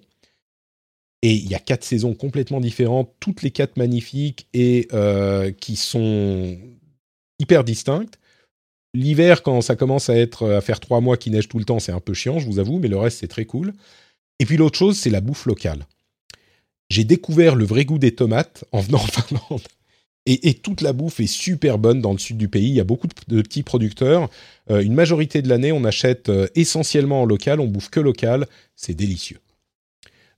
[1.21, 5.75] Et il y a quatre saisons complètement différentes, toutes les quatre magnifiques et euh, qui
[5.75, 6.57] sont
[7.39, 8.17] hyper distinctes.
[8.93, 11.79] L'hiver, quand ça commence à être à faire trois mois qu'il neige tout le temps,
[11.79, 13.73] c'est un peu chiant, je vous avoue, mais le reste c'est très cool.
[14.39, 15.85] Et puis l'autre chose, c'est la bouffe locale.
[16.89, 19.61] J'ai découvert le vrai goût des tomates en venant en Finlande.
[20.27, 22.67] Et, toute la bouffe est super bonne dans le sud du pays.
[22.67, 24.29] Il y a beaucoup de, petits producteurs.
[24.69, 27.59] Euh, une majorité de l'année, on achète euh, essentiellement en local.
[27.59, 28.45] On bouffe que local.
[28.75, 29.39] C'est délicieux.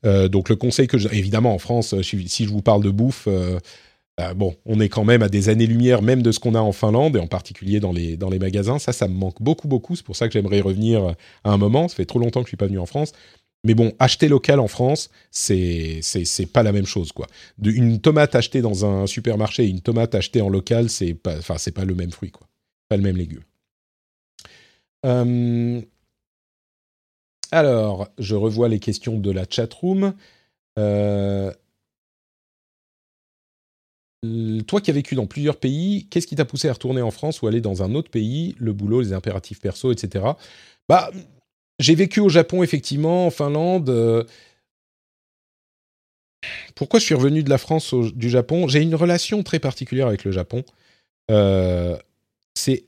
[0.05, 3.27] Euh, donc le conseil que, évidemment, en France, si je vous parle de bouffe,
[4.19, 6.71] euh, bon, on est quand même à des années-lumière même de ce qu'on a en
[6.71, 8.79] Finlande, et en particulier dans les, dans les magasins.
[8.79, 9.95] Ça, ça me manque beaucoup, beaucoup.
[9.95, 11.87] C'est pour ça que j'aimerais revenir à un moment.
[11.87, 13.11] Ça fait trop longtemps que je suis pas venu en France.
[13.65, 17.27] Mais bon, acheter local en France, c'est c'est pas la même chose quoi.
[17.63, 21.57] une tomate achetée dans un supermarché et une tomate achetée en local, c'est pas enfin
[21.57, 22.47] c'est pas le même fruit quoi,
[22.89, 23.43] pas le même légume.
[25.05, 25.81] Euh,
[27.51, 30.13] alors, je revois les questions de la chatroom.
[30.79, 31.51] Euh,
[34.67, 37.41] toi qui as vécu dans plusieurs pays, qu'est-ce qui t'a poussé à retourner en France
[37.41, 38.55] ou aller dans un autre pays?
[38.57, 40.25] Le boulot, les impératifs perso, etc.
[40.89, 41.11] Bah,
[41.83, 43.89] j'ai vécu au Japon, effectivement, en Finlande.
[43.89, 44.23] Euh,
[46.75, 48.67] pourquoi je suis revenu de la France au, du Japon?
[48.67, 50.63] J'ai une relation très particulière avec le Japon.
[51.31, 51.97] Euh,
[52.55, 52.85] c'est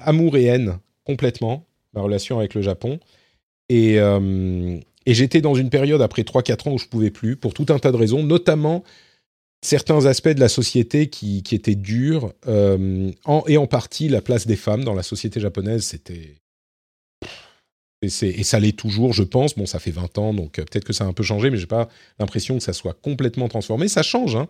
[0.00, 2.98] amour et haine, complètement, ma relation avec le Japon.
[3.68, 7.66] Et, et j'étais dans une période après 3-4 ans où je pouvais plus, pour tout
[7.68, 8.82] un tas de raisons, notamment
[9.62, 13.10] certains aspects de la société qui, qui étaient durs, euh,
[13.46, 16.36] et en partie la place des femmes dans la société japonaise, c'était...
[18.02, 19.56] Et, ça l'est toujours, je pense.
[19.56, 21.56] Bon, ça fait 20 ans, donc euh, peut-être que ça a un peu changé, mais
[21.56, 23.88] j'ai pas l'impression que ça soit complètement transformé.
[23.88, 24.48] Ça change, hein,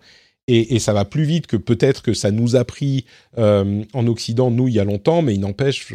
[0.49, 3.05] et, ça va plus vite que peut-être que ça nous a pris
[3.37, 5.93] euh, en Occident, nous, il y a longtemps, mais il n'empêche,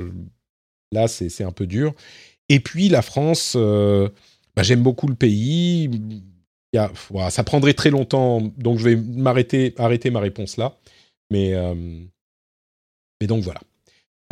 [0.91, 1.93] là, c'est un peu dur.
[2.49, 5.90] Et puis, la France, bah, j'aime beaucoup le pays
[7.30, 10.77] ça prendrait très longtemps, donc je vais m'arrêter, arrêter ma réponse là.
[11.33, 12.06] Euh,
[13.22, 13.61] mais donc voilà.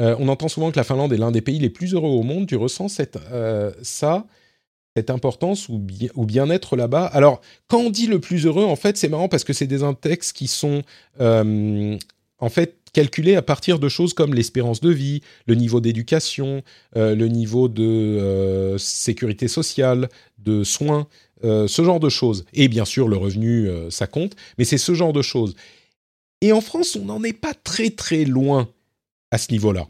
[0.02, 2.24] Euh, on entend souvent que la Finlande est l'un des pays les plus heureux au
[2.24, 2.48] monde.
[2.48, 4.26] Tu ressens cette, euh, ça,
[4.96, 7.06] cette importance ou, bien-être là-bas?
[7.06, 9.84] Alors, quand on dit le plus heureux, en fait, c'est marrant parce que c'est des
[9.84, 10.82] index qui sont
[11.20, 16.62] en fait calculés à partir de choses comme l'espérance de vie, le niveau d'éducation,
[16.96, 21.08] le niveau de sécurité sociale, de soins.
[21.44, 22.46] Euh, ce genre de choses.
[22.54, 25.56] Et bien sûr, le revenu, euh, ça compte, mais c'est ce genre de choses.
[26.42, 28.70] Et en France, on n'en est pas très très loin
[29.32, 29.88] à ce niveau-là.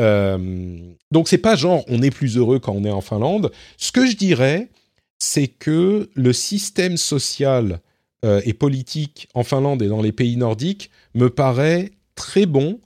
[0.00, 0.78] Euh,
[1.10, 3.52] donc c'est pas genre on est plus heureux quand on est en Finlande.
[3.76, 4.70] Ce que je dirais,
[5.18, 7.80] c'est que le système social
[8.24, 12.80] euh, et politique en Finlande et dans les pays nordiques me paraît très bon.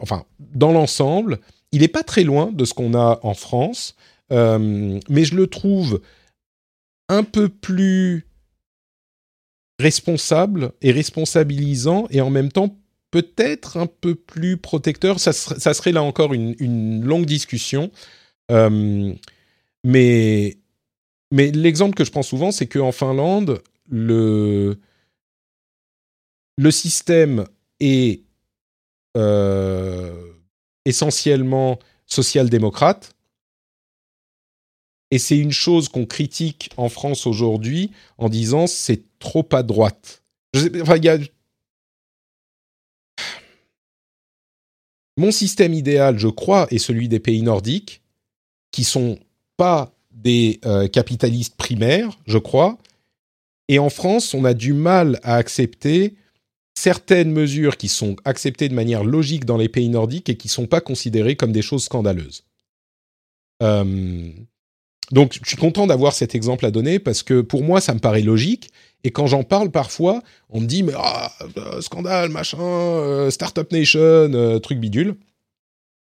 [0.00, 1.38] enfin, dans l'ensemble,
[1.72, 3.94] il n'est pas très loin de ce qu'on a en France,
[4.30, 6.00] mais je le trouve
[7.08, 8.26] un peu plus
[9.78, 12.76] responsable et responsabilisant et en même temps
[13.10, 15.18] peut-être un peu plus protecteur.
[15.20, 17.90] Ça, serait là encore une, longue discussion.
[18.50, 19.12] Euh,
[19.84, 20.56] mais
[21.30, 24.78] l'exemple que je prends souvent, c'est qu'en Finlande, le,
[26.70, 27.46] système
[27.80, 28.22] est
[29.16, 30.32] euh,
[30.84, 33.14] essentiellement social-démocrate
[35.10, 40.22] et c'est une chose qu'on critique en France aujourd'hui en disant c'est trop à droite.
[40.82, 41.18] enfin, y a...
[45.18, 48.02] Mon système idéal, je crois, est celui des pays nordiques,
[48.70, 49.18] qui sont
[49.56, 52.78] pas des euh, capitalistes primaires, je crois,
[53.68, 56.14] Et en France, on a du mal à accepter
[56.78, 60.52] certaines mesures qui sont acceptées de manière logique dans les pays nordiques et qui ne
[60.52, 62.44] sont pas considérées comme des choses scandaleuses.
[63.62, 64.30] Euh,
[65.10, 67.98] donc, je suis content d'avoir cet exemple à donner parce que pour moi, ça me
[67.98, 68.70] paraît logique.
[69.04, 73.70] Et quand j'en parle parfois, on me dit mais ah, euh, scandale, machin, euh, startup
[73.72, 75.16] nation, truc bidule.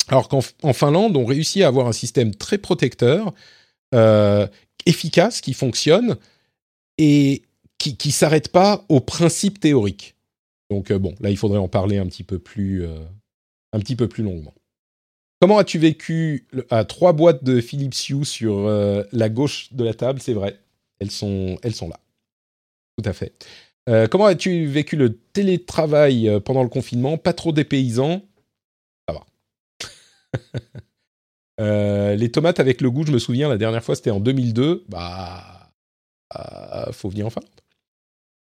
[0.09, 0.41] Alors qu'en
[0.73, 3.33] Finlande, on réussit à avoir un système très protecteur,
[4.85, 6.15] efficace, qui fonctionne
[6.97, 7.43] et
[7.77, 10.15] qui ne s'arrête pas aux principes théoriques.
[10.69, 12.85] Donc bon, là, il faudrait en parler un petit peu plus,
[13.73, 14.53] un petit peu plus longuement.
[15.39, 19.93] Comment as-tu vécu à trois boîtes de Philips Hue sur euh, la gauche de la
[19.93, 20.19] table?
[20.19, 20.57] C'est vrai,
[20.99, 21.99] elles sont, elles sont là.
[22.97, 23.33] Tout à fait.
[23.89, 27.17] Euh, comment as-tu vécu le télétravail euh, pendant le confinement?
[27.17, 28.21] Pas trop dépaysant
[29.07, 29.25] Ça va.
[32.15, 34.85] les tomates avec le goût, je me souviens, la dernière fois, c'était en 2002.
[34.89, 35.71] Bah,
[36.91, 37.57] faut venir en Finlande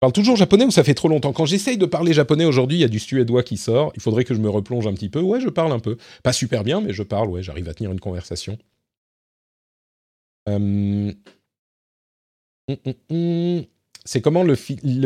[0.01, 1.31] parle toujours japonais ou ça fait trop longtemps?
[1.31, 3.91] Quand j'essaye de parler japonais aujourd'hui, il y a du suédois qui sort.
[3.95, 5.21] Il faudrait que je me replonge un petit peu.
[5.21, 5.97] Ouais, je parle un peu.
[6.23, 7.29] Pas super bien, mais je parle.
[7.29, 8.57] Ouais, j'arrive à tenir une conversation.
[10.49, 11.13] Euh,
[12.67, 13.65] hum, hum, hum.
[14.05, 14.55] C'est comment le,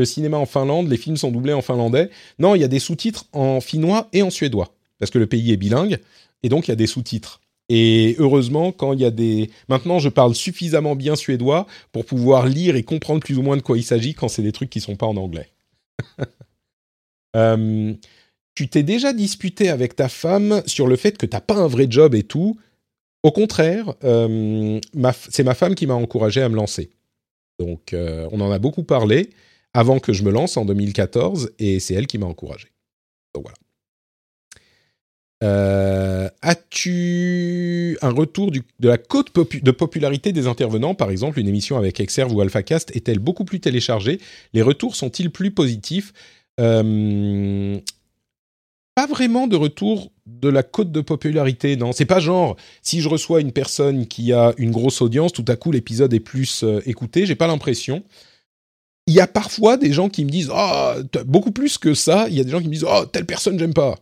[0.06, 2.10] cinéma en Finlande Les films sont doublés en finlandais
[2.40, 4.74] Non, il y a des sous-titres en finnois et en suédois.
[5.00, 6.00] Parce que le pays est bilingue.
[6.44, 7.42] Et donc, il y a des sous-titres.
[7.68, 9.50] Et heureusement, quand il y a des...
[9.68, 13.62] Maintenant, je parle suffisamment bien suédois pour pouvoir lire et comprendre plus ou moins de
[13.62, 15.50] quoi il s'agit quand c'est des trucs qui sont pas en anglais.
[17.38, 17.94] Euh,
[18.54, 21.88] tu t'es déjà disputé avec ta femme sur le fait que t'as pas un vrai
[21.90, 22.58] job et tout.
[23.24, 24.80] Au contraire, euh,
[25.30, 26.92] c'est ma femme qui m'a encouragé à me lancer.
[27.60, 29.30] Donc, euh, on en a beaucoup parlé
[29.74, 32.70] avant que je me lance en 2014 et c'est elle qui m'a encouragé.
[33.34, 33.56] Voilà.
[35.44, 40.96] Euh, as-tu un retour de la cote de popularité des intervenants?
[40.96, 44.20] Par exemple, une émission avec Exerve ou AlphaCast est-elle beaucoup plus téléchargée?
[44.54, 46.14] Les retours sont-ils plus positifs?
[46.60, 47.78] Euh,
[48.96, 51.92] Pas vraiment de retour de la cote de popularité, non.
[51.92, 55.56] C'est pas genre, si je reçois une personne qui a une grosse audience, tout à
[55.56, 57.26] coup l'épisode est plus euh, écouté.
[57.26, 58.04] J'ai pas l'impression.
[59.08, 60.94] Il y a parfois des gens qui me disent, oh,
[61.26, 63.60] beaucoup plus que ça, il y a des gens qui me disent, oh, telle personne,
[63.60, 64.00] j'aime pas.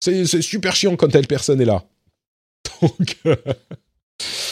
[0.00, 1.84] C'est super chiant quand telle personne est là.
[2.82, 3.36] Donc, euh,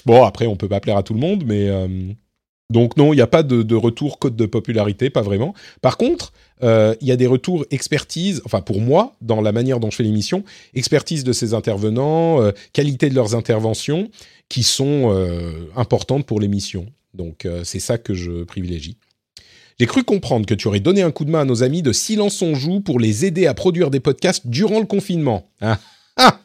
[0.05, 2.13] bon, après, on peut pas plaire à tout le monde, mais euh,
[2.71, 5.55] donc non, il n'y a pas de, retour code de popularité, pas vraiment.
[5.81, 6.33] Par contre,
[6.63, 9.97] euh, il y a des retours expertise, enfin pour moi, dans la manière dont je
[9.97, 12.41] fais l'émission, expertise de ces intervenants,
[12.73, 14.11] qualité de leurs interventions,
[14.49, 15.15] qui sont
[15.77, 16.87] importantes pour l'émission.
[17.15, 18.97] Donc c'est ça que je privilégie.
[19.79, 21.93] J'ai cru comprendre que tu aurais donné un coup de main à nos amis de
[21.93, 25.49] Silence on Joue pour les aider à produire des podcasts durant le confinement.
[25.61, 25.79] Ah,
[26.17, 26.41] ah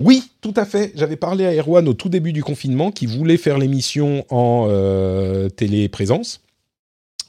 [0.00, 0.92] oui, tout à fait.
[0.96, 5.48] J'avais parlé à Erwan au tout début du confinement qui voulait faire l'émission en euh,
[5.48, 6.40] téléprésence,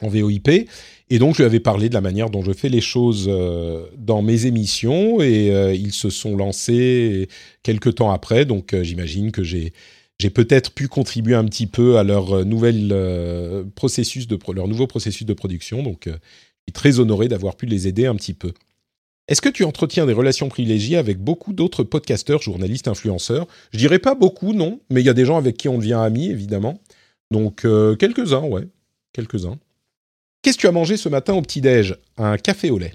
[0.02, 0.50] en VOIP.
[1.10, 3.86] Et donc, je lui avais parlé de la manière dont je fais les choses euh,
[3.98, 5.22] dans mes émissions.
[5.22, 7.28] Et euh, ils se sont lancés
[7.64, 8.46] quelques temps après.
[8.46, 9.74] Donc, j'imagine que j'ai
[10.30, 15.26] peut-être pu contribuer un petit peu à leur euh, euh, processus de leur nouveau processus
[15.26, 15.84] de production.
[15.84, 18.54] Donc, euh, je suis très honoré d'avoir pu les aider un petit peu.
[19.32, 23.48] Est-ce que tu entretiens des relations privilégiées avec beaucoup d'autres podcasteurs, journalistes, influenceurs?
[23.72, 25.94] Je dirais pas beaucoup, non, mais il y a des gens avec qui on devient
[25.94, 26.82] amis, évidemment.
[27.32, 27.66] Donc
[27.98, 28.68] quelques-uns, ouais,
[29.14, 29.58] quelques-uns.
[30.42, 31.96] Qu'est-ce que tu as mangé ce matin au petit-déj?
[32.18, 32.92] Un café au lait.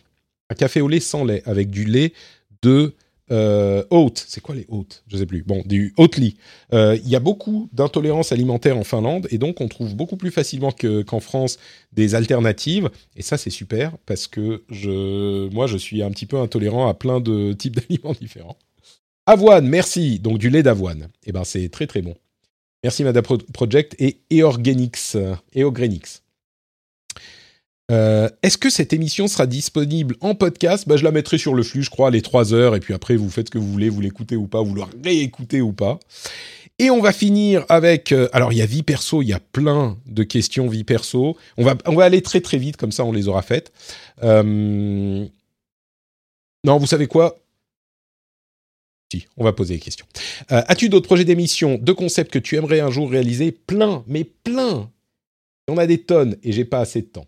[0.50, 2.12] Un café au lait sans lait, avec du lait
[2.60, 2.92] de
[3.30, 3.82] euh,
[4.14, 5.02] c'est quoi les hautes?
[5.08, 5.42] Je sais plus.
[5.42, 6.36] Bon, du Oatly.
[6.72, 10.30] Euh, il y a beaucoup d'intolérance alimentaire en Finlande et donc on trouve beaucoup plus
[10.30, 11.58] facilement qu'en France
[11.92, 12.90] des alternatives.
[13.16, 14.62] Et ça, c'est super parce que
[15.52, 18.56] moi, je suis un petit peu intolérant à plein de types d'aliments différents.
[19.26, 20.20] Avoine, merci.
[20.20, 21.08] Donc du lait d'avoine.
[21.24, 22.14] Eh ben, c'est très très bon.
[22.84, 25.16] Merci Madame Project et Eorgenix.
[25.54, 26.22] Eogrenix.
[27.92, 30.88] Euh, est-ce que cette émission sera disponible en podcast?
[30.88, 33.16] Bah, Je la mettrai sur le flux, je crois, les 3 heures, et puis après,
[33.16, 36.00] vous faites ce que vous voulez, vous l'écoutez ou pas, vous le réécoutez ou pas.
[36.78, 38.12] Et on va finir avec...
[38.12, 41.36] Euh, alors, il y a vie perso, il y a plein de questions vie perso.
[41.56, 43.72] On va, on va aller très très vite, comme ça on les aura faites.
[44.22, 45.26] Euh,
[46.64, 47.38] non, vous savez quoi?
[49.10, 50.04] Si, on va poser les questions.
[50.48, 53.52] As-tu d'autres projets d'émission, de concepts que tu aimerais un jour réaliser?
[53.52, 54.90] Plein, mais plein
[55.68, 57.26] On a des tonnes et j'ai pas assez de temps.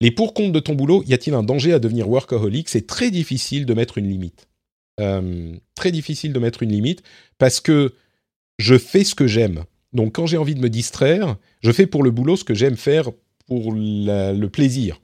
[0.00, 2.68] Les pour compte de ton boulot, y a-t-il un danger à devenir workaholic?
[2.68, 4.48] C'est très difficile de mettre une limite.
[4.98, 7.02] Euh, très difficile de mettre une limite
[7.38, 7.94] parce que
[8.58, 9.64] je fais ce que j'aime.
[9.92, 12.76] Donc quand j'ai envie de me distraire, je fais pour le boulot ce que j'aime
[12.76, 13.10] faire
[13.46, 15.00] pour le plaisir.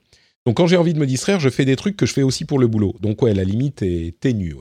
[0.46, 2.44] Donc quand j'ai envie de me distraire, je fais des trucs que je fais aussi
[2.44, 2.94] pour le boulot.
[3.00, 4.54] Donc ouais, la limite est ténue.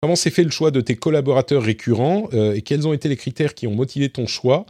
[0.00, 3.16] Comment s'est fait le choix de tes collaborateurs récurrents euh, et quels ont été les
[3.16, 4.64] critères qui ont motivé ton choix?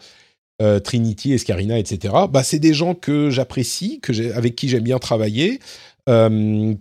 [0.84, 2.14] Trinity, Escarina, etc.
[2.30, 5.60] Bah, c'est des gens que j'apprécie, que avec qui j'aime bien travailler,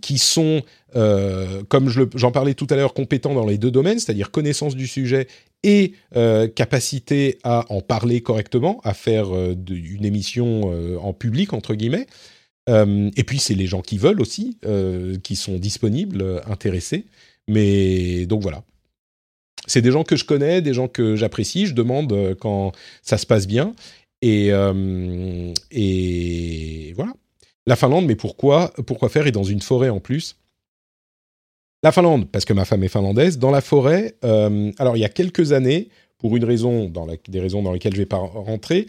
[0.00, 0.62] qui sont,
[0.94, 5.28] comme j'en parlais tout à l'heure, compétents dans les deux domaines, c'est-à-dire connaissance du sujet
[5.62, 5.92] et
[6.54, 12.06] capacité à en parler correctement, à faire une émission en public entre guillemets.
[12.68, 14.58] et puis c'est les gens qui veulent aussi,
[15.22, 17.04] qui sont disponibles, intéressés.
[17.48, 18.64] Mais donc voilà.
[19.68, 21.66] C'est des gens que je connais, des gens que j'apprécie.
[21.66, 22.72] Je demande euh, quand
[23.02, 23.74] ça se passe bien.
[24.22, 27.12] Et, euh, et voilà.
[27.66, 30.36] La Finlande, mais pourquoi Pourquoi faire Et dans une forêt en plus?
[31.82, 33.38] La Finlande, parce que ma femme est finlandaise.
[33.38, 35.88] Dans la forêt, euh, alors il y a quelques années,
[36.18, 36.92] pour une raison,
[37.28, 38.86] des raisons dans lesquelles je ne vais pas rentrer,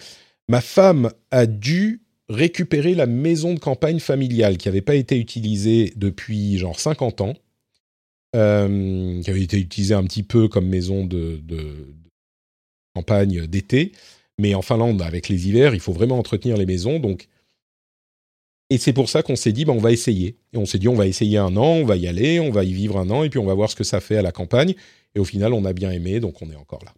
[0.47, 5.93] ma femme a dû récupérer la maison de campagne familiale qui n'avait pas été utilisée
[5.95, 7.33] depuis genre 50 ans
[8.35, 11.41] euh, qui avait été utilisé un petit peu comme maison de,
[12.93, 13.91] campagne d'été.
[14.39, 16.99] Mais en Finlande, avec les hivers, il faut vraiment entretenir les maisons.
[16.99, 17.27] Donc,
[18.69, 20.37] et c'est pour ça qu'on s'est dit, bah, on va essayer.
[20.53, 22.63] Et on s'est dit, on va essayer un an, on va y aller, on va
[22.63, 24.31] y vivre un an, et puis on va voir ce que ça fait à la
[24.31, 24.75] campagne.
[25.15, 26.93] Et au final, on a bien aimé, donc on est encore là.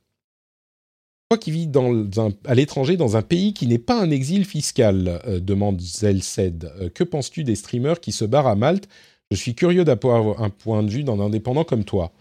[1.30, 1.70] Toi qui vis
[2.44, 6.90] à l'étranger dans un pays qui n'est pas un exil fiscal, euh, demande Zelsed, euh,
[6.90, 8.90] que penses-tu des streamers qui se barrent à Malte
[9.32, 12.12] je suis curieux d'avoir un point de vue d'un indépendant comme toi.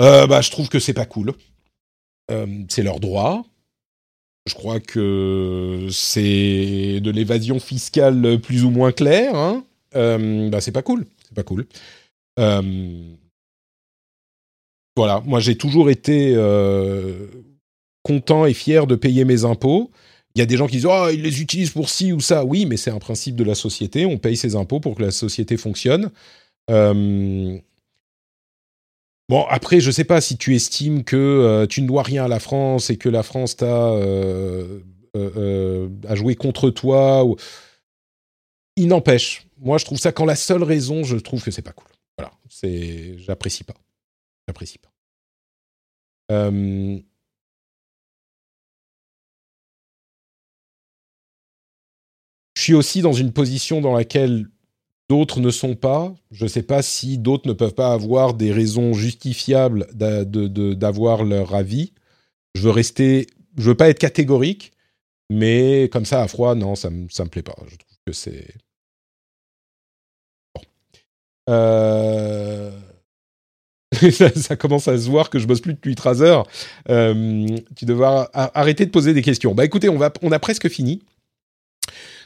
[0.00, 1.32] Euh, bah, je trouve que c'est pas cool.
[2.30, 3.44] Euh, c'est leur droit.
[4.46, 9.34] Je crois que c'est de l'évasion fiscale plus ou moins claire.
[9.34, 9.64] Hein.
[9.94, 11.06] Euh, bah, c'est pas cool.
[11.24, 11.66] C'est pas cool.
[14.96, 15.22] voilà.
[15.24, 16.34] Moi, j'ai toujours été
[18.02, 19.90] content et fier de payer mes impôts.
[20.36, 22.44] Il y a des gens qui disent oh ils les utilisent pour ci ou ça.
[22.44, 24.04] Oui, mais c'est un principe de la société.
[24.04, 26.10] On paye ses impôts pour que la société fonctionne.
[26.70, 27.58] Euh,
[29.30, 32.26] bon, après, je ne sais pas si tu estimes que euh, tu ne dois rien
[32.26, 34.80] à la France et que la France t'a euh,
[36.06, 37.26] a joué contre toi.
[38.76, 39.46] Il n'empêche.
[39.56, 41.88] Moi, je trouve ça quand la seule raison, je trouve que c'est pas cool.
[42.18, 43.76] Voilà, c'est, j'apprécie pas.
[44.46, 44.90] J'apprécie pas.
[52.66, 54.46] Suis aussi dans une position dans laquelle
[55.08, 56.14] d'autres ne sont pas.
[56.32, 61.54] Je ne sais pas si d'autres ne peuvent pas avoir des raisons justifiables d'avoir leur
[61.54, 61.92] avis.
[62.54, 64.72] Je veux rester, je veux pas être catégorique,
[65.30, 67.54] mais comme ça à froid, non, ça me ça me plaît pas.
[67.68, 68.54] Je trouve que c'est.
[71.48, 72.72] Euh,
[74.34, 76.48] ça, commence à se voir que je bosse plus depuis 3 heures.
[76.88, 77.46] Euh,
[77.76, 79.54] tu devras arrêter de poser des questions.
[79.54, 81.02] Bah écoutez, on va, on a presque fini.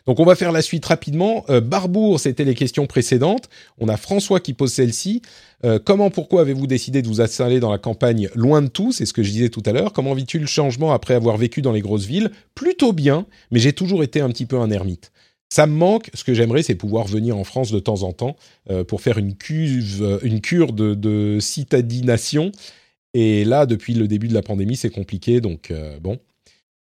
[0.06, 1.44] Donc on va faire la suite rapidement.
[1.50, 3.48] Euh, Barbour, c'était les questions précédentes.
[3.78, 5.22] On a François qui pose celle-ci.
[5.64, 9.06] Euh, comment, pourquoi avez-vous décidé de vous installer dans la campagne loin de tout C'est
[9.06, 9.92] ce que je disais tout à l'heure.
[9.92, 13.72] Comment vis-tu le changement après avoir vécu dans les grosses villes Plutôt bien, mais j'ai
[13.72, 15.12] toujours été un petit peu un ermite.
[15.52, 16.10] Ça me manque.
[16.14, 18.36] Ce que j'aimerais, c'est pouvoir venir en France de temps en temps
[18.70, 22.52] euh, pour faire une, cuve, une cure de, de citadination.
[23.12, 25.40] Et là, depuis le début de la pandémie, c'est compliqué.
[25.40, 26.20] Donc, bon,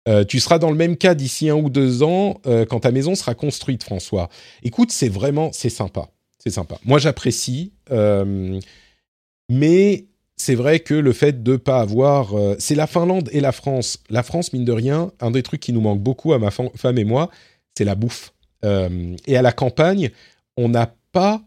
[0.09, 2.91] euh, tu seras dans le même cas d'ici un ou deux ans euh, quand ta
[2.91, 4.31] maison sera construite, François.
[4.63, 6.09] Écoute, c'est vraiment, c'est sympa.
[6.39, 6.79] C'est sympa.
[6.85, 7.73] Moi, j'apprécie.
[7.91, 8.59] Euh,
[9.51, 10.07] mais
[10.37, 12.35] c'est vrai que le fait de ne pas avoir...
[12.59, 13.99] c'est la Finlande et la France.
[14.09, 16.99] La France, mine de rien, un des trucs qui nous manque beaucoup à ma femme
[16.99, 17.31] et moi,
[17.77, 18.33] c'est la bouffe.
[18.63, 20.11] et à la campagne,
[20.57, 21.43] on n'a pas...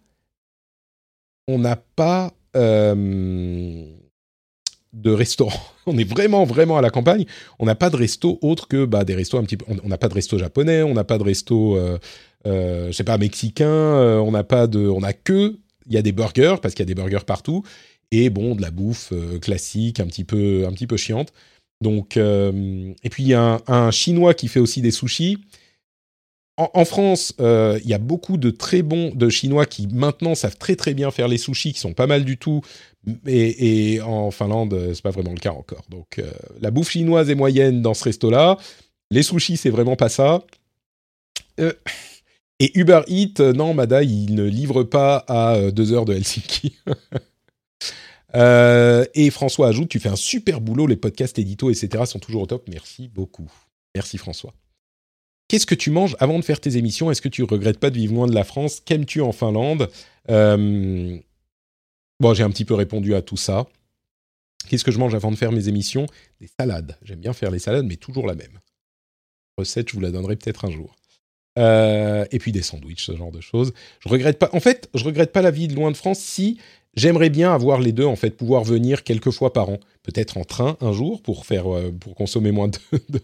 [1.48, 2.34] On n'a pas
[4.94, 5.60] de restaurant.
[5.86, 7.26] On est vraiment, vraiment à la campagne.
[7.60, 9.66] On n'a pas de resto autre que bah, des restos un petit peu.
[9.84, 11.98] On n'a pas de resto japonais, on n'a pas de resto, euh,
[12.45, 13.68] euh, sais pas, mexicain.
[13.68, 15.58] Euh, on n'a pas de, on a que.
[15.88, 17.64] Il y a des burgers parce qu'il y a des burgers partout
[18.11, 21.34] et bon de la bouffe euh, classique, un petit peu, un petit peu chiante.
[21.82, 25.40] Donc et puis il y a un, chinois qui fait aussi des sushis.
[26.58, 30.76] En, France, il y a beaucoup de très bons de Chinois qui maintenant savent très
[30.76, 32.61] très bien faire les sushis, qui sont pas mal du tout.
[33.26, 35.84] Et, en Finlande, euh, c'est pas vraiment le cas encore.
[35.90, 38.58] Donc, euh, la bouffe chinoise est moyenne dans ce resto-là.
[39.10, 40.44] Les sushis, c'est vraiment pas ça.
[41.60, 41.74] Euh,
[42.60, 46.76] et Uber Eats, non, Mada, il ne livre pas à deux heures de Helsinki.
[48.36, 52.04] et François ajoute, tu fais un super boulot, les podcasts édito, etc.
[52.06, 52.70] sont toujours au top.
[52.70, 53.52] Merci beaucoup.
[53.96, 54.54] Merci François.
[55.48, 57.10] Qu'est-ce que tu manges avant de faire tes émissions?
[57.10, 58.80] Est-ce que tu regrettes pas de vivre loin de la France?
[58.80, 59.90] Qu'aimes-tu en Finlande?
[62.22, 63.66] Bon, j'ai un petit peu répondu à tout ça.
[64.69, 66.06] Qu'est-ce que je mange avant de faire mes émissions?
[66.40, 66.95] Des salades.
[67.01, 68.59] J'aime bien faire les salades, mais toujours la même.
[69.58, 70.95] Recette, je vous la donnerai peut-être un jour.
[71.58, 73.74] et puis des sandwichs, ce genre de choses.
[74.01, 74.51] Je regrette pas.
[74.53, 76.59] En fait, je regrette pas la vie de loin de France si
[76.95, 80.44] J'aimerais bien avoir les deux, en fait, pouvoir venir quelques fois par an, peut-être en
[80.44, 81.66] train un jour pour faire,
[82.02, 82.70] pour consommer moins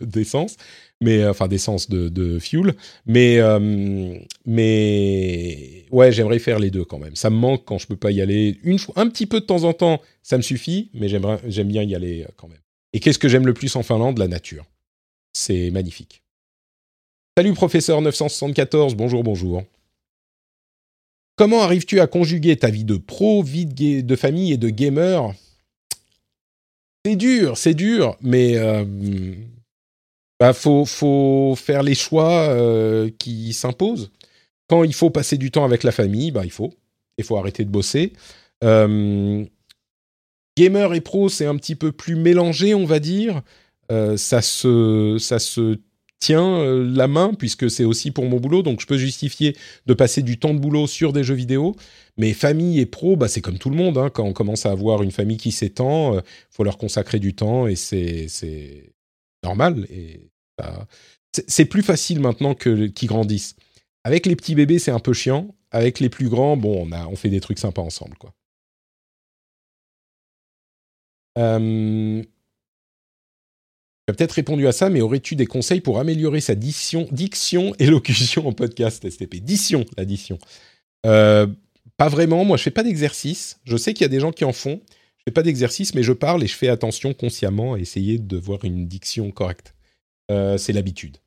[0.01, 0.55] d'essence,
[1.01, 3.41] mais enfin d'essence de, de, fuel, mais
[4.45, 7.17] mais ouais, j'aimerais faire les deux quand même.
[7.17, 9.45] Ça me manque quand je peux pas y aller une fois, un petit peu de
[9.45, 12.61] temps en temps, ça me suffit, mais j'aime bien y aller quand même.
[12.93, 14.17] Et qu'est-ce que j'aime le plus en Finlande?
[14.17, 14.65] La nature.
[15.33, 16.23] C'est magnifique.
[17.37, 19.63] Salut professeur 974, bonjour, bonjour.
[21.37, 25.33] Comment arrives-tu à conjuguer ta vie de pro, vie de, famille et de gamer?
[27.05, 28.83] C'est dur, c'est dur, mais euh,
[30.39, 34.11] bah, faut, faire les choix euh, qui s'imposent.
[34.67, 36.73] Quand il faut passer du temps avec la famille, bah, il faut.
[37.19, 38.13] Il faut arrêter de bosser.
[38.63, 39.45] Euh,
[40.57, 43.43] gamer et pro, c'est un petit peu plus mélangé, on va dire.
[43.89, 45.77] ça se, ça se
[46.19, 49.55] tient euh, la main puisque c'est aussi pour mon boulot, donc je peux justifier
[49.85, 51.75] de passer du temps de boulot sur des jeux vidéo.
[52.17, 53.97] Mais famille et pro, bah, c'est comme tout le monde.
[53.97, 54.09] Hein.
[54.09, 57.35] quand on commence à avoir une famille qui s'étend, il euh, faut leur consacrer du
[57.35, 58.93] temps et c'est
[59.43, 59.85] normal.
[59.89, 60.31] Et
[61.47, 63.55] c'est plus facile maintenant qu'ils grandissent.
[64.03, 65.53] Avec les petits bébés, c'est un peu chiant.
[65.71, 68.33] Avec les plus grands, bon, on, a, on fait des trucs sympas ensemble, quoi.
[71.37, 72.23] Euh,
[74.07, 77.75] tu as peut-être répondu à ça, mais aurais-tu des conseils pour améliorer sa diction, diction
[77.77, 80.37] élocution en podcast STP Diction, l'addition.
[81.05, 81.45] Euh,
[81.97, 82.45] pas vraiment.
[82.45, 83.59] Moi, je fais pas d'exercice.
[83.65, 84.79] Je sais qu'il y a des gens qui en font.
[85.17, 88.37] Je fais pas d'exercice, mais je parle et je fais attention consciemment à essayer de
[88.37, 89.75] voir une diction correcte.
[90.31, 91.17] Euh, c'est l'habitude.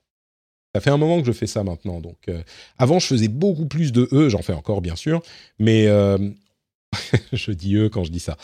[0.75, 2.00] Ça fait un moment que je fais ça maintenant.
[2.00, 2.42] Donc, euh,
[2.78, 4.31] avant, je faisais beaucoup plus de e.
[4.31, 5.20] J'en fais encore, bien sûr,
[5.59, 5.84] mais
[7.34, 8.39] je dis e quand je dis ça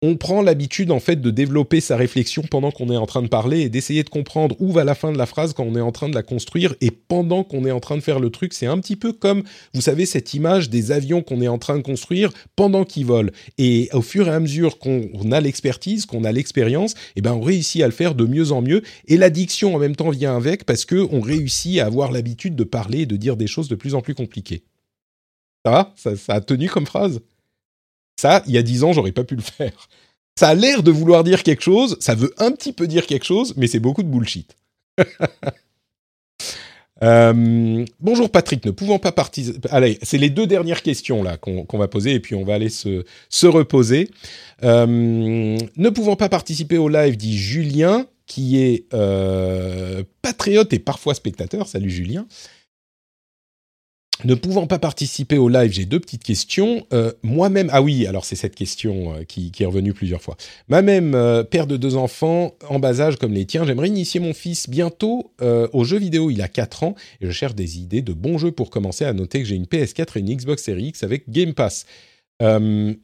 [0.00, 3.28] on prend l'habitude en fait de développer sa réflexion pendant qu'on est en train de
[3.28, 5.80] parler et d'essayer de comprendre où va la fin de la phrase quand on est
[5.80, 8.52] en train de la construire et pendant qu'on est en train de faire le truc.
[8.52, 9.42] C'est un petit peu comme,
[9.74, 13.32] vous savez, cette image des avions qu'on est en train de construire pendant qu'ils volent.
[13.58, 17.40] Et au fur et à mesure qu'on a l'expertise, qu'on a l'expérience, eh ben on
[17.40, 18.82] réussit à le faire de mieux en mieux.
[19.08, 22.64] Et l'addiction en même temps vient avec parce que on réussit à avoir l'habitude de
[22.64, 24.62] parler et de dire des choses de plus en plus compliquées.
[25.64, 25.94] Ça va?
[25.96, 27.20] Ça a tenu comme phrase?
[28.20, 29.88] Ça, il y a dix ans, j'aurais pas pu le faire.
[30.38, 33.24] Ça a l'air de vouloir dire quelque chose, ça veut un petit peu dire quelque
[33.24, 34.56] chose, mais c'est beaucoup de bullshit.
[37.00, 39.68] Euh, bonjour Patrick, ne pouvant pas participer.
[39.70, 42.70] Allez, c'est les deux dernières questions là qu'on va poser et puis on va aller
[42.70, 44.10] se, se reposer.
[44.64, 51.14] Euh, ne pouvant pas participer au live, dit Julien, qui est euh, patriote et parfois
[51.14, 51.68] spectateur.
[51.68, 52.26] Salut Julien.
[54.24, 56.84] Ne pouvant pas participer au live, j'ai deux petites questions.
[56.92, 60.36] Euh, moi-même, ah oui, alors c'est cette question euh, qui, est revenue plusieurs fois.
[60.68, 64.34] Moi-même, euh, père de deux enfants en bas âge comme les tiens, j'aimerais initier mon
[64.34, 66.30] fils bientôt aux jeux vidéo.
[66.30, 69.04] Il a 4 ans et je cherche des idées de bons jeux pour commencer.
[69.04, 71.86] À noter que j'ai une PS4 et une Xbox Series X avec Game Pass.
[72.40, 72.96] je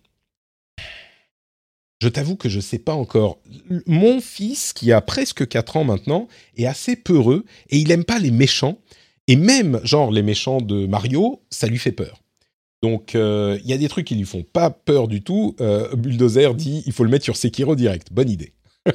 [2.12, 3.38] t'avoue que je ne sais pas encore.
[3.86, 6.26] Mon fils, qui a presque 4 ans maintenant,
[6.56, 8.78] est assez peureux et il n'aime pas les méchants.
[9.26, 12.20] Et même, genre, les méchants de Mario, ça lui fait peur.
[12.84, 15.56] Donc, euh, il y a des trucs qui lui font pas peur du tout.
[15.62, 18.08] Euh, Bulldozer dit, il faut le mettre sur Sekiro direct.
[18.12, 18.52] Bonne idée.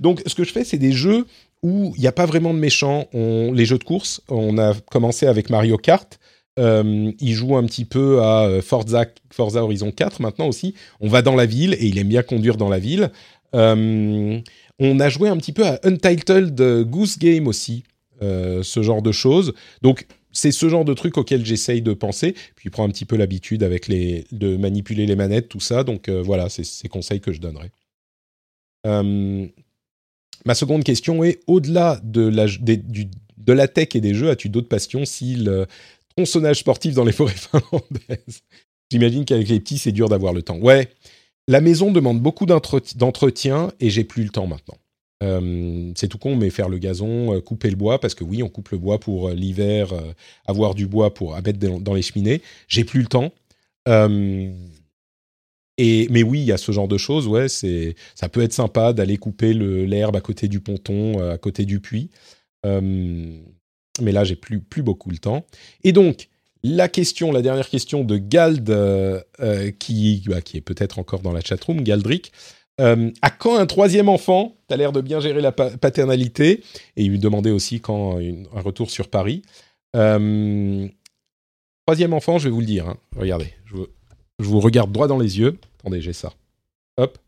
[0.00, 1.24] Donc, ce que je fais, c'est des jeux
[1.62, 3.08] où il n'y a pas vraiment de méchants.
[3.14, 6.18] Les jeux de course, on a commencé avec Mario Kart.
[6.58, 10.74] Euh, il joue un petit peu à Forza, Forza Horizon 4 maintenant aussi.
[11.00, 13.10] On va dans la ville et il aime bien conduire dans la ville.
[13.54, 14.42] on
[14.78, 17.84] a joué un petit peu à Untitled Goose Game aussi,
[18.22, 19.54] euh, ce genre de choses.
[19.82, 22.32] Donc c'est ce genre de truc auquel j'essaye de penser.
[22.54, 25.84] Puis il prend un petit peu l'habitude avec les de manipuler les manettes, tout ça.
[25.84, 27.70] Donc euh, voilà, c'est ces conseils que je donnerai.
[28.86, 29.46] Euh,
[30.44, 34.68] ma seconde question est au-delà de la, de la tech et des jeux, as-tu d'autres
[34.68, 35.66] passions si le
[36.16, 38.42] tronçonnage sportif dans les forêts finlandaises?
[38.90, 40.58] J'imagine qu'avec les petits, c'est dur d'avoir le temps.
[40.58, 40.90] Ouais,
[41.48, 44.76] la maison demande beaucoup d'entretien et j'ai plus le temps maintenant.
[45.22, 48.42] Euh, c'est tout con, mais faire le gazon, euh, couper le bois, parce que oui,
[48.42, 49.92] on coupe le bois pour euh, l'hiver,
[50.46, 52.42] avoir du bois pour à mettre dans, les cheminées.
[52.68, 53.32] J'ai plus le temps.
[55.78, 58.52] et, mais oui, il y a ce genre de choses, ouais, c'est, ça peut être
[58.52, 62.10] sympa d'aller couper l'herbe à côté du ponton, à côté du puits.
[62.64, 65.46] mais là, j'ai plus, plus beaucoup le temps.
[65.82, 66.28] Et donc,
[66.62, 68.66] la question, la dernière question de Gald,
[69.78, 72.32] qui, bah, qui est peut-être encore dans la chatroom, Galdric.
[72.80, 76.62] Euh, à quand un troisième enfant T'as l'air de bien gérer la paternalité?
[76.96, 79.42] Et il lui demandait aussi quand un retour sur Paris.
[79.94, 80.88] Euh,
[81.86, 82.88] troisième enfant, je vais vous le dire.
[82.88, 82.96] Hein.
[83.16, 85.58] Regardez, je vous, regarde droit dans les yeux.
[85.78, 86.32] Attendez, j'ai ça.
[86.96, 87.18] Hop.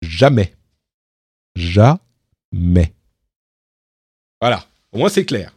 [0.00, 0.52] Jamais.
[1.56, 2.92] Jamais.
[4.40, 4.64] Voilà.
[4.92, 5.54] Au moins, c'est clair.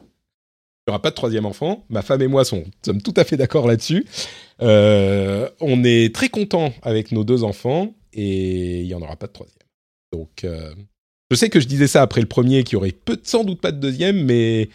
[0.88, 1.84] Il n'y aura pas de troisième enfant.
[1.90, 2.66] Ma femme et moi sommes
[3.04, 4.06] tout à fait d'accord là-dessus.
[4.62, 9.27] Euh, on est très content avec nos deux enfants et il n'y en aura pas
[9.27, 9.58] de troisième.
[10.11, 10.74] Donc, euh,
[11.30, 13.61] je sais que je disais ça après le premier, qu'il y aurait peu, sans doute
[13.61, 14.69] pas de deuxième, mais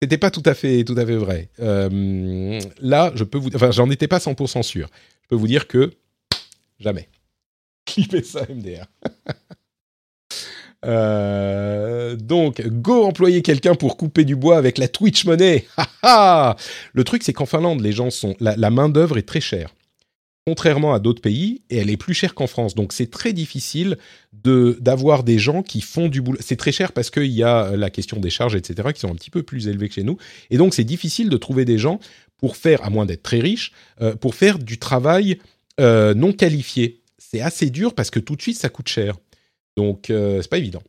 [0.00, 1.48] c'était pas tout à fait, tout à fait vrai.
[1.60, 4.88] Euh, là, je peux vous, enfin, j'en étais pas 100% sûr.
[5.22, 5.92] Je peux vous dire que
[6.78, 7.08] jamais.
[7.86, 8.86] Clippez ça, MDR.
[10.84, 15.66] Euh, donc, go employer quelqu'un pour couper du bois avec la Twitch Money.
[16.04, 19.74] le truc, c'est qu'en Finlande, les gens sont la, main d'œuvre est très chère,
[20.46, 22.74] contrairement à d'autres pays, et elle est plus chère qu'en France.
[22.74, 23.98] Donc, c'est très difficile
[24.32, 26.38] de d'avoir des gens qui font du boulot.
[26.40, 29.16] C'est très cher parce qu'il y a la question des charges, etc., qui sont un
[29.16, 30.18] petit peu plus élevées que chez nous,
[30.50, 31.98] et donc c'est difficile de trouver des gens
[32.38, 35.38] pour faire, à moins d'être très riches, euh, pour faire du travail
[35.80, 37.02] euh, non qualifié.
[37.18, 39.16] C'est assez dur parce que tout de suite, ça coûte cher.
[39.76, 40.82] Donc, euh, c'est pas évident.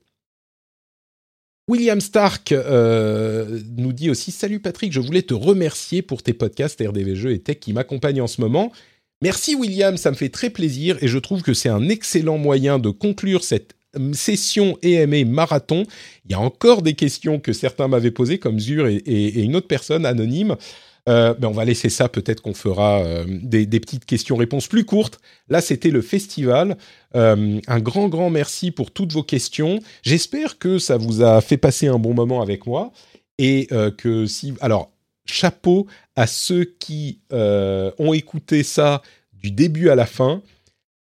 [1.67, 6.81] William Stark euh, nous dit aussi Salut Patrick, je voulais te remercier pour tes podcasts
[6.81, 8.71] RDV Jeux et Tech qui m'accompagnent en ce moment.
[9.23, 12.77] Merci William, ça me fait très plaisir et je trouve que c'est un excellent moyen
[12.77, 15.85] de conclure cette euh, session EMA marathon.
[16.25, 19.67] Il y a encore des questions que certains m'avaient posées, comme Zur et, une autre
[19.67, 20.55] personne anonyme.
[21.09, 25.19] Euh, ben on va laisser ça, peut-être qu'on fera euh, des, petites questions-réponses plus courtes.
[25.49, 26.77] Là, c'était le festival.
[27.15, 29.79] Un grand, grand merci pour toutes vos questions.
[30.03, 32.91] J'espère que ça vous a fait passer un bon moment avec moi.
[33.39, 34.53] Et que si...
[34.61, 34.91] Alors,
[35.31, 39.01] chapeau à ceux qui ont écouté ça
[39.33, 40.41] du début à la fin.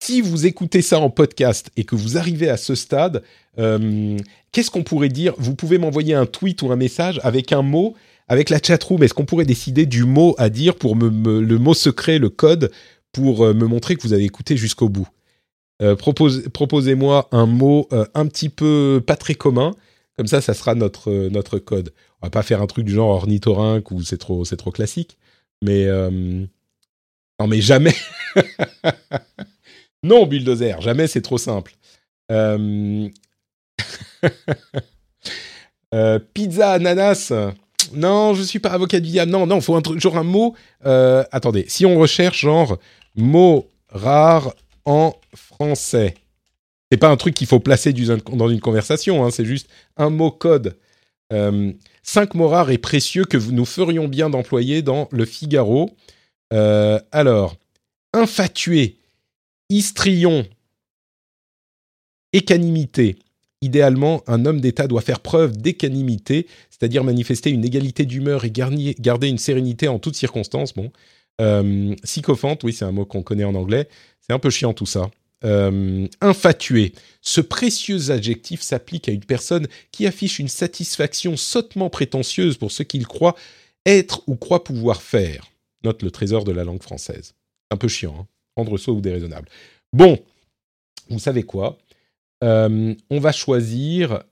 [0.04, 3.24] Si vous écoutez ça en podcast et que vous arrivez à ce stade,
[3.56, 5.34] qu'est-ce qu'on pourrait dire?
[5.38, 7.96] Vous pouvez m'envoyer un tweet ou un message avec un mot
[8.28, 11.74] avec la chatroom, est-ce qu'on pourrait décider du mot à dire pour me, le mot
[11.74, 12.72] secret, le code,
[13.12, 15.08] pour euh, me montrer que vous avez écouté jusqu'au bout?
[15.82, 19.76] Euh, Proposez-moi un mot euh, un petit peu pas très commun,
[20.18, 21.92] comme ça, ça sera notre, notre code.
[22.24, 25.18] On va pas faire un truc du genre ornithorynque ou c'est trop, c'est trop classique,
[25.62, 27.94] mais non, mais jamais.
[30.04, 31.76] non, bulldozer, jamais c'est trop simple.
[36.34, 37.34] pizza ananas.
[37.94, 39.32] Non, je suis pas avocat du diable.
[39.32, 40.56] Non, non, faut un truc, genre un mot.
[40.86, 42.78] Euh, attendez, si on recherche genre
[43.16, 44.54] mot rare
[44.86, 46.16] en français,
[46.92, 49.24] c'est pas un truc qu'il faut placer dans une conversation.
[49.24, 50.78] Hein, c'est juste un mot code.
[51.32, 51.72] Euh,
[52.04, 55.96] cinq mots rares et précieux que nous ferions bien d'employer dans le Figaro.
[56.52, 57.56] Euh, alors,
[58.14, 58.98] infatué,
[59.70, 60.46] histrion,
[62.34, 63.16] écanimité,
[63.62, 69.30] idéalement, un homme d'État doit faire preuve d'équanimité, c'est-à-dire manifester une égalité d'humeur et garder
[69.30, 70.74] une sérénité en toutes circonstances.
[70.74, 70.92] Bon,
[71.42, 73.88] euh, sycophante, oui, c'est un mot qu'on connaît en anglais.
[74.20, 75.10] C'est un peu chiant tout ça.
[75.46, 76.94] Euh, infatué.
[77.22, 82.82] Ce précieux adjectif s'applique à une personne qui affiche une satisfaction sottement prétentieuse pour ce
[82.82, 83.36] qu'il croit
[83.86, 85.46] être ou croit pouvoir faire.
[85.84, 87.34] Note le trésor de la langue française.
[87.72, 89.50] Un peu chiant, hein prendre soi ou déraisonnable.
[89.92, 90.18] Bon,
[91.10, 91.78] vous savez quoi?
[92.44, 94.24] Euh, on va choisir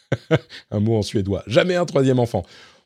[0.70, 1.42] un mot en suédois.
[1.46, 2.44] Jamais un troisième enfant.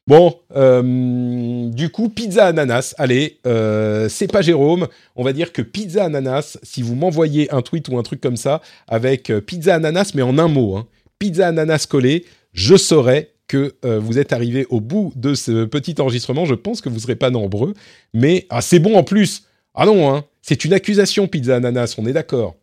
[0.08, 2.94] Bon, euh, du coup, pizza ananas.
[2.98, 4.88] Allez, euh, c'est pas Jérôme.
[5.14, 8.36] On va dire que pizza ananas, si vous m'envoyez un tweet ou un truc comme
[8.36, 10.86] ça, avec pizza ananas, mais en un mot, hein,
[11.18, 16.46] pizza ananas collé, je saurai que vous êtes arrivé au bout de ce petit enregistrement.
[16.46, 17.74] Je pense que vous ne serez pas nombreux,
[18.14, 19.44] mais ah, c'est bon en plus.
[19.74, 22.56] Ah non, hein, c'est une accusation, pizza ananas, on est d'accord.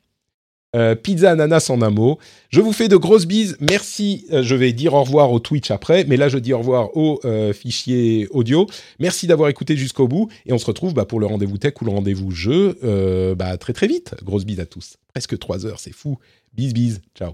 [0.76, 2.20] Euh, pizza ananas en un mot.
[2.50, 3.58] Je vous fais de grosses bises.
[3.60, 4.28] Merci.
[4.32, 6.96] Euh, je vais dire au revoir au Twitch après, mais là je dis au revoir
[6.96, 8.68] au euh, fichier audio.
[9.00, 11.86] Merci d'avoir écouté jusqu'au bout et on se retrouve bah, pour le rendez-vous tech ou
[11.86, 12.78] le rendez-vous jeu
[13.36, 14.16] bah, très très vite.
[14.24, 14.98] Grosse bise à tous.
[15.14, 16.20] Presque trois heures, c'est fou.
[16.54, 17.02] Bise bise.
[17.16, 17.34] Ciao.